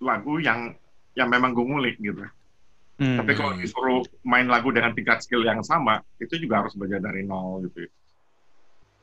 lagu 0.00 0.40
yang 0.40 0.72
yang 1.12 1.28
memang 1.30 1.52
gue 1.52 1.64
ngulik 1.64 1.96
gitu 2.00 2.24
Hmm. 2.96 3.20
tapi 3.20 3.36
kalau 3.36 3.52
disuruh 3.60 4.08
main 4.24 4.48
lagu 4.48 4.72
dengan 4.72 4.96
tingkat 4.96 5.20
skill 5.20 5.44
yang 5.44 5.60
sama 5.60 6.00
itu 6.16 6.32
juga 6.40 6.64
harus 6.64 6.72
belajar 6.72 6.96
dari 6.96 7.28
nol 7.28 7.60
gitu 7.68 7.84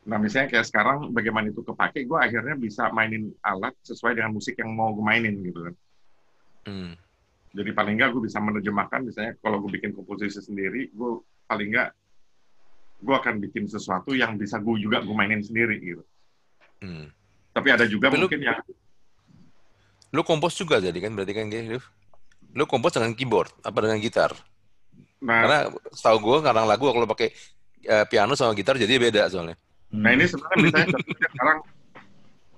nah 0.04 0.18
misalnya 0.18 0.50
kayak 0.50 0.66
sekarang 0.66 1.14
bagaimana 1.14 1.54
itu 1.54 1.62
kepake 1.62 2.10
gue 2.10 2.18
akhirnya 2.18 2.58
bisa 2.58 2.90
mainin 2.90 3.30
alat 3.46 3.78
sesuai 3.86 4.18
dengan 4.18 4.34
musik 4.34 4.58
yang 4.58 4.74
mau 4.74 4.90
gue 4.98 5.06
mainin 5.06 5.38
gitu 5.46 5.70
kan 5.70 5.76
Hmm. 6.64 6.96
Jadi 7.54 7.70
paling 7.72 7.96
nggak 7.96 8.10
gue 8.12 8.22
bisa 8.26 8.42
menerjemahkan 8.42 9.06
misalnya 9.06 9.34
kalau 9.40 9.62
gue 9.62 9.72
bikin 9.72 9.94
komposisi 9.94 10.42
sendiri 10.42 10.90
gue 10.90 11.12
paling 11.46 11.70
nggak 11.70 11.90
gue 13.00 13.16
akan 13.16 13.36
bikin 13.40 13.68
sesuatu 13.68 14.12
yang 14.12 14.36
bisa 14.36 14.58
gue 14.58 14.76
juga 14.80 15.00
gue 15.00 15.14
mainin 15.14 15.40
sendiri 15.40 15.78
gitu 15.80 16.04
Hmm. 16.84 17.08
tapi 17.56 17.72
ada 17.72 17.88
juga 17.88 18.12
Tapi 18.12 18.20
lu- 18.20 18.28
mungkin 18.28 18.42
yang 18.44 18.60
Lu 20.12 20.22
kompos 20.22 20.54
juga 20.54 20.78
jadi 20.78 20.94
kan 20.94 21.16
berarti 21.16 21.34
kan 21.34 21.48
Dev? 21.48 21.82
Lu 22.54 22.68
kompos 22.68 22.94
dengan 22.94 23.16
keyboard 23.16 23.50
apa 23.62 23.80
dengan 23.82 23.98
gitar? 23.98 24.30
nah, 25.18 25.42
Karena 25.42 25.60
setahu 25.90 26.18
gue 26.22 26.38
kadang 26.44 26.68
lagu 26.68 26.86
kalau 26.86 27.08
pakai 27.08 27.32
eh, 27.82 28.06
piano 28.06 28.36
sama 28.36 28.52
gitar 28.54 28.76
jadi 28.76 29.00
beda 29.00 29.26
soalnya. 29.26 29.56
nah 29.90 30.12
ini 30.12 30.28
sebenarnya 30.28 30.60
misalnya 30.60 30.88
sekarang 31.24 31.58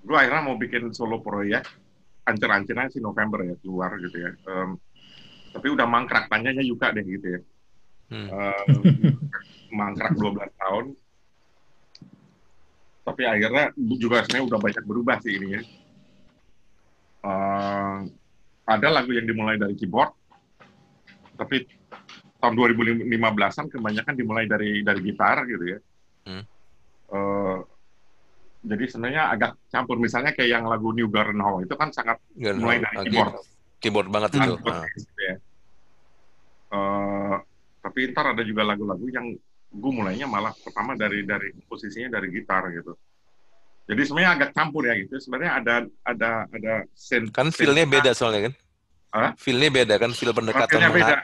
gue 0.02 0.18
akhirnya 0.18 0.42
mau 0.42 0.56
bikin 0.56 0.90
solo 0.90 1.22
proyek 1.22 1.64
ancer-ancernya 2.26 2.92
sih 2.92 3.02
November 3.02 3.46
ya 3.46 3.56
keluar 3.62 3.96
gitu 4.02 4.18
ya. 4.18 4.32
Em, 4.34 4.78
tapi 5.54 5.68
udah 5.72 5.88
mangkrak 5.88 6.28
tanyanya 6.28 6.66
Yuka 6.66 6.92
deh 6.92 7.06
gitu 7.06 7.28
ya. 7.38 7.42
Hmm. 8.12 8.28
Em, 8.30 8.82
mangkrak 9.80 10.14
12 10.18 10.62
tahun. 10.62 10.86
Tapi 13.06 13.22
akhirnya 13.22 13.70
juga 13.78 14.26
sebenarnya 14.26 14.46
udah 14.50 14.60
banyak 14.60 14.84
berubah 14.84 15.18
sih 15.22 15.34
ini 15.38 15.48
ya. 15.54 15.62
Em, 17.26 17.98
ada 18.66 18.88
lagu 18.90 19.14
yang 19.14 19.30
dimulai 19.30 19.62
dari 19.62 19.78
keyboard 19.78 20.26
tapi 21.36 21.68
tahun 22.40 22.56
2015an 22.56 23.66
kebanyakan 23.68 24.16
dimulai 24.16 24.46
dari 24.48 24.82
dari 24.82 25.00
gitar 25.04 25.44
gitu 25.46 25.66
ya. 25.68 25.80
Hmm. 26.26 26.44
Eh, 27.12 27.58
jadi 28.66 28.84
sebenarnya 28.90 29.24
agak 29.30 29.52
campur 29.70 30.02
misalnya 30.02 30.34
kayak 30.34 30.50
yang 30.50 30.66
lagu 30.66 30.90
New 30.90 31.06
Garden 31.08 31.38
Hall 31.40 31.62
itu 31.62 31.78
kan 31.78 31.94
sangat 31.94 32.18
Nggak, 32.34 32.54
mulai 32.58 32.78
dari 32.82 32.96
ah, 32.98 33.04
keyboard 33.06 33.34
Keyboard 33.78 34.10
banget 34.10 34.30
Nah, 34.34 34.42
itu. 34.42 34.54
keyboard 34.58 34.74
Ah. 34.82 34.86
gitu 34.98 35.22
ya. 35.22 35.36
Eh, 36.76 37.36
tapi 37.80 38.00
ntar 38.10 38.26
ada 38.34 38.42
juga 38.42 38.66
lagu-lagu 38.66 39.06
yang 39.08 39.38
gue 39.70 39.92
mulainya 39.94 40.26
malah 40.26 40.56
pertama 40.58 40.98
dari 40.98 41.22
dari 41.22 41.54
posisinya 41.70 42.18
dari 42.18 42.34
gitar 42.34 42.66
gitu. 42.74 42.98
Jadi 43.86 44.02
sebenarnya 44.02 44.32
agak 44.34 44.50
campur 44.58 44.90
ya 44.90 44.98
gitu. 44.98 45.22
Sebenarnya 45.22 45.52
ada 45.62 45.76
ada 46.02 46.32
ada 46.50 46.74
sen 46.98 47.30
Kan 47.30 47.54
feel-nya 47.54 47.86
beda 47.86 48.18
soalnya 48.18 48.50
kan? 48.50 48.54
Hah? 49.14 49.32
Feel-nya 49.38 49.70
beda 49.70 49.96
kan, 50.02 50.10
feel 50.12 50.34
pendekatan. 50.34 50.74
Feel-nya 50.74 50.92
beda. 50.92 51.16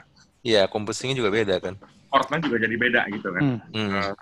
Iya, 0.42 0.62
komposisinya 0.70 1.18
juga 1.18 1.34
beda 1.34 1.58
kan. 1.58 1.76
chordnya 2.12 2.44
juga 2.44 2.58
jadi 2.60 2.76
beda 2.76 3.02
gitu 3.08 3.28
kan. 3.32 3.42
Hmm. 3.42 3.60
Hmm. 3.72 3.92
Eh, 4.04 4.14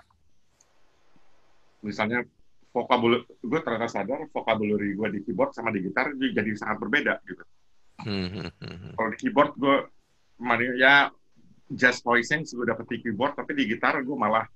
misalnya 1.82 2.22
vocabulary 2.70 3.26
gue 3.26 3.60
ternyata 3.66 3.90
sadar 3.90 4.20
vocabulary 4.30 4.94
gue 4.94 5.08
di 5.10 5.20
keyboard 5.26 5.50
sama 5.50 5.74
di 5.74 5.82
gitar 5.82 6.14
jadi 6.14 6.50
sangat 6.54 6.78
berbeda 6.78 7.18
gitu. 7.26 7.42
Hmm, 8.00 8.28
hmm, 8.30 8.50
hmm. 8.62 8.92
Kalau 8.96 9.08
di 9.12 9.18
keyboard 9.18 9.52
gue 9.58 9.76
ya 10.78 11.10
jazz 11.70 12.00
voicing 12.00 12.46
sudah 12.46 12.74
dapet 12.74 12.86
di 12.88 12.96
keyboard 13.04 13.34
tapi 13.36 13.52
di 13.58 13.66
gitar 13.68 13.98
gue 14.00 14.16
malah 14.16 14.46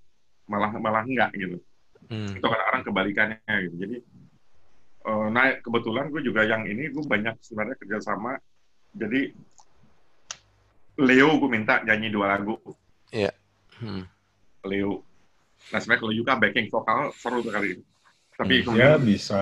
malah 0.47 0.71
malah 0.79 1.03
enggak 1.03 1.35
gitu. 1.35 1.59
Hmm. 2.05 2.37
itu 2.37 2.45
kadang-kadang 2.45 2.85
kebalikannya 2.85 3.55
gitu. 3.69 3.77
Jadi 3.81 3.97
eh, 5.05 5.27
nah 5.33 5.45
kebetulan 5.59 6.13
gue 6.13 6.23
juga 6.23 6.45
yang 6.45 6.69
ini 6.69 6.93
gue 6.93 7.05
banyak 7.05 7.41
sebenarnya 7.43 7.77
kerjasama. 7.81 8.39
Jadi 8.95 9.35
Leo 11.03 11.35
gue 11.43 11.51
minta 11.51 11.83
nyanyi 11.83 12.15
dua 12.15 12.39
lagu 12.39 12.55
Hmm. 13.83 14.07
Leo. 14.63 15.03
Nah 15.75 15.79
sebenarnya 15.83 16.03
kalau 16.07 16.15
juga 16.15 16.33
backing 16.39 16.69
vokal 16.71 17.11
seru 17.19 17.43
tuh 17.43 17.51
kali 17.51 17.75
ini. 17.75 17.85
Tapi 18.35 18.55
Hmm. 18.61 18.75
Ya 18.75 18.97
kemudian 18.97 19.01
bisa. 19.05 19.41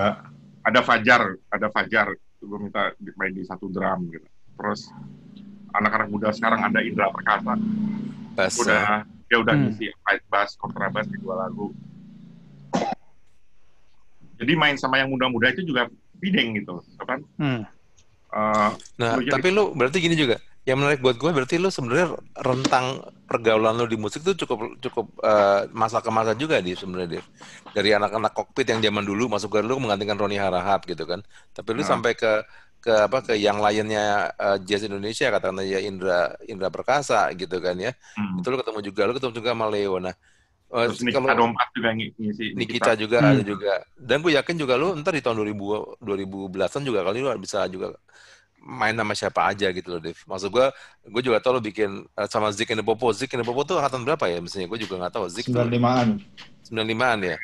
ada 0.61 0.79
Fajar, 0.79 1.21
ada 1.47 1.67
Fajar 1.67 2.07
gue 2.39 2.59
minta 2.59 2.91
main 3.15 3.31
di 3.31 3.43
satu 3.43 3.67
drum 3.67 4.07
gitu. 4.09 4.27
Terus 4.53 4.91
anak-anak 5.71 6.07
muda 6.07 6.29
sekarang 6.29 6.61
ada 6.61 6.79
Indra 6.79 7.09
Perkasa, 7.09 7.55
Bass. 8.33 8.53
ah. 8.53 8.61
udah 8.61 8.83
dia 9.25 9.37
udah 9.39 9.53
Hmm. 9.53 9.63
ngisi 9.67 9.89
fight 9.99 10.23
bass, 10.27 10.53
kontrabas 10.53 11.05
di 11.05 11.17
dua 11.17 11.41
lagu. 11.41 11.73
Jadi 14.35 14.53
main 14.53 14.75
sama 14.75 14.97
yang 14.97 15.09
muda-muda 15.09 15.49
itu 15.49 15.63
juga 15.63 15.87
feeding 16.19 16.59
gitu, 16.59 16.77
kan? 17.01 17.19
Hmm. 17.35 17.61
Eh, 18.29 18.69
Nah, 18.97 19.11
tapi 19.23 19.49
lu 19.49 19.71
berarti 19.71 19.97
gini 19.97 20.13
juga. 20.13 20.37
Yang 20.63 20.77
menarik 20.79 20.99
buat 20.99 21.15
gue 21.15 21.27
berarti 21.29 21.59
lu 21.59 21.67
sebenarnya 21.67 22.15
rentang 22.39 23.03
pergaulan 23.27 23.75
lu 23.75 23.83
di 23.83 23.99
musik 23.99 24.23
tuh 24.23 24.31
cukup 24.33 24.79
cukup 24.79 25.11
eh, 25.19 25.67
masa 25.71 25.99
ke 25.99 26.07
masa 26.07 26.31
juga 26.33 26.63
di 26.63 26.71
sebenarnya 26.71 27.19
Dev. 27.19 27.25
Dari 27.69 27.91
anak-anak 27.91 28.31
kokpit 28.31 28.71
yang 28.71 28.79
zaman 28.79 29.03
dulu 29.03 29.27
masuk 29.27 29.49
ke 29.49 29.59
lu 29.59 29.75
menggantikan 29.75 30.15
Roni 30.15 30.39
Harahap 30.39 30.87
gitu 30.87 31.03
kan. 31.03 31.19
Tapi 31.51 31.69
lu 31.73 31.83
Nah. 31.83 31.89
sampai 31.89 32.15
ke 32.15 32.47
ke 32.79 32.91
apa 32.91 33.23
ke 33.23 33.35
yang 33.35 33.59
lainnya 33.59 34.31
eh, 34.33 34.57
jazz 34.61 34.83
Indonesia 34.83 35.27
katakanlah 35.27 35.63
ya 35.63 35.79
Indra 35.79 36.31
Indra 36.47 36.71
Perkasa 36.71 37.27
gitu 37.35 37.59
kan 37.59 37.75
ya. 37.75 37.91
hmm. 38.15 38.39
Itu 38.39 38.47
lu 38.47 38.55
ketemu 38.55 38.79
juga, 38.81 39.01
lu 39.03 39.13
ketemu 39.13 39.33
juga 39.35 39.49
sama 39.51 39.67
Leo. 39.67 39.99
Nah, 39.99 40.15
eh, 40.71 40.85
Terus 40.87 40.99
Nikita 41.03 41.35
Dompat 41.35 41.67
juga 41.71 41.89
ng- 41.91 42.11
ngisi. 42.15 42.45
Nikita 42.55 42.91
juga 42.95 43.17
Hmm. 43.19 43.29
ada 43.29 43.43
juga. 43.43 43.73
Dan 43.93 44.19
gue 44.19 44.31
yakin 44.31 44.55
juga 44.55 44.73
lu 44.75 44.95
ntar 44.95 45.11
di 45.11 45.19
tahun 45.19 45.35
2000 45.37 45.99
2010-an 45.99 46.83
juga 46.83 47.03
kali 47.03 47.19
lu 47.19 47.27
bisa 47.35 47.67
juga 47.67 47.91
main 48.63 48.95
sama 48.95 49.11
siapa 49.11 49.43
aja 49.45 49.67
gitu 49.69 49.91
loh, 49.91 49.99
Dev. 49.99 50.15
Maksud 50.23 50.47
gue, 50.47 50.67
gue 51.05 51.21
juga 51.21 51.43
tau 51.43 51.51
lu 51.51 51.59
bikin 51.59 52.07
eh, 52.09 52.27
sama 52.27 52.47
Zik 52.49 52.71
and 52.71 52.79
the 52.79 52.87
Popo. 52.87 53.11
Zik 53.11 53.35
and 53.35 53.43
the 53.43 53.47
Popo 53.47 53.61
tuh 53.61 53.75
angkatan 53.77 54.07
berapa 54.07 54.23
ya? 54.25 54.39
Misalnya 54.39 54.71
gue 54.71 54.79
juga 54.79 54.95
nggak 55.03 55.13
tahu. 55.13 55.25
Zik 55.27 55.51
tuh 55.51 55.59
95-an. 55.59 56.09
95-an 56.63 57.19
ya? 57.21 57.35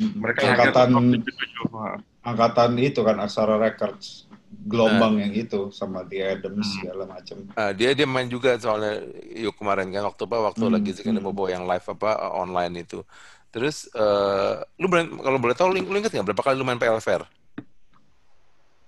Mereka 0.00 0.38
Angkatan- 0.42 0.56
lahir 0.56 0.72
tahun 0.72 1.04
77. 1.20 1.68
Wah. 1.70 1.96
Angkatan 2.22 2.70
itu 2.78 3.00
kan 3.02 3.16
Aksara 3.20 3.56
Records. 3.56 4.24
Gelombang 4.52 5.16
Nah. 5.16 5.24
yang 5.24 5.32
itu 5.34 5.72
sama 5.72 6.04
The 6.04 6.36
Adams 6.36 6.60
Hmm. 6.62 6.74
segala 6.78 7.04
macam. 7.08 7.36
Ah, 7.52 7.72
dia 7.72 7.92
dia 7.92 8.04
main 8.04 8.28
juga 8.28 8.52
soalnya 8.56 9.00
yuk 9.32 9.56
kemarin 9.56 9.88
kan 9.88 10.04
waktu 10.04 10.22
apa 10.24 10.52
waktu 10.52 10.64
Hmm, 10.64 10.72
lagi 10.72 10.90
Zik 10.92 11.08
and 11.08 11.16
the 11.16 11.24
hmm. 11.24 11.32
Popo 11.32 11.48
yang 11.48 11.64
live 11.64 11.82
apa 11.82 12.10
eh, 12.14 12.32
online 12.32 12.74
itu. 12.80 13.00
Terus 13.48 13.88
eh 13.92 14.52
lu 14.76 14.86
kalau 15.18 15.36
boleh 15.36 15.52
tahu 15.52 15.72
lu, 15.72 15.84
lu 15.84 15.96
inget 15.96 16.12
nggak 16.12 16.32
berapa 16.32 16.42
kali 16.42 16.56
lu 16.56 16.64
main 16.64 16.76
PL 16.76 17.00
Fair? 17.00 17.24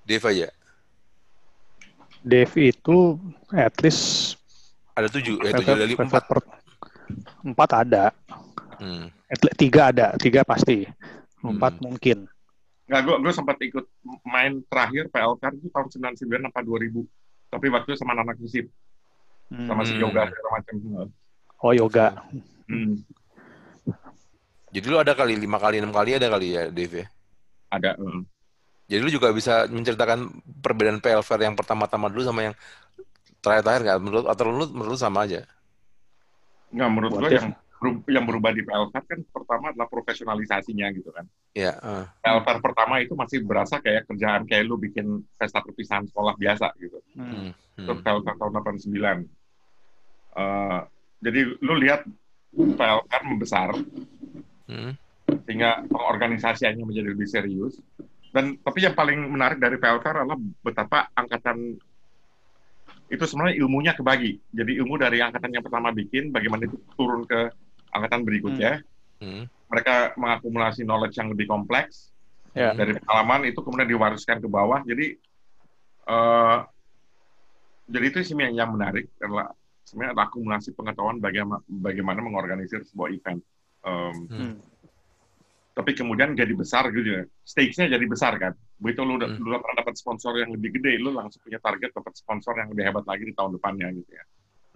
Dev 0.04 0.20
aja. 0.22 0.48
Dev 2.24 2.50
itu 2.56 3.20
at 3.52 3.76
least 3.78 4.34
Ada 4.94 5.10
tujuh, 5.10 5.42
eh 5.42 5.50
Fair- 5.50 5.60
tujuh 5.60 5.74
dari 5.76 5.92
empat. 5.92 6.24
per- 6.24 6.48
empat 7.42 7.70
ada, 7.76 8.04
Hmm. 8.78 9.10
at 9.26 9.40
least 9.42 9.58
tiga 9.58 9.90
ada, 9.90 10.14
tiga 10.16 10.40
pasti, 10.40 10.86
empat 11.40 11.76
Hmm. 11.76 11.82
mungkin. 11.84 12.18
Nggak, 12.84 13.00
gue 13.02 13.14
gue 13.18 13.32
sempat 13.32 13.56
ikut 13.60 13.84
main 14.24 14.62
terakhir 14.64 15.08
PLK 15.08 15.42
itu 15.52 15.68
tahun 15.68 15.88
99 15.90 16.46
apa 16.46 16.60
2000. 16.60 17.02
Tapi 17.48 17.66
waktu 17.68 17.88
itu 17.90 17.98
sama 17.98 18.14
anak 18.14 18.36
musik, 18.36 18.70
Hmm. 19.46 19.66
sama 19.66 19.82
si 19.82 19.92
Hmm. 19.92 20.02
Yoga 20.02 20.22
segala 20.26 20.48
macam. 20.52 20.74
Oh 21.58 21.72
yoga, 21.72 22.06
Hmm, 22.64 22.96
Jadi 24.70 24.86
lu 24.88 24.96
ada 24.96 25.12
kali 25.12 25.36
lima 25.36 25.54
kali 25.54 25.78
enam 25.78 25.92
kali 25.92 26.16
ada 26.16 26.26
kali 26.28 26.48
ya, 26.50 26.66
Dev 26.66 26.92
ya. 26.94 27.06
ada. 27.68 27.94
hmm. 27.94 28.24
Jadi 28.84 29.00
lu 29.00 29.08
juga 29.08 29.32
bisa 29.32 29.64
menceritakan 29.66 30.28
perbedaan 30.60 31.00
PL 31.00 31.24
Fair 31.24 31.40
yang 31.40 31.56
pertama-tama 31.56 32.12
dulu 32.12 32.20
sama 32.20 32.52
yang 32.52 32.54
terakhir-terakhir 33.40 33.82
nggak? 33.82 33.98
Menurut 34.00 34.24
atau 34.28 34.42
lu 34.46 34.64
menurut 34.68 34.92
lu 34.92 35.00
sama 35.00 35.24
aja? 35.24 35.40
Nggak, 36.68 36.88
menurut 36.90 37.10
Buat 37.16 37.30
Dev. 37.30 37.40
yang 37.40 37.48
yang 38.08 38.24
berubah 38.24 38.48
di 38.56 38.64
PLK 38.64 38.94
kan 38.96 39.20
pertama 39.28 39.68
adalah 39.68 39.88
profesionalisasinya 39.88 40.88
gitu 40.96 41.12
kan. 41.12 41.28
Ya. 41.52 41.76
eh. 41.76 42.04
PLK 42.20 42.48
pertama 42.60 42.96
itu 43.00 43.12
masih 43.12 43.44
berasa 43.44 43.76
kayak 43.76 44.08
kerjaan 44.08 44.48
kayak 44.48 44.64
lu 44.64 44.80
bikin 44.80 45.20
pesta 45.36 45.60
perpisahan 45.60 46.08
sekolah 46.08 46.32
biasa 46.34 46.72
gitu. 46.80 46.96
Hmm. 47.12 47.52
Hmm. 47.76 47.84
Itu 47.84 47.92
Hmm. 47.92 48.00
PLK 48.00 48.28
tahun 48.36 48.52
89. 48.56 49.28
Eh, 50.34 50.80
jadi 51.20 51.40
lu 51.60 51.74
lihat 51.76 52.04
PLK 52.52 53.12
membesar 53.24 53.68
Hmm. 54.64 54.96
sehingga 55.44 55.84
pengorganisasiannya 55.84 56.84
menjadi 56.84 57.08
lebih 57.12 57.28
serius. 57.28 57.76
Dan 58.34 58.58
tapi 58.58 58.82
yang 58.82 58.98
paling 58.98 59.30
menarik 59.30 59.62
dari 59.62 59.78
PLK 59.78 60.02
adalah 60.10 60.34
betapa 60.58 61.06
angkatan 61.14 61.78
itu 63.06 63.24
sebenarnya 63.30 63.62
ilmunya 63.62 63.94
kebagi. 63.94 64.42
Jadi 64.50 64.74
ilmu 64.82 64.98
dari 64.98 65.22
angkatan 65.22 65.54
yang 65.54 65.62
pertama 65.62 65.94
bikin, 65.94 66.34
bagaimana 66.34 66.66
itu 66.66 66.74
turun 66.98 67.22
ke 67.22 67.54
angkatan 67.94 68.26
berikutnya. 68.26 68.82
Hmm. 69.22 69.46
Mereka 69.70 70.18
mengakumulasi 70.18 70.82
knowledge 70.82 71.14
yang 71.14 71.30
lebih 71.30 71.46
kompleks 71.46 72.10
Ya. 72.54 72.70
dari 72.70 72.94
pengalaman 72.94 73.50
itu 73.50 73.58
kemudian 73.66 73.90
diwariskan 73.90 74.38
ke 74.38 74.46
bawah. 74.46 74.78
Jadi 74.86 75.18
eh 76.06 76.58
jadi 77.90 78.04
itu 78.14 78.18
sih 78.22 78.34
yang, 78.38 78.54
yang 78.54 78.70
menarik 78.70 79.10
adalah 79.18 79.50
sebenarnya 79.82 80.14
akumulasi 80.22 80.70
pengetahuan 80.72 81.18
bagaimana 81.18 81.60
bagaimana 81.66 82.18
mengorganisir 82.22 82.86
sebuah 82.86 83.10
event. 83.10 83.42
Em, 83.84 84.16
Hmm. 84.30 84.54
Tapi 85.74 85.90
kemudian 85.92 86.38
jadi 86.38 86.54
besar 86.54 86.86
gitu 86.94 87.18
ya. 87.18 87.22
Stakes-nya 87.42 87.90
jadi 87.90 88.06
besar 88.06 88.38
kan. 88.38 88.54
Begitu 88.78 89.02
lu 89.02 89.18
udah, 89.18 89.26
Hmm. 89.26 89.42
lu 89.42 89.58
pernah 89.58 89.82
dapat 89.82 89.94
sponsor 89.98 90.38
yang 90.38 90.54
lebih 90.54 90.78
gede, 90.78 91.02
lu 91.02 91.10
langsung 91.10 91.42
punya 91.42 91.58
target 91.58 91.90
dapat 91.90 92.14
sponsor 92.14 92.54
yang 92.54 92.70
lebih 92.70 92.86
hebat 92.86 93.04
lagi 93.10 93.26
di 93.26 93.34
tahun 93.34 93.58
depannya 93.58 93.90
gitu 93.90 94.10
ya. 94.14 94.24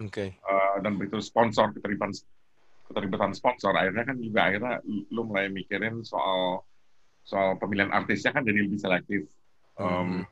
Oke. 0.03 0.25
Eh, 0.35 0.75
dan 0.83 0.99
begitu 0.99 1.23
sponsor 1.23 1.71
keterlibatan 1.71 2.11
keterlibatan 2.91 3.31
sponsor 3.37 3.71
akhirnya 3.77 4.01
kan 4.01 4.17
juga 4.17 4.49
akhirnya 4.49 4.81
lu 5.13 5.21
mulai 5.23 5.45
mikirin 5.47 6.01
soal 6.01 6.65
soal 7.21 7.53
pemilihan 7.61 7.93
artisnya 7.93 8.33
kan 8.33 8.43
jadi 8.43 8.65
lebih 8.65 8.79
selektif. 8.81 9.29
Hmm. 9.79 10.25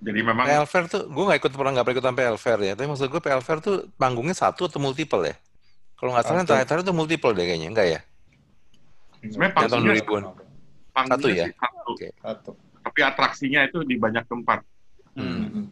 Jadi 0.00 0.20
memang 0.24 0.48
PL 0.48 0.64
Fair 0.64 0.88
tuh, 0.88 1.04
gue 1.12 1.24
nggak 1.28 1.44
ikut 1.44 1.52
pernah 1.52 1.76
nggak 1.76 1.84
pernah 1.84 1.96
ikutan 2.00 2.16
PL 2.16 2.38
Fair 2.40 2.58
ya. 2.64 2.72
Tapi 2.72 2.88
maksud 2.88 3.12
gue 3.12 3.20
PL 3.20 3.42
Fair 3.44 3.58
tuh 3.60 3.84
panggungnya 4.00 4.32
satu 4.32 4.64
atau 4.64 4.80
multiple 4.80 5.28
ya? 5.28 5.36
Kalau 6.00 6.16
nggak 6.16 6.24
salah 6.24 6.40
yang 6.40 6.48
terakhir 6.48 6.80
itu 6.80 6.94
multiple 6.96 7.36
deh 7.36 7.44
kayaknya, 7.44 7.68
enggak 7.68 7.88
ya? 7.92 8.00
Sebenarnya 9.22 9.54
tahun 9.54 9.68
panggungnya 9.68 9.94
2000-an. 10.00 10.24
panggungnya 10.90 11.16
Satu 11.16 11.28
ya? 11.28 11.44
sih 11.44 11.52
satu. 11.54 11.90
Oke. 11.90 12.08
Satu. 12.16 12.50
Tapi 12.80 12.98
atraksinya 13.00 13.60
itu 13.62 13.78
di 13.82 13.96
banyak 13.96 14.24
tempat. 14.24 14.58
Hmm. 15.12 15.44
Hmm. 15.46 15.66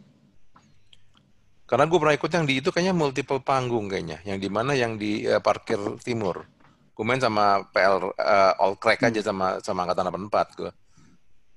Karena 1.63 1.85
gue 1.85 1.97
pernah 1.97 2.15
ikut 2.15 2.31
yang 2.31 2.45
di 2.45 2.53
itu 2.57 2.69
kayaknya 2.69 2.93
multiple 2.93 3.39
panggung 3.39 3.85
kayaknya, 3.85 4.17
yang 4.23 4.37
di 4.37 4.49
mana 4.49 4.73
yang 4.73 4.97
di 4.97 5.21
eh, 5.23 5.37
parkir 5.37 5.77
timur. 6.01 6.45
Gue 6.91 7.05
main 7.05 7.17
sama 7.17 7.61
PL 7.69 8.09
eh, 8.11 8.53
All 8.57 8.73
Crack 8.75 9.05
aja 9.05 9.21
sama 9.21 9.57
sama 9.59 9.85
angkatan 9.85 10.09
84 10.27 10.57
gue. 10.57 10.71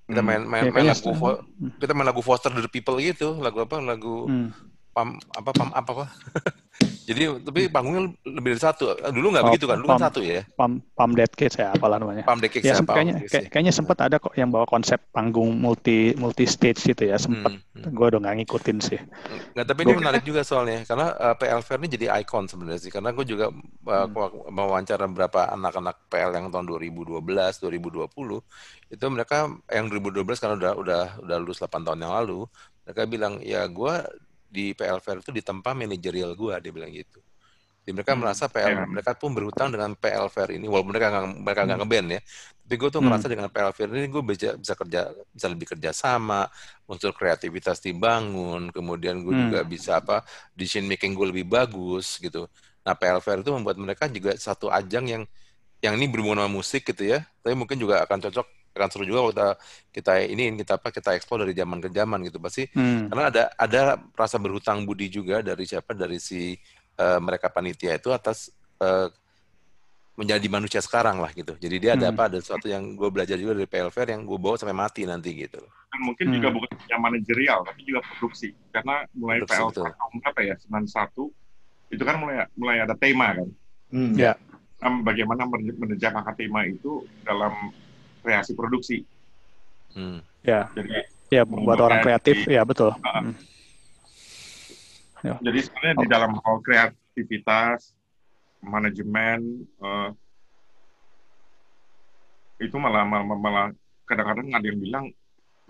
Kita 0.05 0.21
Hmm. 0.21 0.29
main 0.29 0.43
main, 0.45 0.65
Ya, 0.69 0.71
main 0.71 0.87
lagu 0.87 1.13
kita 1.79 1.93
main 1.93 2.05
lagu 2.05 2.21
Foster 2.21 2.53
the 2.53 2.69
People 2.69 3.01
gitu, 3.01 3.41
lagu 3.41 3.65
apa? 3.65 3.77
Lagu 3.79 4.29
Hmm. 4.29 4.53
pam 4.93 5.17
apa 5.33 5.51
pam 5.51 5.69
apa 5.73 5.91
apa. 5.91 6.05
Jadi 7.13 7.45
tapi 7.45 7.61
panggungnya 7.67 8.03
lebih 8.25 8.51
dari 8.51 8.63
satu. 8.63 8.85
Dulu 8.97 9.27
nggak 9.29 9.45
Oh, 9.45 9.49
begitu 9.49 9.65
kan? 9.65 9.77
Dulu 9.77 9.87
kan 9.87 9.95
pam. 9.95 10.05
satu 10.09 10.21
ya. 10.21 10.43
Pam 10.53 10.73
Pam 10.93 11.11
Dead 11.13 11.29
Kids 11.29 11.55
ya 11.55 11.71
apalah 11.71 11.97
namanya. 11.97 12.25
Pam 12.25 12.37
Dekik 12.37 12.61
Ya, 12.61 12.73
siapa? 12.73 12.81
semp- 12.83 12.93
kayaknya, 12.93 13.15
kayak- 13.25 13.49
kayaknya 13.49 13.73
sempat 13.73 13.99
ada 14.01 14.17
kok 14.17 14.33
yang 14.33 14.49
bawa 14.49 14.65
konsep 14.65 14.99
panggung 15.09 15.53
multi 15.55 16.13
multi 16.15 16.45
stage 16.45 16.81
gitu 16.83 17.05
ya 17.05 17.17
sempat. 17.17 17.53
Hmm, 17.53 17.61
hmm. 17.79 17.93
Gue 17.93 18.07
udah 18.09 18.21
nggak 18.21 18.37
ngikutin 18.39 18.79
sih. 18.81 19.01
Nggak, 19.53 19.67
tapi 19.67 19.81
ini 19.83 19.93
menarik 19.95 20.23
juga 20.23 20.41
soalnya 20.43 20.83
karena 20.83 21.07
uh, 21.13 21.35
PL 21.35 21.61
Fair 21.61 21.79
ini 21.79 21.89
jadi 21.91 22.07
ikon 22.19 22.47
sebenarnya 22.47 22.81
sih 22.81 22.91
karena 22.91 23.11
gue 23.11 23.25
juga 23.25 23.47
uh, 23.49 24.07
Hmm. 24.09 24.49
mewawancara 24.49 25.05
beberapa 25.05 25.47
anak-anak 25.49 26.09
PL 26.09 26.33
yang 26.33 26.49
tahun 26.49 26.67
2012, 26.67 27.21
2020 27.59 28.41
itu 28.89 29.05
mereka 29.07 29.37
yang 29.67 29.87
2012 29.87 30.39
karena 30.39 30.55
udah 30.55 30.73
udah 30.75 31.03
udah 31.21 31.37
lulus 31.39 31.59
8 31.59 31.83
tahun 31.83 32.01
yang 32.01 32.13
lalu 32.15 32.45
mereka 32.83 33.03
bilang 33.05 33.35
ya 33.41 33.65
gue 33.65 33.95
di 34.53 34.77
PL 34.77 35.01
Fair 35.01 35.19
itu 35.25 35.33
ditempa 35.33 35.73
manajerial 35.73 36.37
gue 36.37 36.55
dia 36.61 36.73
bilang 36.77 36.93
gitu. 36.93 37.21
Jadi 37.83 37.93
mereka 37.99 38.13
Hmm, 38.13 38.21
merasa 38.21 38.47
PL 38.47 38.75
iya. 38.75 38.87
mereka 38.87 39.11
pun 39.19 39.35
berhutang 39.35 39.75
dengan 39.75 39.99
PL 39.99 40.31
Fair 40.31 40.55
ini 40.55 40.71
walaupun 40.71 40.95
mereka 40.95 41.09
nggak 41.11 41.27
mereka 41.43 41.61
nggak 41.67 41.79
Hmm. 41.79 41.83
ngeband 41.83 42.09
ya. 42.15 42.21
Tapi 42.63 42.75
gue 42.79 42.91
tuh 42.95 43.01
Hmm. 43.01 43.07
ngerasa 43.07 43.27
dengan 43.33 43.49
PL 43.51 43.73
Fair 43.75 43.89
ini 43.91 44.07
gue 44.07 44.23
bisa 44.23 44.55
bisa 44.55 44.75
kerja 44.79 45.01
bisa 45.35 45.47
lebih 45.51 45.67
kerja 45.75 45.91
sama, 45.91 46.47
unsur 46.87 47.11
kreativitas 47.17 47.83
dibangun, 47.83 48.71
kemudian 48.71 49.21
gue 49.27 49.33
Hmm. 49.33 49.49
juga 49.49 49.67
bisa 49.67 49.99
apa 49.99 50.23
decision 50.55 50.87
making 50.87 51.13
gue 51.19 51.27
lebih 51.35 51.47
bagus 51.51 52.23
gitu. 52.23 52.47
Nah 52.87 52.95
PL 52.95 53.19
Fair 53.25 53.43
itu 53.43 53.51
membuat 53.51 53.77
mereka 53.83 54.07
juga 54.13 54.35
satu 54.39 54.71
ajang 54.71 55.07
yang 55.11 55.23
yang 55.83 55.95
ini 55.99 56.07
berhubungan 56.11 56.47
sama 56.47 56.53
musik 56.53 56.83
gitu 56.87 57.03
ya, 57.07 57.23
tapi 57.43 57.55
mungkin 57.59 57.77
juga 57.79 58.03
akan 58.07 58.19
cocok 58.31 58.47
akan 58.73 58.89
seru 58.89 59.05
juga 59.05 59.21
kalau 59.21 59.33
kita 59.33 59.49
kita 59.93 60.13
ini 60.25 60.43
kita 60.57 60.81
apa 60.81 60.89
kita 60.89 61.11
eksplor 61.13 61.45
dari 61.45 61.53
zaman 61.53 61.79
ke 61.79 61.93
zaman 61.93 62.19
gitu 62.25 62.41
pasti 62.41 62.65
Hmm. 62.73 63.13
karena 63.13 63.25
ada 63.29 63.43
ada 63.55 63.81
rasa 64.17 64.41
berhutang 64.41 64.83
budi 64.83 65.13
juga 65.13 65.45
dari 65.45 65.69
siapa 65.69 65.93
dari 65.93 66.17
si 66.17 66.57
eh, 66.93 67.19
mereka 67.21 67.49
panitia 67.49 67.97
itu 67.97 68.09
atas 68.09 68.49
eh, 68.81 69.09
menjadi 70.13 70.45
manusia 70.45 70.77
sekarang 70.79 71.25
lah 71.25 71.33
gitu. 71.33 71.57
Jadi 71.57 71.77
dia 71.81 71.97
ada 71.97 72.13
Hmm. 72.13 72.15
apa 72.15 72.29
ada 72.29 72.37
sesuatu 72.37 72.69
yang 72.69 72.85
gue 72.93 73.09
belajar 73.09 73.33
juga 73.41 73.57
dari 73.57 73.65
PL 73.65 73.89
Fair 73.89 74.13
yang 74.13 74.29
gue 74.29 74.37
bawa 74.37 74.61
sampai 74.61 74.77
mati 74.77 75.09
nanti 75.09 75.33
gitu. 75.33 75.57
Dan 75.89 76.01
mungkin 76.05 76.29
Hmm. 76.29 76.35
juga 76.37 76.49
bukan 76.53 76.69
hanya 76.69 76.97
manajerial, 77.01 77.65
tapi 77.65 77.81
juga 77.81 78.05
produksi. 78.05 78.53
Karena 78.69 79.09
mulai 79.17 79.41
Produksi, 79.41 79.57
PL 79.57 79.69
betul. 79.73 79.89
tahun 79.89 80.15
berapa 80.21 80.41
ya, 80.45 80.55
91, 80.61 81.33
itu 81.89 82.03
kan 82.05 82.17
mulai 82.21 82.37
mulai 82.53 82.77
ada 82.85 82.93
tema 82.93 83.33
kan. 83.33 83.49
Hmm. 83.89 84.13
Ya. 84.13 84.37
Nah, 84.85 85.01
bagaimana 85.01 85.49
men- 85.49 85.79
menejak 85.81 86.13
angka 86.13 86.33
tema 86.37 86.61
itu 86.69 87.09
dalam 87.25 87.73
kreasi 88.23 88.55
produksi. 88.55 89.03
Hmm. 89.93 90.23
Ya, 90.43 90.71
Jadi 90.73 90.89
ya 91.29 91.43
buat 91.45 91.79
orang 91.79 92.01
kreatif, 92.01 92.47
ya 92.49 92.63
betul. 92.65 92.95
Ah. 93.05 93.21
Hmm. 93.23 93.37
Jadi 95.23 95.59
sebenarnya 95.63 95.95
di 96.03 96.07
Oh. 96.07 96.11
dalam 96.11 96.33
hal 96.43 96.57
kreativitas, 96.67 97.95
manajemen, 98.59 99.63
eh, 99.63 100.11
itu 102.63 102.75
malah 102.79 103.03
malah, 103.07 103.39
malah 103.39 103.67
kadang-kadang 104.07 104.51
ada 104.51 104.67
yang 104.67 104.79
bilang 104.83 105.07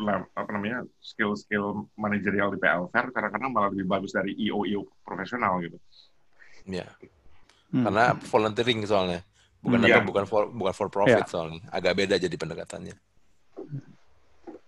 lah, 0.00 0.24
apa 0.32 0.48
namanya 0.56 0.88
skill-skill 1.04 1.84
manajerial 2.00 2.48
di 2.52 2.58
PL 2.60 2.88
Fair 2.88 3.12
kadang-kadang 3.12 3.52
malah 3.52 3.68
lebih 3.68 3.84
bagus 3.84 4.16
dari 4.16 4.32
IO 4.40 4.64
IO 4.64 4.88
profesional 5.04 5.60
gitu. 5.60 5.76
Ya. 6.64 6.88
Hmm. 7.72 7.84
Karena 7.88 8.16
volunteering 8.28 8.84
soalnya. 8.88 9.20
Bukan 9.62 9.78
Hmm, 9.78 9.86
apa, 9.86 9.94
iya. 9.94 10.02
bukan 10.02 10.24
for 10.26 10.42
bukan 10.50 10.74
for 10.74 10.88
profit 10.90 11.22
Iya. 11.22 11.30
soalnya. 11.30 11.62
Agak 11.70 11.94
beda 11.94 12.18
jadi 12.18 12.34
pendekatannya. 12.34 12.98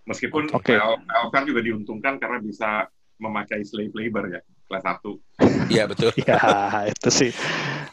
Meskipun 0.05 0.53
Oke. 0.53 0.71
PL, 0.71 1.01
PL 1.01 1.25
Fair 1.33 1.43
juga 1.43 1.61
diuntungkan 1.61 2.15
karena 2.15 2.37
bisa 2.39 2.87
memakai 3.17 3.65
slave 3.65 3.91
labor 3.91 4.29
ya 4.29 4.39
kelas 4.65 4.83
1. 4.85 5.19
Iya 5.73 5.83
betul. 5.85 6.11
Ya, 6.23 6.39
itu 6.87 7.09
sih 7.11 7.31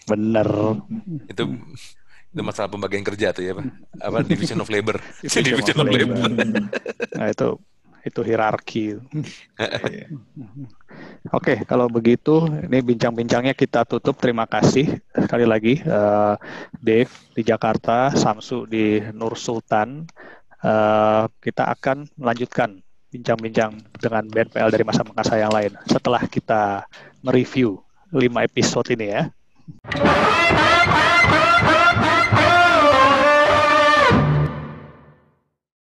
bener. 0.04 0.46
itu 1.26 1.42
itu 2.32 2.40
masalah 2.40 2.68
pembagian 2.68 3.04
kerja 3.04 3.32
tuh 3.32 3.44
ya, 3.44 3.52
Pak. 3.52 3.66
Apa 3.98 4.18
division 4.30 4.60
of 4.60 4.68
labor. 4.68 4.96
Division 5.20 5.42
division 5.42 5.76
of 5.80 5.86
of 5.88 5.92
labor. 5.92 6.16
Nah, 7.18 7.28
itu 7.28 7.48
itu 8.02 8.20
hierarki. 8.22 8.98
Iya. 9.58 10.06
Oke, 11.30 11.62
kalau 11.64 11.86
begitu 11.86 12.44
ini 12.66 12.82
bincang-bincangnya 12.82 13.54
kita 13.54 13.86
tutup. 13.86 14.18
Terima 14.18 14.44
kasih 14.44 14.98
sekali 15.14 15.46
lagi 15.46 15.78
eh, 15.78 16.34
Dave 16.82 17.12
di 17.32 17.42
Jakarta, 17.46 18.10
Samsu 18.12 18.66
di 18.66 18.98
Nur 19.14 19.38
Sultan. 19.38 20.02
Eh, 20.62 21.24
kita 21.42 21.70
akan 21.78 22.10
melanjutkan 22.18 22.82
bincang-bincang 23.12 23.76
dengan 24.00 24.24
band 24.24 24.48
PL 24.56 24.72
dari 24.72 24.84
masa 24.88 25.04
masa 25.04 25.36
yang 25.36 25.52
lain 25.52 25.76
setelah 25.84 26.24
kita 26.24 26.88
mereview 27.20 27.76
lima 28.08 28.42
episode 28.42 28.88
ini 28.92 29.12
ya. 29.12 29.22